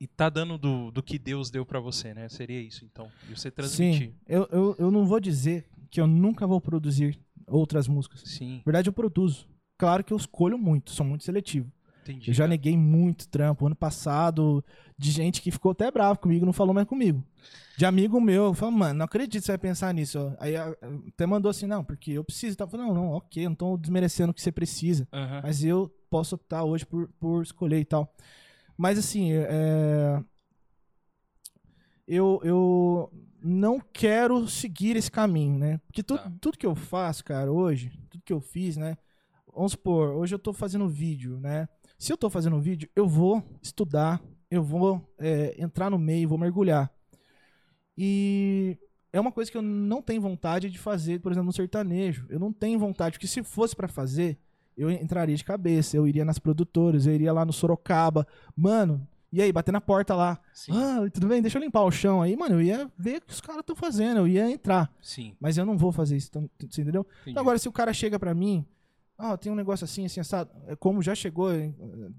e 0.00 0.06
tá 0.06 0.30
dando 0.30 0.56
do, 0.56 0.90
do 0.90 1.02
que 1.02 1.18
Deus 1.18 1.50
deu 1.50 1.66
pra 1.66 1.80
você, 1.80 2.14
né? 2.14 2.28
Seria 2.28 2.60
isso, 2.60 2.84
então. 2.84 3.10
E 3.28 3.36
você 3.36 3.50
transmitir. 3.50 4.08
Sim. 4.08 4.14
Eu, 4.26 4.48
eu, 4.50 4.76
eu 4.78 4.90
não 4.90 5.04
vou 5.04 5.20
dizer 5.20 5.66
que 5.90 6.00
eu 6.00 6.06
nunca 6.06 6.46
vou 6.46 6.60
produzir 6.60 7.18
outras 7.46 7.86
músicas. 7.86 8.22
Sim, 8.24 8.56
Na 8.58 8.62
verdade, 8.64 8.88
eu 8.88 8.92
produzo. 8.92 9.46
Claro 9.76 10.02
que 10.02 10.12
eu 10.12 10.16
escolho 10.16 10.56
muito, 10.56 10.90
sou 10.90 11.04
muito 11.04 11.24
seletivo. 11.24 11.70
Entendi. 12.10 12.30
Eu 12.30 12.34
já 12.34 12.46
neguei 12.46 12.76
muito 12.76 13.28
trampo. 13.28 13.66
Ano 13.66 13.74
passado, 13.76 14.64
de 14.96 15.10
gente 15.10 15.40
que 15.42 15.50
ficou 15.50 15.72
até 15.72 15.90
bravo 15.90 16.18
comigo, 16.18 16.46
não 16.46 16.52
falou 16.52 16.74
mais 16.74 16.86
comigo. 16.86 17.24
De 17.76 17.84
amigo 17.84 18.20
meu, 18.20 18.44
eu 18.44 18.54
falo, 18.54 18.72
mano, 18.72 18.98
não 19.00 19.04
acredito 19.04 19.40
que 19.40 19.46
você 19.46 19.52
vai 19.52 19.58
pensar 19.58 19.92
nisso. 19.92 20.32
Aí 20.38 20.54
até 20.56 21.26
mandou 21.26 21.50
assim, 21.50 21.66
não, 21.66 21.82
porque 21.84 22.12
eu 22.12 22.22
preciso. 22.24 22.56
Tá? 22.56 22.64
Eu 22.64 22.68
falei, 22.68 22.86
não, 22.86 22.94
não, 22.94 23.10
ok, 23.12 23.44
eu 23.44 23.50
não 23.50 23.56
tô 23.56 23.76
desmerecendo 23.76 24.30
o 24.30 24.34
que 24.34 24.40
você 24.42 24.52
precisa. 24.52 25.08
Aham. 25.12 25.40
Mas 25.42 25.64
eu 25.64 25.88
posso 26.08 26.34
optar 26.36 26.62
hoje 26.64 26.86
por, 26.86 27.08
por 27.18 27.42
escolher 27.42 27.80
e 27.80 27.84
tal. 27.84 28.14
Mas 28.76 28.98
assim, 28.98 29.32
é... 29.32 30.22
eu, 32.06 32.40
eu 32.44 33.12
não 33.42 33.80
quero 33.80 34.46
seguir 34.48 34.96
esse 34.96 35.10
caminho, 35.10 35.58
né? 35.58 35.78
Porque 35.86 36.02
tu- 36.02 36.16
Tá. 36.16 36.32
tudo 36.40 36.58
que 36.58 36.66
eu 36.66 36.74
faço, 36.74 37.24
cara, 37.24 37.50
hoje, 37.50 37.90
tudo 38.10 38.22
que 38.24 38.32
eu 38.32 38.40
fiz, 38.40 38.76
né? 38.76 38.96
Vamos 39.54 39.72
supor, 39.72 40.10
hoje 40.16 40.34
eu 40.34 40.38
tô 40.38 40.52
fazendo 40.52 40.88
vídeo, 40.88 41.38
né? 41.40 41.68
Se 41.98 42.12
eu 42.12 42.16
tô 42.16 42.28
fazendo 42.28 42.60
vídeo, 42.60 42.88
eu 42.94 43.08
vou 43.08 43.42
estudar, 43.62 44.20
eu 44.50 44.62
vou 44.62 45.00
é, 45.18 45.54
entrar 45.58 45.90
no 45.90 45.98
meio, 45.98 46.28
vou 46.28 46.38
mergulhar. 46.38 46.90
E 47.96 48.76
é 49.12 49.20
uma 49.20 49.32
coisa 49.32 49.50
que 49.50 49.56
eu 49.56 49.62
não 49.62 50.02
tenho 50.02 50.20
vontade 50.20 50.68
de 50.70 50.78
fazer, 50.78 51.20
por 51.20 51.30
exemplo, 51.32 51.46
no 51.46 51.52
sertanejo. 51.52 52.26
Eu 52.28 52.38
não 52.38 52.52
tenho 52.52 52.78
vontade, 52.78 53.12
porque 53.16 53.26
se 53.26 53.42
fosse 53.42 53.74
pra 53.74 53.88
fazer, 53.88 54.38
eu 54.76 54.90
entraria 54.90 55.36
de 55.36 55.44
cabeça, 55.44 55.96
eu 55.96 56.06
iria 56.06 56.24
nas 56.24 56.38
produtoras, 56.38 57.06
eu 57.06 57.14
iria 57.14 57.32
lá 57.32 57.44
no 57.44 57.52
Sorocaba. 57.52 58.26
Mano, 58.56 59.06
e 59.32 59.40
aí, 59.40 59.52
bater 59.52 59.72
na 59.72 59.80
porta 59.80 60.14
lá. 60.14 60.38
Sim, 60.52 60.72
Ah, 60.74 61.08
tudo 61.12 61.26
bem? 61.26 61.42
Deixa 61.42 61.58
eu 61.58 61.62
limpar 61.62 61.82
o 61.82 61.90
chão 61.90 62.22
aí. 62.22 62.36
Mano, 62.36 62.56
eu 62.56 62.62
ia 62.62 62.90
ver 62.96 63.18
o 63.18 63.20
que 63.22 63.32
os 63.32 63.40
caras 63.40 63.60
estão 63.60 63.74
fazendo, 63.74 64.18
eu 64.18 64.28
ia 64.28 64.50
entrar. 64.50 64.92
sim. 65.00 65.34
Mas 65.40 65.56
eu 65.58 65.64
não 65.64 65.76
vou 65.78 65.90
fazer 65.92 66.16
isso, 66.16 66.28
então, 66.30 66.48
você 66.70 66.82
entendeu? 66.82 67.02
entendi. 67.02 67.30
Então, 67.30 67.40
agora, 67.40 67.58
se 67.58 67.68
o 67.68 67.72
cara 67.72 67.92
chega 67.92 68.18
pra 68.18 68.34
mim, 68.34 68.64
ah, 69.16 69.36
tem 69.36 69.50
um 69.52 69.56
negócio 69.56 69.84
assim, 69.84 70.06
assim, 70.06 70.20
assado. 70.20 70.50
É 70.66 70.74
Como 70.74 71.02
já 71.02 71.14
chegou, 71.14 71.50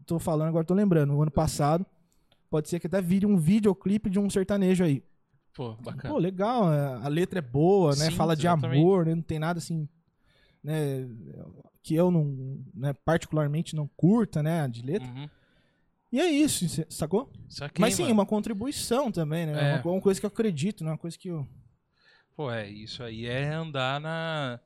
tô 0.06 0.18
falando, 0.18 0.50
agora 0.50 0.66
tô 0.66 0.74
lembrando, 0.74 1.14
no 1.14 1.22
ano 1.22 1.32
passado, 1.32 1.86
pode 2.50 2.70
ser 2.70 2.80
que 2.80 2.88
até 2.88 3.02
vire 3.02 3.26
um 3.26 3.38
videoclipe 3.38 4.10
de 4.10 4.20
um 4.20 4.30
sertanejo 4.30 4.84
aí. 4.84 5.04
Pô, 5.54 5.74
bacana. 5.76 6.14
Pô, 6.14 6.20
legal, 6.20 6.72
é, 6.72 7.06
a 7.06 7.08
letra 7.08 7.40
é 7.40 7.42
boa, 7.42 7.96
né? 7.96 8.10
Sim, 8.10 8.12
Fala 8.12 8.36
de 8.36 8.48
amor, 8.48 9.06
né? 9.06 9.16
Não 9.16 9.22
tem 9.22 9.40
nada 9.40 9.58
assim, 9.58 9.88
né? 10.64 11.08
Que 11.82 11.96
eu 11.96 12.10
não, 12.12 12.64
né, 12.74 12.94
particularmente 12.94 13.76
não 13.76 13.88
curta, 13.96 14.42
né? 14.42 14.68
De 14.68 14.82
letra. 14.82 15.08
Uhum. 15.08 15.30
E 16.12 16.20
é 16.20 16.30
isso, 16.30 16.66
sacou? 16.90 17.32
Saquei, 17.50 17.82
Mas 17.82 17.96
sim, 17.96 18.04
mano. 18.04 18.14
uma 18.16 18.26
contribuição 18.26 19.12
também, 19.12 19.46
né? 19.46 19.76
É. 19.76 19.82
Uma, 19.82 19.96
uma 19.96 20.02
coisa 20.02 20.20
que 20.20 20.26
eu 20.26 20.30
acredito, 20.30 20.84
né? 20.84 20.92
Uma 20.92 20.98
coisa 20.98 21.18
que 21.18 21.28
eu. 21.28 21.46
Pô, 22.36 22.52
é, 22.52 22.70
isso 22.70 23.04
aí 23.04 23.26
é 23.26 23.54
andar 23.54 24.00
na, 24.00 24.60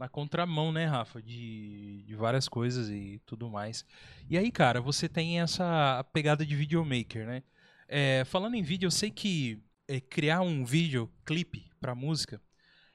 na 0.00 0.08
contramão, 0.08 0.72
né, 0.72 0.86
Rafa? 0.86 1.20
De, 1.20 2.02
de 2.06 2.16
várias 2.16 2.48
coisas 2.48 2.88
e 2.88 3.20
tudo 3.26 3.50
mais. 3.50 3.84
E 4.30 4.38
aí, 4.38 4.50
cara, 4.50 4.80
você 4.80 5.06
tem 5.06 5.40
essa 5.40 6.02
pegada 6.10 6.44
de 6.44 6.56
videomaker, 6.56 7.26
né? 7.26 7.42
É, 7.86 8.24
falando 8.24 8.54
em 8.54 8.62
vídeo, 8.62 8.86
eu 8.86 8.90
sei 8.90 9.10
que 9.10 9.62
é, 9.86 10.00
criar 10.00 10.40
um 10.40 10.64
videoclipe 10.64 11.70
pra 11.78 11.94
música 11.94 12.40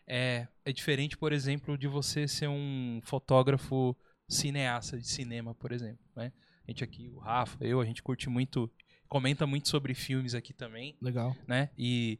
é, 0.07 0.47
é 0.65 0.73
diferente, 0.73 1.15
por 1.15 1.31
exemplo, 1.31 1.77
de 1.77 1.87
você 1.87 2.27
ser 2.27 2.47
um 2.47 2.99
fotógrafo 3.03 3.95
cineasta 4.27 4.97
de 4.97 5.07
cinema, 5.07 5.53
por 5.53 5.71
exemplo, 5.71 6.03
né? 6.15 6.31
A 6.67 6.71
gente 6.71 6.83
aqui, 6.83 7.07
o 7.09 7.19
Rafa, 7.19 7.63
eu, 7.63 7.79
a 7.79 7.85
gente 7.85 8.01
curte 8.01 8.27
muito, 8.27 8.71
comenta 9.07 9.45
muito 9.45 9.69
sobre 9.69 9.93
filmes 9.93 10.33
aqui 10.33 10.53
também 10.53 10.97
Legal. 10.99 11.35
né? 11.47 11.69
E, 11.77 12.19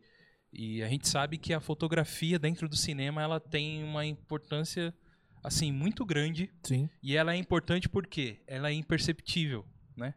e 0.56 0.82
a 0.82 0.88
gente 0.88 1.08
sabe 1.08 1.38
que 1.38 1.54
a 1.54 1.60
fotografia 1.60 2.40
dentro 2.40 2.70
do 2.70 2.76
cinema 2.76 3.22
ela 3.22 3.40
tem 3.40 3.84
uma 3.84 4.06
importância 4.06 4.94
assim 5.44 5.72
muito 5.72 6.06
grande 6.06 6.50
Sim. 6.64 6.90
e 7.04 7.16
ela 7.16 7.34
é 7.34 7.38
importante 7.38 7.90
porque 7.90 8.40
ela 8.48 8.70
é 8.70 8.74
imperceptível, 8.74 9.66
né? 9.96 10.16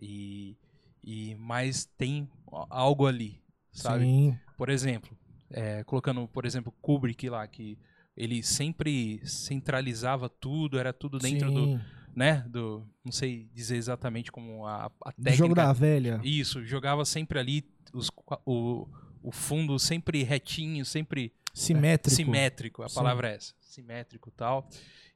E, 0.00 0.56
e 1.02 1.34
mas 1.34 1.84
tem 1.84 2.28
algo 2.70 3.06
ali, 3.06 3.42
sabe? 3.72 4.04
Sim. 4.04 4.38
Por 4.56 4.68
exemplo, 4.68 5.18
é, 5.50 5.82
colocando 5.84 6.26
por 6.28 6.46
exemplo 6.46 6.72
Kubrick 6.80 7.28
lá 7.28 7.46
que 7.46 7.76
ele 8.16 8.42
sempre 8.42 9.20
centralizava 9.26 10.28
tudo, 10.28 10.78
era 10.78 10.92
tudo 10.92 11.18
dentro 11.18 11.50
do, 11.50 11.66
Sim. 11.66 11.80
né? 12.14 12.46
Do, 12.48 12.88
não 13.04 13.12
sei 13.12 13.50
dizer 13.52 13.76
exatamente 13.76 14.32
como 14.32 14.64
a, 14.64 14.90
a 15.04 15.12
técnica. 15.12 15.36
Jogo 15.36 15.54
da 15.54 15.72
velha. 15.72 16.20
Isso, 16.24 16.64
jogava 16.64 17.04
sempre 17.04 17.38
ali 17.38 17.68
os, 17.92 18.10
o, 18.46 18.88
o 19.26 19.32
fundo 19.32 19.76
sempre 19.76 20.22
retinho, 20.22 20.84
sempre 20.84 21.34
simétrico. 21.52 22.14
Simétrico, 22.14 22.82
a 22.84 22.88
Sim. 22.88 22.94
palavra 22.94 23.30
é 23.30 23.34
essa. 23.34 23.54
Simétrico 23.60 24.30
tal. 24.30 24.68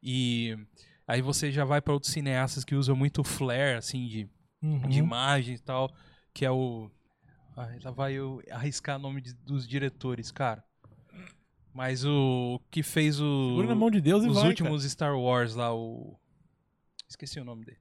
E 0.02 0.58
aí 1.06 1.22
você 1.22 1.52
já 1.52 1.64
vai 1.64 1.80
para 1.80 1.92
outros 1.92 2.12
cineastas 2.12 2.64
que 2.64 2.74
usam 2.74 2.96
muito 2.96 3.22
flare, 3.22 3.76
assim, 3.76 4.08
de, 4.08 4.28
uhum. 4.60 4.88
de 4.88 4.98
imagem 4.98 5.54
e 5.54 5.58
tal, 5.60 5.94
que 6.34 6.44
é 6.44 6.50
o. 6.50 6.90
Ah, 7.56 7.68
lá 7.84 7.90
vai 7.92 8.14
eu 8.14 8.42
arriscar 8.50 8.96
o 8.96 8.98
nome 9.00 9.20
de, 9.20 9.32
dos 9.32 9.66
diretores, 9.66 10.32
cara. 10.32 10.64
Mas 11.72 12.04
o 12.04 12.60
que 12.68 12.82
fez 12.82 13.20
o. 13.20 13.50
Segura 13.50 13.68
na 13.68 13.76
mão 13.76 13.92
de 13.92 14.00
Deus 14.00 14.24
os 14.24 14.38
e 14.38 14.40
vai, 14.40 14.48
últimos 14.48 14.82
cara. 14.82 14.90
Star 14.90 15.16
Wars 15.16 15.54
lá, 15.54 15.72
o. 15.72 16.18
Esqueci 17.08 17.38
o 17.38 17.44
nome 17.44 17.64
dele. 17.64 17.78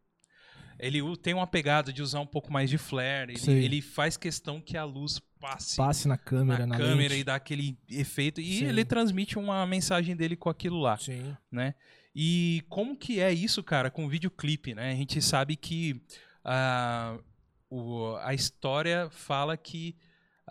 Ele 0.77 1.17
tem 1.17 1.33
uma 1.33 1.47
pegada 1.47 1.91
de 1.91 2.03
usar 2.03 2.19
um 2.19 2.27
pouco 2.27 2.53
mais 2.53 2.69
de 2.69 2.77
flare. 2.77 3.33
Ele, 3.33 3.65
ele 3.65 3.81
faz 3.81 4.15
questão 4.15 4.61
que 4.61 4.77
a 4.77 4.85
luz 4.85 5.19
passe, 5.39 5.77
passe 5.77 6.07
na 6.07 6.17
câmera, 6.17 6.65
na, 6.65 6.77
na 6.77 6.77
câmera 6.77 7.09
lente. 7.09 7.21
e 7.21 7.23
dá 7.23 7.35
aquele 7.35 7.77
efeito. 7.89 8.41
E 8.41 8.59
Sim. 8.59 8.65
ele 8.65 8.85
transmite 8.85 9.39
uma 9.39 9.65
mensagem 9.65 10.15
dele 10.15 10.35
com 10.35 10.49
aquilo 10.49 10.79
lá. 10.79 10.97
Sim. 10.97 11.35
Né? 11.51 11.73
E 12.15 12.63
como 12.69 12.95
que 12.95 13.19
é 13.19 13.31
isso, 13.31 13.63
cara, 13.63 13.89
com 13.89 14.07
videoclipe, 14.07 14.73
né? 14.73 14.91
A 14.91 14.95
gente 14.95 15.21
sabe 15.21 15.55
que 15.55 16.01
uh, 16.43 17.23
o, 17.69 18.15
a 18.17 18.33
história 18.33 19.09
fala 19.09 19.55
que 19.55 19.95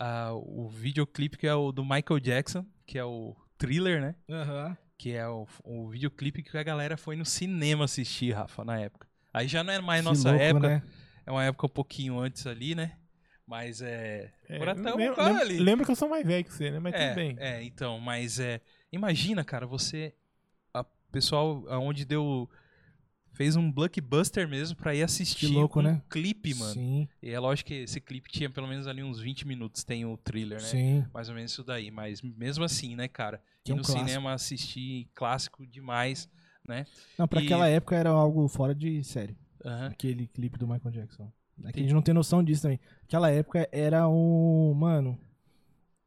uh, 0.01 0.35
o 0.35 0.69
videoclipe 0.69 1.37
que 1.37 1.47
é 1.47 1.55
o 1.55 1.73
do 1.73 1.83
Michael 1.83 2.21
Jackson, 2.21 2.65
que 2.87 2.99
é 2.99 3.05
o 3.05 3.37
thriller, 3.59 4.01
né? 4.01 4.15
Uhum. 4.29 4.77
Que 4.97 5.13
é 5.13 5.29
o, 5.29 5.47
o 5.65 5.89
videoclipe 5.89 6.43
que 6.43 6.57
a 6.57 6.63
galera 6.63 6.97
foi 6.97 7.17
no 7.17 7.25
cinema 7.25 7.85
assistir, 7.85 8.33
Rafa, 8.33 8.65
na 8.65 8.79
época. 8.81 9.07
Aí 9.33 9.47
já 9.47 9.63
não 9.63 9.73
é 9.73 9.81
mais 9.81 10.05
nossa 10.05 10.31
louco, 10.31 10.43
época. 10.43 10.69
Né? 10.69 10.83
É 11.27 11.31
uma 11.31 11.45
época 11.45 11.67
um 11.67 11.71
pouquinho 11.71 12.19
antes 12.19 12.47
ali, 12.47 12.75
né? 12.75 12.98
Mas 13.49 13.81
é. 13.81 14.31
é 14.47 14.57
agora 14.57 14.75
tá 14.75 14.95
lembra, 14.95 15.41
ali. 15.41 15.59
Lembra 15.59 15.87
que 15.87 15.91
eu 15.91 15.97
sou 15.97 16.07
mais 16.07 16.25
velho 16.27 16.45
que 16.45 16.53
você, 16.53 16.71
né? 16.71 16.79
Mas 16.79 16.93
é, 16.93 17.09
tudo 17.09 17.17
bem. 17.17 17.37
É, 17.41 17.63
então, 17.63 17.99
mas 17.99 18.39
é. 18.39 18.61
Imagina, 18.93 19.43
cara, 19.43 19.67
você. 19.67 20.15
A 20.75 20.85
pessoal 21.11 21.65
aonde 21.69 22.05
deu. 22.05 22.49
Fez 23.33 23.55
um 23.57 23.71
blockbuster 23.71 24.49
mesmo 24.49 24.77
pra 24.77 24.95
ir 24.95 25.03
assistir 25.03 25.47
que 25.47 25.53
louco, 25.55 25.79
um 25.79 25.83
né? 25.83 26.03
clipe, 26.11 26.53
mano. 26.55 26.73
Sim. 26.75 27.09
E 27.23 27.31
é 27.31 27.39
lógico 27.39 27.69
que 27.69 27.75
esse 27.75 28.01
clipe 28.01 28.29
tinha 28.29 28.51
pelo 28.51 28.67
menos 28.67 28.87
ali 28.89 29.01
uns 29.03 29.21
20 29.21 29.47
minutos, 29.47 29.85
tem 29.85 30.05
o 30.05 30.17
thriller, 30.17 30.61
né? 30.61 30.67
Sim. 30.67 31.07
Mais 31.15 31.29
ou 31.29 31.35
menos 31.37 31.53
isso 31.53 31.63
daí. 31.63 31.89
Mas 31.91 32.21
mesmo 32.21 32.65
assim, 32.65 32.97
né, 32.97 33.07
cara? 33.07 33.41
Que 33.65 33.71
é 33.71 33.75
ir 33.75 33.77
um 33.77 33.79
no 33.79 33.85
clássico. 33.85 34.09
cinema 34.09 34.33
assistir 34.33 35.09
clássico 35.15 35.65
demais, 35.67 36.29
né? 36.67 36.85
Não, 37.17 37.29
pra 37.29 37.41
E- 37.41 37.45
aquela 37.45 37.69
época 37.69 37.95
era 37.97 38.11
algo 38.11 38.47
fora 38.49 38.75
de 38.75 39.03
série. 39.05 39.37
Aquele 39.89 40.27
clipe 40.27 40.59
do 40.59 40.67
Michael 40.67 40.91
Jackson. 40.91 41.33
É 41.65 41.73
que 41.73 41.81
a 41.81 41.83
gente 41.83 41.95
não 41.95 42.03
tem 42.03 42.15
noção 42.15 42.43
disso 42.43 42.63
também. 42.63 42.81
Aquela 43.05 43.31
época 43.31 43.69
era 43.73 44.09
um. 44.09 44.75
Mano. 44.75 45.19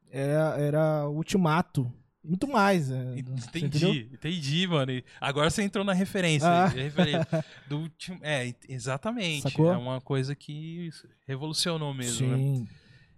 Era, 0.10 0.60
era 0.60 1.08
o 1.08 1.16
ultimato. 1.16 1.92
Muito 2.24 2.48
mais. 2.48 2.92
é, 2.92 3.18
entendeu? 3.18 3.90
Entendi, 3.90 4.10
entendi, 4.14 4.68
mano. 4.68 4.92
E 4.92 5.04
agora 5.20 5.50
você 5.50 5.64
entrou 5.64 5.84
na 5.84 5.94
referência. 5.94 6.48
Ah. 6.48 6.68
referência 6.68 7.46
do 7.68 7.92
é, 8.22 8.54
exatamente. 8.70 9.42
Sacou? 9.42 9.72
É 9.72 9.78
uma 9.78 10.00
coisa 10.00 10.36
que 10.36 10.90
revolucionou 11.26 11.94
mesmo, 11.94 12.28
né? 12.28 12.38
Sim. 12.38 12.68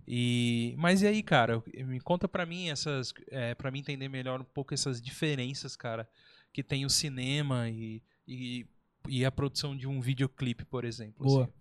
E, 0.07 0.73
mas 0.77 1.01
e 1.01 1.07
aí, 1.07 1.21
cara? 1.21 1.61
Me 1.86 1.99
conta 1.99 2.27
pra 2.27 2.45
mim 2.45 2.69
essas, 2.69 3.13
é, 3.29 3.55
para 3.55 3.71
mim 3.71 3.79
entender 3.79 4.07
melhor 4.07 4.41
um 4.41 4.45
pouco 4.45 4.73
essas 4.73 5.01
diferenças, 5.01 5.75
cara, 5.75 6.07
que 6.51 6.63
tem 6.63 6.86
o 6.86 6.89
cinema 6.89 7.69
e, 7.69 8.01
e, 8.27 8.65
e 9.07 9.25
a 9.25 9.31
produção 9.31 9.75
de 9.75 9.88
um 9.88 9.99
videoclipe, 10.01 10.65
por 10.65 10.86
exemplo. 10.86 11.25
Boa. 11.25 11.43
assim. 11.43 11.53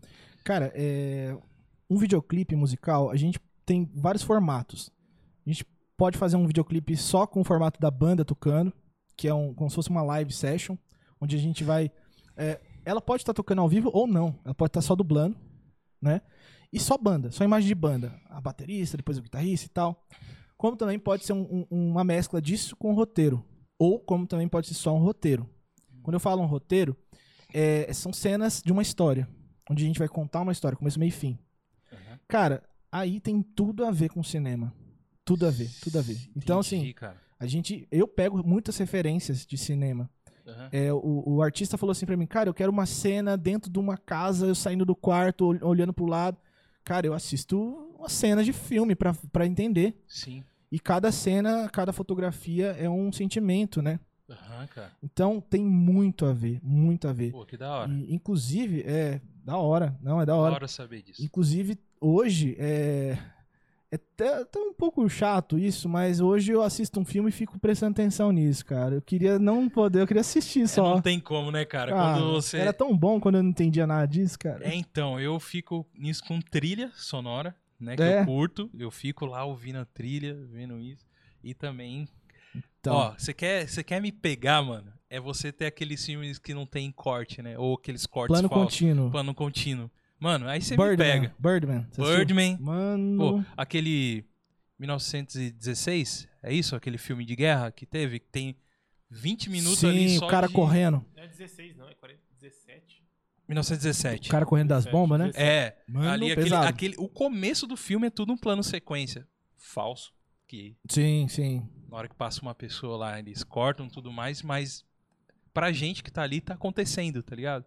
Cara, 0.45 0.72
é, 0.74 1.36
um 1.88 1.97
videoclipe 1.99 2.57
musical, 2.57 3.11
a 3.11 3.16
gente 3.16 3.38
tem 3.64 3.90
vários 3.95 4.22
formatos. 4.22 4.90
A 5.47 5.51
gente 5.51 5.64
pode 5.97 6.18
fazer 6.18 6.36
um 6.36 6.47
videoclipe 6.47 6.97
só 6.97 7.26
com 7.26 7.40
o 7.40 7.45
formato 7.45 7.80
da 7.80 7.90
banda 7.90 8.24
tocando, 8.24 8.72
que 9.16 9.28
é 9.28 9.34
um, 9.34 9.55
como 9.55 9.70
se 9.70 9.76
fosse 9.76 9.90
uma 9.90 10.03
live 10.03 10.32
session, 10.32 10.76
onde 11.20 11.36
a 11.36 11.38
gente 11.38 11.62
vai. 11.62 11.90
é, 12.36 12.61
ela 12.84 13.01
pode 13.01 13.22
estar 13.22 13.32
tocando 13.32 13.61
ao 13.61 13.68
vivo 13.68 13.90
ou 13.93 14.07
não. 14.09 14.36
Ela 14.45 14.55
pode 14.55 14.70
estar 14.70 14.80
só 14.82 14.97
dublando, 14.97 15.36
né? 16.01 16.20
E 16.72 16.80
só 16.80 16.99
banda, 16.99 17.30
só 17.30 17.45
imagem 17.45 17.68
de 17.68 17.74
banda. 17.74 18.18
A 18.28 18.40
baterista, 18.40 18.97
depois 18.97 19.18
o 19.18 19.22
guitarrista 19.22 19.66
e 19.66 19.68
tal. 19.70 20.05
Como 20.57 20.76
também 20.76 20.99
pode 20.99 21.24
ser 21.24 21.32
um- 21.34 21.64
um- 21.70 21.90
uma 21.90 22.03
mescla 22.03 22.43
disso 22.43 22.74
com 22.74 22.90
o 22.90 22.95
roteiro. 22.95 23.45
Ou 23.78 24.01
como 24.01 24.26
também 24.26 24.49
pode 24.49 24.66
ser 24.66 24.74
só 24.74 24.93
um 24.95 24.99
roteiro. 24.99 25.49
Quando 26.03 26.14
eu 26.14 26.20
falo 26.20 26.43
um 26.43 26.47
roteiro, 26.47 26.97
é, 27.55 27.93
são 27.93 28.12
cenas 28.12 28.61
de 28.64 28.72
uma 28.72 28.82
história. 28.82 29.28
Onde 29.71 29.85
a 29.85 29.87
gente 29.87 29.99
vai 29.99 30.09
contar 30.09 30.41
uma 30.41 30.53
história, 30.53 30.77
começo, 30.77 30.99
meio 30.99 31.09
e 31.09 31.13
fim. 31.13 31.39
Uhum. 31.93 31.99
Cara, 32.29 32.63
aí 32.91 33.21
tem 33.21 33.43
tudo 33.43 33.85
a 33.85 33.91
ver 33.91 34.09
com 34.11 34.23
cinema. 34.23 34.73
Tudo 35.25 35.47
a 35.47 35.51
ver, 35.51 35.71
tudo 35.81 35.99
a 35.99 36.03
ver. 36.03 36.19
Então, 36.37 36.61
Entendi, 36.61 36.85
assim, 36.87 36.93
cara. 36.95 37.17
a 37.39 37.47
gente. 37.47 37.87
Eu 37.91 38.09
pego 38.09 38.43
muitas 38.47 38.77
referências 38.77 39.47
de 39.47 39.57
cinema. 39.57 40.11
Aham. 40.47 40.69
É, 40.73 40.93
o, 40.93 41.23
o 41.25 41.43
artista 41.43 41.79
falou 41.79 41.93
assim 41.93 42.05
pra 42.05 42.17
mim, 42.17 42.27
cara, 42.27 42.49
eu 42.49 42.55
quero 42.55 42.73
uma 42.73 42.85
cena 42.87 43.37
dentro 43.37 43.71
de 43.71 43.79
uma 43.79 43.97
casa, 43.97 44.47
eu 44.47 44.55
saindo 44.57 44.85
do 44.85 44.97
quarto, 44.97 45.45
ol- 45.47 45.59
olhando 45.69 45.93
pro 45.93 46.07
lado. 46.07 46.37
Cara, 46.85 47.07
eu 47.07 47.15
assisto 47.15 47.57
uma 47.97 48.09
cena 48.09 48.43
de 48.43 48.53
filme 48.53 48.97
pra, 48.97 49.15
pra 49.33 49.47
entender. 49.47 50.03
Sim. 50.09 50.43
E 50.73 50.81
cada 50.81 51.13
cena, 51.13 51.69
cada 51.69 51.93
fotografia 51.93 52.69
é 52.79 52.91
um 52.91 53.13
sentimento, 53.13 53.81
né? 53.81 54.01
Aham, 54.29 54.67
cara. 54.67 54.91
Então 55.01 55.41
tem 55.41 55.63
muito 55.65 56.27
a 56.27 56.33
ver, 56.33 56.59
muito 56.65 57.07
a 57.07 57.13
ver. 57.13 57.31
Pô, 57.31 57.47
que 57.47 57.57
da 57.57 57.71
hora. 57.71 57.93
E, 57.93 58.13
inclusive, 58.13 58.83
é 58.85 59.21
da 59.45 59.57
hora, 59.57 59.97
não, 60.03 60.20
é 60.20 60.26
da 60.26 60.32
Da 60.32 60.38
hora. 60.38 60.55
hora 60.55 60.68
saber 60.68 61.03
disso. 61.03 61.22
Inclusive, 61.22 61.78
hoje, 62.01 62.57
é, 62.59 63.18
é 63.90 63.97
até, 63.97 64.40
até 64.43 64.59
um 64.59 64.72
pouco 64.72 65.09
chato 65.09 65.59
isso, 65.59 65.88
mas 65.88 66.20
hoje 66.20 66.53
eu 66.53 66.62
assisto 66.62 66.99
um 67.01 67.05
filme 67.05 67.28
e 67.28 67.32
fico 67.32 67.59
prestando 67.59 67.93
atenção 67.93 68.30
nisso, 68.32 68.64
cara. 68.64 68.95
Eu 68.97 69.03
queria 69.03 69.38
não 69.38 69.68
poder, 69.68 70.01
eu 70.03 70.07
queria 70.07 70.20
assistir 70.20 70.62
É, 70.62 70.66
só. 70.66 70.95
não 70.95 71.03
tem 71.03 71.18
como, 71.20 71.51
né, 71.51 71.64
cara? 71.64 71.93
Cara, 71.93 72.18
Quando 72.18 72.32
você. 72.32 72.59
Era 72.59 72.72
tão 72.72 72.97
bom 72.97 73.20
quando 73.20 73.36
eu 73.36 73.43
não 73.43 73.51
entendia 73.51 73.86
nada 73.86 74.07
disso, 74.07 74.38
cara. 74.38 74.64
É, 74.66 74.74
então, 74.74 75.18
eu 75.20 75.38
fico 75.40 75.86
nisso 75.95 76.22
com 76.24 76.40
trilha 76.40 76.90
sonora, 76.95 77.55
né? 77.80 77.97
Que 77.97 78.03
É. 78.03 78.20
eu 78.22 78.26
curto. 78.26 78.70
Eu 78.78 78.90
fico 78.90 79.26
lá 79.26 79.45
ouvindo 79.45 79.76
a 79.78 79.84
trilha, 79.84 80.34
vendo 80.51 80.78
isso. 80.78 81.05
E 81.43 81.53
também. 81.53 82.07
Então, 82.80 82.95
Ó, 82.95 83.14
você 83.18 83.32
quer, 83.34 83.66
você 83.68 83.82
quer 83.82 84.01
me 84.01 84.11
pegar, 84.12 84.62
mano? 84.62 84.93
É 85.13 85.21
você 85.21 85.53
ter 85.53 85.67
aqueles 85.67 86.03
filmes 86.07 86.39
que 86.39 86.55
não 86.55 86.65
tem 86.65 86.91
corte, 86.91 87.43
né? 87.43 87.59
Ou 87.59 87.75
aqueles 87.75 88.07
cortes 88.07 88.33
plano 88.33 88.49
falsos. 88.49 88.65
contínuo. 88.65 89.11
Plano 89.11 89.35
contínuo. 89.35 89.91
Mano, 90.19 90.49
aí 90.49 90.63
você 90.63 90.75
me 90.75 90.97
pega. 90.97 91.35
Birdman. 91.39 91.87
Birdman. 91.99 92.57
Mano. 92.59 93.19
Pô, 93.19 93.45
aquele 93.55 94.25
1916, 94.79 96.27
é 96.43 96.55
isso? 96.55 96.75
Aquele 96.75 96.97
filme 96.97 97.27
de 97.27 97.37
guerra 97.37 97.71
que 97.71 97.85
teve? 97.85 98.21
Que 98.21 98.29
tem 98.29 98.57
20 99.11 99.51
minutos 99.51 99.81
Sim, 99.81 99.89
ali 99.91 100.19
só 100.19 100.25
o 100.25 100.29
cara 100.31 100.47
de... 100.47 100.55
correndo. 100.55 101.05
Não 101.15 101.23
é 101.23 101.29
16, 101.29 101.77
não, 101.77 101.89
é 101.91 101.95
40, 101.95 102.19
17. 102.41 103.03
1917. 103.49 104.29
O 104.29 104.31
cara 104.31 104.47
correndo 104.47 104.69
das 104.69 104.87
bombas, 104.87 105.19
né? 105.19 105.31
É, 105.35 105.77
Mano, 105.87 106.09
ali 106.09 106.33
aquele, 106.33 106.43
pesado. 106.45 106.67
aquele, 106.67 106.95
o 106.97 107.07
começo 107.07 107.67
do 107.67 107.77
filme 107.77 108.07
é 108.07 108.11
tudo 108.11 108.33
um 108.33 108.37
plano 108.39 108.63
sequência. 108.63 109.29
Falso. 109.59 110.11
Que 110.49 110.75
Sim, 110.89 111.29
sim. 111.29 111.69
na 111.91 111.99
hora 111.99 112.09
que 112.09 112.15
passa 112.15 112.41
uma 112.41 112.55
pessoa 112.55 112.97
lá, 112.97 113.19
eles 113.19 113.45
cortam 113.45 113.91
tudo 113.91 114.11
mais, 114.11 114.43
mas 114.43 114.85
pra 115.53 115.73
gente 115.73 116.03
que 116.03 116.11
tá 116.11 116.23
ali, 116.23 116.41
tá 116.41 116.55
acontecendo, 116.55 117.23
tá 117.23 117.35
ligado? 117.37 117.65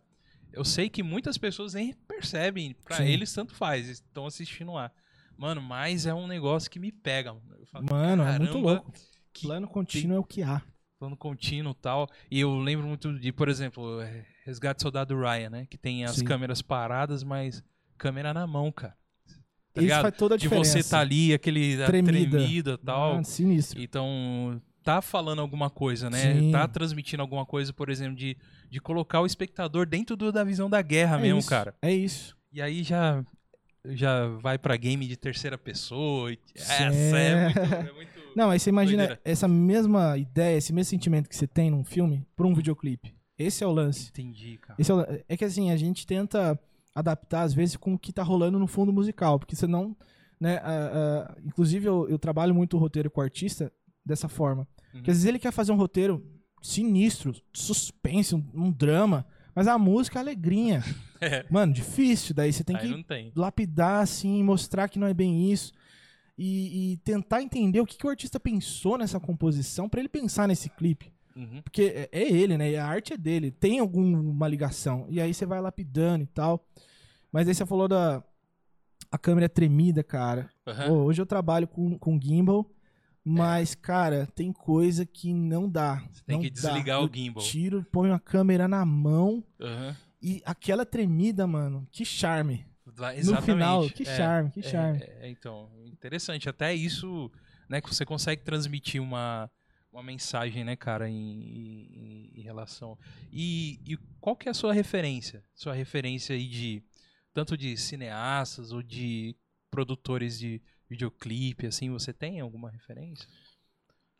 Eu 0.51 0.63
sei 0.63 0.89
que 0.89 1.03
muitas 1.03 1.37
pessoas 1.37 1.73
nem 1.73 1.93
percebem, 2.07 2.75
pra 2.85 2.97
Sim. 2.97 3.03
eles 3.05 3.33
tanto 3.33 3.53
faz, 3.53 3.87
estão 3.89 4.25
assistindo 4.25 4.71
lá. 4.71 4.91
Mano, 5.37 5.61
mas 5.61 6.05
é 6.05 6.13
um 6.13 6.27
negócio 6.27 6.71
que 6.71 6.79
me 6.79 6.91
pega. 6.91 7.33
mano. 7.33 7.65
Falo, 7.65 7.85
Mano, 7.89 8.23
é 8.23 8.37
muito 8.39 8.51
"Caramba, 8.53 8.71
louco. 8.71 8.93
Plano 9.41 9.67
contínuo 9.67 10.15
é 10.15 10.19
o 10.19 10.23
que 10.23 10.41
há. 10.41 10.61
plano 10.97 11.17
contínuo 11.17 11.73
e 11.73 11.81
tal. 11.81 12.09
E 12.31 12.39
eu 12.39 12.57
lembro 12.57 12.87
muito 12.87 13.19
de, 13.19 13.33
por 13.33 13.49
exemplo, 13.49 13.99
é, 14.01 14.25
Resgate 14.45 14.77
do 14.77 14.81
Soldado 14.83 15.19
Ryan, 15.19 15.49
né? 15.49 15.65
Que 15.69 15.77
tem 15.77 16.05
as 16.05 16.15
Sim. 16.15 16.23
câmeras 16.23 16.61
paradas, 16.61 17.21
mas 17.21 17.61
câmera 17.97 18.33
na 18.33 18.47
mão, 18.47 18.71
cara. 18.71 18.95
Tá 19.73 19.81
Isso 19.81 19.81
ligado? 19.81 20.01
faz 20.03 20.15
toda 20.17 20.35
a 20.35 20.37
de 20.37 20.43
diferença. 20.43 20.81
você 20.81 20.89
tá 20.89 21.01
ali, 21.01 21.33
aquele 21.33 21.75
Tremida. 21.85 22.37
tremida 22.37 22.71
e 22.81 22.85
tal. 22.85 23.17
Ah, 23.17 23.23
sinistro. 23.25 23.81
Então, 23.81 24.61
tá 24.85 25.01
falando 25.01 25.39
alguma 25.41 25.69
coisa, 25.69 26.09
né? 26.09 26.33
Sim. 26.35 26.51
Tá 26.51 26.65
transmitindo 26.67 27.21
alguma 27.21 27.45
coisa, 27.45 27.73
por 27.73 27.89
exemplo, 27.89 28.15
de, 28.15 28.37
de 28.69 28.79
colocar 28.79 29.19
o 29.19 29.25
espectador 29.25 29.85
dentro 29.85 30.15
do- 30.15 30.31
da 30.31 30.43
visão 30.43 30.69
da 30.69 30.81
guerra 30.81 31.17
é 31.17 31.21
mesmo, 31.23 31.39
isso, 31.39 31.49
cara. 31.49 31.75
É 31.81 31.91
isso. 31.91 32.37
E 32.53 32.61
aí 32.61 32.83
já 32.83 33.25
já 33.87 34.27
vai 34.41 34.57
pra 34.57 34.75
game 34.77 35.05
de 35.07 35.15
terceira 35.15 35.57
pessoa. 35.59 36.31
E, 36.31 36.39
essa 36.55 36.73
é 36.83 37.43
muito, 37.45 37.59
é 37.59 37.91
muito 37.93 38.09
Não, 38.35 38.49
aí 38.49 38.59
você 38.59 38.69
imagina 38.69 39.03
doideira. 39.03 39.21
essa 39.23 39.47
mesma 39.47 40.17
ideia, 40.17 40.57
esse 40.57 40.73
mesmo 40.73 40.89
sentimento 40.89 41.29
que 41.29 41.35
você 41.35 41.45
tem 41.47 41.69
num 41.69 41.83
filme 41.83 42.25
pra 42.35 42.47
um 42.47 42.53
videoclipe. 42.53 43.13
Esse 43.37 43.63
é 43.63 43.67
o 43.67 43.71
lance. 43.71 44.09
Entendi, 44.09 44.57
cara. 44.57 44.75
Esse 44.79 44.91
é, 44.91 44.95
o- 44.95 45.05
é 45.29 45.37
que 45.37 45.45
assim, 45.45 45.69
a 45.71 45.77
gente 45.77 46.05
tenta 46.07 46.59
adaptar 46.95 47.41
às 47.43 47.53
vezes 47.53 47.75
com 47.75 47.93
o 47.93 47.99
que 47.99 48.11
tá 48.13 48.23
rolando 48.23 48.57
no 48.57 48.65
fundo 48.67 48.91
musical, 48.91 49.37
porque 49.37 49.55
senão, 49.55 49.95
né, 50.39 50.57
ah, 50.63 51.27
ah, 51.29 51.35
inclusive 51.45 51.85
eu, 51.87 52.07
eu 52.09 52.17
trabalho 52.17 52.55
muito 52.55 52.75
o 52.77 52.79
roteiro 52.79 53.11
com 53.11 53.19
o 53.21 53.23
artista 53.23 53.71
dessa 54.05 54.27
forma. 54.27 54.67
Uhum. 54.95 55.01
Porque 55.01 55.11
às 55.11 55.17
vezes 55.17 55.27
ele 55.27 55.39
quer 55.39 55.51
fazer 55.51 55.71
um 55.71 55.75
roteiro 55.75 56.25
sinistro, 56.61 57.35
suspense, 57.53 58.33
um, 58.33 58.43
um 58.53 58.71
drama, 58.71 59.25
Mas 59.53 59.67
a 59.67 59.77
música 59.77 60.19
é 60.19 60.21
alegrinha. 60.21 60.83
É. 61.21 61.45
Mano, 61.49 61.73
difícil. 61.73 62.35
Daí 62.35 62.51
você 62.51 62.61
tem 62.61 62.75
Aí 62.75 63.03
que 63.03 63.31
lapidar, 63.35 64.03
assim, 64.03 64.43
mostrar 64.43 64.89
que 64.89 64.99
não 64.99 65.07
é 65.07 65.13
bem 65.13 65.49
isso. 65.49 65.71
E, 66.37 66.91
e 66.91 66.97
tentar 66.97 67.41
entender 67.41 67.79
o 67.79 67.85
que, 67.85 67.97
que, 67.97 68.05
o 68.05 68.09
artista 68.09 68.37
pensou 68.37 68.97
nessa 68.97 69.17
composição 69.17 69.87
para 69.87 70.01
ele 70.01 70.09
pensar 70.09 70.45
nesse 70.45 70.69
clipe. 70.69 71.13
Uhum. 71.33 71.61
Porque 71.63 71.81
é, 71.81 72.09
é, 72.11 72.29
ele, 72.29 72.57
né? 72.57 72.75
A 72.75 72.85
arte 72.85 73.13
é 73.13 73.17
dele. 73.17 73.49
Tem 73.49 73.79
alguma 73.79 74.47
ligação. 74.47 75.07
E 75.09 75.21
aí 75.21 75.33
você 75.33 75.45
vai 75.45 75.61
lapidando 75.61 76.25
e 76.25 76.27
tal. 76.27 76.67
Mas 77.31 77.47
aí 77.47 77.55
você 77.55 77.65
falou 77.65 77.87
da. 77.87 78.21
A 79.09 79.17
câmera 79.17 79.47
tremida, 79.47 80.03
cara. 80.03 80.49
Uhum. 80.67 81.05
hoje 81.05 81.21
eu 81.21 81.25
trabalho 81.25 81.67
com, 81.67 81.97
com 81.97 82.19
gimbal. 82.21 82.69
Mas, 83.27 83.73
é. 83.73 83.75
cara, 83.75 84.27
tem 84.35 84.53
coisa 84.53 85.03
que 85.03 85.33
não 85.33 85.67
dá. 85.67 86.03
Você 86.11 86.23
tem 86.23 86.35
não 86.35 86.43
que 86.43 86.49
desligar 86.51 86.99
dá. 86.99 87.01
o 87.01 87.11
gimbal. 87.11 87.43
Eu 87.43 87.49
tiro, 87.49 87.83
ponho 87.91 88.13
a 88.13 88.19
câmera 88.19 88.67
na 88.67 88.85
mão. 88.85 89.43
Uhum. 89.59 89.95
E 90.21 90.43
aquela 90.45 90.85
tremida, 90.85 91.47
mano, 91.47 91.87
que 91.91 92.05
charme. 92.05 92.63
Exatamente. 92.87 93.25
No 93.25 93.41
final, 93.41 93.89
que 93.89 94.03
é, 94.03 94.15
charme, 94.15 94.51
que 94.51 94.59
é, 94.59 94.63
charme. 94.63 94.99
É, 95.01 95.29
então, 95.29 95.69
interessante. 95.85 96.47
Até 96.47 96.73
isso, 96.73 97.31
né, 97.67 97.81
que 97.81 97.89
você 97.89 98.05
consegue 98.05 98.43
transmitir 98.43 99.01
uma, 99.01 99.49
uma 99.91 100.03
mensagem, 100.03 100.63
né, 100.63 100.75
cara, 100.75 101.09
em, 101.09 101.15
em, 101.15 102.31
em 102.35 102.41
relação. 102.41 102.97
E, 103.33 103.79
e, 103.85 103.97
qual 104.21 104.35
que 104.35 104.47
é 104.47 104.51
a 104.51 104.53
sua 104.53 104.71
referência? 104.71 105.43
Sua 105.53 105.73
referência 105.73 106.35
aí 106.35 106.47
de 106.47 106.83
tanto 107.33 107.57
de 107.57 107.75
cineastas 107.75 108.71
ou 108.71 108.83
de 108.83 109.35
produtores 109.69 110.39
de 110.39 110.61
videoclipe, 110.89 111.67
assim, 111.67 111.89
você 111.89 112.13
tem 112.13 112.39
alguma 112.39 112.69
referência? 112.69 113.27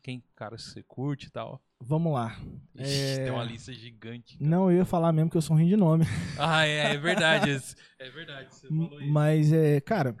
Quem, 0.02 0.22
cara, 0.36 0.56
você 0.56 0.82
curte 0.84 1.26
e 1.26 1.30
tal? 1.30 1.60
Vamos 1.80 2.12
lá. 2.12 2.38
Ixi, 2.76 3.02
é... 3.02 3.24
Tem 3.24 3.32
uma 3.32 3.42
lista 3.42 3.72
gigante. 3.72 4.38
Cara. 4.38 4.48
Não, 4.48 4.70
eu 4.70 4.78
ia 4.78 4.84
falar 4.84 5.12
mesmo 5.12 5.28
que 5.28 5.36
eu 5.36 5.42
sou 5.42 5.56
ruim 5.56 5.66
de 5.66 5.76
nome. 5.76 6.04
Ah, 6.38 6.66
é, 6.66 6.94
é 6.94 6.96
verdade. 6.96 7.50
é 7.98 8.10
verdade, 8.10 8.54
você 8.54 8.68
falou 8.68 9.00
isso. 9.00 9.10
Mas, 9.10 9.52
é, 9.52 9.80
cara, 9.80 10.16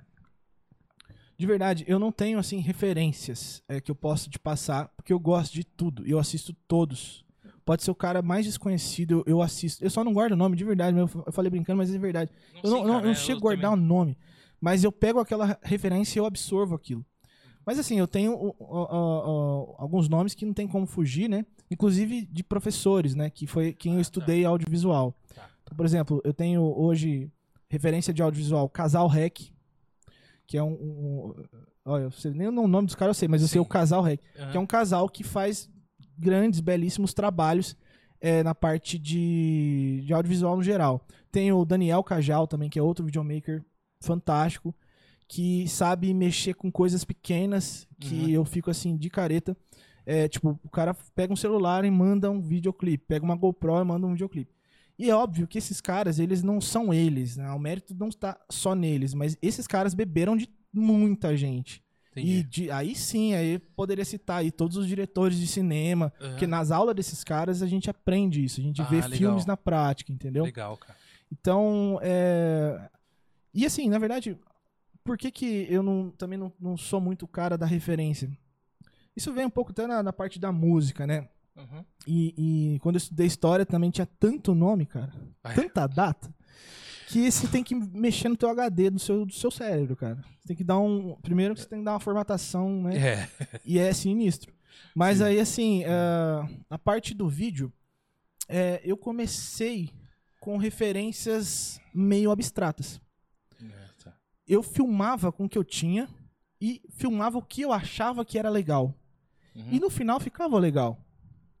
de 1.38 1.46
verdade, 1.46 1.84
eu 1.86 1.98
não 1.98 2.10
tenho, 2.10 2.38
assim, 2.38 2.58
referências 2.58 3.62
é, 3.68 3.80
que 3.80 3.90
eu 3.90 3.94
possa 3.94 4.28
te 4.28 4.38
passar, 4.38 4.88
porque 4.96 5.12
eu 5.12 5.20
gosto 5.20 5.52
de 5.52 5.62
tudo. 5.62 6.06
Eu 6.06 6.18
assisto 6.18 6.52
todos. 6.66 7.24
Pode 7.64 7.82
ser 7.82 7.90
o 7.90 7.94
cara 7.94 8.22
mais 8.22 8.46
desconhecido, 8.46 9.22
eu, 9.26 9.34
eu 9.34 9.42
assisto. 9.42 9.84
Eu 9.84 9.90
só 9.90 10.02
não 10.02 10.12
guardo 10.12 10.32
o 10.32 10.36
nome, 10.36 10.56
de 10.56 10.64
verdade. 10.64 10.96
Eu 10.96 11.08
falei 11.32 11.50
brincando, 11.50 11.78
mas 11.78 11.94
é 11.94 11.98
verdade. 11.98 12.30
Não, 12.54 12.60
eu 12.62 12.70
não, 12.70 12.78
sim, 12.78 12.86
não, 12.86 13.00
não 13.02 13.10
é, 13.10 13.14
chego 13.14 13.38
a 13.38 13.42
guardar 13.42 13.72
o 13.72 13.76
nome. 13.76 14.16
Mas 14.60 14.84
eu 14.84 14.92
pego 14.92 15.20
aquela 15.20 15.58
referência 15.62 16.18
e 16.18 16.20
eu 16.20 16.26
absorvo 16.26 16.74
aquilo. 16.74 17.04
Mas 17.64 17.80
assim, 17.80 17.98
eu 17.98 18.06
tenho 18.06 18.32
uh, 18.32 18.54
uh, 18.60 18.84
uh, 18.84 19.74
alguns 19.76 20.08
nomes 20.08 20.34
que 20.34 20.46
não 20.46 20.54
tem 20.54 20.68
como 20.68 20.86
fugir, 20.86 21.28
né? 21.28 21.44
Inclusive 21.68 22.24
de 22.24 22.44
professores, 22.44 23.16
né? 23.16 23.28
Que 23.28 23.44
foi 23.44 23.72
quem 23.72 23.94
eu 23.94 24.00
estudei 24.00 24.44
audiovisual. 24.44 25.12
Tá. 25.34 25.50
Então, 25.64 25.76
por 25.76 25.84
exemplo, 25.84 26.22
eu 26.24 26.32
tenho 26.32 26.62
hoje 26.62 27.28
referência 27.68 28.14
de 28.14 28.22
audiovisual 28.22 28.68
Casal 28.68 29.08
Rec, 29.08 29.50
que 30.46 30.56
é 30.56 30.62
um. 30.62 30.72
um 30.74 31.34
olha, 31.84 32.04
eu 32.04 32.10
sei, 32.12 32.30
nem 32.30 32.46
o 32.46 32.52
nome 32.52 32.86
dos 32.86 32.94
caras 32.94 33.16
eu 33.16 33.18
sei, 33.18 33.28
mas 33.28 33.42
eu 33.42 33.48
sei 33.48 33.60
o 33.60 33.66
Casal 33.66 34.00
Rec, 34.00 34.20
uhum. 34.38 34.50
que 34.50 34.56
é 34.56 34.60
um 34.60 34.66
casal 34.66 35.08
que 35.08 35.24
faz 35.24 35.68
grandes, 36.16 36.60
belíssimos 36.60 37.12
trabalhos 37.12 37.76
é, 38.20 38.44
na 38.44 38.54
parte 38.54 38.96
de, 38.96 40.02
de 40.06 40.12
audiovisual 40.12 40.56
no 40.56 40.62
geral. 40.62 41.04
Tem 41.32 41.52
o 41.52 41.64
Daniel 41.64 42.04
Cajal 42.04 42.46
também, 42.46 42.70
que 42.70 42.78
é 42.78 42.82
outro 42.82 43.04
videomaker 43.04 43.64
fantástico, 44.00 44.74
que 45.28 45.68
sabe 45.68 46.12
mexer 46.14 46.54
com 46.54 46.70
coisas 46.70 47.04
pequenas, 47.04 47.86
que 47.98 48.14
uhum. 48.14 48.28
eu 48.28 48.44
fico 48.44 48.70
assim, 48.70 48.96
de 48.96 49.10
careta. 49.10 49.56
É, 50.04 50.28
tipo, 50.28 50.58
o 50.62 50.70
cara 50.70 50.94
pega 51.14 51.32
um 51.32 51.36
celular 51.36 51.84
e 51.84 51.90
manda 51.90 52.30
um 52.30 52.40
videoclipe, 52.40 53.04
pega 53.08 53.24
uma 53.24 53.34
GoPro 53.34 53.80
e 53.80 53.84
manda 53.84 54.06
um 54.06 54.12
videoclipe. 54.12 54.54
E 54.98 55.10
é 55.10 55.14
óbvio 55.14 55.46
que 55.46 55.58
esses 55.58 55.80
caras, 55.80 56.18
eles 56.18 56.42
não 56.42 56.60
são 56.60 56.94
eles, 56.94 57.36
né? 57.36 57.50
O 57.50 57.58
mérito 57.58 57.94
não 57.94 58.08
está 58.08 58.38
só 58.48 58.74
neles, 58.74 59.12
mas 59.12 59.36
esses 59.42 59.66
caras 59.66 59.94
beberam 59.94 60.36
de 60.36 60.48
muita 60.72 61.36
gente. 61.36 61.84
Entendi. 62.12 62.38
E 62.38 62.42
de, 62.42 62.70
aí 62.70 62.94
sim, 62.94 63.34
aí 63.34 63.58
poderia 63.58 64.04
citar 64.04 64.38
aí 64.38 64.50
todos 64.50 64.78
os 64.78 64.86
diretores 64.86 65.38
de 65.38 65.46
cinema, 65.46 66.10
uhum. 66.18 66.30
porque 66.30 66.46
nas 66.46 66.70
aulas 66.70 66.94
desses 66.94 67.22
caras 67.22 67.62
a 67.62 67.66
gente 67.66 67.90
aprende 67.90 68.42
isso, 68.42 68.58
a 68.60 68.62
gente 68.62 68.80
ah, 68.80 68.84
vê 68.86 68.96
legal. 68.96 69.10
filmes 69.10 69.44
na 69.44 69.56
prática, 69.56 70.10
entendeu? 70.10 70.44
Legal, 70.44 70.78
cara. 70.78 70.96
Então, 71.30 71.98
é, 72.02 72.88
e 73.56 73.66
assim, 73.66 73.88
na 73.88 73.98
verdade, 73.98 74.38
por 75.02 75.16
que, 75.16 75.30
que 75.30 75.66
eu 75.70 75.82
não, 75.82 76.10
também 76.10 76.38
não, 76.38 76.52
não 76.60 76.76
sou 76.76 77.00
muito 77.00 77.26
cara 77.26 77.56
da 77.56 77.64
referência? 77.64 78.30
Isso 79.16 79.32
vem 79.32 79.46
um 79.46 79.50
pouco 79.50 79.70
até 79.70 79.86
na, 79.86 80.02
na 80.02 80.12
parte 80.12 80.38
da 80.38 80.52
música, 80.52 81.06
né? 81.06 81.28
Uhum. 81.56 81.84
E, 82.06 82.34
e, 82.74 82.78
quando 82.80 82.96
eu 82.96 82.98
estudei 82.98 83.26
história 83.26 83.64
também 83.64 83.90
tinha 83.90 84.04
tanto 84.04 84.54
nome, 84.54 84.84
cara. 84.84 85.10
Ai. 85.42 85.54
Tanta 85.54 85.86
data. 85.86 86.34
Que 87.08 87.30
você 87.30 87.46
tem 87.46 87.64
que 87.64 87.74
mexer 87.74 88.28
no 88.28 88.36
teu 88.36 88.50
HD 88.50 88.90
do 88.90 88.98
seu, 88.98 89.24
do 89.24 89.32
seu 89.32 89.50
cérebro, 89.50 89.96
cara. 89.96 90.22
Você 90.38 90.48
tem 90.48 90.56
que 90.56 90.64
dar 90.64 90.78
um. 90.78 91.16
Primeiro 91.22 91.56
você 91.56 91.66
tem 91.66 91.78
que 91.78 91.84
dar 91.84 91.92
uma 91.92 92.00
formatação, 92.00 92.82
né? 92.82 92.96
É. 92.98 93.28
E 93.64 93.78
é 93.78 93.92
sinistro. 93.94 94.52
Mas 94.94 95.18
Sim. 95.18 95.24
aí, 95.24 95.40
assim, 95.40 95.84
uh, 95.84 96.46
a 96.68 96.78
parte 96.78 97.14
do 97.14 97.28
vídeo, 97.28 97.72
é, 98.48 98.82
eu 98.84 98.96
comecei 98.96 99.90
com 100.40 100.58
referências 100.58 101.80
meio 101.94 102.30
abstratas 102.30 103.00
eu 104.46 104.62
filmava 104.62 105.32
com 105.32 105.44
o 105.44 105.48
que 105.48 105.58
eu 105.58 105.64
tinha 105.64 106.08
e 106.60 106.82
filmava 106.90 107.38
o 107.38 107.42
que 107.42 107.62
eu 107.62 107.72
achava 107.72 108.24
que 108.24 108.38
era 108.38 108.48
legal. 108.48 108.94
Uhum. 109.54 109.68
E 109.72 109.80
no 109.80 109.90
final 109.90 110.20
ficava 110.20 110.58
legal. 110.58 110.98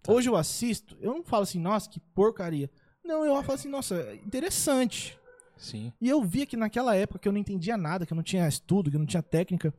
Tá. 0.02 0.12
Hoje 0.12 0.28
eu 0.28 0.36
assisto, 0.36 0.96
eu 1.00 1.12
não 1.12 1.24
falo 1.24 1.42
assim, 1.42 1.58
nossa, 1.58 1.90
que 1.90 2.00
porcaria. 2.00 2.70
Não, 3.04 3.24
eu 3.24 3.34
falo 3.42 3.54
assim, 3.54 3.68
nossa, 3.68 4.14
interessante. 4.24 5.18
Sim. 5.56 5.92
E 6.00 6.08
eu 6.08 6.22
via 6.22 6.46
que 6.46 6.56
naquela 6.56 6.94
época 6.94 7.18
que 7.18 7.28
eu 7.28 7.32
não 7.32 7.40
entendia 7.40 7.76
nada, 7.76 8.04
que 8.04 8.12
eu 8.12 8.16
não 8.16 8.22
tinha 8.22 8.46
estudo, 8.46 8.90
que 8.90 8.96
eu 8.96 9.00
não 9.00 9.06
tinha 9.06 9.22
técnica, 9.22 9.72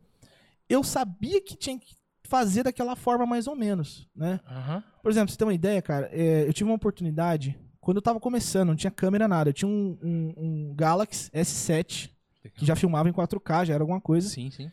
eu 0.69 0.83
sabia 0.83 1.41
que 1.41 1.55
tinha 1.55 1.77
que 1.77 1.95
fazer 2.23 2.63
daquela 2.63 2.95
forma 2.95 3.25
mais 3.25 3.47
ou 3.47 3.55
menos, 3.55 4.07
né? 4.15 4.39
Uhum. 4.49 4.83
Por 5.01 5.11
exemplo, 5.11 5.31
você 5.31 5.37
tem 5.37 5.47
uma 5.47 5.53
ideia, 5.53 5.81
cara, 5.81 6.09
é, 6.11 6.47
eu 6.47 6.53
tive 6.53 6.69
uma 6.69 6.75
oportunidade, 6.75 7.57
quando 7.79 7.97
eu 7.97 8.01
tava 8.01 8.19
começando, 8.19 8.69
não 8.69 8.75
tinha 8.75 8.91
câmera, 8.91 9.27
nada, 9.27 9.49
eu 9.49 9.53
tinha 9.53 9.69
um, 9.69 9.97
um, 10.03 10.33
um 10.37 10.75
Galaxy 10.75 11.31
S7, 11.31 12.09
que 12.55 12.65
já 12.65 12.75
filmava 12.75 13.09
em 13.09 13.13
4K, 13.13 13.65
já 13.65 13.73
era 13.73 13.83
alguma 13.83 14.01
coisa. 14.01 14.27
Sim, 14.29 14.49
sim. 14.49 14.71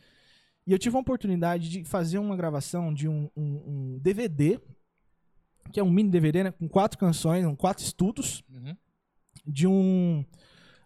E 0.67 0.71
eu 0.71 0.79
tive 0.79 0.95
a 0.95 0.99
oportunidade 0.99 1.69
de 1.69 1.83
fazer 1.83 2.17
uma 2.17 2.35
gravação 2.35 2.93
de 2.93 3.07
um, 3.07 3.29
um, 3.35 3.43
um 3.43 3.99
DVD, 4.01 4.59
que 5.71 5.79
é 5.79 5.83
um 5.83 5.91
mini 5.91 6.09
DVD, 6.09 6.45
né? 6.45 6.51
Com 6.51 6.67
quatro 6.67 6.97
canções, 6.97 7.45
quatro 7.57 7.83
estudos, 7.83 8.43
uhum. 8.51 8.75
de 9.45 9.67
um 9.67 10.25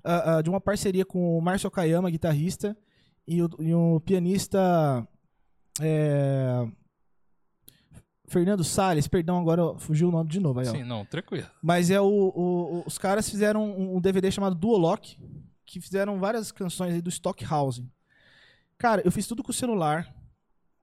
uh, 0.06 0.40
uh, 0.40 0.44
de 0.44 0.50
uma 0.50 0.60
parceria 0.60 1.06
com 1.06 1.38
o 1.38 1.42
Márcio 1.42 1.72
Kayama, 1.72 2.10
guitarrista, 2.10 2.78
e 3.28 3.42
o, 3.42 3.50
e 3.60 3.74
o 3.74 4.00
pianista 4.02 5.08
é, 5.82 6.68
Fernando 8.28 8.64
Salles, 8.64 9.08
perdão, 9.08 9.40
agora 9.40 9.78
fugiu 9.80 10.10
o 10.10 10.12
nome 10.12 10.30
de 10.30 10.40
novo. 10.40 10.60
Aí, 10.60 10.66
Sim, 10.66 10.84
não, 10.84 11.06
tranquilo. 11.06 11.48
Mas 11.62 11.90
é 11.90 12.00
o, 12.00 12.06
o, 12.06 12.84
os 12.86 12.98
caras 12.98 13.30
fizeram 13.30 13.64
um, 13.64 13.98
um 13.98 14.02
DVD 14.02 14.32
chamado 14.32 14.56
Duolock, 14.56 15.18
que 15.70 15.80
fizeram 15.80 16.20
várias 16.20 16.52
canções 16.52 16.94
aí 16.94 17.02
do 17.02 17.10
Stockhausen. 17.10 17.90
Cara, 18.78 19.02
eu 19.06 19.12
fiz 19.12 19.28
tudo 19.28 19.44
com 19.44 19.52
o 19.52 19.54
celular. 19.54 20.12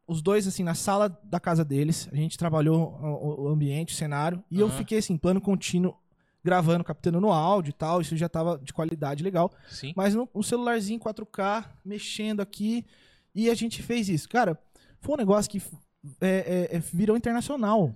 Os 0.06 0.22
dois, 0.22 0.46
assim, 0.46 0.62
na 0.62 0.74
sala 0.74 1.08
da 1.24 1.40
casa 1.40 1.64
deles. 1.64 2.08
A 2.12 2.16
gente 2.16 2.38
trabalhou 2.38 2.96
o, 3.02 3.48
ambiente, 3.48 3.92
o 3.92 3.96
cenário. 3.96 4.42
E 4.48 4.56
uhum. 4.56 4.68
eu 4.68 4.70
fiquei, 4.70 4.98
assim, 4.98 5.16
plano 5.16 5.40
contínuo, 5.40 5.96
gravando, 6.44 6.84
captando 6.84 7.20
no 7.20 7.32
áudio 7.32 7.70
e 7.70 7.72
tal. 7.72 8.00
Isso 8.00 8.16
já 8.16 8.28
tava 8.28 8.58
de 8.62 8.72
qualidade 8.72 9.24
legal. 9.24 9.52
Sim. 9.68 9.92
Mas 9.96 10.14
no, 10.14 10.28
um 10.32 10.42
celularzinho 10.42 11.00
4K, 11.00 11.64
mexendo 11.84 12.40
aqui. 12.40 12.84
E 13.34 13.50
a 13.50 13.54
gente 13.54 13.82
fez 13.82 14.08
isso. 14.08 14.28
Cara, 14.28 14.56
foi 15.00 15.14
um 15.14 15.18
negócio 15.18 15.50
que 15.50 15.60
é, 16.20 16.68
é, 16.70 16.76
é 16.76 16.78
virou 16.78 17.16
internacional. 17.16 17.92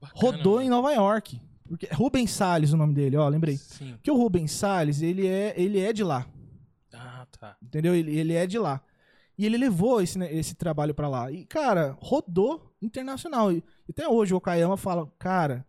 Bacana, 0.00 0.20
Rodou 0.20 0.54
mano. 0.54 0.66
em 0.66 0.68
Nova 0.68 0.92
York. 0.92 1.40
Porque 1.72 1.86
é 1.86 1.94
Rubens 1.94 2.30
Salles 2.30 2.74
o 2.74 2.76
nome 2.76 2.92
dele, 2.92 3.16
ó, 3.16 3.26
lembrei. 3.26 3.56
Sim. 3.56 3.92
Porque 3.92 4.10
o 4.10 4.14
Rubens 4.14 4.52
Salles, 4.52 5.00
ele 5.00 5.26
é, 5.26 5.54
ele 5.56 5.80
é 5.80 5.90
de 5.90 6.04
lá. 6.04 6.26
Ah, 6.92 7.26
tá. 7.40 7.56
Entendeu? 7.62 7.94
Ele, 7.94 8.14
ele 8.14 8.34
é 8.34 8.46
de 8.46 8.58
lá. 8.58 8.82
E 9.38 9.46
ele 9.46 9.56
levou 9.56 10.02
esse, 10.02 10.18
né, 10.18 10.30
esse 10.34 10.54
trabalho 10.54 10.92
para 10.92 11.08
lá. 11.08 11.32
E, 11.32 11.46
cara, 11.46 11.96
rodou 11.98 12.76
internacional. 12.82 13.50
E 13.50 13.64
até 13.88 14.06
hoje 14.06 14.34
o 14.34 14.36
Okayama 14.36 14.76
fala, 14.76 15.10
cara, 15.18 15.66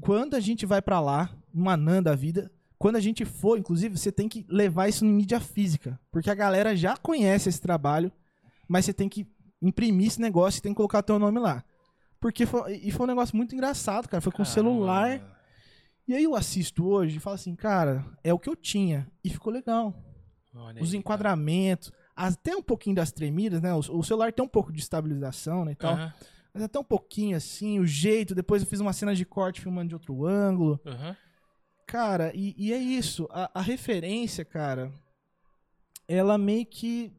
quando 0.00 0.36
a 0.36 0.40
gente 0.40 0.64
vai 0.64 0.80
para 0.80 0.98
lá, 1.00 1.30
numa 1.52 1.76
NAN 1.76 2.02
da 2.02 2.14
vida, 2.14 2.50
quando 2.78 2.96
a 2.96 3.00
gente 3.00 3.26
for, 3.26 3.58
inclusive, 3.58 3.98
você 3.98 4.10
tem 4.10 4.26
que 4.26 4.46
levar 4.48 4.88
isso 4.88 5.04
em 5.04 5.12
mídia 5.12 5.38
física. 5.38 6.00
Porque 6.10 6.30
a 6.30 6.34
galera 6.34 6.74
já 6.74 6.96
conhece 6.96 7.50
esse 7.50 7.60
trabalho, 7.60 8.10
mas 8.66 8.86
você 8.86 8.94
tem 8.94 9.06
que 9.06 9.26
imprimir 9.60 10.06
esse 10.06 10.18
negócio 10.18 10.60
e 10.60 10.62
tem 10.62 10.72
que 10.72 10.76
colocar 10.76 11.02
teu 11.02 11.18
nome 11.18 11.38
lá. 11.38 11.62
Porque 12.20 12.44
foi, 12.44 12.76
e 12.76 12.90
foi 12.90 13.04
um 13.04 13.08
negócio 13.08 13.36
muito 13.36 13.54
engraçado, 13.54 14.08
cara. 14.08 14.20
Foi 14.20 14.32
com 14.32 14.42
o 14.42 14.46
celular. 14.46 15.20
E 16.06 16.14
aí 16.14 16.24
eu 16.24 16.34
assisto 16.34 16.86
hoje 16.86 17.16
e 17.16 17.20
falo 17.20 17.34
assim, 17.34 17.54
cara, 17.54 18.04
é 18.22 18.32
o 18.32 18.38
que 18.38 18.48
eu 18.48 18.56
tinha. 18.56 19.10
E 19.24 19.30
ficou 19.30 19.52
legal. 19.52 19.94
Olha 20.54 20.82
Os 20.82 20.92
aí, 20.92 20.98
enquadramentos, 20.98 21.90
cara. 21.90 22.28
até 22.28 22.54
um 22.56 22.62
pouquinho 22.62 22.96
das 22.96 23.12
tremidas, 23.12 23.62
né? 23.62 23.72
O, 23.72 23.78
o, 23.78 24.02
celular 24.02 24.32
tem 24.32 24.44
um 24.44 24.48
pouco 24.48 24.72
de 24.72 24.80
estabilização, 24.80 25.64
né? 25.64 25.72
E 25.72 25.76
tal. 25.76 25.94
Uhum. 25.94 26.12
Mas 26.52 26.62
até 26.64 26.78
um 26.78 26.84
pouquinho 26.84 27.36
assim, 27.36 27.78
o 27.78 27.86
jeito. 27.86 28.34
Depois 28.34 28.62
eu 28.62 28.68
fiz 28.68 28.80
uma 28.80 28.92
cena 28.92 29.14
de 29.14 29.24
corte 29.24 29.60
filmando 29.60 29.88
de 29.88 29.94
outro 29.94 30.26
ângulo. 30.26 30.80
Uhum. 30.84 31.14
Cara, 31.86 32.32
e, 32.34 32.54
e 32.58 32.72
é 32.72 32.78
isso. 32.78 33.28
A, 33.30 33.50
a 33.54 33.62
referência, 33.62 34.44
cara, 34.44 34.92
ela 36.08 36.36
meio 36.36 36.66
que. 36.66 37.12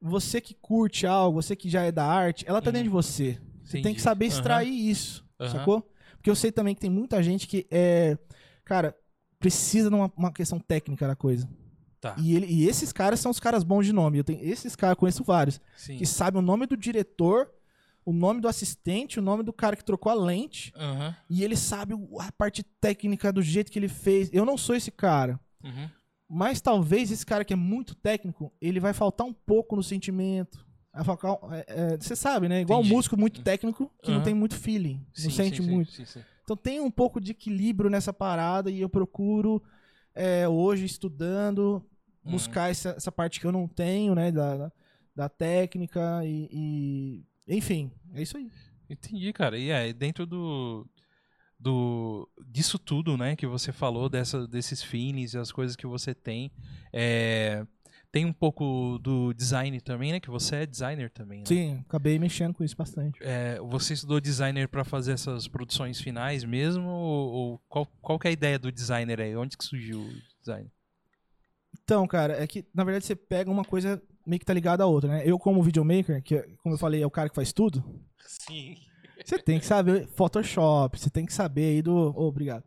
Você 0.00 0.40
que 0.40 0.54
curte 0.54 1.06
algo, 1.06 1.42
você 1.42 1.56
que 1.56 1.68
já 1.68 1.82
é 1.82 1.90
da 1.90 2.04
arte, 2.04 2.44
ela 2.46 2.60
tá 2.60 2.70
dentro 2.70 2.84
de 2.84 2.90
você. 2.90 3.40
Você 3.64 3.80
tem 3.80 3.94
que 3.94 4.02
saber 4.02 4.26
extrair 4.26 4.90
isso, 4.90 5.24
Aham. 5.40 5.50
sacou? 5.50 5.90
Porque 6.16 6.30
eu 6.30 6.36
sei 6.36 6.52
também 6.52 6.74
que 6.74 6.80
tem 6.80 6.90
muita 6.90 7.22
gente 7.22 7.46
que 7.46 7.66
é. 7.70 8.16
Cara, 8.64 8.96
precisa 9.38 9.90
de 9.90 9.94
uma, 9.94 10.12
uma 10.16 10.32
questão 10.32 10.58
técnica 10.58 11.06
da 11.06 11.16
coisa. 11.16 11.48
Tá. 12.00 12.14
E, 12.18 12.36
ele, 12.36 12.46
e 12.46 12.68
esses 12.68 12.92
caras 12.92 13.20
são 13.20 13.30
os 13.30 13.40
caras 13.40 13.64
bons 13.64 13.86
de 13.86 13.92
nome. 13.92 14.18
Eu 14.18 14.24
tenho, 14.24 14.42
esses 14.42 14.76
caras, 14.76 14.92
eu 14.92 14.96
conheço 14.96 15.24
vários. 15.24 15.60
Sim. 15.76 15.96
Que 15.96 16.06
sabem 16.06 16.38
o 16.38 16.44
nome 16.44 16.66
do 16.66 16.76
diretor, 16.76 17.50
o 18.04 18.12
nome 18.12 18.40
do 18.40 18.48
assistente, 18.48 19.18
o 19.18 19.22
nome 19.22 19.42
do 19.42 19.52
cara 19.52 19.74
que 19.76 19.84
trocou 19.84 20.12
a 20.12 20.14
lente. 20.14 20.72
Aham. 20.76 21.16
E 21.28 21.42
ele 21.42 21.56
sabe 21.56 21.94
a 22.20 22.32
parte 22.32 22.62
técnica 22.62 23.32
do 23.32 23.42
jeito 23.42 23.72
que 23.72 23.78
ele 23.78 23.88
fez. 23.88 24.30
Eu 24.32 24.44
não 24.44 24.58
sou 24.58 24.74
esse 24.74 24.90
cara. 24.90 25.40
Uhum. 25.62 25.88
Mas 26.28 26.60
talvez 26.60 27.10
esse 27.10 27.24
cara 27.24 27.44
que 27.44 27.52
é 27.52 27.56
muito 27.56 27.94
técnico, 27.94 28.52
ele 28.60 28.80
vai 28.80 28.92
faltar 28.92 29.26
um 29.26 29.32
pouco 29.32 29.76
no 29.76 29.82
sentimento. 29.82 30.66
É, 30.94 31.64
é, 31.94 31.96
você 31.98 32.14
sabe, 32.14 32.48
né? 32.48 32.60
Igual 32.60 32.80
um 32.80 32.84
músico 32.84 33.16
muito 33.16 33.42
técnico 33.42 33.90
que 34.00 34.10
não 34.10 34.18
Aham. 34.18 34.24
tem 34.24 34.34
muito 34.34 34.54
feeling. 34.56 35.04
Sim, 35.12 35.24
não 35.24 35.30
sente 35.34 35.62
sim, 35.62 35.70
muito. 35.70 35.90
sim. 35.92 36.20
Então 36.44 36.56
tem 36.56 36.80
um 36.80 36.90
pouco 36.90 37.20
de 37.20 37.32
equilíbrio 37.32 37.90
nessa 37.90 38.12
parada 38.12 38.70
e 38.70 38.80
eu 38.80 38.88
procuro 38.88 39.62
é, 40.14 40.48
hoje 40.48 40.84
estudando 40.84 41.82
Uhum. 42.24 42.30
buscar 42.30 42.70
essa, 42.70 42.90
essa 42.90 43.12
parte 43.12 43.38
que 43.38 43.46
eu 43.46 43.52
não 43.52 43.68
tenho, 43.68 44.14
né? 44.14 44.30
Da, 44.32 44.56
da, 44.56 44.72
da 45.14 45.28
técnica 45.28 46.22
e, 46.24 46.48
e- 47.46 47.56
Enfim, 47.56 47.90
é 48.14 48.22
isso 48.22 48.36
aí. 48.38 48.50
Entendi, 48.88 49.30
cara. 49.32 49.58
E 49.58 49.68
é, 49.70 49.92
dentro 49.92 50.24
do, 50.24 50.86
do 51.58 52.28
disso 52.46 52.78
tudo, 52.78 53.16
né, 53.16 53.36
que 53.36 53.46
você 53.46 53.72
falou, 53.72 54.08
dessa, 54.08 54.46
desses 54.46 54.82
feelings 54.82 55.34
e 55.34 55.38
as 55.38 55.50
coisas 55.52 55.76
que 55.76 55.86
você 55.86 56.14
tem, 56.14 56.50
é, 56.92 57.66
tem 58.14 58.24
um 58.24 58.32
pouco 58.32 58.96
do 59.00 59.34
design 59.34 59.80
também, 59.80 60.12
né, 60.12 60.20
que 60.20 60.30
você 60.30 60.54
é 60.54 60.66
designer 60.66 61.10
também, 61.10 61.40
né? 61.40 61.46
Sim, 61.48 61.84
acabei 61.88 62.16
mexendo 62.16 62.54
com 62.54 62.62
isso 62.62 62.76
bastante. 62.76 63.18
É, 63.20 63.58
você 63.58 63.94
estudou 63.94 64.20
designer 64.20 64.68
pra 64.68 64.84
fazer 64.84 65.10
essas 65.10 65.48
produções 65.48 66.00
finais 66.00 66.44
mesmo? 66.44 66.86
Ou, 66.88 67.32
ou 67.32 67.58
qual, 67.68 67.86
qual 68.00 68.16
que 68.16 68.28
é 68.28 68.30
a 68.30 68.32
ideia 68.32 68.56
do 68.56 68.70
designer 68.70 69.20
aí? 69.20 69.34
Onde 69.34 69.58
que 69.58 69.64
surgiu 69.64 70.00
o 70.00 70.12
design? 70.38 70.70
Então, 71.82 72.06
cara, 72.06 72.40
é 72.40 72.46
que 72.46 72.64
na 72.72 72.84
verdade 72.84 73.04
você 73.04 73.16
pega 73.16 73.50
uma 73.50 73.64
coisa 73.64 74.00
meio 74.24 74.38
que 74.38 74.46
tá 74.46 74.54
ligada 74.54 74.84
à 74.84 74.86
outra, 74.86 75.10
né? 75.10 75.22
Eu, 75.26 75.36
como 75.36 75.60
videomaker, 75.60 76.22
que 76.22 76.40
como 76.62 76.76
eu 76.76 76.78
falei, 76.78 77.02
é 77.02 77.06
o 77.06 77.10
cara 77.10 77.28
que 77.28 77.34
faz 77.34 77.52
tudo, 77.52 77.82
Sim. 78.24 78.76
você 79.24 79.40
tem 79.40 79.58
que 79.58 79.66
saber 79.66 80.06
Photoshop, 80.14 81.00
você 81.00 81.10
tem 81.10 81.26
que 81.26 81.32
saber 81.32 81.64
aí 81.64 81.82
do. 81.82 81.92
Ô, 82.16 82.28
obrigado. 82.28 82.62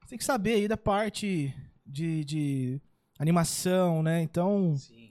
Você 0.00 0.10
tem 0.10 0.18
que 0.18 0.24
saber 0.24 0.54
aí 0.54 0.68
da 0.68 0.76
parte 0.76 1.52
de, 1.84 2.24
de 2.24 2.80
animação, 3.22 4.02
né? 4.02 4.20
Então. 4.22 4.76
Sim. 4.76 5.10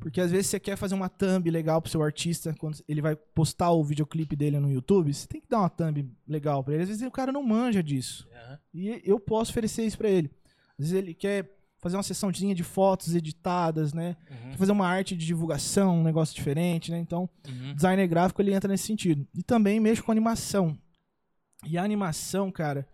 Porque 0.00 0.20
às 0.20 0.30
vezes 0.30 0.48
você 0.48 0.60
quer 0.60 0.76
fazer 0.76 0.94
uma 0.94 1.08
thumb 1.08 1.50
legal 1.50 1.80
pro 1.80 1.90
seu 1.90 2.02
artista, 2.02 2.54
quando 2.58 2.78
ele 2.86 3.00
vai 3.00 3.16
postar 3.16 3.70
o 3.70 3.82
videoclipe 3.82 4.36
dele 4.36 4.60
no 4.60 4.70
YouTube, 4.70 5.12
você 5.14 5.26
tem 5.26 5.40
que 5.40 5.48
dar 5.48 5.60
uma 5.60 5.70
thumb 5.70 6.06
legal 6.26 6.62
pra 6.62 6.74
ele. 6.74 6.82
Às 6.82 6.88
vezes 6.90 7.06
o 7.06 7.10
cara 7.10 7.32
não 7.32 7.42
manja 7.42 7.82
disso. 7.82 8.28
E 8.74 9.00
eu 9.02 9.18
posso 9.18 9.50
oferecer 9.50 9.86
isso 9.86 9.96
pra 9.96 10.10
ele. 10.10 10.30
Às 10.78 10.90
vezes 10.90 10.92
ele 10.92 11.14
quer 11.14 11.56
fazer 11.78 11.96
uma 11.96 12.02
sessãozinha 12.02 12.54
de 12.54 12.62
fotos 12.62 13.14
editadas, 13.14 13.94
né? 13.94 14.14
Uhum. 14.30 14.50
Quer 14.50 14.58
fazer 14.58 14.72
uma 14.72 14.86
arte 14.86 15.16
de 15.16 15.24
divulgação, 15.24 16.00
um 16.00 16.02
negócio 16.02 16.34
diferente, 16.34 16.90
né? 16.90 16.98
Então, 16.98 17.28
Uhum. 17.48 17.74
designer 17.74 18.06
gráfico 18.06 18.42
ele 18.42 18.52
entra 18.52 18.70
nesse 18.70 18.84
sentido. 18.84 19.26
E 19.34 19.42
também 19.42 19.80
mexo 19.80 20.04
com 20.04 20.12
animação. 20.12 20.76
E 21.66 21.78
a 21.78 21.82
animação, 21.82 22.50
cara, 22.52 22.86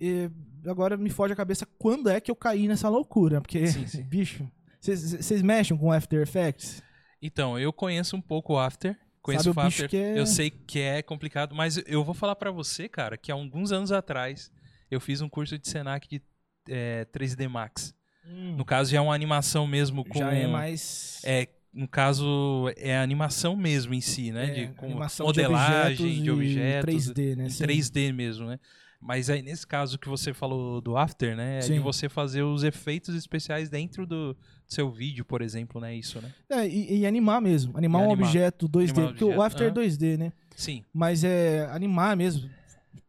eh, 0.00 0.30
agora 0.66 0.96
me 0.96 1.10
foge 1.10 1.32
a 1.32 1.36
cabeça 1.36 1.66
quando 1.78 2.08
é 2.08 2.20
que 2.20 2.30
eu 2.30 2.36
caí 2.36 2.68
nessa 2.68 2.88
loucura. 2.88 3.40
Porque, 3.40 3.66
Sim, 3.66 3.86
sim. 3.86 4.02
bicho, 4.08 4.48
vocês 4.80 5.42
mexem 5.42 5.76
com 5.76 5.92
After 5.92 6.20
Effects? 6.20 6.82
Então, 7.20 7.58
eu 7.58 7.72
conheço 7.72 8.16
um 8.16 8.20
pouco 8.20 8.54
o 8.54 8.58
After. 8.58 8.96
Conheço 9.22 9.52
Sabe 9.54 9.58
o 9.58 9.60
After. 9.60 9.94
é- 9.94 10.18
Eu 10.18 10.26
sei 10.26 10.50
que 10.50 10.80
é 10.80 11.00
complicado, 11.02 11.54
mas 11.54 11.80
eu 11.86 12.02
vou 12.02 12.14
falar 12.14 12.34
pra 12.34 12.50
você, 12.50 12.88
cara, 12.88 13.16
que 13.16 13.30
há 13.30 13.34
alguns 13.34 13.70
anos 13.70 13.92
atrás 13.92 14.50
eu 14.90 15.00
fiz 15.00 15.20
um 15.20 15.28
curso 15.28 15.56
de 15.56 15.68
Senac 15.68 16.08
de 16.08 16.20
é, 16.68 17.04
3D 17.12 17.48
Max. 17.48 17.94
No 18.24 18.64
caso, 18.64 18.90
já 18.90 18.98
é 18.98 19.00
uma 19.00 19.14
animação 19.14 19.66
mesmo 19.66 20.04
com. 20.04 20.18
Já 20.18 20.32
é 20.32 20.46
mais. 20.46 21.20
É, 21.24 21.48
no 21.72 21.88
caso, 21.88 22.70
é 22.76 22.96
a 22.96 23.02
animação 23.02 23.56
mesmo 23.56 23.94
em 23.94 24.00
si, 24.00 24.30
né? 24.30 24.44
é, 24.46 24.66
de, 24.66 24.74
com 24.74 24.88
modelagem 25.24 26.22
de 26.22 26.26
e 26.28 26.30
objetos. 26.30 27.08
3D, 27.08 27.36
né? 27.36 27.46
em 27.46 27.50
Sim. 27.50 27.64
3D 27.64 28.12
mesmo, 28.12 28.46
né? 28.46 28.60
Mas 29.02 29.28
aí, 29.28 29.42
nesse 29.42 29.66
caso 29.66 29.98
que 29.98 30.08
você 30.08 30.32
falou 30.32 30.80
do 30.80 30.96
After, 30.96 31.36
né? 31.36 31.56
É 31.56 31.60
de 31.60 31.66
Sim. 31.66 31.80
você 31.80 32.08
fazer 32.08 32.42
os 32.42 32.62
efeitos 32.62 33.14
especiais 33.16 33.68
dentro 33.68 34.06
do 34.06 34.36
seu 34.66 34.90
vídeo, 34.90 35.24
por 35.24 35.42
exemplo, 35.42 35.80
né? 35.80 35.94
Isso, 35.94 36.22
né? 36.22 36.32
É, 36.48 36.66
e, 36.68 37.00
e 37.00 37.06
animar 37.06 37.40
mesmo. 37.40 37.76
Animar 37.76 37.98
E 37.98 38.02
um 38.02 38.12
animar. 38.12 38.28
objeto 38.28 38.68
2D. 38.68 38.90
Animar 38.92 39.08
porque 39.08 39.24
o 39.24 39.28
objeto, 39.28 39.42
After 39.42 39.66
é 39.66 39.70
aham. 39.70 39.74
2D, 39.74 40.16
né? 40.16 40.32
Sim. 40.56 40.84
Mas 40.94 41.24
é 41.24 41.66
animar 41.72 42.16
mesmo. 42.16 42.48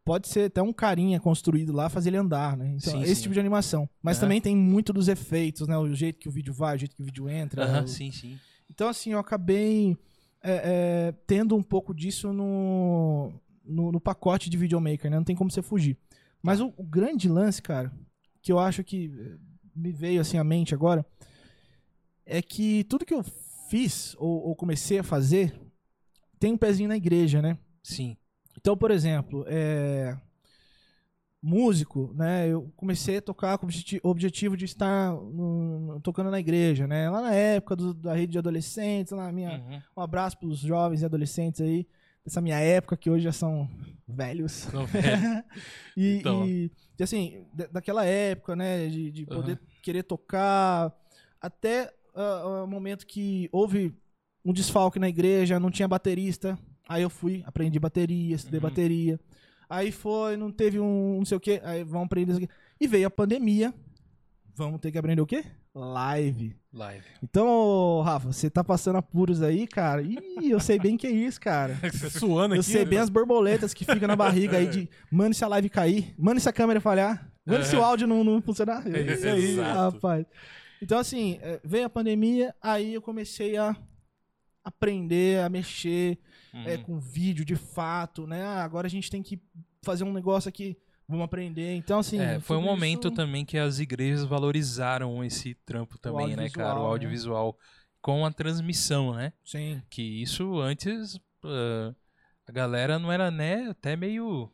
Pode 0.04 0.28
ser 0.28 0.46
até 0.46 0.60
um 0.60 0.72
carinha 0.72 1.20
construído 1.20 1.72
lá, 1.72 1.88
fazer 1.88 2.10
ele 2.10 2.16
andar, 2.16 2.56
né? 2.56 2.74
Então, 2.76 2.92
Sim, 2.94 3.02
esse 3.02 3.14
sim. 3.16 3.22
tipo 3.22 3.34
de 3.34 3.40
animação. 3.40 3.88
Mas 4.02 4.18
também 4.18 4.40
tem 4.40 4.56
muito 4.56 4.92
dos 4.92 5.08
efeitos, 5.08 5.68
né? 5.68 5.78
O 5.78 5.94
jeito 5.94 6.18
que 6.18 6.28
o 6.28 6.32
vídeo 6.32 6.52
vai, 6.52 6.74
o 6.74 6.78
jeito 6.78 6.96
que 6.96 7.02
o 7.02 7.04
vídeo 7.04 7.28
entra. 7.28 7.62
Aham, 7.64 7.84
o- 7.84 7.88
sim, 7.88 8.10
sim. 8.10 8.38
Então, 8.68 8.88
assim, 8.88 9.12
eu 9.12 9.18
acabei 9.18 9.96
é, 10.42 10.52
é, 11.08 11.14
tendo 11.26 11.54
um 11.56 11.62
pouco 11.62 11.94
disso 11.94 12.32
no, 12.32 13.32
no, 13.64 13.90
no 13.92 14.00
pacote 14.00 14.50
de 14.50 14.56
videomaker, 14.56 15.10
né? 15.10 15.16
Não 15.16 15.24
tem 15.24 15.36
como 15.36 15.50
você 15.50 15.62
fugir. 15.62 15.96
Mas 16.42 16.60
o, 16.60 16.72
o 16.76 16.82
grande 16.84 17.28
lance, 17.28 17.62
cara, 17.62 17.92
que 18.42 18.52
eu 18.52 18.58
acho 18.58 18.84
que 18.84 19.10
eh, 19.18 19.36
me 19.74 19.90
veio 19.92 20.20
assim 20.20 20.36
à 20.38 20.44
mente 20.44 20.74
agora, 20.74 21.04
é 22.26 22.40
que 22.42 22.84
tudo 22.84 23.04
que 23.06 23.14
eu 23.14 23.22
fiz 23.68 24.14
ou, 24.18 24.48
ou 24.48 24.54
comecei 24.56 24.98
a 24.98 25.02
fazer 25.02 25.58
tem 26.38 26.52
um 26.52 26.58
pezinho 26.58 26.88
na 26.88 26.96
igreja, 26.96 27.40
né? 27.40 27.56
Sim. 27.82 28.16
Então, 28.58 28.76
por 28.76 28.90
exemplo, 28.90 29.44
é, 29.48 30.16
músico, 31.42 32.12
né? 32.14 32.48
Eu 32.48 32.72
comecei 32.76 33.18
a 33.18 33.22
tocar 33.22 33.58
com 33.58 33.66
o 33.66 33.68
objeti- 33.68 34.00
objetivo 34.02 34.56
de 34.56 34.64
estar 34.64 35.12
no- 35.14 36.00
tocando 36.02 36.30
na 36.30 36.40
igreja, 36.40 36.86
né? 36.86 37.10
Lá 37.10 37.20
na 37.20 37.34
época 37.34 37.76
do- 37.76 37.92
da 37.94 38.14
rede 38.14 38.32
de 38.32 38.38
adolescentes, 38.38 39.12
lá 39.12 39.26
na 39.26 39.32
minha, 39.32 39.58
Uhum. 39.58 39.80
um 39.98 40.00
abraço 40.00 40.38
pros 40.38 40.58
jovens 40.60 41.02
e 41.02 41.04
adolescentes 41.04 41.60
aí, 41.60 41.86
dessa 42.24 42.40
minha 42.40 42.58
época 42.58 42.96
que 42.96 43.10
hoje 43.10 43.24
já 43.24 43.32
são 43.32 43.68
velhos. 44.08 44.68
Não, 44.72 44.86
velho. 44.86 45.44
e, 45.96 46.18
Então. 46.18 46.46
e, 46.46 46.70
assim, 47.02 47.44
da- 47.52 47.66
daquela 47.66 48.04
época, 48.04 48.56
né, 48.56 48.88
de, 48.88 49.10
de 49.10 49.26
poder 49.26 49.52
Aham. 49.52 49.66
querer 49.82 50.02
tocar, 50.04 50.92
até 51.40 51.92
ah, 52.14 52.62
o 52.64 52.66
momento 52.66 53.06
que 53.06 53.48
houve 53.52 53.94
um 54.44 54.52
desfalque 54.52 54.98
na 54.98 55.08
igreja, 55.08 55.58
não 55.60 55.70
tinha 55.70 55.88
baterista, 55.88 56.58
aí 56.88 57.02
eu 57.02 57.10
fui, 57.10 57.42
aprendi 57.46 57.78
bateria, 57.78 58.36
estudei 58.36 58.58
Uhum. 58.58 58.62
bateria, 58.68 59.20
aí 59.68 59.90
foi, 59.90 60.36
não 60.36 60.50
teve 60.52 60.78
um 60.78 61.16
não 61.18 61.24
sei 61.24 61.36
o 61.36 61.40
que, 61.40 61.60
aí 61.64 61.82
vamos 61.84 62.06
aprender 62.06 62.32
isso 62.32 62.44
aqui. 62.44 62.52
E 62.80 62.86
veio 62.86 63.06
a 63.06 63.10
pandemia, 63.10 63.72
vamos 64.54 64.80
ter 64.80 64.92
que 64.92 64.98
aprender 64.98 65.20
o 65.22 65.26
quê? 65.26 65.44
Live. 65.74 66.54
Live. 66.72 67.04
Então, 67.22 68.00
Rafa, 68.02 68.32
você 68.32 68.48
tá 68.48 68.62
passando 68.62 68.96
apuros 68.96 69.42
aí, 69.42 69.66
cara. 69.66 70.02
Ih, 70.02 70.50
eu 70.50 70.60
sei 70.60 70.78
bem 70.78 70.96
que 70.96 71.06
é 71.06 71.10
isso, 71.10 71.40
cara. 71.40 71.76
Suando 72.10 72.54
Eu 72.54 72.60
aqui. 72.60 72.70
sei 72.70 72.84
né? 72.84 72.90
bem 72.90 72.98
as 73.00 73.08
borboletas 73.08 73.74
que 73.74 73.84
ficam 73.84 74.06
na 74.06 74.14
barriga 74.14 74.56
aí 74.58 74.68
de 74.68 74.88
mano 75.10 75.34
se 75.34 75.44
a 75.44 75.48
live 75.48 75.68
cair, 75.68 76.14
mano 76.16 76.38
se 76.38 76.48
a 76.48 76.52
câmera 76.52 76.80
falhar, 76.80 77.28
mano 77.44 77.64
se 77.64 77.74
o 77.74 77.82
áudio 77.82 78.06
não, 78.06 78.22
não 78.22 78.40
funcionar. 78.40 78.86
É 78.86 79.00
isso 79.00 79.26
aí, 79.26 79.56
rapaz. 79.56 80.24
Então, 80.80 80.98
assim, 80.98 81.38
é, 81.42 81.60
veio 81.64 81.86
a 81.86 81.90
pandemia, 81.90 82.54
aí 82.62 82.94
eu 82.94 83.02
comecei 83.02 83.56
a 83.56 83.76
aprender 84.62 85.40
a 85.42 85.48
mexer 85.48 86.18
é, 86.66 86.76
Uhum. 86.76 86.82
com 86.84 86.98
vídeo 87.00 87.44
de 87.44 87.56
fato, 87.56 88.28
né? 88.28 88.44
Ah, 88.44 88.62
agora 88.62 88.86
a 88.86 88.90
gente 88.90 89.10
tem 89.10 89.22
que 89.24 89.40
fazer 89.82 90.04
um 90.04 90.12
negócio 90.12 90.48
aqui, 90.48 90.76
vamos 91.08 91.24
aprender. 91.24 91.74
Então, 91.74 91.98
assim. 91.98 92.20
É, 92.20 92.40
foi 92.40 92.56
um 92.56 92.62
momento 92.62 93.08
isso- 93.08 93.14
também 93.16 93.44
que 93.44 93.58
as 93.58 93.78
igrejas 93.78 94.24
valorizaram 94.24 95.24
esse 95.24 95.54
trampo 95.66 95.98
também, 95.98 96.36
né, 96.36 96.48
cara? 96.50 96.78
O 96.80 96.86
audiovisual, 96.86 97.56
né? 97.58 97.66
com 98.00 98.26
a 98.26 98.30
transmissão, 98.30 99.14
né? 99.14 99.32
Sim. 99.42 99.80
Que 99.88 100.02
isso 100.02 100.60
antes 100.60 101.18
ah, 101.44 101.94
a 102.46 102.52
galera 102.52 102.98
não 102.98 103.10
era, 103.10 103.30
né, 103.30 103.68
até 103.70 103.96
meio. 103.96 104.50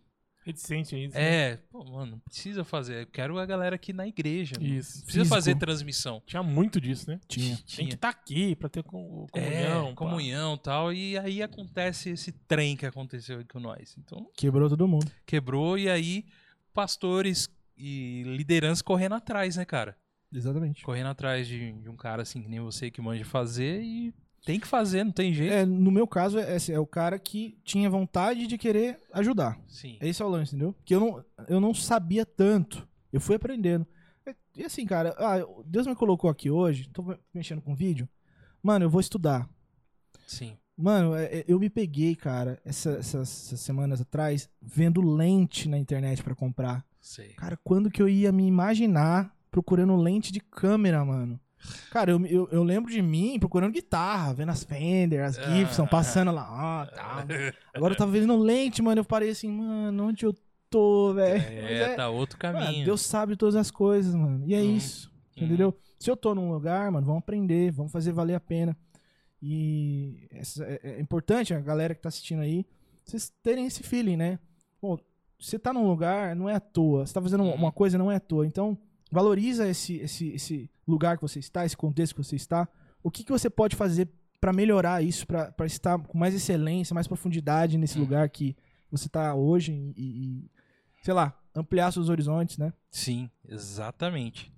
Reticente 0.51 0.95
aí. 0.95 1.11
É, 1.15 1.57
pô, 1.71 1.85
mano, 1.85 2.13
não 2.13 2.19
precisa 2.21 2.65
fazer. 2.65 3.03
Eu 3.03 3.07
quero 3.07 3.39
a 3.39 3.47
galera 3.47 3.77
aqui 3.77 3.93
na 3.93 4.07
igreja. 4.07 4.55
Isso. 4.61 4.99
Não 4.99 5.05
precisa 5.05 5.05
Físico. 5.25 5.29
fazer 5.29 5.55
transmissão. 5.57 6.23
Tinha 6.27 6.43
muito 6.43 6.81
disso, 6.81 7.11
né? 7.11 7.21
Tinha. 7.29 7.57
Tem 7.57 7.65
que 7.65 7.65
Tinha. 7.77 7.89
estar 7.95 8.09
aqui 8.09 8.55
pra 8.57 8.69
ter 8.69 8.83
com- 8.83 9.27
comunhão. 9.31 9.89
é, 9.91 9.95
comunhão 9.95 10.55
e 10.55 10.59
tal. 10.59 10.93
E 10.93 11.17
aí 11.19 11.43
acontece 11.43 12.11
esse 12.11 12.33
trem 12.33 12.77
que 12.77 12.85
aconteceu 12.87 13.45
com 13.51 13.61
nós. 13.61 13.97
Então, 13.99 14.29
Quebrou 14.37 14.69
todo 14.69 14.87
mundo. 14.89 15.11
quebrou 15.27 15.79
e 15.79 15.89
aí 15.89 16.25
pastores 16.73 17.49
e 17.77 18.23
lideranças 18.27 18.83
correndo 18.83 19.15
atrás, 19.15 19.57
né, 19.57 19.65
cara? 19.65 19.97
Exatamente. 20.33 20.83
Correndo 20.85 21.09
atrás 21.09 21.47
de, 21.49 21.73
de 21.73 21.89
um 21.89 21.97
cara 21.97 22.23
assim 22.23 22.41
que 22.43 22.49
nem 22.49 22.61
você 22.61 22.91
que 22.91 23.01
manja 23.01 23.25
fazer 23.25 23.83
e 23.83 24.15
tem 24.45 24.59
que 24.59 24.67
fazer, 24.67 25.05
não 25.05 25.13
tem 25.13 25.33
jeito. 25.33 25.53
É, 25.53 25.65
no 25.67 25.91
meu 25.91 26.07
caso, 26.07 26.39
é, 26.39 26.57
é 26.71 26.79
o 26.79 26.87
cara 26.87 27.19
que 27.19 27.59
tinha 27.63 27.91
vontade 27.91 28.47
de 28.47 28.57
querer 28.57 28.99
ajudar. 29.13 29.61
Sim. 29.69 29.99
Esse 30.01 30.23
é 30.23 30.25
o 30.25 30.29
lance, 30.29 30.55
entendeu? 30.55 30.73
Porque 30.73 30.95
eu 30.95 31.01
não, 31.01 31.25
eu 31.49 31.61
não 31.61 31.75
sabia 31.75 32.25
tanto. 32.25 32.89
Eu 33.13 33.21
fui 33.21 33.37
aprendendo. 33.37 33.87
E 34.57 34.65
assim, 34.65 34.85
cara, 34.85 35.15
ah, 35.19 35.39
Deus 35.65 35.87
me 35.87 35.95
colocou 35.95 36.29
aqui 36.31 36.51
hoje, 36.51 36.89
tô 36.89 37.17
mexendo 37.33 37.61
com 37.61 37.75
vídeo. 37.75 38.09
Mano, 38.63 38.85
eu 38.85 38.91
vou 38.91 39.01
estudar. 39.01 39.49
Sim. 40.27 40.57
Mano, 40.77 41.15
é, 41.15 41.25
é, 41.25 41.45
eu 41.47 41.59
me 41.59 41.69
peguei, 41.69 42.17
cara, 42.17 42.61
essa, 42.65 42.93
essas, 42.93 43.47
essas, 43.47 43.61
semanas 43.61 44.01
atrás, 44.01 44.49
vendo 44.63 45.03
lente 45.03 45.69
na 45.69 45.79
internet 45.79 46.23
para 46.23 46.35
comprar. 46.35 46.85
Sei. 47.01 47.35
Cara, 47.35 47.59
quando 47.63 47.91
que 47.91 48.01
eu 48.01 48.09
ia 48.09 48.33
me 48.33 48.47
imaginar 48.47 49.35
procurando 49.51 49.95
lente 49.97 50.33
de 50.33 50.41
câmera, 50.41 51.05
mano? 51.05 51.39
Cara, 51.91 52.11
eu, 52.11 52.27
eu, 52.27 52.49
eu 52.51 52.63
lembro 52.63 52.91
de 52.91 53.03
mim 53.03 53.39
procurando 53.39 53.73
guitarra, 53.73 54.33
vendo 54.33 54.51
as 54.51 54.65
Fender, 54.65 55.25
as 55.25 55.37
Gibson, 55.37 55.85
ah, 55.85 55.87
passando 55.87 56.31
lá, 56.31 56.49
ó, 56.51 56.87
tá. 56.87 57.27
Agora 57.75 57.93
eu 57.95 57.99
tava 57.99 58.13
vendo 58.13 58.37
lente, 58.37 58.81
mano, 58.83 59.01
eu 59.01 59.05
parei 59.05 59.31
assim, 59.31 59.49
mano, 59.49 60.09
onde 60.09 60.25
eu 60.25 60.35
tô, 60.71 61.13
velho? 61.15 61.43
É, 61.43 61.83
é, 61.83 61.95
tá 61.95 62.09
outro 62.09 62.39
caminho. 62.39 62.65
Mano, 62.65 62.85
Deus 62.85 63.03
sabe 63.03 63.37
todas 63.37 63.57
as 63.57 63.71
coisas, 63.71 64.15
mano. 64.15 64.45
E 64.47 64.55
é 64.55 64.61
hum, 64.61 64.77
isso, 64.77 65.11
hum. 65.37 65.45
entendeu? 65.45 65.77
Se 65.99 66.11
eu 66.11 66.17
tô 66.17 66.35
num 66.35 66.51
lugar, 66.51 66.91
mano, 66.91 67.07
vamos 67.07 67.21
aprender, 67.21 67.71
vamos 67.73 67.93
fazer 67.93 68.13
valer 68.13 68.35
a 68.35 68.41
pena. 68.41 68.77
E 69.43 70.29
é, 70.33 70.81
é, 70.83 71.01
importante 71.01 71.53
a 71.53 71.61
galera 71.61 71.95
que 71.95 72.01
tá 72.01 72.09
assistindo 72.09 72.41
aí, 72.41 72.65
vocês 73.05 73.33
terem 73.43 73.67
esse 73.67 73.83
feeling, 73.83 74.17
né? 74.17 74.39
Bom, 74.81 74.99
você 75.39 75.59
tá 75.59 75.73
num 75.73 75.89
lugar, 75.89 76.37
não 76.37 76.49
é 76.49 76.55
à 76.55 76.61
toa. 76.61 77.07
Você 77.07 77.15
tá 77.15 77.21
fazendo 77.21 77.43
uma 77.45 77.67
uhum. 77.67 77.73
coisa, 77.73 77.99
não 77.99 78.11
é 78.11 78.17
à 78.17 78.21
toa. 78.21 78.47
Então, 78.47 78.79
valoriza 79.11 79.69
esse, 79.69 79.97
esse, 79.97 80.29
esse 80.29 80.71
lugar 80.87 81.17
que 81.17 81.23
você 81.23 81.39
está, 81.39 81.65
esse 81.65 81.77
contexto 81.77 82.15
que 82.15 82.23
você 82.23 82.37
está. 82.37 82.69
O 83.03 83.11
que, 83.11 83.25
que 83.25 83.33
você 83.33 83.51
pode 83.51 83.77
fazer 83.77 84.09
para 84.41 84.53
melhorar 84.53 85.03
isso, 85.03 85.27
para 85.27 85.67
estar 85.67 85.99
com 85.99 86.17
mais 86.17 86.35
excelência, 86.35 86.95
mais 86.95 87.07
profundidade 87.07 87.77
nesse 87.77 87.97
uhum. 87.97 88.05
lugar 88.05 88.29
que 88.31 88.57
você 88.91 89.09
tá 89.09 89.35
hoje 89.35 89.73
e, 89.97 90.03
e, 90.03 90.51
sei 91.03 91.13
lá, 91.13 91.39
ampliar 91.55 91.93
seus 91.93 92.09
horizontes, 92.09 92.57
né? 92.57 92.73
Sim, 92.91 93.31
exatamente. 93.47 94.53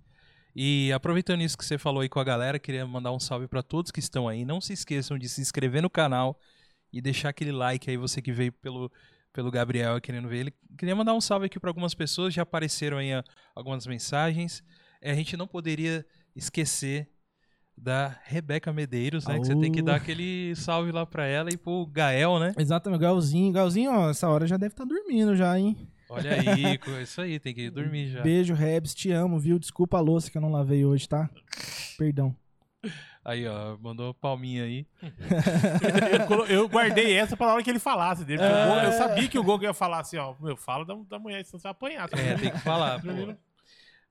E 0.55 0.93
aproveitando 0.93 1.41
isso 1.41 1.57
que 1.57 1.65
você 1.65 1.79
falou 1.79 2.03
aí 2.03 2.09
com 2.09 2.21
a 2.21 2.25
galera, 2.25 2.59
queria 2.59 2.87
mandar 2.87 3.11
um 3.13 3.19
salve 3.19 3.49
para 3.49 3.63
todos 3.63 3.91
que 3.91 4.01
estão 4.01 4.29
aí. 4.29 4.45
Não 4.45 4.61
se 4.61 4.73
esqueçam 4.73 5.19
de 5.19 5.29
se 5.29 5.41
inscrever 5.41 5.83
no 5.83 5.91
canal 5.91 6.39
e 6.93 7.01
deixar 7.01 7.31
aquele 7.31 7.53
like 7.53 7.91
aí, 7.91 7.97
você 7.97 8.21
que 8.21 8.33
veio 8.33 8.53
pelo, 8.53 8.93
pelo 9.33 9.51
Gabriel 9.51 10.01
querendo 10.01 10.29
ver 10.29 10.39
ele. 10.39 10.55
Queria 10.77 10.95
mandar 10.95 11.15
um 11.15 11.21
salve 11.21 11.47
aqui 11.47 11.59
para 11.59 11.71
algumas 11.71 11.95
pessoas, 11.95 12.35
já 12.35 12.43
apareceram 12.43 12.99
aí 12.99 13.11
algumas 13.55 13.87
mensagens. 13.87 14.63
É, 15.01 15.11
a 15.11 15.15
gente 15.15 15.37
não 15.37 15.47
poderia 15.47 16.05
esquecer 16.35 17.09
da 17.77 18.21
Rebeca 18.25 18.73
Medeiros, 18.73 19.27
né? 19.27 19.39
Que 19.39 19.47
você 19.47 19.57
tem 19.57 19.73
que 19.73 19.83
dar 19.83 19.97
aquele 19.97 20.55
salve 20.55 20.93
lá 20.93 21.07
para 21.07 21.27
ela 21.27 21.51
e 21.51 21.57
pro 21.57 21.87
Gael, 21.87 22.39
né? 22.39 22.55
Exatamente, 22.59 23.01
Gaelzinho. 23.01 23.53
Gaelzinho, 23.53 23.91
ó, 23.91 24.11
essa 24.11 24.29
hora 24.29 24.47
já 24.47 24.57
deve 24.57 24.75
estar 24.75 24.85
tá 24.85 24.89
dormindo 24.89 25.35
já, 25.35 25.59
hein? 25.59 25.77
Olha 26.09 26.33
aí, 26.33 26.79
isso 27.03 27.23
aí, 27.23 27.41
tem 27.41 27.55
que 27.55 27.71
dormir 27.71 28.09
já. 28.09 28.23
Beijo, 28.23 28.53
Rebs, 28.53 28.95
te 28.95 29.11
amo, 29.11 29.41
viu? 29.41 29.59
Desculpa 29.59 29.97
a 29.97 30.01
louça 30.01 30.31
que 30.31 30.37
eu 30.37 30.43
não 30.43 30.53
lavei 30.53 30.85
hoje, 30.85 31.09
tá? 31.09 31.31
Perdão. 31.97 32.37
Aí, 33.25 33.47
ó, 33.47 33.77
mandou 33.79 34.13
palminha 34.13 34.65
aí. 34.65 34.85
eu, 36.29 36.47
eu, 36.47 36.69
guardei 36.69 37.17
essa 37.17 37.37
pra 37.37 37.53
hora 37.53 37.63
que 37.63 37.71
ele 37.71 37.79
falasse 37.79 38.25
dele. 38.25 38.43
É... 38.43 38.87
Eu 38.87 38.93
sabia 38.93 39.29
que 39.29 39.39
o 39.39 39.45
Gogo 39.45 39.63
ia 39.63 39.73
falar 39.73 40.01
assim, 40.01 40.17
ó. 40.17 40.35
Meu, 40.41 40.57
fala 40.57 40.85
da, 40.85 40.95
da 41.09 41.19
mulher, 41.19 41.45
senão 41.45 41.61
você 41.61 41.63
vai 41.63 41.73
apanhar. 41.73 42.09
É, 42.13 42.35
tem 42.35 42.51
que 42.51 42.59
falar, 42.59 43.01
pô. 43.01 43.09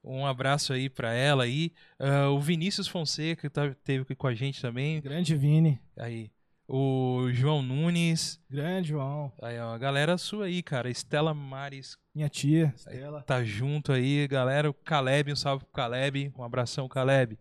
Um 0.03 0.25
abraço 0.25 0.73
aí 0.73 0.89
pra 0.89 1.13
ela 1.13 1.43
aí. 1.43 1.71
Uh, 1.99 2.31
o 2.31 2.39
Vinícius 2.39 2.87
Fonseca, 2.87 3.41
que 3.41 3.49
tá, 3.49 3.75
teve 3.83 4.03
aqui 4.03 4.15
com 4.15 4.27
a 4.27 4.33
gente 4.33 4.61
também. 4.61 4.99
Grande 5.01 5.35
Vini. 5.35 5.79
Aí. 5.95 6.31
O 6.67 7.27
João 7.33 7.61
Nunes. 7.61 8.41
Grande 8.49 8.89
João. 8.89 9.31
Aí, 9.41 9.59
ó, 9.59 9.73
a 9.73 9.77
galera 9.77 10.17
sua 10.17 10.45
aí, 10.45 10.63
cara. 10.63 10.89
Estela 10.89 11.33
Mares. 11.33 11.97
Minha 12.15 12.29
tia, 12.29 12.73
Estela. 12.75 13.21
Tá 13.23 13.43
junto 13.43 13.91
aí, 13.91 14.27
galera. 14.27 14.69
O 14.69 14.73
Caleb, 14.73 15.33
um 15.33 15.35
salve 15.35 15.65
pro 15.65 15.73
Caleb. 15.73 16.33
Um 16.35 16.43
abração, 16.43 16.87
Caleb. 16.87 17.37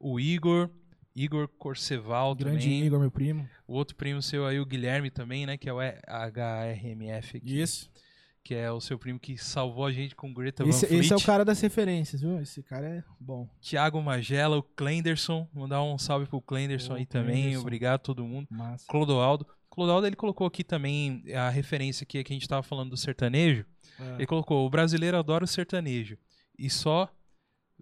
O 0.00 0.18
Igor. 0.18 0.70
Igor 1.14 1.48
Corceval 1.48 2.34
Grande 2.34 2.64
também. 2.64 2.84
Igor, 2.84 3.00
meu 3.00 3.10
primo. 3.10 3.48
O 3.66 3.74
outro 3.74 3.94
primo 3.96 4.20
seu 4.20 4.46
aí, 4.46 4.58
o 4.58 4.66
Guilherme 4.66 5.10
também, 5.10 5.46
né? 5.46 5.56
Que 5.56 5.68
é 5.68 5.72
o 5.72 5.78
HRMF 5.80 7.36
aqui. 7.36 7.60
Isso 7.60 7.90
que 8.44 8.54
é 8.54 8.70
o 8.70 8.78
seu 8.78 8.98
primo 8.98 9.18
que 9.18 9.38
salvou 9.38 9.86
a 9.86 9.90
gente 9.90 10.14
com 10.14 10.32
Greta 10.32 10.62
esse, 10.64 10.82
Van 10.82 10.88
Fleet. 10.88 11.04
Esse 11.04 11.12
é 11.14 11.16
o 11.16 11.20
cara 11.22 11.46
das 11.46 11.58
referências, 11.62 12.20
viu? 12.20 12.38
Esse 12.38 12.62
cara 12.62 12.86
é 12.86 13.02
bom. 13.18 13.48
Tiago 13.58 14.00
Magela, 14.02 14.58
o 14.58 14.62
Clenderson, 14.62 15.48
mandar 15.52 15.82
um 15.82 15.96
salve 15.96 16.26
pro 16.26 16.42
Clenderson 16.42 16.92
aí 16.92 17.06
Clenderson. 17.06 17.32
também, 17.32 17.56
obrigado 17.56 17.94
a 17.94 17.98
todo 17.98 18.22
mundo. 18.22 18.46
Massa. 18.50 18.84
Clodoaldo. 18.86 19.46
Clodoaldo, 19.70 20.06
ele 20.06 20.14
colocou 20.14 20.46
aqui 20.46 20.62
também 20.62 21.24
a 21.34 21.48
referência 21.48 22.04
aqui 22.04 22.22
que 22.22 22.32
a 22.32 22.36
gente 22.36 22.46
tava 22.46 22.62
falando 22.62 22.90
do 22.90 22.98
sertanejo. 22.98 23.64
É. 23.98 24.14
Ele 24.16 24.26
colocou, 24.26 24.66
o 24.66 24.70
brasileiro 24.70 25.16
adora 25.16 25.44
o 25.44 25.48
sertanejo 25.48 26.18
e 26.58 26.68
só 26.68 27.08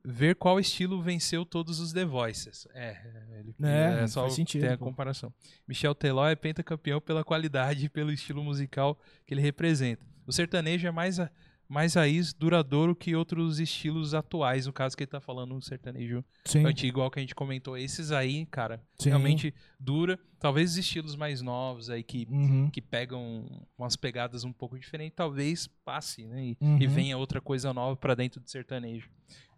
ver 0.04 0.34
qual 0.34 0.58
estilo 0.58 1.00
venceu 1.00 1.44
todos 1.44 1.78
os 1.78 1.92
The 1.92 2.04
Voices. 2.04 2.66
É, 2.74 2.96
ele, 3.38 3.54
é, 3.62 4.02
é 4.02 4.06
só 4.06 4.22
faz 4.22 4.34
sentido, 4.34 4.62
tem 4.62 4.70
a 4.70 4.76
comparação. 4.76 5.32
Michel 5.66 5.94
Teló 5.94 6.26
é 6.26 6.34
pentacampeão 6.34 7.00
pela 7.00 7.24
qualidade 7.24 7.86
e 7.86 7.88
pelo 7.88 8.12
estilo 8.12 8.42
musical 8.42 8.98
que 9.26 9.34
ele 9.34 9.40
representa. 9.40 10.04
O 10.26 10.32
sertanejo 10.32 10.86
é 10.86 10.90
mais, 10.90 11.20
a, 11.20 11.30
mais 11.72 11.94
raiz, 11.94 12.34
duradouro 12.34 12.94
que 12.94 13.16
outros 13.16 13.58
estilos 13.58 14.12
atuais. 14.12 14.66
No 14.66 14.74
caso 14.74 14.94
que 14.94 15.04
ele 15.04 15.10
tá 15.10 15.22
falando, 15.22 15.56
o 15.56 15.62
sertanejo 15.62 16.22
Sim. 16.44 16.66
antigo, 16.66 16.98
igual 16.98 17.10
que 17.10 17.18
a 17.18 17.22
gente 17.22 17.34
comentou. 17.34 17.78
Esses 17.78 18.12
aí, 18.12 18.44
cara, 18.44 18.78
Sim. 18.98 19.08
realmente 19.08 19.54
dura. 19.80 20.18
Talvez 20.38 20.72
os 20.72 20.76
estilos 20.76 21.16
mais 21.16 21.40
novos 21.40 21.88
aí 21.88 22.02
que, 22.02 22.28
uhum. 22.30 22.68
que 22.70 22.82
pegam 22.82 23.46
umas 23.78 23.96
pegadas 23.96 24.44
um 24.44 24.52
pouco 24.52 24.78
diferentes, 24.78 25.16
talvez 25.16 25.66
passe, 25.82 26.26
né? 26.26 26.48
E, 26.48 26.56
uhum. 26.60 26.78
e 26.78 26.86
venha 26.86 27.16
outra 27.16 27.40
coisa 27.40 27.72
nova 27.72 27.96
para 27.96 28.14
dentro 28.14 28.38
do 28.38 28.50
sertanejo. 28.50 29.08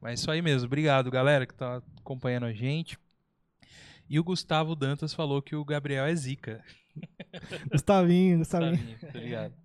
Mas 0.01 0.12
é 0.12 0.15
isso 0.15 0.31
aí 0.31 0.41
mesmo. 0.41 0.66
Obrigado, 0.66 1.11
galera, 1.11 1.45
que 1.45 1.55
tá 1.55 1.82
acompanhando 1.99 2.47
a 2.47 2.53
gente. 2.53 2.97
E 4.09 4.20
o 4.20 4.24
Gustavo 4.24 4.77
Dantas 4.77 5.12
falou 5.12 5.43
que 5.43 5.57
o 5.57 5.65
Gabriel 5.65 6.07
é 6.07 6.15
zica. 6.15 6.62
Gustavinho, 7.73 8.39
Gustavinho. 8.45 8.77
Gustavinho, 8.77 8.99
obrigado. 9.09 9.64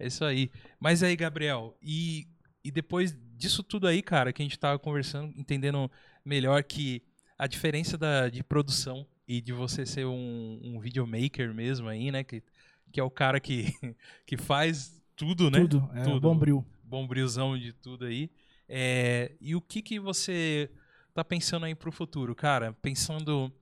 É 0.00 0.06
isso 0.06 0.24
aí. 0.24 0.50
Mas 0.80 1.02
aí, 1.02 1.14
Gabriel, 1.14 1.76
e, 1.82 2.26
e 2.64 2.70
depois 2.70 3.14
disso 3.36 3.62
tudo 3.62 3.86
aí, 3.86 4.02
cara, 4.02 4.32
que 4.32 4.42
a 4.42 4.44
gente 4.44 4.58
tava 4.58 4.78
conversando, 4.78 5.32
entendendo 5.36 5.90
melhor 6.24 6.64
que 6.64 7.02
a 7.38 7.46
diferença 7.46 7.96
da, 7.96 8.28
de 8.28 8.42
produção 8.42 9.06
e 9.28 9.40
de 9.40 9.52
você 9.52 9.86
ser 9.86 10.06
um, 10.06 10.60
um 10.62 10.80
videomaker 10.80 11.54
mesmo 11.54 11.88
aí, 11.88 12.10
né? 12.10 12.24
Que, 12.24 12.42
que 12.90 12.98
é 12.98 13.02
o 13.02 13.10
cara 13.10 13.38
que, 13.38 13.74
que 14.26 14.36
faz 14.36 15.00
tudo, 15.14 15.50
né? 15.50 15.60
Tudo, 15.60 15.90
é 15.94 16.02
tudo. 16.02 16.20
bombril. 16.20 16.66
Bombrilzão 16.82 17.58
de 17.58 17.72
tudo 17.72 18.06
aí. 18.06 18.30
É, 18.68 19.32
e 19.40 19.54
o 19.54 19.60
que, 19.60 19.82
que 19.82 20.00
você 20.00 20.70
tá 21.12 21.22
pensando 21.22 21.66
aí 21.66 21.74
pro 21.74 21.92
futuro, 21.92 22.34
cara? 22.34 22.72
Pensando... 22.72 23.52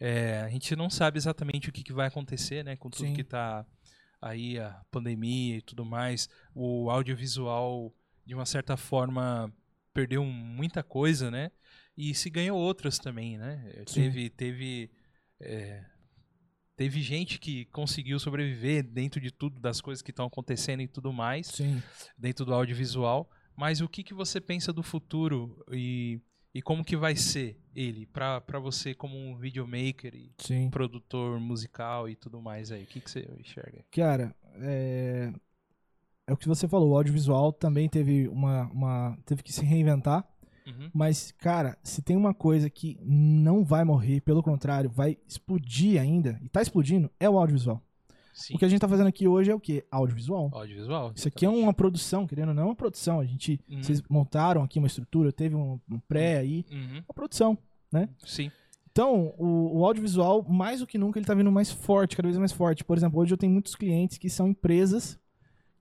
É, 0.00 0.42
a 0.42 0.48
gente 0.48 0.76
não 0.76 0.88
sabe 0.88 1.18
exatamente 1.18 1.68
o 1.68 1.72
que, 1.72 1.82
que 1.82 1.92
vai 1.92 2.06
acontecer, 2.06 2.64
né? 2.64 2.76
Com 2.76 2.88
tudo 2.88 3.08
Sim. 3.08 3.14
que 3.14 3.24
tá 3.24 3.66
aí 4.20 4.58
a 4.58 4.82
pandemia 4.90 5.58
e 5.58 5.62
tudo 5.62 5.84
mais, 5.84 6.28
o 6.54 6.90
audiovisual 6.90 7.94
de 8.24 8.34
uma 8.34 8.46
certa 8.46 8.76
forma 8.76 9.52
perdeu 9.92 10.24
muita 10.24 10.82
coisa, 10.82 11.30
né? 11.30 11.50
E 11.96 12.14
se 12.14 12.30
ganhou 12.30 12.58
outras 12.58 12.98
também, 12.98 13.36
né? 13.36 13.82
Sim. 13.86 14.02
Teve 14.02 14.30
teve 14.30 14.90
é, 15.40 15.84
teve 16.76 17.02
gente 17.02 17.38
que 17.38 17.64
conseguiu 17.66 18.18
sobreviver 18.20 18.84
dentro 18.84 19.20
de 19.20 19.32
tudo 19.32 19.60
das 19.60 19.80
coisas 19.80 20.02
que 20.02 20.10
estão 20.10 20.26
acontecendo 20.26 20.80
e 20.80 20.88
tudo 20.88 21.12
mais, 21.12 21.48
Sim. 21.48 21.82
dentro 22.16 22.44
do 22.44 22.54
audiovisual. 22.54 23.28
Mas 23.56 23.80
o 23.80 23.88
que 23.88 24.04
que 24.04 24.14
você 24.14 24.40
pensa 24.40 24.72
do 24.72 24.84
futuro 24.84 25.64
e 25.72 26.20
e 26.58 26.62
como 26.62 26.84
que 26.84 26.96
vai 26.96 27.14
ser 27.14 27.56
ele 27.72 28.04
para 28.04 28.58
você 28.60 28.92
como 28.92 29.16
um 29.16 29.36
videomaker 29.36 30.12
e 30.12 30.32
Sim. 30.38 30.68
produtor 30.70 31.38
musical 31.38 32.08
e 32.08 32.16
tudo 32.16 32.42
mais 32.42 32.72
aí? 32.72 32.82
O 32.82 32.86
que, 32.86 33.00
que 33.00 33.08
você 33.08 33.28
enxerga? 33.38 33.84
Cara, 33.92 34.34
é... 34.56 35.32
é 36.26 36.32
o 36.32 36.36
que 36.36 36.48
você 36.48 36.66
falou, 36.66 36.90
o 36.90 36.96
audiovisual 36.96 37.52
também 37.52 37.88
teve 37.88 38.26
uma, 38.26 38.64
uma 38.72 39.16
teve 39.24 39.40
que 39.40 39.52
se 39.52 39.64
reinventar. 39.64 40.28
Uhum. 40.66 40.90
Mas, 40.92 41.30
cara, 41.30 41.78
se 41.84 42.02
tem 42.02 42.16
uma 42.16 42.34
coisa 42.34 42.68
que 42.68 42.98
não 43.00 43.64
vai 43.64 43.84
morrer, 43.84 44.20
pelo 44.20 44.42
contrário, 44.42 44.90
vai 44.90 45.16
explodir 45.28 46.00
ainda, 46.00 46.40
e 46.42 46.48
tá 46.48 46.60
explodindo, 46.60 47.08
é 47.20 47.30
o 47.30 47.38
audiovisual. 47.38 47.80
Sim. 48.38 48.54
O 48.54 48.58
que 48.58 48.64
a 48.64 48.68
gente 48.68 48.80
tá 48.80 48.88
fazendo 48.88 49.08
aqui 49.08 49.26
hoje 49.26 49.50
é 49.50 49.54
o 49.54 49.58
quê? 49.58 49.84
Audiovisual. 49.90 50.48
Audiovisual. 50.52 51.12
Isso 51.12 51.26
aqui 51.26 51.44
é 51.44 51.48
uma 51.48 51.74
produção, 51.74 52.24
querendo 52.24 52.50
ou 52.50 52.54
não, 52.54 52.62
é 52.62 52.66
uma 52.66 52.76
produção. 52.76 53.18
A 53.18 53.24
gente, 53.24 53.60
uhum. 53.68 53.82
vocês 53.82 54.00
montaram 54.08 54.62
aqui 54.62 54.78
uma 54.78 54.86
estrutura, 54.86 55.32
teve 55.32 55.56
um, 55.56 55.80
um 55.90 55.98
pré 55.98 56.38
aí, 56.38 56.64
uhum. 56.70 57.02
uma 57.08 57.12
produção, 57.12 57.58
né? 57.90 58.08
Sim. 58.24 58.52
Então, 58.92 59.34
o, 59.36 59.78
o, 59.78 59.84
audiovisual, 59.84 60.46
mais 60.48 60.78
do 60.78 60.86
que 60.86 60.96
nunca, 60.96 61.18
ele 61.18 61.26
tá 61.26 61.34
vindo 61.34 61.50
mais 61.50 61.72
forte, 61.72 62.14
cada 62.14 62.28
vez 62.28 62.38
mais 62.38 62.52
forte. 62.52 62.84
Por 62.84 62.96
exemplo, 62.96 63.20
hoje 63.20 63.34
eu 63.34 63.38
tenho 63.38 63.52
muitos 63.52 63.74
clientes 63.74 64.18
que 64.18 64.30
são 64.30 64.46
empresas 64.46 65.18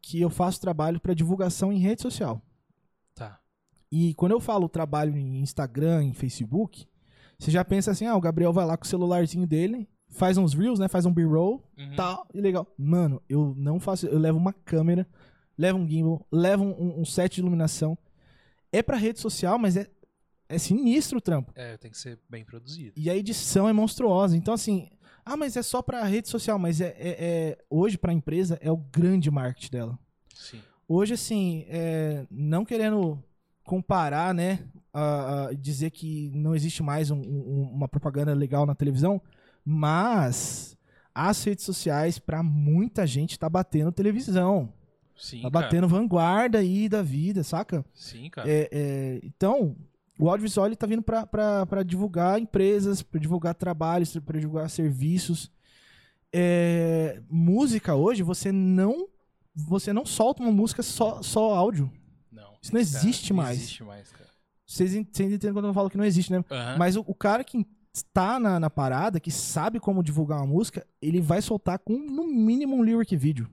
que 0.01 0.19
eu 0.19 0.29
faço 0.29 0.59
trabalho 0.59 0.99
para 0.99 1.13
divulgação 1.13 1.71
em 1.71 1.77
rede 1.77 2.01
social. 2.01 2.41
Tá. 3.13 3.39
E 3.91 4.15
quando 4.15 4.31
eu 4.31 4.39
falo 4.39 4.67
trabalho 4.67 5.15
em 5.15 5.41
Instagram, 5.41 6.05
em 6.05 6.13
Facebook, 6.13 6.87
você 7.37 7.51
já 7.51 7.63
pensa 7.63 7.91
assim, 7.91 8.07
ah, 8.07 8.15
o 8.15 8.21
Gabriel 8.21 8.51
vai 8.51 8.65
lá 8.65 8.75
com 8.75 8.83
o 8.83 8.87
celularzinho 8.87 9.45
dele 9.45 9.87
faz 10.09 10.37
uns 10.37 10.53
reels, 10.53 10.79
né? 10.79 10.87
Faz 10.87 11.05
um 11.05 11.13
B-roll, 11.13 11.63
uhum. 11.77 11.95
tal, 11.95 12.27
e 12.33 12.41
legal. 12.41 12.67
Mano, 12.77 13.21
eu 13.29 13.53
não 13.57 13.79
faço, 13.79 14.07
eu 14.07 14.17
levo 14.17 14.37
uma 14.37 14.53
câmera, 14.53 15.07
levo 15.57 15.77
um 15.79 15.87
gimbal, 15.87 16.25
levo 16.31 16.63
um, 16.63 17.01
um 17.01 17.05
set 17.05 17.35
de 17.35 17.41
iluminação. 17.41 17.97
é 18.71 18.81
pra 18.83 18.97
rede 18.97 19.19
social, 19.19 19.57
mas 19.57 19.77
é, 19.77 19.87
é 20.49 20.57
sinistro 20.57 21.17
o 21.19 21.21
trampo. 21.21 21.51
É, 21.55 21.77
tem 21.77 21.89
que 21.91 21.97
ser 21.97 22.19
bem 22.29 22.43
produzido. 22.43 22.93
E 22.95 23.09
a 23.09 23.15
edição 23.15 23.67
é 23.67 23.73
monstruosa. 23.73 24.35
Então, 24.35 24.53
assim, 24.53 24.89
ah, 25.25 25.37
mas 25.37 25.55
é 25.57 25.61
só 25.61 25.81
pra 25.81 26.03
rede 26.03 26.27
social, 26.29 26.57
mas 26.59 26.79
é, 26.81 26.87
é, 26.97 27.15
é 27.19 27.57
hoje 27.69 27.97
pra 27.97 28.13
empresa 28.13 28.57
é 28.61 28.71
o 28.71 28.77
grande 28.77 29.29
marketing 29.31 29.71
dela. 29.71 29.99
Sim. 30.33 30.59
Hoje, 30.87 31.13
assim, 31.15 31.65
é, 31.67 32.25
não 32.31 32.63
querendo 32.65 33.21
comparar, 33.63 34.33
né, 34.33 34.59
a, 34.93 35.47
a 35.47 35.53
dizer 35.53 35.91
que 35.91 36.31
não 36.33 36.55
existe 36.55 36.81
mais 36.81 37.11
um- 37.11 37.19
um- 37.19 37.69
uma 37.73 37.87
propaganda 37.87 38.33
legal 38.33 38.65
na 38.65 38.73
televisão, 38.73 39.21
mas 39.71 40.77
as 41.13 41.43
redes 41.43 41.65
sociais, 41.65 42.17
pra 42.19 42.41
muita 42.41 43.05
gente, 43.05 43.37
tá 43.37 43.49
batendo 43.49 43.91
televisão. 43.91 44.71
Sim, 45.15 45.41
Tá 45.41 45.49
cara. 45.51 45.65
batendo 45.65 45.87
vanguarda 45.87 46.59
aí 46.59 46.87
da 46.87 47.01
vida, 47.01 47.43
saca? 47.43 47.83
Sim, 47.93 48.29
cara. 48.29 48.47
É, 48.49 48.69
é, 48.71 49.19
então, 49.23 49.75
o 50.17 50.29
audiovisual 50.29 50.67
ele 50.67 50.75
tá 50.75 50.87
vindo 50.87 51.01
pra 51.03 51.83
divulgar 51.85 52.39
empresas, 52.39 53.01
pra 53.01 53.19
divulgar 53.19 53.53
trabalhos, 53.55 54.15
pra 54.19 54.39
divulgar 54.39 54.69
serviços. 54.69 55.51
É, 56.33 57.21
música 57.29 57.95
hoje, 57.95 58.23
você 58.23 58.51
não 58.51 59.07
você 59.55 59.91
não 59.91 60.05
solta 60.05 60.43
uma 60.43 60.51
música 60.51 60.83
só, 60.83 61.21
só 61.23 61.55
áudio. 61.55 61.91
Não. 62.31 62.53
Isso 62.61 62.71
não 62.73 62.79
existe 62.79 63.33
não 63.33 63.37
mais. 63.37 63.57
existe 63.57 63.83
mais, 63.83 64.11
cara. 64.11 64.29
Vocês 64.67 64.93
en- 64.93 65.07
vocês 65.11 65.33
entendem 65.33 65.53
quando 65.53 65.67
eu 65.69 65.73
falo 65.73 65.89
que 65.89 65.97
não 65.97 66.05
existe, 66.05 66.31
né? 66.31 66.43
Aham. 66.51 66.77
Mas 66.77 66.95
o, 66.95 67.03
o 67.07 67.15
cara 67.15 67.43
que 67.43 67.65
está 67.97 68.39
na, 68.39 68.59
na 68.59 68.69
parada, 68.69 69.19
que 69.19 69.31
sabe 69.31 69.79
como 69.79 70.03
divulgar 70.03 70.39
uma 70.39 70.47
música, 70.47 70.85
ele 71.01 71.21
vai 71.21 71.41
soltar 71.41 71.79
com, 71.79 71.97
no 71.97 72.27
mínimo, 72.27 72.75
um 72.75 72.83
lyric 72.83 73.15
vídeo. 73.15 73.49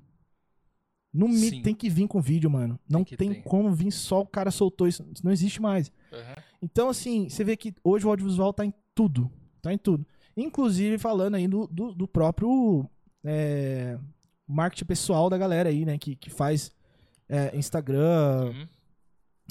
No 1.12 1.28
tem 1.62 1.74
que 1.74 1.88
vir 1.88 2.08
com 2.08 2.20
vídeo, 2.20 2.50
mano. 2.50 2.78
Não 2.88 3.04
tem 3.04 3.34
ter. 3.34 3.42
como 3.42 3.72
vir 3.72 3.92
só 3.92 4.20
o 4.20 4.26
cara 4.26 4.50
soltou 4.50 4.88
isso. 4.88 5.06
Isso 5.12 5.24
não 5.24 5.30
existe 5.30 5.62
mais. 5.62 5.92
Aham. 6.12 6.34
Então, 6.60 6.88
assim, 6.88 7.28
você 7.28 7.44
vê 7.44 7.56
que 7.56 7.72
hoje 7.84 8.04
o 8.04 8.10
audiovisual 8.10 8.52
tá 8.52 8.64
em 8.64 8.74
tudo. 8.94 9.30
Tá 9.62 9.72
em 9.72 9.78
tudo. 9.78 10.04
Inclusive 10.36 10.98
falando 10.98 11.36
aí 11.36 11.46
do, 11.46 11.68
do, 11.68 11.94
do 11.94 12.08
próprio 12.08 12.90
é, 13.24 13.96
marketing 14.46 14.86
pessoal 14.86 15.30
da 15.30 15.38
galera 15.38 15.68
aí, 15.68 15.84
né? 15.84 15.96
Que, 15.98 16.16
que 16.16 16.30
faz 16.30 16.72
é, 17.28 17.56
Instagram, 17.56 18.46
Uhum. 18.46 18.68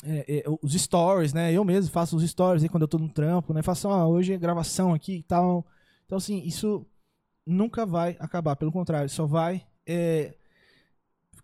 É, 0.06 0.40
é, 0.40 0.44
os 0.62 0.74
stories, 0.74 1.34
né? 1.34 1.52
Eu 1.52 1.64
mesmo 1.64 1.92
faço 1.92 2.16
os 2.16 2.30
stories 2.30 2.64
aí 2.64 2.70
quando 2.70 2.84
eu 2.84 2.88
tô 2.88 2.98
no 2.98 3.10
trampo, 3.10 3.54
né? 3.54 3.62
Faço, 3.62 3.88
ah, 3.88 4.08
hoje 4.08 4.34
é 4.34 4.38
gravação 4.38 4.94
aqui 4.94 5.16
e 5.16 5.24
tal. 5.24 5.66
Então, 6.06 6.18
assim, 6.18 6.42
isso 6.46 6.86
nunca 7.46 7.86
vai 7.86 8.16
acabar. 8.20 8.56
Pelo 8.56 8.72
contrário, 8.72 9.10
só 9.10 9.26
vai 9.26 9.66
é, 9.86 10.36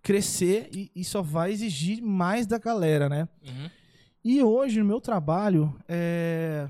crescer 0.01 0.69
e, 0.73 0.91
e 0.95 1.03
só 1.03 1.21
vai 1.21 1.51
exigir 1.51 2.01
mais 2.01 2.45
da 2.45 2.57
galera, 2.57 3.09
né? 3.09 3.27
Uhum. 3.45 3.69
E 4.23 4.43
hoje, 4.43 4.79
no 4.79 4.85
meu 4.85 4.99
trabalho, 4.99 5.73
é. 5.87 6.69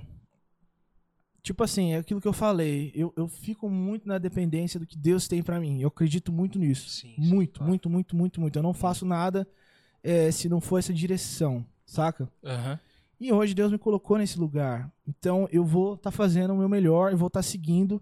Tipo 1.41 1.63
assim, 1.63 1.93
é 1.93 1.97
aquilo 1.97 2.21
que 2.21 2.27
eu 2.27 2.33
falei. 2.33 2.91
Eu, 2.93 3.11
eu 3.15 3.27
fico 3.27 3.69
muito 3.69 4.07
na 4.07 4.17
dependência 4.17 4.79
do 4.79 4.85
que 4.85 4.97
Deus 4.97 5.27
tem 5.27 5.41
pra 5.41 5.59
mim. 5.59 5.81
Eu 5.81 5.87
acredito 5.87 6.31
muito 6.31 6.59
nisso. 6.59 6.89
Sim, 6.89 7.15
sim, 7.15 7.21
muito, 7.21 7.59
claro. 7.59 7.69
muito, 7.69 7.89
muito, 7.89 8.15
muito, 8.15 8.41
muito. 8.41 8.59
Eu 8.59 8.63
não 8.63 8.73
faço 8.73 9.05
nada 9.05 9.47
é, 10.03 10.31
se 10.31 10.47
não 10.47 10.61
for 10.61 10.77
essa 10.77 10.93
direção, 10.93 11.65
saca? 11.89 12.29
Aham. 12.43 12.79
E 13.19 13.33
hoje 13.33 13.53
Deus 13.53 13.71
me 13.71 13.77
colocou 13.77 14.17
nesse 14.17 14.39
lugar. 14.39 14.91
Então 15.07 15.47
eu 15.51 15.65
vou 15.65 15.95
estar 15.95 16.11
fazendo 16.11 16.53
o 16.53 16.57
meu 16.57 16.69
melhor, 16.69 17.11
eu 17.11 17.17
vou 17.17 17.27
estar 17.27 17.41
seguindo. 17.43 18.01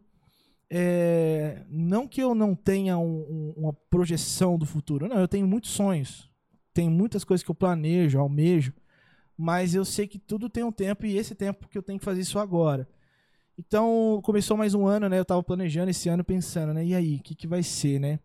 É, 0.69 1.63
não 1.69 2.07
que 2.07 2.21
eu 2.21 2.35
não 2.35 2.53
tenha 2.53 2.97
um- 2.97 3.21
um- 3.29 3.53
uma 3.57 3.73
projeção 3.73 4.57
do 4.57 4.65
futuro, 4.65 5.07
não, 5.07 5.17
eu 5.17 5.27
tenho 5.27 5.47
muitos 5.47 5.71
sonhos. 5.71 6.29
Tem 6.73 6.89
muitas 6.89 7.23
coisas 7.23 7.43
que 7.43 7.49
eu 7.49 7.55
planejo, 7.55 8.19
almejo, 8.19 8.73
mas 9.37 9.73
eu 9.73 9.85
sei 9.85 10.07
que 10.07 10.19
tudo 10.19 10.49
tem 10.49 10.63
um 10.63 10.71
tempo 10.71 11.05
e 11.05 11.17
esse 11.17 11.33
tempo 11.33 11.67
que 11.69 11.77
eu 11.77 11.81
tenho 11.83 11.97
que 11.97 12.05
fazer 12.05 12.21
isso 12.21 12.37
agora. 12.37 12.87
Então, 13.57 14.19
começou 14.23 14.55
mais 14.55 14.75
um 14.75 14.85
ano, 14.85 15.09
né? 15.09 15.17
Eu 15.17 15.25
tava 15.25 15.41
planejando 15.41 15.89
esse 15.89 16.07
ano, 16.09 16.23
pensando, 16.23 16.73
né? 16.73 16.85
E 16.85 16.93
aí, 16.93 17.15
o 17.15 17.23
que, 17.23 17.33
que 17.33 17.47
vai 17.47 17.63
ser, 17.63 17.99
né? 17.99 18.19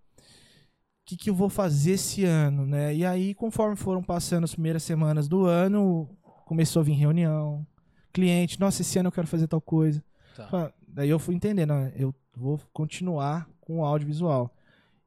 O 1.03 1.05
que, 1.05 1.17
que 1.17 1.31
eu 1.31 1.35
vou 1.35 1.49
fazer 1.49 1.93
esse 1.93 2.25
ano, 2.25 2.65
né? 2.67 2.95
E 2.95 3.05
aí, 3.05 3.35
conforme 3.35 3.75
foram 3.77 4.03
passando 4.03 4.45
as 4.45 4.55
primeiras 4.55 4.83
semanas 4.85 5.27
do 5.29 5.45
ano, 5.47 6.09
começou 6.47 6.81
a 6.81 6.85
vir 6.85 6.93
reunião, 6.93 7.67
cliente, 8.13 8.61
nossa, 8.61 8.83
esse 8.83 8.99
ano 8.99 9.09
eu 9.09 9.13
quero 9.13 9.27
fazer 9.27 9.49
tal 9.49 9.61
coisa. 9.61 10.03
Tá. 10.37 10.73
Daí 10.87 11.09
eu 11.11 11.19
fui 11.19 11.35
entendendo, 11.35 11.73
ó, 11.73 11.89
eu 11.97 12.15
vou 12.37 12.61
continuar 12.73 13.49
com 13.61 13.81
o 13.81 13.85
audiovisual. 13.85 14.55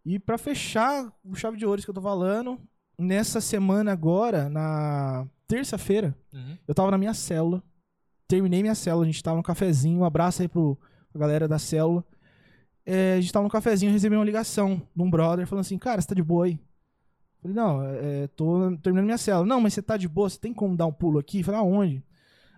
E 0.05 0.19
pra 0.19 0.37
fechar 0.37 1.11
o 1.23 1.33
chave 1.33 1.57
de 1.57 1.65
ouro 1.65 1.81
que 1.81 1.89
eu 1.89 1.93
tô 1.93 2.01
falando, 2.01 2.59
nessa 2.99 3.39
semana 3.39 3.91
agora, 3.91 4.49
na 4.49 5.25
terça-feira, 5.47 6.15
Uhum. 6.33 6.57
eu 6.67 6.75
tava 6.75 6.91
na 6.91 6.97
minha 6.97 7.13
célula, 7.13 7.63
terminei 8.27 8.61
minha 8.61 8.75
célula, 8.75 9.03
a 9.03 9.07
gente 9.07 9.23
tava 9.23 9.37
no 9.37 9.43
cafezinho, 9.43 9.99
um 10.01 10.05
abraço 10.05 10.41
aí 10.41 10.47
pro, 10.47 10.77
galera 11.15 11.47
da 11.47 11.57
célula. 11.57 12.03
É, 12.85 13.13
a 13.13 13.21
gente 13.21 13.33
tava 13.33 13.43
no 13.43 13.49
cafezinho, 13.49 13.89
eu 13.89 13.93
recebi 13.93 14.15
uma 14.15 14.23
ligação 14.25 14.81
de 14.95 15.01
um 15.01 15.09
brother 15.09 15.47
falando 15.47 15.61
assim, 15.61 15.77
cara, 15.77 15.99
você 16.01 16.07
tá 16.07 16.13
de 16.15 16.21
boa 16.23 16.45
aí? 16.45 16.59
Falei, 17.41 17.55
não, 17.55 17.83
é, 17.83 18.23
é, 18.23 18.27
tô 18.27 18.75
terminando 18.77 19.05
minha 19.05 19.17
célula. 19.17 19.45
Não, 19.45 19.59
mas 19.61 19.73
você 19.73 19.81
tá 19.81 19.97
de 19.97 20.07
boa, 20.07 20.29
você 20.29 20.37
tem 20.39 20.53
como 20.53 20.75
dar 20.77 20.85
um 20.85 20.91
pulo 20.91 21.19
aqui? 21.19 21.43
Falei, 21.43 21.59
aonde? 21.59 22.03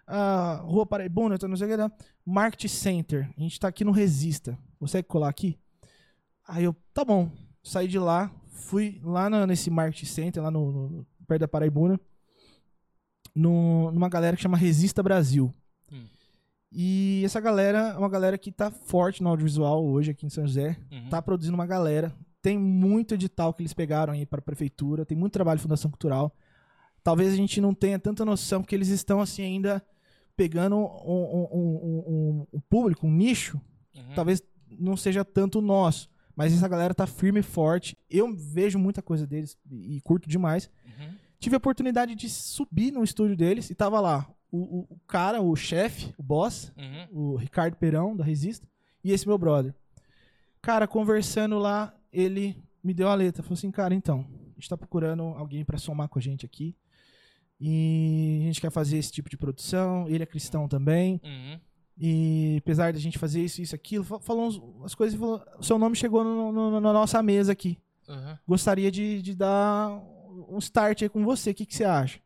Ah, 0.06 0.62
Rua 0.64 0.86
Paraibuna, 0.86 1.38
não 1.48 1.56
sei 1.58 1.74
o 1.74 1.90
que. 1.90 1.95
Market 2.26 2.70
Center, 2.70 3.30
a 3.38 3.41
gente 3.41 3.60
tá 3.60 3.68
aqui 3.68 3.84
no 3.84 3.91
Resista. 3.91 4.58
Você 4.80 5.02
quer 5.02 5.08
colar 5.08 5.30
aqui? 5.30 5.58
Aí 6.48 6.64
eu, 6.64 6.76
tá 6.94 7.04
bom. 7.04 7.30
Saí 7.64 7.88
de 7.88 7.99
lá, 7.99 8.32
fui 8.52 9.02
lá 9.04 9.30
nesse 9.45 9.70
Market 9.70 10.06
Center, 10.06 10.41
lá 10.41 10.49
no, 10.52 10.72
no- 10.90 11.08
perto 11.28 11.41
da 11.41 11.48
Paraibuna, 11.48 11.99
no- 13.36 13.91
numa 13.91 14.10
galera 14.10 14.36
que 14.36 14.41
chama 14.41 14.58
Resista 14.58 15.04
Brasil. 15.04 15.54
E 16.72 17.22
essa 17.23 17.39
galera 17.39 17.94
é 17.95 17.98
uma 17.98 18.10
galera 18.10 18.38
que 18.38 18.52
tá 18.52 18.69
forte 18.69 19.23
no 19.23 19.30
audiovisual 19.30 19.85
hoje 19.85 20.11
aqui 20.11 20.26
em 20.26 20.30
São 20.30 20.45
José. 20.45 20.77
Uhum. 20.91 21.10
Tá 21.10 21.22
produzindo 21.22 21.56
uma 21.56 21.65
galera. 21.65 22.14
Tem 22.41 22.57
muito 22.57 23.14
edital 23.14 23.53
que 23.53 23.61
eles 23.61 23.73
pegaram 23.73 24.14
aí 24.14 24.26
para 24.26 24.39
a 24.39 24.44
prefeitura, 24.44 25.06
tem 25.06 25.18
muito 25.18 25.34
trabalho 25.34 25.57
de 25.57 25.64
Fundação 25.64 25.89
Cultural. 25.89 26.34
Talvez 27.03 27.31
a 27.34 27.35
gente 27.35 27.61
não 27.61 27.73
tenha 27.73 27.98
tanta 27.98 28.26
noção, 28.26 28.61
porque 28.61 28.76
eles 28.76 28.89
estão 28.89 29.22
assim 29.22 29.44
ainda 29.44 29.84
pegando 30.35 30.76
um, 30.76 30.81
um- 30.84 31.48
um- 31.53 32.48
um- 32.53 32.60
público, 32.69 33.07
um 33.07 33.11
nicho, 33.11 33.60
Uhum. 33.95 34.14
talvez 34.14 34.41
não 34.77 34.95
seja 34.95 35.26
tanto 35.26 35.60
o 35.60 35.61
nosso. 35.61 36.10
Mas 36.35 36.53
essa 36.53 36.68
galera 36.68 36.94
tá 36.94 37.07
firme 37.07 37.39
e 37.39 37.44
forte. 37.44 37.98
Eu 38.10 38.31
vejo 38.35 38.77
muita 38.77 39.02
coisa 39.02 39.26
deles 39.26 39.57
e 39.72 39.98
e 39.98 40.02
curto 40.02 40.30
demais. 40.30 40.69
Uhum. 40.85 41.10
Tive 41.39 41.56
a 41.56 41.57
oportunidade 41.57 42.14
de 42.14 42.30
subir 42.30 42.91
no 42.91 43.03
estúdio 43.03 43.35
deles 43.35 43.69
e 43.72 43.76
tava 43.76 43.99
lá 43.99 44.27
o, 44.52 44.80
o- 44.94 44.99
cara, 45.07 45.41
o 45.41 45.56
chefe, 45.56 46.14
o 46.18 46.24
boss, 46.24 46.72
Uhum. 46.78 47.34
o 47.34 47.36
Ricardo 47.36 47.76
Perão, 47.76 48.15
da 48.15 48.24
Resista, 48.24 48.68
e 49.03 49.11
esse 49.11 49.28
meu 49.28 49.38
brother. 49.38 49.74
Cara, 50.61 50.88
conversando 50.88 51.57
lá, 51.60 51.94
ele 52.11 52.56
me 52.84 52.94
deu 52.94 53.07
a 53.10 53.15
letra. 53.15 53.44
Falou 53.44 53.53
assim, 53.57 53.72
cara, 53.72 53.94
então, 53.94 54.26
a 54.52 54.53
gente 54.60 54.69
tá 54.69 54.78
procurando 54.78 55.24
alguém 55.24 55.64
pra 55.64 55.78
somar 55.78 56.10
com 56.10 56.18
a 56.19 56.22
gente 56.22 56.45
aqui. 56.45 56.76
E 57.60 58.40
a 58.41 58.45
gente 58.48 58.61
quer 58.61 58.72
fazer 58.72 58.98
esse 58.98 59.11
tipo 59.11 59.30
de 59.30 59.38
produção. 59.38 60.07
Ele 60.07 60.24
é 60.24 60.26
cristão 60.26 60.68
também. 60.68 61.19
Uhum. 61.24 61.60
E 61.99 62.57
apesar 62.60 62.94
da 62.94 62.99
gente 62.99 63.18
fazer 63.18 63.44
isso, 63.44 63.61
isso, 63.61 63.74
aquilo, 63.74 64.03
fa- 64.03 64.19
falou 64.19 64.49
umas 64.80 64.94
coisas 64.94 65.15
e 65.15 65.19
falou: 65.19 65.41
seu 65.61 65.80
nome 65.80 65.95
chegou 65.95 66.24
no- 66.24 66.52
no- 66.52 66.80
na 66.80 66.94
nossa 66.94 67.22
mesa 67.24 67.52
aqui. 67.52 67.78
Uhum. 68.07 68.38
Gostaria 68.48 68.91
de, 68.91 69.22
de 69.22 69.34
dar 69.36 69.90
um 70.49 70.60
start 70.60 71.02
aí 71.02 71.10
com 71.10 71.24
você. 71.24 71.49
O 71.52 71.56
que, 71.56 71.65
que 71.65 71.76
você 71.76 71.84
acha? 71.84 72.19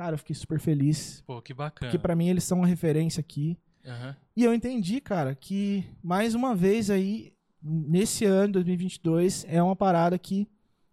Cara, 0.00 0.14
eu 0.14 0.18
fiquei 0.18 0.34
super 0.34 0.58
feliz. 0.58 1.22
Pô, 1.26 1.42
que 1.42 1.52
bacana. 1.52 1.90
Porque 1.90 1.98
pra 1.98 2.16
mim 2.16 2.30
eles 2.30 2.42
são 2.44 2.60
uma 2.60 2.66
referência 2.66 3.20
aqui. 3.20 3.58
Uhum. 3.84 4.14
E 4.34 4.44
eu 4.44 4.54
entendi, 4.54 4.98
cara, 4.98 5.34
que 5.34 5.84
mais 6.02 6.34
uma 6.34 6.56
vez 6.56 6.88
aí, 6.88 7.34
nesse 7.62 8.24
ano, 8.24 8.54
2022, 8.54 9.44
é 9.46 9.62
uma 9.62 9.76
parada 9.76 10.18
que 10.18 10.48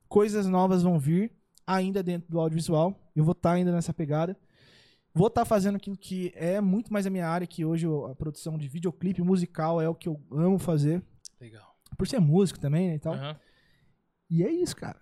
coisas 0.10 0.46
novas 0.46 0.84
vão 0.84 1.00
vir, 1.00 1.32
ainda 1.66 2.04
dentro 2.04 2.30
do 2.30 2.38
audiovisual. 2.38 3.00
Eu 3.16 3.24
vou 3.24 3.32
estar 3.32 3.54
ainda 3.54 3.72
nessa 3.72 3.94
pegada. 3.94 4.38
Vou 5.14 5.28
estar 5.28 5.46
fazendo 5.46 5.78
aquilo 5.78 5.96
que 5.96 6.34
é 6.36 6.60
muito 6.60 6.92
mais 6.92 7.08
a 7.08 7.10
minha 7.10 7.30
área, 7.30 7.48
que 7.48 7.64
hoje 7.64 7.88
a 8.12 8.14
produção 8.14 8.58
de 8.58 8.68
videoclipe 8.68 9.22
musical 9.22 9.80
é 9.80 9.88
o 9.88 9.96
que 9.96 10.10
eu 10.10 10.22
amo 10.30 10.60
fazer. 10.60 11.02
Legal. 11.40 11.78
Por 11.98 12.06
ser 12.10 12.20
músico 12.20 12.60
também, 12.60 12.90
né, 12.90 12.96
e 12.96 13.00
tal. 13.00 13.14
Uhum. 13.14 13.36
E 14.30 14.44
é 14.44 14.52
isso, 14.52 14.76
cara. 14.76 15.00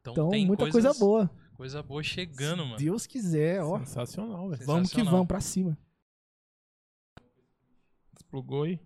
Então, 0.00 0.12
Então, 0.12 0.30
tem 0.30 0.44
muita 0.44 0.64
coisas, 0.64 0.82
coisa 0.82 0.98
boa. 0.98 1.30
Coisa 1.56 1.82
boa 1.82 2.02
chegando, 2.02 2.62
Se 2.62 2.68
mano. 2.68 2.76
Deus 2.78 3.06
quiser, 3.06 3.62
ó. 3.62 3.78
Sensacional, 3.78 4.48
velho. 4.50 4.66
Vamos 4.66 4.92
que 4.92 5.02
vamos 5.02 5.26
pra 5.26 5.40
cima. 5.40 5.76
Explugou 8.16 8.64
aí. 8.64 8.80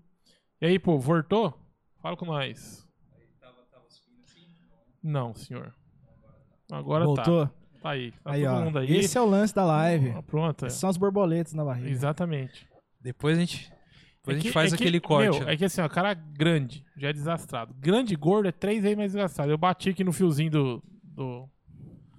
E 0.61 0.67
aí, 0.67 0.79
pô, 0.79 0.99
voltou? 0.99 1.59
Fala 2.03 2.17
com 2.17 2.27
nós. 2.27 2.87
Não, 5.03 5.35
senhor. 5.35 5.75
Agora 6.71 7.05
Voltou? 7.05 7.47
tá. 7.47 7.53
Tá 7.81 7.91
aí. 7.91 8.11
Tá 8.13 8.33
aí, 8.33 8.43
todo 8.45 8.53
ó. 8.55 8.65
mundo 8.65 8.79
aí. 8.81 8.97
Esse 8.97 9.17
é 9.17 9.21
o 9.21 9.25
lance 9.27 9.55
da 9.55 9.65
live. 9.65 10.11
Ah, 10.11 10.23
Pronto. 10.23 10.67
é. 10.67 10.69
São 10.69 10.91
as 10.91 10.97
borboletas 10.97 11.55
na 11.55 11.65
barriga. 11.65 11.89
Exatamente. 11.89 12.69
Depois 13.01 13.39
a 13.39 13.41
gente, 13.41 13.73
depois 14.19 14.27
a 14.27 14.31
É 14.33 14.35
gente 14.35 14.43
que- 14.49 14.53
faz 14.53 14.73
é 14.73 14.77
que, 14.77 14.83
aquele 14.83 15.01
corte. 15.01 15.39
Meu, 15.41 15.49
é 15.49 15.57
que 15.57 15.65
assim, 15.65 15.81
ó, 15.81 15.89
cara 15.89 16.13
grande, 16.13 16.85
já 16.97 17.09
é 17.09 17.13
desastrado. 17.13 17.73
Grande 17.75 18.13
e 18.15 18.17
gordo 18.17 18.49
é 18.49 18.53
três 18.53 18.83
vezes 18.83 18.99
mais 18.99 19.13
desastrado. 19.13 19.51
Eu 19.53 19.57
bati 19.57 19.91
aqui 19.91 20.03
no 20.05 20.13
fiozinho 20.13 20.51
do. 20.51 20.83
do 21.05 21.49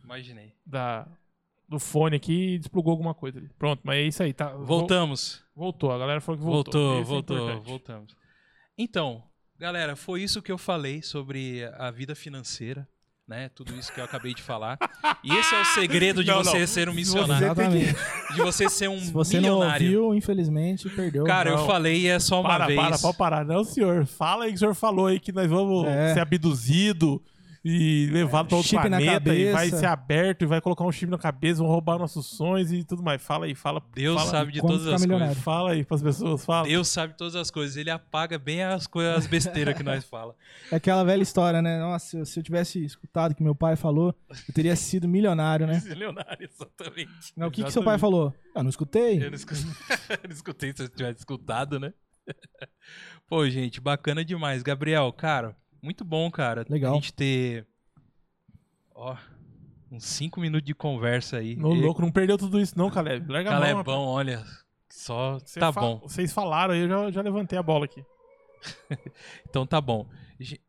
Imaginei. 0.10 0.54
da, 0.66 1.08
do 1.68 1.80
fone 1.80 2.16
aqui 2.16 2.56
e 2.56 2.60
desplugou 2.60 2.92
alguma 2.92 3.14
coisa 3.14 3.38
ali. 3.40 3.50
Pronto, 3.60 3.82
mas 3.84 3.98
é 3.98 4.02
isso 4.02 4.24
aí, 4.24 4.34
tá? 4.34 4.50
Voltamos. 4.50 5.44
Voltou, 5.56 5.92
a 5.92 5.98
galera 5.98 6.20
falou 6.22 6.40
que 6.40 6.44
voltou. 6.46 6.74
Voltou, 6.74 7.00
é 7.00 7.04
voltou, 7.04 7.38
importante. 7.38 7.68
voltamos. 7.68 8.16
Então, 8.78 9.22
galera, 9.58 9.96
foi 9.96 10.24
isso 10.24 10.42
que 10.42 10.52
eu 10.52 10.58
falei 10.58 11.02
sobre 11.02 11.64
a 11.78 11.92
vida 11.92 12.16
financeira, 12.16 12.88
né? 13.28 13.50
Tudo 13.50 13.76
isso 13.76 13.94
que 13.94 14.00
eu 14.00 14.04
acabei 14.06 14.34
de 14.34 14.42
falar. 14.42 14.80
E 15.24 15.32
esse 15.36 15.54
é 15.54 15.62
o 15.62 15.66
segredo 15.66 16.24
de 16.24 16.32
Não, 16.32 16.44
você 16.44 16.60
não. 16.62 16.68
ser 16.68 16.90
um 16.90 16.94
missionário, 16.94 17.46
Exatamente. 17.46 17.94
de 18.34 18.42
você 18.42 18.70
ser 18.70 18.88
um 18.90 19.00
Se 19.00 19.12
você 19.12 19.36
não 19.36 19.42
milionário. 19.60 19.86
ouviu, 20.04 20.16
infelizmente, 20.18 20.90
perdeu. 20.90 21.26
Cara, 21.26 21.52
eu 21.52 21.58
Não. 21.58 21.68
falei 21.68 22.00
e 22.02 22.08
é 22.08 22.20
só 22.20 22.40
uma 22.42 22.50
Para, 22.50 22.66
vez. 22.68 22.80
para, 22.80 22.98
pode 22.98 23.18
parar. 23.18 23.46
Não, 23.46 23.64
senhor. 23.64 24.06
Fala 24.08 24.46
aí 24.46 24.50
que 24.52 24.56
o 24.56 24.60
senhor 24.60 24.74
falou 24.74 25.06
aí 25.08 25.20
que 25.20 25.32
nós 25.32 25.48
vamos 25.50 25.86
É. 25.88 26.14
ser 26.14 26.22
abduzido 26.22 27.22
e 27.64 28.08
levado 28.12 28.48
pra 28.48 28.58
outro 28.58 28.70
Chip 28.70 28.90
na 28.90 28.98
planeta 28.98 29.36
e 29.36 29.52
vai 29.52 29.70
ser 29.70 29.86
aberto 29.86 30.44
e 30.44 30.46
vai 30.46 30.62
colocar 30.62 30.86
um 30.86 30.92
chip 30.92 31.10
na 31.12 31.18
cabeça, 31.18 31.62
vão 31.62 31.68
roubar 31.68 31.98
nossos 31.98 32.26
sonhos 32.26 32.72
e 32.72 32.84
tudo 32.84 33.04
mais. 33.04 33.22
Fala 33.22 33.46
aí, 33.46 33.56
fala. 33.56 33.82
Deus 33.94 34.18
fala, 34.18 34.32
sabe 34.32 34.52
de 34.54 34.62
todas 34.62 34.88
as 34.88 35.02
milionário. 35.02 35.28
coisas. 35.28 35.44
Fala 35.44 35.72
aí 35.72 35.84
pras 35.84 36.02
pessoas, 36.02 36.46
fala. 36.46 36.68
Deus 36.68 36.88
sabe 36.88 37.16
todas 37.18 37.36
as 37.36 37.52
coisas. 37.52 37.76
Ele 37.76 37.90
apaga 37.90 38.40
bem 38.40 38.64
as 38.64 38.88
coisas, 38.88 39.18
as 39.18 39.28
besteiras 39.28 39.76
que 39.76 39.84
nós 39.84 40.06
fala. 40.06 40.36
É 40.72 40.78
aquela 40.78 41.04
velha 41.04 41.22
história, 41.22 41.62
né? 41.62 41.80
Nossa, 41.80 42.24
se 42.24 42.40
eu 42.40 42.44
tivesse 42.44 42.84
escutado 42.84 43.32
o 43.32 43.36
que 43.36 43.44
meu 43.44 43.56
pai 43.56 43.76
falou, 43.76 44.16
eu 44.30 44.54
teria 44.54 44.76
sido 44.76 45.08
milionário, 45.08 45.68
né? 45.68 45.82
Milionário, 45.90 46.50
exatamente. 46.50 47.34
Mas 47.36 47.48
o 47.48 47.52
que, 47.52 47.64
que 47.64 47.72
seu 47.72 47.84
pai 47.84 47.98
falou? 47.98 48.34
Eu 48.56 48.64
não 48.64 48.70
escutei. 48.70 49.24
Eu 49.24 49.30
não 49.30 49.36
escutei, 49.36 49.66
eu 50.24 50.30
não 50.30 50.36
escutei 50.36 50.74
se 50.74 50.84
eu 50.84 50.90
tivesse 50.90 51.20
escutado, 51.20 51.80
né? 51.80 51.94
Pô, 53.28 53.48
gente, 53.50 53.82
bacana 53.82 54.24
demais. 54.24 54.64
Gabriel, 54.64 55.12
cara, 55.12 55.56
muito 55.82 56.04
bom, 56.04 56.30
cara. 56.32 56.66
Legal. 56.70 56.92
A 56.92 56.96
gente 56.96 57.14
ter. 57.14 57.66
Ó, 58.94 59.16
uns 59.92 60.06
cinco 60.06 60.40
minutos 60.40 60.66
de 60.66 60.74
conversa 60.74 61.38
aí. 61.38 61.56
No 61.56 61.76
E- 61.76 61.82
louco, 61.82 62.02
não 62.02 62.12
perdeu 62.12 62.38
tudo 62.38 62.60
isso, 62.60 62.78
não, 62.78 62.90
Caleb. 62.90 63.32
Larga 63.32 63.50
a 63.50 63.54
mão. 63.54 63.62
Calebão, 63.62 64.02
olha. 64.06 64.44
Só. 64.90 65.40
Você 65.40 65.60
tá 65.60 65.72
fa- 65.72 65.82
bom. 65.82 66.00
Vocês 66.00 66.34
falaram 66.34 66.74
aí, 66.74 66.82
eu 66.82 66.88
já, 66.90 67.12
já 67.12 67.22
levantei 67.22 67.58
a 67.58 67.64
bola 67.64 67.86
aqui. 67.86 68.04
Então 69.50 69.66
tá 69.66 69.80
bom. 69.80 70.08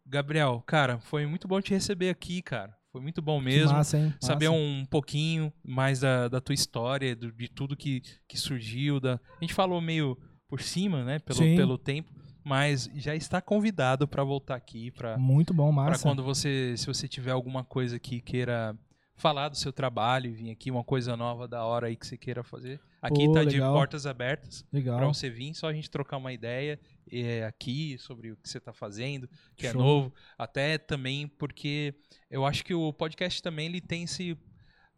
Gabriel, 0.06 0.62
cara, 0.66 0.98
foi 1.00 1.26
muito 1.26 1.46
bom 1.48 1.60
te 1.60 1.72
receber 1.72 2.08
aqui, 2.10 2.42
cara. 2.42 2.74
Foi 2.92 3.00
muito 3.00 3.22
bom 3.22 3.38
Que 3.38 3.44
mesmo. 3.44 3.72
massa, 3.72 3.98
hein? 3.98 4.14
saber 4.20 4.48
Massa. 4.48 4.60
um 4.60 4.84
pouquinho 4.84 5.52
mais 5.62 6.00
da, 6.00 6.26
da 6.28 6.40
tua 6.40 6.54
história, 6.54 7.14
do- 7.14 7.30
de 7.32 7.48
tudo 7.48 7.76
que, 7.76 8.02
que 8.28 8.36
surgiu. 8.36 8.98
Da... 8.98 9.14
A 9.14 9.40
gente 9.44 9.54
falou 9.54 9.80
meio 9.80 10.18
por 10.48 10.60
cima, 10.60 11.04
né? 11.04 11.18
Pelo, 11.20 11.38
Sim. 11.38 11.56
pelo 11.56 11.78
tempo, 11.78 12.10
mas 12.44 12.90
já 12.94 13.14
está 13.14 13.40
convidado 13.40 14.08
para 14.08 14.24
voltar 14.24 14.54
aqui, 14.54 14.90
para 14.90 15.16
Muito 15.18 15.52
bom, 15.52 15.70
massa. 15.70 16.02
quando 16.02 16.22
você, 16.22 16.74
se 16.76 16.86
você 16.86 17.06
tiver 17.06 17.32
alguma 17.32 17.64
coisa 17.64 17.98
que 17.98 18.20
queira 18.20 18.76
falar 19.20 19.50
do 19.50 19.56
seu 19.56 19.72
trabalho, 19.72 20.32
vir 20.32 20.50
aqui 20.50 20.70
uma 20.70 20.82
coisa 20.82 21.14
nova 21.16 21.46
da 21.46 21.62
hora 21.62 21.88
aí 21.88 21.96
que 21.96 22.06
você 22.06 22.16
queira 22.16 22.42
fazer. 22.42 22.80
Aqui 23.02 23.26
Pô, 23.26 23.32
tá 23.32 23.44
de 23.44 23.58
portas 23.58 24.06
abertas 24.06 24.64
para 24.70 25.06
você 25.06 25.28
vir, 25.28 25.54
só 25.54 25.68
a 25.68 25.72
gente 25.72 25.90
trocar 25.90 26.16
uma 26.16 26.32
ideia 26.32 26.80
é, 27.10 27.44
aqui 27.44 27.96
sobre 27.98 28.32
o 28.32 28.36
que 28.36 28.48
você 28.48 28.58
está 28.58 28.72
fazendo, 28.72 29.28
que 29.56 29.66
é 29.66 29.72
Show. 29.72 29.80
novo, 29.80 30.14
até 30.38 30.78
também 30.78 31.28
porque 31.28 31.94
eu 32.30 32.46
acho 32.46 32.64
que 32.64 32.74
o 32.74 32.92
podcast 32.92 33.42
também 33.42 33.66
ele 33.66 33.80
tem 33.80 34.04
esse 34.04 34.36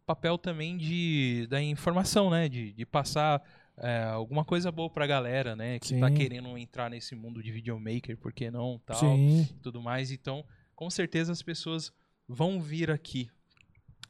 papel 0.05 0.37
também 0.37 0.77
de 0.77 1.45
da 1.49 1.61
informação, 1.61 2.29
né, 2.29 2.47
de, 2.47 2.73
de 2.73 2.85
passar 2.85 3.41
é, 3.77 4.03
alguma 4.03 4.43
coisa 4.45 4.71
boa 4.71 4.89
pra 4.89 5.07
galera, 5.07 5.55
né, 5.55 5.79
que 5.79 5.99
tá 5.99 6.09
Sim. 6.09 6.15
querendo 6.15 6.57
entrar 6.57 6.89
nesse 6.89 7.15
mundo 7.15 7.41
de 7.41 7.51
videomaker, 7.51 8.17
por 8.17 8.31
que 8.31 8.49
não, 8.51 8.79
tal, 8.85 8.97
Sim. 8.99 9.47
tudo 9.61 9.81
mais. 9.81 10.11
Então, 10.11 10.45
com 10.75 10.89
certeza 10.89 11.31
as 11.31 11.41
pessoas 11.41 11.91
vão 12.27 12.61
vir 12.61 12.89
aqui 12.91 13.29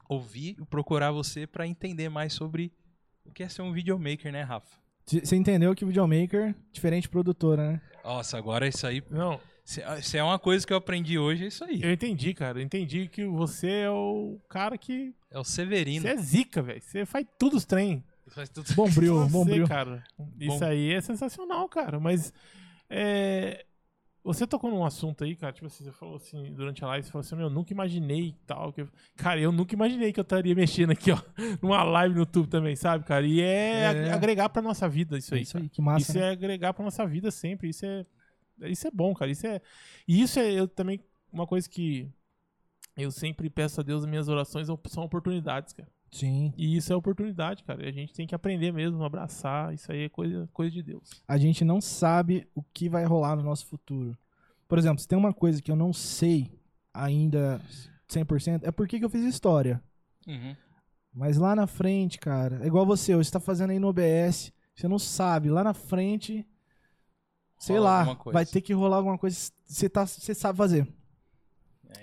ouvir 0.09 0.55
e 0.59 0.65
procurar 0.65 1.11
você 1.11 1.47
pra 1.47 1.65
entender 1.65 2.09
mais 2.09 2.33
sobre 2.33 2.71
o 3.25 3.31
que 3.31 3.43
é 3.43 3.49
ser 3.49 3.61
um 3.61 3.71
videomaker, 3.71 4.31
né, 4.31 4.41
Rafa? 4.43 4.77
Você 5.05 5.35
entendeu 5.35 5.75
que 5.75 5.83
videomaker, 5.83 6.55
diferente 6.71 7.03
de 7.03 7.09
produtora, 7.09 7.73
né? 7.73 7.81
Nossa, 8.03 8.37
agora 8.37 8.67
isso 8.67 8.85
aí. 8.87 9.03
Não, 9.09 9.39
Se 9.65 9.81
se 10.01 10.17
é 10.17 10.23
uma 10.23 10.39
coisa 10.39 10.65
que 10.65 10.71
eu 10.71 10.77
aprendi 10.77 11.17
hoje, 11.17 11.45
é 11.45 11.47
isso 11.47 11.63
aí. 11.63 11.81
eu 11.81 11.91
entendi, 11.91 12.33
cara. 12.33 12.59
Eu 12.59 12.63
entendi 12.63 13.07
que 13.07 13.25
você 13.25 13.69
é 13.69 13.89
o 13.89 14.39
cara 14.49 14.77
que. 14.77 15.13
É 15.31 15.39
o 15.39 15.43
Severino. 15.43 16.01
Você 16.03 16.09
é 16.09 16.17
zica, 16.17 16.61
velho. 16.61 16.81
Você 16.81 17.05
faz 17.05 17.25
tudo 17.39 17.57
os 17.57 17.65
trem. 17.65 18.03
Faz 18.33 18.49
tudo- 18.49 18.73
Bombril, 18.75 19.15
Você, 19.19 19.31
bombril. 19.31 19.67
cara. 19.67 20.03
Isso 20.39 20.59
Bom. 20.59 20.65
aí 20.65 20.91
é 20.93 21.01
sensacional, 21.01 21.67
cara. 21.69 21.99
Mas 21.99 22.33
é, 22.89 23.65
você 24.23 24.47
tocou 24.47 24.69
num 24.71 24.83
assunto 24.85 25.23
aí, 25.23 25.35
cara. 25.35 25.51
Tipo 25.53 25.67
assim, 25.67 25.83
você 25.83 25.91
falou 25.91 26.15
assim, 26.15 26.51
durante 26.53 26.83
a 26.83 26.87
live, 26.87 27.05
você 27.05 27.11
falou 27.11 27.21
assim, 27.25 27.39
eu 27.39 27.49
nunca 27.49 27.73
imaginei 27.73 28.29
e 28.29 28.35
tal. 28.47 28.71
Que... 28.73 28.81
eu-" 28.81 28.89
Cara, 29.17 29.39
eu 29.39 29.51
nunca 29.51 29.73
imaginei 29.75 30.11
que 30.13 30.19
eu 30.19 30.23
estaria 30.23 30.55
mexendo 30.55 30.91
aqui, 30.91 31.11
ó, 31.11 31.17
numa 31.61 31.83
live 31.83 32.15
no 32.15 32.21
YouTube 32.21 32.47
também, 32.47 32.75
sabe, 32.75 33.03
cara? 33.05 33.25
E 33.25 33.41
é, 33.41 33.79
É. 33.81 33.87
ag- 33.87 34.09
agregar 34.11 34.49
pra 34.49 34.61
nossa 34.61 34.87
vida 34.89 35.17
isso 35.17 35.33
É 35.33 35.37
aí. 35.37 35.43
isso 35.43 35.53
cara. 35.53 35.65
aí, 35.65 35.69
que 35.69 35.81
massa. 35.81 36.11
Isso 36.11 36.17
né? 36.19 36.25
é 36.27 36.31
agregar 36.31 36.73
pra 36.73 36.83
nossa 36.83 37.05
vida 37.05 37.29
sempre. 37.31 37.69
Isso 37.69 37.85
é, 37.85 38.05
isso 38.63 38.87
é 38.87 38.91
bom, 38.91 39.13
cara. 39.13 39.29
Isso 39.31 39.45
é, 39.45 39.61
e 40.07 40.21
isso 40.21 40.39
é 40.39 40.51
eu 40.51 40.67
também 40.67 40.99
uma 41.31 41.45
coisa 41.45 41.69
que 41.69 42.09
eu 42.95 43.11
sempre 43.11 43.49
peço 43.49 43.79
a 43.81 43.83
Deus 43.83 44.01
nas 44.03 44.09
minhas 44.09 44.27
orações 44.27 44.67
são 44.87 45.03
oportunidades, 45.03 45.73
cara. 45.73 45.89
Sim. 46.13 46.53
E 46.55 46.77
isso 46.77 46.93
é 46.93 46.95
oportunidade, 46.95 47.63
cara. 47.63 47.83
E 47.83 47.89
a 47.89 47.91
gente 47.91 48.13
tem 48.13 48.27
que 48.27 48.35
aprender 48.35 48.71
mesmo, 48.71 49.03
abraçar. 49.03 49.73
Isso 49.73 49.91
aí 49.91 50.03
é 50.03 50.09
coisa, 50.09 50.47
coisa 50.53 50.71
de 50.71 50.83
Deus. 50.83 51.23
A 51.27 51.39
gente 51.39 51.65
não 51.65 51.81
sabe 51.81 52.47
o 52.53 52.61
que 52.61 52.87
vai 52.87 53.03
rolar 53.03 53.35
no 53.35 53.41
nosso 53.41 53.65
futuro. 53.65 54.15
Por 54.67 54.77
exemplo, 54.77 54.99
se 54.99 55.07
tem 55.07 55.17
uma 55.17 55.33
coisa 55.33 55.59
que 55.59 55.71
eu 55.71 55.75
não 55.75 55.91
sei 55.91 56.51
ainda 56.93 57.59
100%, 58.07 58.61
é 58.63 58.71
por 58.71 58.87
que 58.87 58.99
que 58.99 59.05
eu 59.05 59.09
fiz 59.09 59.23
história. 59.23 59.83
Uhum. 60.27 60.55
Mas 61.11 61.37
lá 61.37 61.55
na 61.55 61.65
frente, 61.65 62.19
cara, 62.19 62.63
é 62.63 62.67
igual 62.67 62.85
você, 62.85 63.15
hoje 63.15 63.29
você 63.29 63.33
tá 63.33 63.39
fazendo 63.39 63.71
aí 63.71 63.79
no 63.79 63.87
OBS, 63.87 64.53
você 64.75 64.87
não 64.87 64.99
sabe, 64.99 65.49
lá 65.49 65.63
na 65.63 65.73
frente, 65.73 66.45
sei 67.57 67.77
Rola 67.77 68.03
lá, 68.03 68.17
vai 68.31 68.45
ter 68.45 68.61
que 68.61 68.73
rolar 68.73 68.97
alguma 68.97 69.17
coisa 69.17 69.51
você, 69.65 69.89
tá, 69.89 70.05
você 70.05 70.35
sabe 70.35 70.57
fazer. 70.57 70.87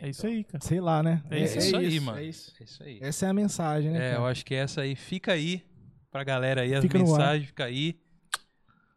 É 0.00 0.08
isso 0.08 0.26
aí, 0.26 0.44
cara. 0.44 0.64
Sei 0.64 0.80
lá, 0.80 1.02
né? 1.02 1.22
É 1.30 1.38
isso 1.40 1.76
aí, 1.76 2.00
mano. 2.00 2.18
É 2.18 2.24
isso. 2.24 2.52
É 2.60 2.64
isso 2.64 2.82
aí. 2.82 2.98
Essa 3.00 3.26
é 3.26 3.28
a 3.28 3.34
mensagem, 3.34 3.90
né? 3.90 3.98
É, 3.98 4.10
cara? 4.10 4.22
eu 4.22 4.26
acho 4.26 4.44
que 4.44 4.54
essa 4.54 4.82
aí 4.82 4.94
fica 4.94 5.32
aí 5.32 5.62
pra 6.10 6.24
galera 6.24 6.62
aí, 6.62 6.74
as 6.74 6.82
Fica 6.82 6.98
mensagens, 6.98 7.46
fica 7.46 7.64
aí. 7.64 7.98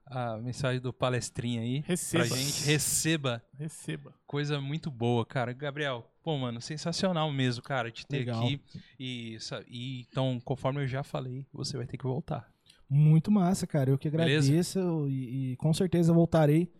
A 0.06 0.38
mensagem 0.38 0.80
do 0.80 0.94
palestrinha 0.94 1.62
aí. 1.62 1.84
Receba. 1.88 2.28
Pra 2.28 2.38
gente. 2.38 2.66
Receba. 2.66 3.44
Receba. 3.58 4.14
Coisa 4.28 4.62
muito 4.62 4.92
boa, 4.92 5.26
cara. 5.26 5.54
Gabriel, 5.54 6.08
pô, 6.22 6.38
mano, 6.38 6.62
sensacional 6.62 7.32
mesmo, 7.32 7.64
cara, 7.64 7.90
te 7.90 8.06
ter 8.06 8.20
Legal. 8.20 8.44
aqui. 8.44 8.62
E, 9.00 9.38
e 9.68 10.02
então, 10.02 10.40
conforme 10.44 10.82
eu 10.82 10.88
já 10.88 11.04
falei, 11.04 11.48
você 11.52 11.78
vai 11.78 11.88
ter 11.88 11.98
que 11.98 12.04
voltar. 12.04 12.48
Muito 12.88 13.32
massa, 13.32 13.66
cara. 13.66 13.90
Eu 13.90 13.98
que 13.98 14.08
agradeço 14.08 15.08
e, 15.10 15.54
e 15.54 15.56
com 15.56 15.74
certeza 15.74 16.14
voltarei. 16.14 16.72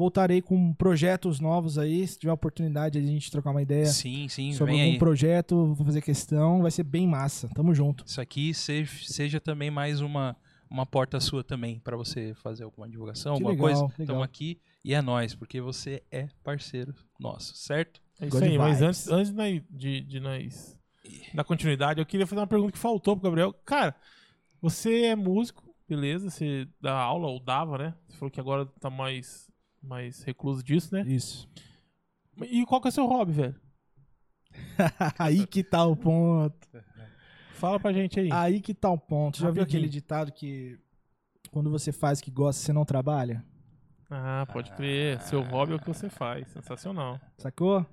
Voltarei 0.00 0.40
com 0.40 0.72
projetos 0.72 1.40
novos 1.40 1.76
aí. 1.76 2.06
Se 2.08 2.18
tiver 2.18 2.32
oportunidade 2.32 2.98
de 2.98 3.06
a 3.06 3.06
gente 3.06 3.30
trocar 3.30 3.50
uma 3.50 3.60
ideia 3.60 3.84
Sim, 3.84 4.28
sim, 4.28 4.52
sobre 4.54 4.72
algum 4.72 4.82
aí. 4.84 4.98
projeto, 4.98 5.74
vou 5.74 5.84
fazer 5.84 6.00
questão. 6.00 6.62
Vai 6.62 6.70
ser 6.70 6.84
bem 6.84 7.06
massa. 7.06 7.50
Tamo 7.54 7.74
junto. 7.74 8.02
Isso 8.06 8.18
aqui 8.18 8.54
seja, 8.54 8.90
seja 9.04 9.38
também 9.38 9.70
mais 9.70 10.00
uma, 10.00 10.34
uma 10.70 10.86
porta 10.86 11.20
sua 11.20 11.44
também 11.44 11.78
pra 11.80 11.98
você 11.98 12.32
fazer 12.32 12.64
alguma 12.64 12.88
divulgação, 12.88 13.36
Que 13.36 13.42
alguma 13.44 13.50
legal, 13.52 13.66
coisa. 13.66 13.80
legal. 13.82 13.96
Estamos 14.00 14.22
aqui 14.24 14.58
e 14.82 14.94
é 14.94 15.02
nós, 15.02 15.34
porque 15.34 15.60
você 15.60 16.02
é 16.10 16.28
parceiro 16.42 16.94
nosso, 17.18 17.54
certo? 17.54 18.00
É 18.18 18.26
isso 18.26 18.38
God 18.38 18.48
aí, 18.48 18.56
mas 18.56 18.78
vibes. 18.78 18.88
antes, 18.88 19.08
antes 19.08 19.30
de, 19.30 19.36
nós- 19.36 19.62
de, 19.68 20.00
de 20.00 20.20
nós 20.20 20.78
dar 21.34 21.44
continuidade, 21.44 22.00
eu 22.00 22.06
queria 22.06 22.26
fazer 22.26 22.40
uma 22.40 22.46
pergunta 22.46 22.72
que 22.72 22.78
faltou 22.78 23.14
pro 23.16 23.24
Gabriel. 23.24 23.52
Cara, 23.66 23.94
você 24.62 25.02
é 25.06 25.14
músico, 25.14 25.62
beleza? 25.86 26.30
Você 26.30 26.66
dá 26.80 26.94
aula, 26.98 27.28
ou 27.28 27.38
dava, 27.38 27.76
né? 27.76 27.94
Você 28.08 28.16
falou 28.16 28.30
que 28.30 28.40
agora 28.40 28.64
tá 28.80 28.88
mais, 28.88 29.49
mais 29.82 30.22
recluso 30.22 30.62
disso, 30.62 30.94
né? 30.94 31.02
Isso. 31.06 31.48
E 32.42 32.64
qual 32.66 32.80
que 32.80 32.88
é 32.88 32.90
o 32.90 32.92
seu 32.92 33.06
hobby, 33.06 33.32
velho? 33.32 33.60
aí 35.18 35.46
que 35.46 35.62
tá 35.62 35.84
o 35.84 35.96
ponto. 35.96 36.68
Fala 37.54 37.78
pra 37.78 37.92
gente 37.92 38.18
aí. 38.18 38.30
Aí 38.32 38.60
que 38.60 38.74
tá 38.74 38.90
o 38.90 38.98
ponto. 38.98 39.38
Já 39.38 39.50
viu 39.50 39.62
aquele 39.62 39.88
ditado 39.88 40.32
que 40.32 40.78
quando 41.50 41.70
você 41.70 41.92
faz 41.92 42.20
o 42.20 42.22
que 42.22 42.30
gosta, 42.30 42.62
você 42.62 42.72
não 42.72 42.84
trabalha? 42.84 43.44
Ah, 44.10 44.46
pode 44.52 44.72
crer. 44.72 45.20
Seu 45.22 45.42
hobby 45.42 45.72
é 45.72 45.76
o 45.76 45.78
que 45.78 45.86
você 45.86 46.08
faz. 46.08 46.48
Sensacional. 46.48 47.20
Sacou? 47.38 47.86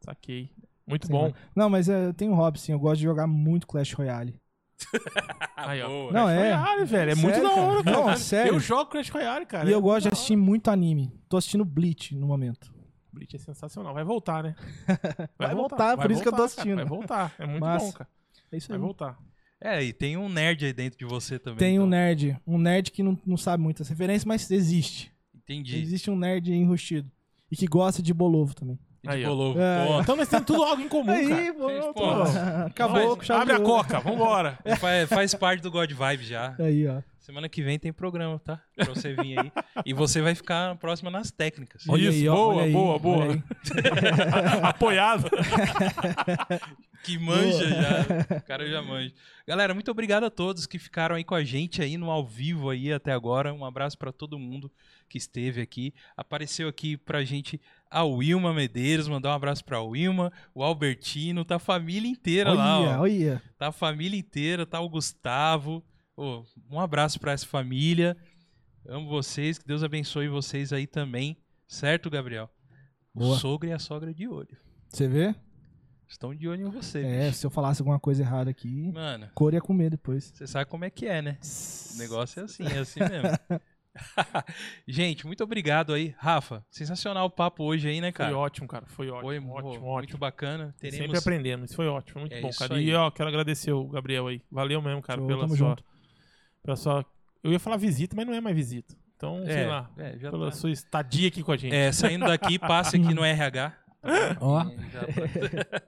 Saquei. 0.00 0.50
Muito 0.86 1.08
bom. 1.08 1.32
Não, 1.54 1.70
mas 1.70 1.88
é, 1.88 2.06
eu 2.06 2.14
tenho 2.14 2.34
hobby, 2.34 2.58
sim. 2.58 2.72
Eu 2.72 2.78
gosto 2.78 2.98
de 2.98 3.04
jogar 3.04 3.26
muito 3.26 3.66
Clash 3.66 3.92
Royale. 3.92 4.40
Aí, 5.56 5.82
ó. 5.82 5.88
boa. 5.88 6.12
Não, 6.12 6.26
Crash 6.26 6.36
é. 6.38 6.54
Royale, 6.54 6.84
velho. 6.84 7.10
É 7.10 7.14
muito 7.14 7.34
Sério, 7.34 7.48
da 7.48 7.54
cara? 7.54 7.66
hora, 7.66 7.84
cara. 7.84 7.96
Não, 7.96 8.16
sério. 8.16 8.52
Eu 8.54 8.60
jogo 8.60 8.90
Crash 8.90 9.08
Royale, 9.10 9.46
cara. 9.46 9.64
e 9.68 9.72
É 9.72 9.74
eu 9.74 9.80
muito 9.80 9.84
gosto 9.84 10.02
de 10.04 10.10
da 10.10 10.12
assistir 10.14 10.36
muito 10.36 10.70
anime. 10.70 11.12
Tô 11.28 11.36
assistindo 11.36 11.64
Bleach 11.64 12.14
no 12.14 12.26
momento. 12.26 12.72
Bleach 13.12 13.36
é 13.36 13.38
sensacional. 13.38 13.94
Vai 13.94 14.04
voltar, 14.04 14.42
né? 14.42 14.54
Vai 15.38 15.54
voltar, 15.54 15.96
por 15.96 16.10
isso 16.10 16.20
que 16.22 16.28
eu 16.28 16.32
tô 16.32 16.36
cara. 16.38 16.46
assistindo. 16.46 16.76
Vai 16.76 16.84
voltar. 16.86 17.34
É 17.38 17.46
muito 17.46 17.60
Massa. 17.60 17.86
bom, 17.86 17.92
cara. 17.92 18.10
É 18.52 18.56
isso 18.56 18.68
Vai 18.68 18.76
aí. 18.76 18.82
voltar. 18.82 19.18
É, 19.60 19.82
e 19.82 19.92
tem 19.92 20.16
um 20.16 20.28
nerd 20.28 20.64
aí 20.66 20.72
dentro 20.72 20.98
de 20.98 21.04
você 21.06 21.38
também. 21.38 21.58
Tem 21.58 21.72
um 21.78 21.82
então. 21.82 21.86
nerd. 21.88 22.36
Um 22.46 22.58
nerd 22.58 22.90
que 22.90 23.02
não, 23.02 23.18
não 23.24 23.36
sabe 23.36 23.62
muitas 23.62 23.88
referências, 23.88 24.24
mas 24.24 24.50
existe. 24.50 25.12
Entendi. 25.34 25.78
Existe 25.80 26.10
um 26.10 26.16
nerd 26.16 26.52
enrustido. 26.52 27.10
E 27.50 27.56
que 27.56 27.66
gosta 27.66 28.02
de 28.02 28.12
bolovo 28.12 28.54
também. 28.54 28.78
Aí, 29.06 29.24
ó. 29.24 29.28
bolo. 29.28 29.60
É. 29.60 30.00
Então 30.00 30.16
nós 30.16 30.28
temos 30.28 30.46
tudo 30.46 30.62
algo 30.62 30.82
em 30.82 30.88
comum, 30.88 31.10
Aí, 31.12 31.28
cara. 31.28 31.54
pô, 31.54 31.68
Gente, 31.68 31.92
pô, 31.94 32.12
acabou 32.66 33.22
chave 33.22 33.42
Abre 33.42 33.56
a 33.56 33.60
coca, 33.60 34.00
vambora. 34.00 34.58
faz, 34.80 35.08
faz 35.08 35.34
parte 35.34 35.60
do 35.60 35.70
God 35.70 35.90
Vibe 35.92 36.24
já. 36.24 36.54
Aí, 36.58 36.86
ó. 36.86 37.00
Semana 37.18 37.48
que 37.48 37.62
vem 37.62 37.78
tem 37.78 37.90
programa, 37.90 38.38
tá? 38.38 38.60
Pra 38.76 38.84
você 38.84 39.14
vir 39.14 39.38
aí. 39.38 39.52
E 39.86 39.94
você 39.94 40.20
vai 40.20 40.34
ficar 40.34 40.76
próxima 40.76 41.10
nas 41.10 41.30
técnicas. 41.30 41.82
Olha 41.88 42.10
Isso, 42.10 42.18
aí, 42.18 42.28
ó, 42.28 42.34
boa, 42.34 42.54
olha 42.54 42.62
aí, 42.64 42.72
boa, 42.72 42.98
boa. 42.98 43.44
Apoiado. 44.62 45.30
Que 47.04 47.18
manja 47.18 47.68
já. 47.68 48.38
O 48.38 48.42
cara 48.44 48.66
já 48.66 48.80
manja. 48.80 49.12
Galera, 49.46 49.74
muito 49.74 49.90
obrigado 49.90 50.24
a 50.24 50.30
todos 50.30 50.66
que 50.66 50.78
ficaram 50.78 51.14
aí 51.14 51.22
com 51.22 51.34
a 51.34 51.44
gente 51.44 51.82
aí 51.82 51.98
no 51.98 52.10
ao 52.10 52.24
vivo 52.26 52.70
aí 52.70 52.90
até 52.90 53.12
agora. 53.12 53.52
Um 53.52 53.62
abraço 53.62 53.98
pra 53.98 54.10
todo 54.10 54.38
mundo 54.38 54.72
que 55.06 55.18
esteve 55.18 55.60
aqui. 55.60 55.92
Apareceu 56.16 56.66
aqui 56.66 56.96
pra 56.96 57.22
gente 57.22 57.60
a 57.94 58.04
Wilma 58.04 58.52
Medeiros, 58.52 59.06
mandar 59.06 59.30
um 59.30 59.34
abraço 59.34 59.64
pra 59.64 59.80
Wilma, 59.80 60.32
o 60.54 60.62
Albertino, 60.62 61.44
tá 61.44 61.56
a 61.56 61.60
família 61.60 62.10
inteira 62.10 62.52
lá, 62.52 62.80
ó. 62.80 63.00
olha. 63.02 63.40
Tá 63.56 63.68
a 63.68 63.72
família 63.72 64.18
inteira, 64.18 64.66
tá 64.66 64.80
o 64.80 64.88
Gustavo. 64.88 65.82
Ô, 66.16 66.42
um 66.70 66.80
abraço 66.80 67.20
pra 67.20 67.32
essa 67.32 67.46
família. 67.46 68.16
Amo 68.86 69.08
vocês, 69.08 69.58
que 69.58 69.66
Deus 69.66 69.82
abençoe 69.82 70.28
vocês 70.28 70.72
aí 70.72 70.86
também. 70.86 71.36
Certo, 71.68 72.10
Gabriel? 72.10 72.50
Boa. 73.14 73.36
O 73.36 73.38
sogro 73.38 73.68
e 73.68 73.72
a 73.72 73.78
sogra 73.78 74.12
de 74.12 74.26
olho. 74.26 74.56
Você 74.88 75.06
vê? 75.06 75.34
Estão 76.08 76.34
de 76.34 76.46
olho 76.48 76.66
em 76.66 76.70
você. 76.70 76.98
É, 76.98 77.26
bicho. 77.26 77.38
se 77.38 77.46
eu 77.46 77.50
falasse 77.50 77.80
alguma 77.80 77.98
coisa 77.98 78.22
errada 78.22 78.50
aqui, 78.50 78.92
Mano, 78.92 79.28
cor 79.34 79.54
ia 79.54 79.60
comer 79.60 79.90
depois. 79.90 80.32
você 80.34 80.46
sabe 80.46 80.68
como 80.68 80.84
é 80.84 80.90
que 80.90 81.06
é, 81.06 81.22
né? 81.22 81.38
O 81.94 81.98
negócio 81.98 82.40
é 82.40 82.44
assim, 82.44 82.64
é 82.64 82.78
assim 82.78 83.00
mesmo. 83.08 83.28
Gente, 84.86 85.26
muito 85.26 85.42
obrigado 85.44 85.92
aí. 85.92 86.14
Rafa, 86.18 86.64
sensacional 86.70 87.26
o 87.26 87.30
papo 87.30 87.62
hoje 87.64 87.88
aí, 87.88 88.00
né, 88.00 88.08
Foi 88.08 88.24
cara? 88.26 88.36
ótimo, 88.38 88.66
cara. 88.68 88.86
Foi 88.86 89.08
ótimo, 89.08 89.22
Foi 89.26 89.38
ótimo, 89.38 89.54
ótimo. 89.86 89.92
muito 89.94 90.18
bacana. 90.18 90.74
Sempre 90.76 90.98
Teremos... 90.98 91.18
aprendendo. 91.18 91.64
Isso 91.64 91.76
foi 91.76 91.86
ótimo, 91.86 92.20
muito 92.20 92.34
É 92.34 92.40
bom, 92.40 92.50
cara. 92.50 92.74
aí. 92.74 92.88
E 92.88 92.94
ó, 92.94 93.10
quero 93.10 93.28
agradecer 93.28 93.72
o 93.72 93.86
Gabriel 93.86 94.26
aí. 94.26 94.42
Valeu 94.50 94.82
mesmo, 94.82 95.00
cara, 95.02 95.18
Show, 95.20 95.26
pela 95.28 95.40
tamo 95.42 95.56
sua, 95.56 95.68
junto. 95.68 95.84
pela 96.62 96.76
sua. 96.76 97.04
Eu 97.42 97.52
ia 97.52 97.60
falar 97.60 97.76
visita, 97.76 98.16
mas 98.16 98.26
não 98.26 98.34
é 98.34 98.40
mais 98.40 98.56
visita. 98.56 98.96
Então, 99.16 99.44
sei 99.46 99.62
É, 99.62 99.66
lá. 99.66 99.90
é, 99.96 100.18
já 100.18 100.30
pela 100.30 100.46
tá. 100.50 100.56
sua 100.56 100.70
estadia 100.70 101.28
aqui 101.28 101.42
com 101.42 101.52
a 101.52 101.56
gente. 101.56 101.74
É, 101.74 101.92
saindo 101.92 102.26
daqui, 102.26 102.58
passe 102.58 102.96
aqui 102.96 103.12
no 103.14 103.24
RH. 103.24 103.72
Ó, 104.40 104.60
É, 104.60 104.76
já 104.90 105.00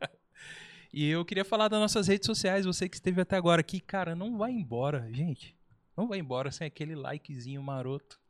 tá. 0.00 0.10
e 0.92 1.08
eu 1.08 1.24
queria 1.24 1.44
falar 1.44 1.68
das 1.68 1.80
nossas 1.80 2.06
redes 2.08 2.24
sociais, 2.26 2.64
você 2.64 2.88
que 2.88 2.96
esteve 2.96 3.20
até 3.20 3.36
agora 3.36 3.60
aqui, 3.60 3.80
cara, 3.80 4.14
não 4.14 4.38
vai 4.38 4.52
embora, 4.52 5.08
gente. 5.12 5.54
Não 5.96 6.06
vai 6.06 6.18
embora 6.18 6.50
sem 6.50 6.66
aquele 6.66 6.94
likezinho 6.94 7.62
maroto 7.62 8.20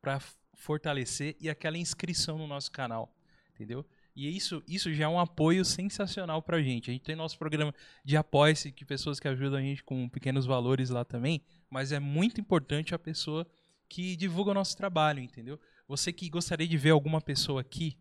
pra 0.00 0.16
f- 0.16 0.34
fortalecer 0.54 1.36
e 1.40 1.48
aquela 1.50 1.76
inscrição 1.76 2.38
no 2.38 2.46
nosso 2.46 2.70
canal, 2.70 3.14
entendeu? 3.52 3.84
E 4.16 4.34
isso, 4.36 4.62
isso 4.66 4.92
já 4.92 5.04
é 5.04 5.08
um 5.08 5.20
apoio 5.20 5.64
sensacional 5.64 6.42
pra 6.42 6.60
gente. 6.62 6.90
A 6.90 6.92
gente 6.92 7.04
tem 7.04 7.14
nosso 7.14 7.38
programa 7.38 7.74
de 8.04 8.16
apoia-se, 8.16 8.72
que 8.72 8.84
pessoas 8.84 9.20
que 9.20 9.28
ajudam 9.28 9.58
a 9.58 9.62
gente 9.62 9.84
com 9.84 10.08
pequenos 10.08 10.46
valores 10.46 10.90
lá 10.90 11.04
também, 11.04 11.42
mas 11.68 11.92
é 11.92 12.00
muito 12.00 12.40
importante 12.40 12.94
a 12.94 12.98
pessoa 12.98 13.46
que 13.88 14.16
divulga 14.16 14.50
o 14.50 14.54
nosso 14.54 14.76
trabalho, 14.76 15.20
entendeu? 15.20 15.60
Você 15.86 16.12
que 16.12 16.28
gostaria 16.28 16.66
de 16.66 16.76
ver 16.76 16.90
alguma 16.90 17.20
pessoa 17.20 17.60
aqui, 17.60 17.98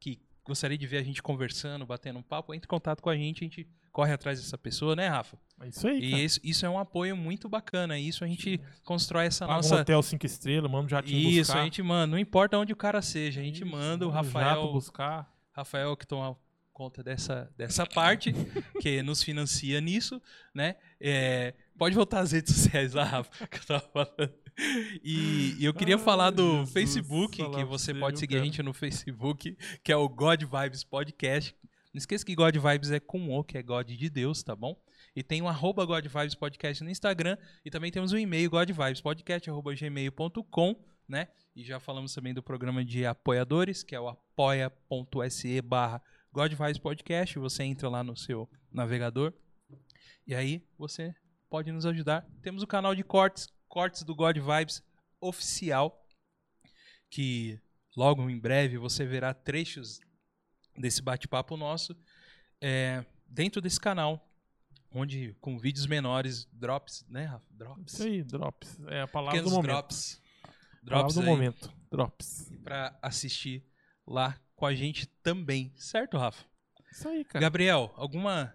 que 0.00 0.20
gostaria 0.44 0.76
de 0.78 0.86
ver 0.86 0.98
a 0.98 1.02
gente 1.02 1.22
conversando, 1.22 1.86
batendo 1.86 2.18
um 2.18 2.22
papo, 2.22 2.54
entre 2.54 2.66
em 2.66 2.68
contato 2.68 3.02
com 3.02 3.10
a 3.10 3.16
gente, 3.16 3.44
a 3.44 3.48
gente 3.48 3.68
corre 3.92 4.12
atrás 4.12 4.40
dessa 4.40 4.56
pessoa, 4.58 4.96
né, 4.96 5.06
Rafa? 5.08 5.38
É 5.60 5.68
isso 5.68 5.86
aí, 5.86 5.98
E 5.98 6.10
cara. 6.10 6.22
isso, 6.22 6.40
isso 6.42 6.66
é 6.66 6.70
um 6.70 6.78
apoio 6.78 7.16
muito 7.16 7.48
bacana. 7.48 7.98
Isso 7.98 8.24
a 8.24 8.26
gente 8.26 8.60
constrói 8.84 9.26
essa 9.26 9.46
Paga 9.46 9.58
um 9.58 9.62
nossa. 9.62 9.80
hotel 9.82 10.02
cinco 10.02 10.26
estrelas, 10.26 10.70
manda 10.70 10.86
um 10.86 10.88
jatinho 10.88 11.30
Isso, 11.30 11.52
buscar. 11.52 11.60
a 11.60 11.64
gente 11.64 11.82
manda, 11.82 12.06
não 12.08 12.18
importa 12.18 12.58
onde 12.58 12.72
o 12.72 12.76
cara 12.76 13.00
seja, 13.02 13.40
a 13.40 13.44
gente 13.44 13.62
Isso, 13.62 13.70
manda 13.70 14.06
o 14.06 14.08
um 14.08 14.12
Rafael, 14.12 14.72
buscar. 14.72 15.30
Rafael 15.52 15.96
que 15.96 16.06
toma 16.06 16.36
conta 16.72 17.02
dessa, 17.02 17.52
dessa 17.56 17.86
parte, 17.86 18.32
que 18.80 19.02
nos 19.02 19.22
financia 19.22 19.80
nisso, 19.80 20.20
né? 20.54 20.76
É, 20.98 21.54
pode 21.78 21.94
voltar 21.94 22.20
às 22.20 22.32
redes 22.32 22.54
sociais 22.54 22.94
lá, 22.94 23.04
Rafa, 23.04 23.46
que 23.46 23.58
eu 23.58 23.64
tava 23.64 23.88
falando. 23.92 24.32
E, 25.02 25.56
e 25.58 25.64
eu 25.64 25.72
queria 25.72 25.96
Ai, 25.96 26.02
falar 26.02 26.30
do 26.30 26.58
Jesus, 26.58 26.72
Facebook, 26.72 27.50
que 27.50 27.64
você 27.64 27.94
pode 27.94 28.18
seguir 28.18 28.38
a 28.38 28.44
gente 28.44 28.62
no 28.62 28.72
Facebook, 28.72 29.56
que 29.82 29.92
é 29.92 29.96
o 29.96 30.08
God 30.08 30.42
Vibes 30.42 30.82
Podcast. 30.84 31.54
Não 31.92 31.98
esqueça 31.98 32.24
que 32.24 32.34
God 32.34 32.56
Vibes 32.56 32.90
é 32.90 32.98
com 32.98 33.30
O, 33.30 33.44
que 33.44 33.58
é 33.58 33.62
God 33.62 33.86
de 33.86 34.08
Deus, 34.08 34.42
tá 34.42 34.56
bom? 34.56 34.82
E 35.14 35.22
tem 35.22 35.42
o 35.42 35.48
arroba 35.48 35.84
God 35.84 36.06
Vibes 36.06 36.34
Podcast 36.34 36.82
no 36.82 36.88
Instagram. 36.88 37.36
E 37.62 37.70
também 37.70 37.92
temos 37.92 38.12
o 38.12 38.18
e-mail 38.18 38.48
godvibespodcast.gmail.com, 38.48 40.74
né? 41.06 41.28
E 41.54 41.62
já 41.62 41.78
falamos 41.78 42.14
também 42.14 42.32
do 42.32 42.42
programa 42.42 42.82
de 42.82 43.04
apoiadores, 43.04 43.82
que 43.82 43.94
é 43.94 44.00
o 44.00 44.08
apoia.se 44.08 45.60
barra 45.60 46.02
Podcast. 46.82 47.38
Você 47.38 47.62
entra 47.62 47.90
lá 47.90 48.02
no 48.02 48.16
seu 48.16 48.48
navegador. 48.72 49.34
E 50.26 50.34
aí 50.34 50.66
você 50.78 51.14
pode 51.50 51.70
nos 51.70 51.84
ajudar. 51.84 52.26
Temos 52.40 52.62
o 52.62 52.66
canal 52.66 52.94
de 52.94 53.04
cortes, 53.04 53.50
cortes 53.68 54.02
do 54.02 54.14
God 54.14 54.38
Vibes 54.38 54.82
oficial, 55.20 56.02
que 57.10 57.60
logo 57.94 58.30
em 58.30 58.38
breve 58.38 58.78
você 58.78 59.04
verá 59.04 59.34
trechos 59.34 60.00
desse 60.76 61.02
bate-papo 61.02 61.56
nosso 61.56 61.96
é, 62.60 63.04
dentro 63.26 63.60
desse 63.60 63.80
canal, 63.80 64.24
onde 64.92 65.34
com 65.40 65.58
vídeos 65.58 65.86
menores, 65.86 66.48
drops, 66.52 67.04
né, 67.08 67.24
Rafa? 67.24 67.46
Drops. 67.50 67.92
Isso 67.92 68.02
aí, 68.04 68.22
drops. 68.22 68.78
É 68.86 69.02
a 69.02 69.08
palavra 69.08 69.40
Pequenos 69.40 69.50
do 69.50 69.56
momento. 69.56 69.72
drops. 69.72 70.22
Palavra 70.42 70.82
Drops 70.84 71.14
do 71.14 71.20
aí 71.20 71.26
momento. 71.26 71.72
Drops. 71.90 72.52
pra 72.62 72.98
assistir 73.02 73.64
lá 74.06 74.38
com 74.54 74.64
a 74.64 74.74
gente 74.74 75.06
também, 75.06 75.72
certo, 75.76 76.16
Rafa? 76.16 76.44
Isso 76.90 77.08
aí, 77.08 77.24
cara. 77.24 77.42
Gabriel, 77.42 77.92
alguma 77.96 78.54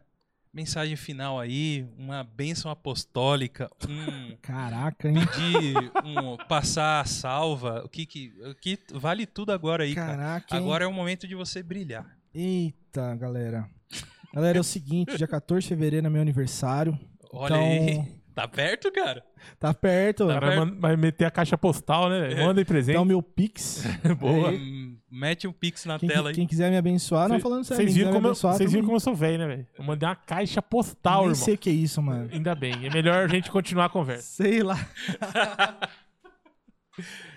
mensagem 0.58 0.96
final 0.96 1.40
aí, 1.40 1.88
uma 1.98 2.24
bênção 2.24 2.72
apostólica, 2.72 3.70
um 3.88 4.36
caraca, 4.42 5.08
hein? 5.08 5.16
pedir, 5.20 5.76
um 6.04 6.36
passar 6.48 7.02
a 7.02 7.06
salva, 7.06 7.84
o 7.86 7.90
que 7.90 8.06
que, 8.08 8.34
o 8.44 8.56
que 8.56 8.80
vale 8.94 9.26
tudo 9.28 9.52
agora 9.52 9.84
aí, 9.84 9.94
cara. 9.94 10.18
Caraca, 10.18 10.56
hein? 10.58 10.62
Agora 10.64 10.84
é 10.84 10.88
o 10.88 10.92
momento 10.94 11.28
de 11.28 11.36
você 11.36 11.62
brilhar. 11.62 12.06
Eita, 12.34 13.16
galera. 13.16 13.70
Galera, 14.34 14.58
é 14.58 14.62
o 14.62 14.64
seguinte, 14.64 15.16
dia 15.16 15.28
14 15.28 15.62
de 15.64 15.70
fevereiro 15.70 16.08
é 16.08 16.10
meu 16.10 16.22
aniversário. 16.22 16.98
Olha 17.32 17.54
Então- 17.54 17.62
aí, 17.64 18.16
tá 18.34 18.48
perto, 18.48 18.92
cara. 18.92 19.24
Tá 19.60 19.74
perto. 19.74 20.26
O 20.26 20.28
cara 20.28 20.48
vai, 20.48 20.56
man- 20.60 20.80
vai 20.80 20.96
meter 20.98 21.26
a 21.26 21.32
caixa 21.32 21.58
postal, 21.58 22.10
né? 22.10 22.20
velho? 22.30 22.44
Manda 22.46 22.62
aí 22.62 22.66
presente. 22.66 22.96
Então, 22.96 23.06
meu 23.06 23.22
Pix. 23.22 23.84
Boa. 24.20 24.50
Aí, 24.50 24.87
Mete 25.10 25.48
um 25.48 25.54
pix 25.54 25.86
na 25.86 25.98
quem, 25.98 26.10
tela 26.10 26.30
aí. 26.30 26.36
quem 26.36 26.46
quiser 26.46 26.70
me 26.70 26.76
abençoar, 26.78 27.30
não 27.30 27.40
falando 27.40 27.64
sério. 27.64 27.84
Vocês 27.84 27.96
viram, 27.96 28.12
como 28.12 28.28
eu, 28.28 28.32
abençoar, 28.32 28.56
vocês 28.56 28.72
viram 28.72 28.84
como 28.86 28.98
eu 28.98 29.00
sou 29.00 29.16
velho, 29.16 29.38
né, 29.38 29.48
velho? 29.48 29.68
Eu 29.78 29.84
mandei 29.86 30.08
uma 30.08 30.16
caixa 30.16 30.62
postal, 30.62 31.22
Nem 31.22 31.32
irmão. 31.32 31.46
sei 31.46 31.54
o 31.56 31.58
que 31.58 31.70
é 31.70 31.74
isso, 31.74 32.02
mano. 32.02 32.30
Ainda 32.32 32.54
bem. 32.54 32.86
É 32.86 32.90
melhor 32.90 33.24
a 33.24 33.28
gente 33.28 33.50
continuar 33.50 33.86
a 33.86 33.90
conversa. 33.90 34.44
Sei 34.44 34.62
lá. 34.62 34.78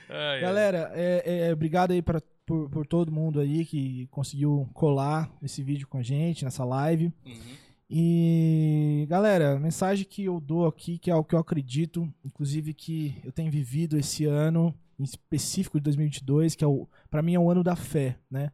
Ai, 0.08 0.36
ai. 0.36 0.40
Galera, 0.40 0.90
é, 0.94 1.48
é, 1.48 1.52
obrigado 1.52 1.92
aí 1.92 2.02
pra, 2.02 2.20
por, 2.44 2.68
por 2.68 2.86
todo 2.86 3.12
mundo 3.12 3.38
aí 3.38 3.64
que 3.64 4.08
conseguiu 4.10 4.68
colar 4.74 5.30
esse 5.42 5.62
vídeo 5.62 5.86
com 5.86 5.98
a 5.98 6.02
gente, 6.02 6.44
nessa 6.44 6.64
live. 6.64 7.12
Uhum. 7.24 7.56
E, 7.88 9.06
galera, 9.08 9.56
a 9.56 9.58
mensagem 9.58 10.04
que 10.04 10.24
eu 10.24 10.40
dou 10.40 10.66
aqui, 10.66 10.98
que 10.98 11.10
é 11.10 11.14
o 11.14 11.24
que 11.24 11.34
eu 11.34 11.38
acredito, 11.38 12.08
inclusive 12.24 12.72
que 12.72 13.20
eu 13.24 13.32
tenho 13.32 13.50
vivido 13.50 13.98
esse 13.98 14.24
ano, 14.24 14.74
em 15.00 15.04
específico 15.04 15.78
de 15.78 15.84
2022, 15.84 16.54
que 16.54 16.62
é 16.62 16.66
o, 16.66 16.86
para 17.10 17.22
mim 17.22 17.34
é 17.34 17.38
o 17.38 17.50
ano 17.50 17.64
da 17.64 17.74
fé, 17.74 18.18
né? 18.30 18.52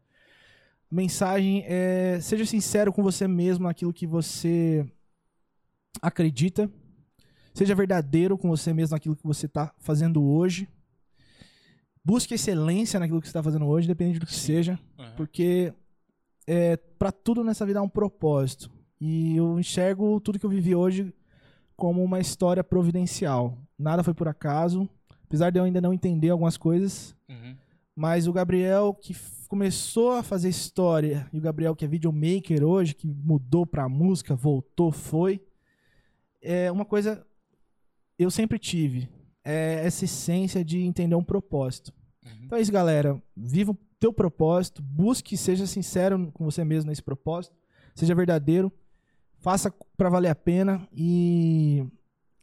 A 0.91 0.95
mensagem 0.95 1.65
é: 1.67 2.21
seja 2.21 2.47
sincero 2.47 2.93
com 2.93 3.03
você 3.03 3.27
mesmo 3.27 3.67
naquilo 3.67 3.93
que 3.93 4.07
você 4.07 4.87
acredita, 6.01 6.71
seja 7.53 7.75
verdadeiro 7.75 8.39
com 8.39 8.49
você 8.49 8.73
mesmo 8.73 8.95
naquilo 8.95 9.17
que 9.17 9.27
você 9.27 9.47
está 9.47 9.75
fazendo 9.79 10.23
hoje. 10.25 10.69
Busque 12.05 12.35
excelência 12.35 13.01
naquilo 13.01 13.21
que 13.21 13.27
você 13.27 13.31
está 13.31 13.43
fazendo 13.43 13.67
hoje, 13.67 13.89
depende 13.89 14.21
do 14.21 14.27
que 14.27 14.35
Sim. 14.35 14.47
seja. 14.47 14.81
Uhum. 14.97 15.17
Porque 15.17 15.75
é, 16.47 16.77
para 16.77 17.11
tudo 17.11 17.43
nessa 17.43 17.67
vida 17.67 17.81
há 17.81 17.83
um 17.83 17.89
propósito. 17.89 18.71
E 19.01 19.37
eu 19.37 19.59
enxergo 19.59 20.21
tudo 20.21 20.39
que 20.39 20.47
eu 20.47 20.51
vivi 20.51 20.75
hoje 20.75 21.13
como 21.77 22.03
uma 22.03 22.21
história 22.21 22.63
providencial. 22.63 23.59
Nada 23.77 24.05
foi 24.05 24.15
por 24.15 24.29
acaso. 24.29 24.89
Apesar 25.27 25.51
de 25.51 25.59
eu 25.59 25.65
ainda 25.65 25.81
não 25.81 25.93
entender 25.93 26.31
algumas 26.31 26.57
coisas. 26.57 27.15
Uhum. 27.29 27.57
Mas 27.95 28.27
o 28.27 28.33
Gabriel 28.33 28.95
que 28.95 29.15
começou 29.49 30.13
a 30.13 30.23
fazer 30.23 30.49
história 30.49 31.29
e 31.33 31.39
o 31.39 31.41
Gabriel 31.41 31.75
que 31.75 31.85
é 31.85 31.89
videomaker 31.89 32.65
hoje, 32.65 32.95
que 32.95 33.07
mudou 33.07 33.67
pra 33.67 33.89
música, 33.89 34.35
voltou, 34.35 34.93
foi. 34.93 35.41
É 36.41 36.71
uma 36.71 36.85
coisa 36.85 37.27
eu 38.19 38.31
sempre 38.31 38.59
tive. 38.59 39.09
É 39.45 39.85
essa 39.85 40.05
essência 40.05 40.65
de 40.65 40.81
entender 40.81 41.15
um 41.15 41.25
propósito. 41.25 41.93
Uhum. 42.25 42.45
Então 42.45 42.59
é 42.59 42.61
isso, 42.61 42.73
galera. 42.73 43.21
Viva 43.37 43.73
o 43.73 43.79
teu 43.99 44.13
propósito, 44.13 44.83
busque, 44.83 45.37
seja 45.37 45.67
sincero 45.67 46.31
com 46.33 46.45
você 46.45 46.65
mesmo 46.65 46.91
nesse 46.91 47.03
propósito, 47.03 47.55
seja 47.95 48.15
verdadeiro, 48.15 48.73
faça 49.39 49.73
pra 49.97 50.11
valer 50.11 50.29
a 50.29 50.35
pena 50.35 50.87
e 50.93 51.85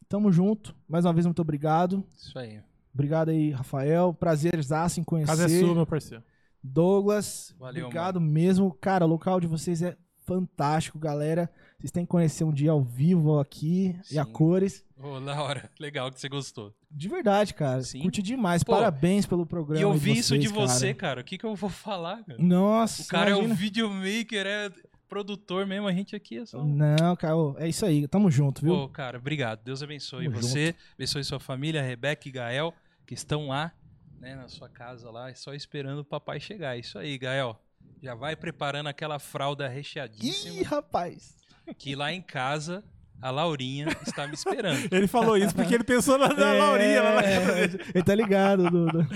tamo 0.08 0.32
junto. 0.32 0.76
Mais 0.88 1.06
uma 1.06 1.14
vez, 1.14 1.26
muito 1.26 1.42
obrigado. 1.42 2.04
Isso 2.18 2.38
aí. 2.38 2.62
Obrigado 2.94 3.30
aí, 3.30 3.52
Rafael. 3.52 4.14
Prazerzaço 4.14 5.00
em 5.00 5.04
conhecer. 5.04 5.32
casa 5.32 5.46
é 5.46 5.60
sua, 5.60 5.74
meu 5.74 5.86
parceiro. 5.86 6.24
Douglas, 6.64 7.54
Valeu, 7.60 7.86
obrigado 7.86 8.22
mano. 8.22 8.32
mesmo. 8.32 8.74
Cara, 8.80 9.06
o 9.06 9.10
local 9.10 9.40
de 9.40 9.48
vocês 9.48 9.82
é 9.82 9.98
fantástico, 10.26 10.98
galera. 10.98 11.50
Vocês 11.78 11.92
têm 11.92 12.06
que 12.06 12.10
conhecer 12.10 12.46
um 12.46 12.54
dia 12.54 12.72
ao 12.72 12.82
vivo 12.82 13.40
aqui 13.40 13.94
Sim. 14.04 14.16
e 14.16 14.20
a 14.20 14.26
cores. 14.26 14.86
Oh, 14.98 15.20
na 15.20 15.42
hora. 15.42 15.70
Legal 15.78 16.10
que 16.10 16.20
você 16.20 16.30
gostou. 16.30 16.74
De 16.90 17.10
verdade, 17.10 17.54
cara. 17.54 17.82
Sim. 17.82 18.02
Curti 18.04 18.22
demais. 18.22 18.64
Pô, 18.64 18.72
Parabéns 18.72 19.26
pelo 19.26 19.46
programa. 19.46 19.80
E 19.80 19.84
eu 19.84 19.94
vi 19.94 20.12
vocês, 20.12 20.20
isso 20.20 20.38
de 20.38 20.48
você, 20.48 20.94
cara. 20.94 21.20
O 21.20 21.24
que, 21.24 21.38
que 21.38 21.46
eu 21.46 21.56
vou 21.56 21.70
falar, 21.70 22.24
cara? 22.24 22.42
Nossa. 22.42 23.04
O 23.04 23.08
cara 23.08 23.32
imagina. 23.32 23.50
é 23.50 23.52
um 23.52 23.56
videomaker, 23.56 24.48
é 24.48 24.72
produtor 25.10 25.68
mesmo. 25.68 25.88
A 25.88 25.92
gente 25.92 26.16
aqui 26.16 26.38
é 26.38 26.46
só. 26.46 26.64
Não, 26.64 27.16
cara. 27.18 27.36
É 27.58 27.68
isso 27.68 27.86
aí. 27.86 28.08
Tamo 28.08 28.32
junto, 28.32 28.62
viu? 28.62 28.74
Pô, 28.74 28.88
cara, 28.88 29.18
obrigado. 29.18 29.62
Deus 29.64 29.84
abençoe 29.84 30.26
Tamo 30.26 30.42
você. 30.42 30.68
Junto. 30.68 30.78
Abençoe 30.96 31.24
sua 31.26 31.40
família, 31.40 31.82
Rebeca 31.82 32.28
e 32.30 32.32
Gael, 32.32 32.74
que 33.14 33.20
estão 33.20 33.50
lá, 33.50 33.72
né, 34.20 34.36
na 34.36 34.48
sua 34.48 34.68
casa 34.68 35.12
lá, 35.12 35.34
só 35.36 35.54
esperando 35.54 36.00
o 36.00 36.06
papai 36.06 36.40
chegar. 36.40 36.76
É 36.76 36.80
isso 36.80 36.98
aí, 36.98 37.16
Gael. 37.16 37.60
Já 38.02 38.16
vai 38.16 38.36
preparando 38.36 38.88
aquela 38.88 39.20
fralda 39.20 39.68
recheadíssima. 39.68 40.56
Ih, 40.56 40.64
rapaz! 40.64 41.36
Que 41.78 41.96
lá 41.96 42.12
em 42.12 42.22
casa 42.22 42.84
a 43.22 43.30
Laurinha 43.30 43.88
está 44.06 44.28
me 44.28 44.34
esperando. 44.34 44.92
ele 44.92 45.08
falou 45.08 45.38
isso 45.38 45.54
porque 45.54 45.76
ele 45.76 45.84
pensou 45.84 46.18
na, 46.18 46.34
na 46.34 46.56
é, 46.56 46.60
Laurinha. 46.60 47.04
Lá 47.04 47.16
na... 47.22 47.60
Ele 47.94 48.04
tá 48.04 48.16
ligado, 48.16 48.70
Dudu. 48.70 49.08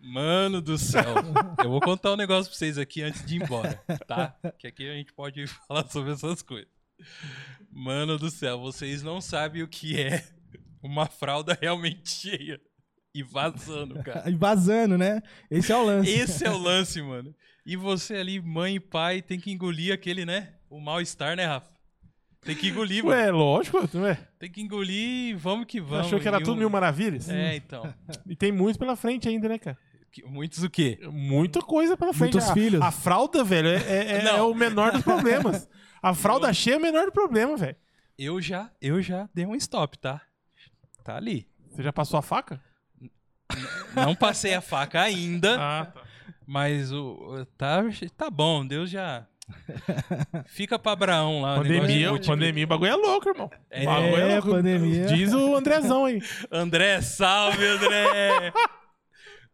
Mano 0.00 0.60
do 0.60 0.76
céu. 0.76 1.14
Eu 1.62 1.70
vou 1.70 1.80
contar 1.80 2.12
um 2.12 2.16
negócio 2.16 2.50
pra 2.50 2.58
vocês 2.58 2.76
aqui 2.76 3.02
antes 3.02 3.24
de 3.24 3.36
ir 3.36 3.42
embora, 3.42 3.80
tá? 4.06 4.36
Que 4.58 4.66
aqui 4.66 4.90
a 4.90 4.94
gente 4.94 5.12
pode 5.12 5.46
falar 5.68 5.88
sobre 5.88 6.12
essas 6.12 6.42
coisas. 6.42 6.68
Mano 7.70 8.18
do 8.18 8.28
céu, 8.28 8.58
vocês 8.58 9.02
não 9.02 9.20
sabem 9.20 9.62
o 9.62 9.68
que 9.68 10.00
é 10.00 10.24
uma 10.82 11.06
fralda 11.06 11.56
realmente 11.60 12.10
cheia. 12.10 12.60
E 13.16 13.22
vazando, 13.22 14.02
cara. 14.02 14.24
E 14.30 14.34
vazando, 14.34 14.98
né? 14.98 15.22
Esse 15.50 15.72
é 15.72 15.76
o 15.76 15.82
lance. 15.82 16.10
Esse 16.10 16.44
é 16.44 16.50
o 16.50 16.58
lance, 16.60 17.00
mano. 17.00 17.34
E 17.64 17.74
você 17.74 18.16
ali, 18.16 18.38
mãe 18.42 18.74
e 18.74 18.80
pai, 18.80 19.22
tem 19.22 19.40
que 19.40 19.50
engolir 19.50 19.94
aquele, 19.94 20.26
né? 20.26 20.52
O 20.68 20.78
mal-estar, 20.78 21.34
né, 21.34 21.46
Rafa? 21.46 21.74
Tem 22.42 22.54
que 22.54 22.68
engolir, 22.68 23.02
mano. 23.02 23.16
Ué, 23.16 23.30
lógico, 23.30 23.78
é? 24.06 24.14
Tem 24.38 24.50
que 24.50 24.60
engolir 24.60 25.30
e 25.30 25.34
vamos 25.34 25.64
que 25.64 25.80
vamos. 25.80 26.06
Achou 26.06 26.20
que 26.20 26.28
era 26.28 26.38
tudo 26.40 26.58
mil 26.58 26.68
maravilhas? 26.68 27.26
É, 27.30 27.56
então. 27.56 27.92
E 28.28 28.36
tem 28.36 28.52
muitos 28.52 28.76
pela 28.76 28.94
frente 28.94 29.26
ainda, 29.30 29.48
né, 29.48 29.58
cara? 29.58 29.78
Muitos 30.26 30.62
o 30.62 30.68
quê? 30.68 30.98
Muita 31.10 31.62
coisa 31.62 31.96
pela 31.96 32.12
frente. 32.12 32.34
Muitos 32.34 32.50
a, 32.50 32.52
filhos. 32.54 32.82
A 32.82 32.90
fralda, 32.90 33.42
velho, 33.42 33.68
é, 33.68 33.76
é, 33.76 34.24
é 34.26 34.42
o 34.42 34.54
menor 34.54 34.92
dos 34.92 35.02
problemas. 35.02 35.66
A 36.02 36.12
fralda 36.12 36.48
eu... 36.48 36.54
cheia 36.54 36.74
é 36.74 36.78
o 36.78 36.82
menor 36.82 37.06
do 37.06 37.12
problema, 37.12 37.56
velho. 37.56 37.76
Eu 38.18 38.42
já, 38.42 38.70
eu 38.80 39.00
já 39.00 39.26
dei 39.34 39.46
um 39.46 39.54
stop, 39.54 39.98
tá? 39.98 40.20
Tá 41.02 41.16
ali. 41.16 41.48
Você 41.70 41.82
já 41.82 41.92
passou 41.92 42.18
a 42.18 42.22
faca? 42.22 42.62
Não 43.94 44.14
passei 44.14 44.54
a 44.54 44.60
faca 44.60 45.00
ainda. 45.00 45.56
Ah, 45.58 45.86
tá. 45.86 46.02
Mas 46.46 46.92
o 46.92 47.46
tá, 47.56 47.82
tá 48.16 48.30
bom, 48.30 48.64
Deus 48.66 48.90
já. 48.90 49.26
Fica 50.46 50.78
pra 50.78 50.92
Abraão 50.92 51.40
lá. 51.40 51.56
Pandemia, 51.56 52.20
pandemia, 52.20 52.66
bagulho 52.66 52.90
é 52.90 52.96
louco, 52.96 53.28
irmão. 53.28 53.50
É, 53.70 53.84
bagulho 53.84 54.16
é 54.16 54.34
louco. 54.34 54.50
pandemia. 54.50 55.06
Diz 55.06 55.32
o 55.32 55.54
Andrezão 55.54 56.04
aí. 56.04 56.20
André, 56.50 57.00
salve, 57.00 57.64
André! 57.64 58.52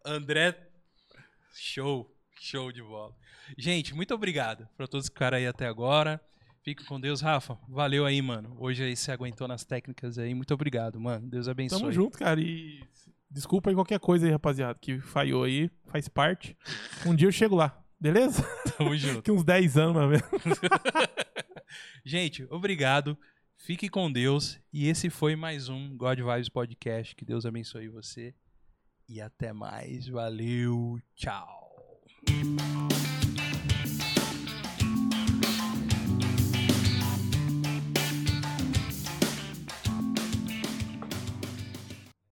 André, 0.05 0.57
show, 1.55 2.11
show 2.41 2.73
de 2.73 2.83
bola. 2.83 3.15
Gente, 3.57 3.95
muito 3.95 4.15
obrigado 4.15 4.67
pra 4.77 4.87
todos 4.87 5.09
que 5.09 5.15
ficaram 5.15 5.37
aí 5.37 5.47
até 5.47 5.67
agora. 5.67 6.21
Fique 6.63 6.85
com 6.85 7.01
Deus, 7.01 7.21
Rafa. 7.21 7.59
Valeu 7.69 8.07
aí, 8.07 8.23
mano. 8.23 8.57
Hoje 8.59 8.85
aí 8.85 8.97
você 8.97 9.11
aguentou 9.11 9.49
nas 9.49 9.65
técnicas 9.65 10.17
aí. 10.17 10.33
Muito 10.33 10.55
obrigado, 10.55 10.99
mano. 11.01 11.29
Deus 11.29 11.49
abençoe. 11.49 11.79
Tamo 11.79 11.93
junto, 11.93 12.19
cara. 12.19 12.41
E 12.41 12.81
Desculpa 13.33 13.71
aí 13.71 13.75
qualquer 13.75 13.99
coisa 13.99 14.27
aí, 14.27 14.33
rapaziada, 14.33 14.79
que 14.79 15.01
falhou 15.01 15.45
aí, 15.45 15.71
faz 15.87 16.07
parte. 16.07 16.57
Um 17.07 17.15
dia 17.15 17.27
eu 17.27 17.33
chego 17.33 17.57
lá, 17.57 17.83
beleza? 17.99 18.47
Tamo 18.77 18.95
junto. 18.95 19.23
que 19.25 19.31
uns 19.31 19.43
10 19.43 19.79
anos, 19.79 20.09
menos. 20.09 20.59
Gente, 22.05 22.47
obrigado. 22.51 23.17
Fique 23.57 23.89
com 23.89 24.13
Deus. 24.13 24.61
E 24.71 24.87
esse 24.87 25.09
foi 25.09 25.35
mais 25.35 25.71
um 25.71 25.97
God 25.97 26.19
Vibes 26.19 26.49
Podcast. 26.51 27.17
Que 27.17 27.25
Deus 27.25 27.47
abençoe 27.47 27.89
você. 27.89 28.35
E 29.09 29.21
até 29.21 29.53
mais. 29.53 30.09
Valeu. 30.09 31.01
Tchau. 31.15 32.03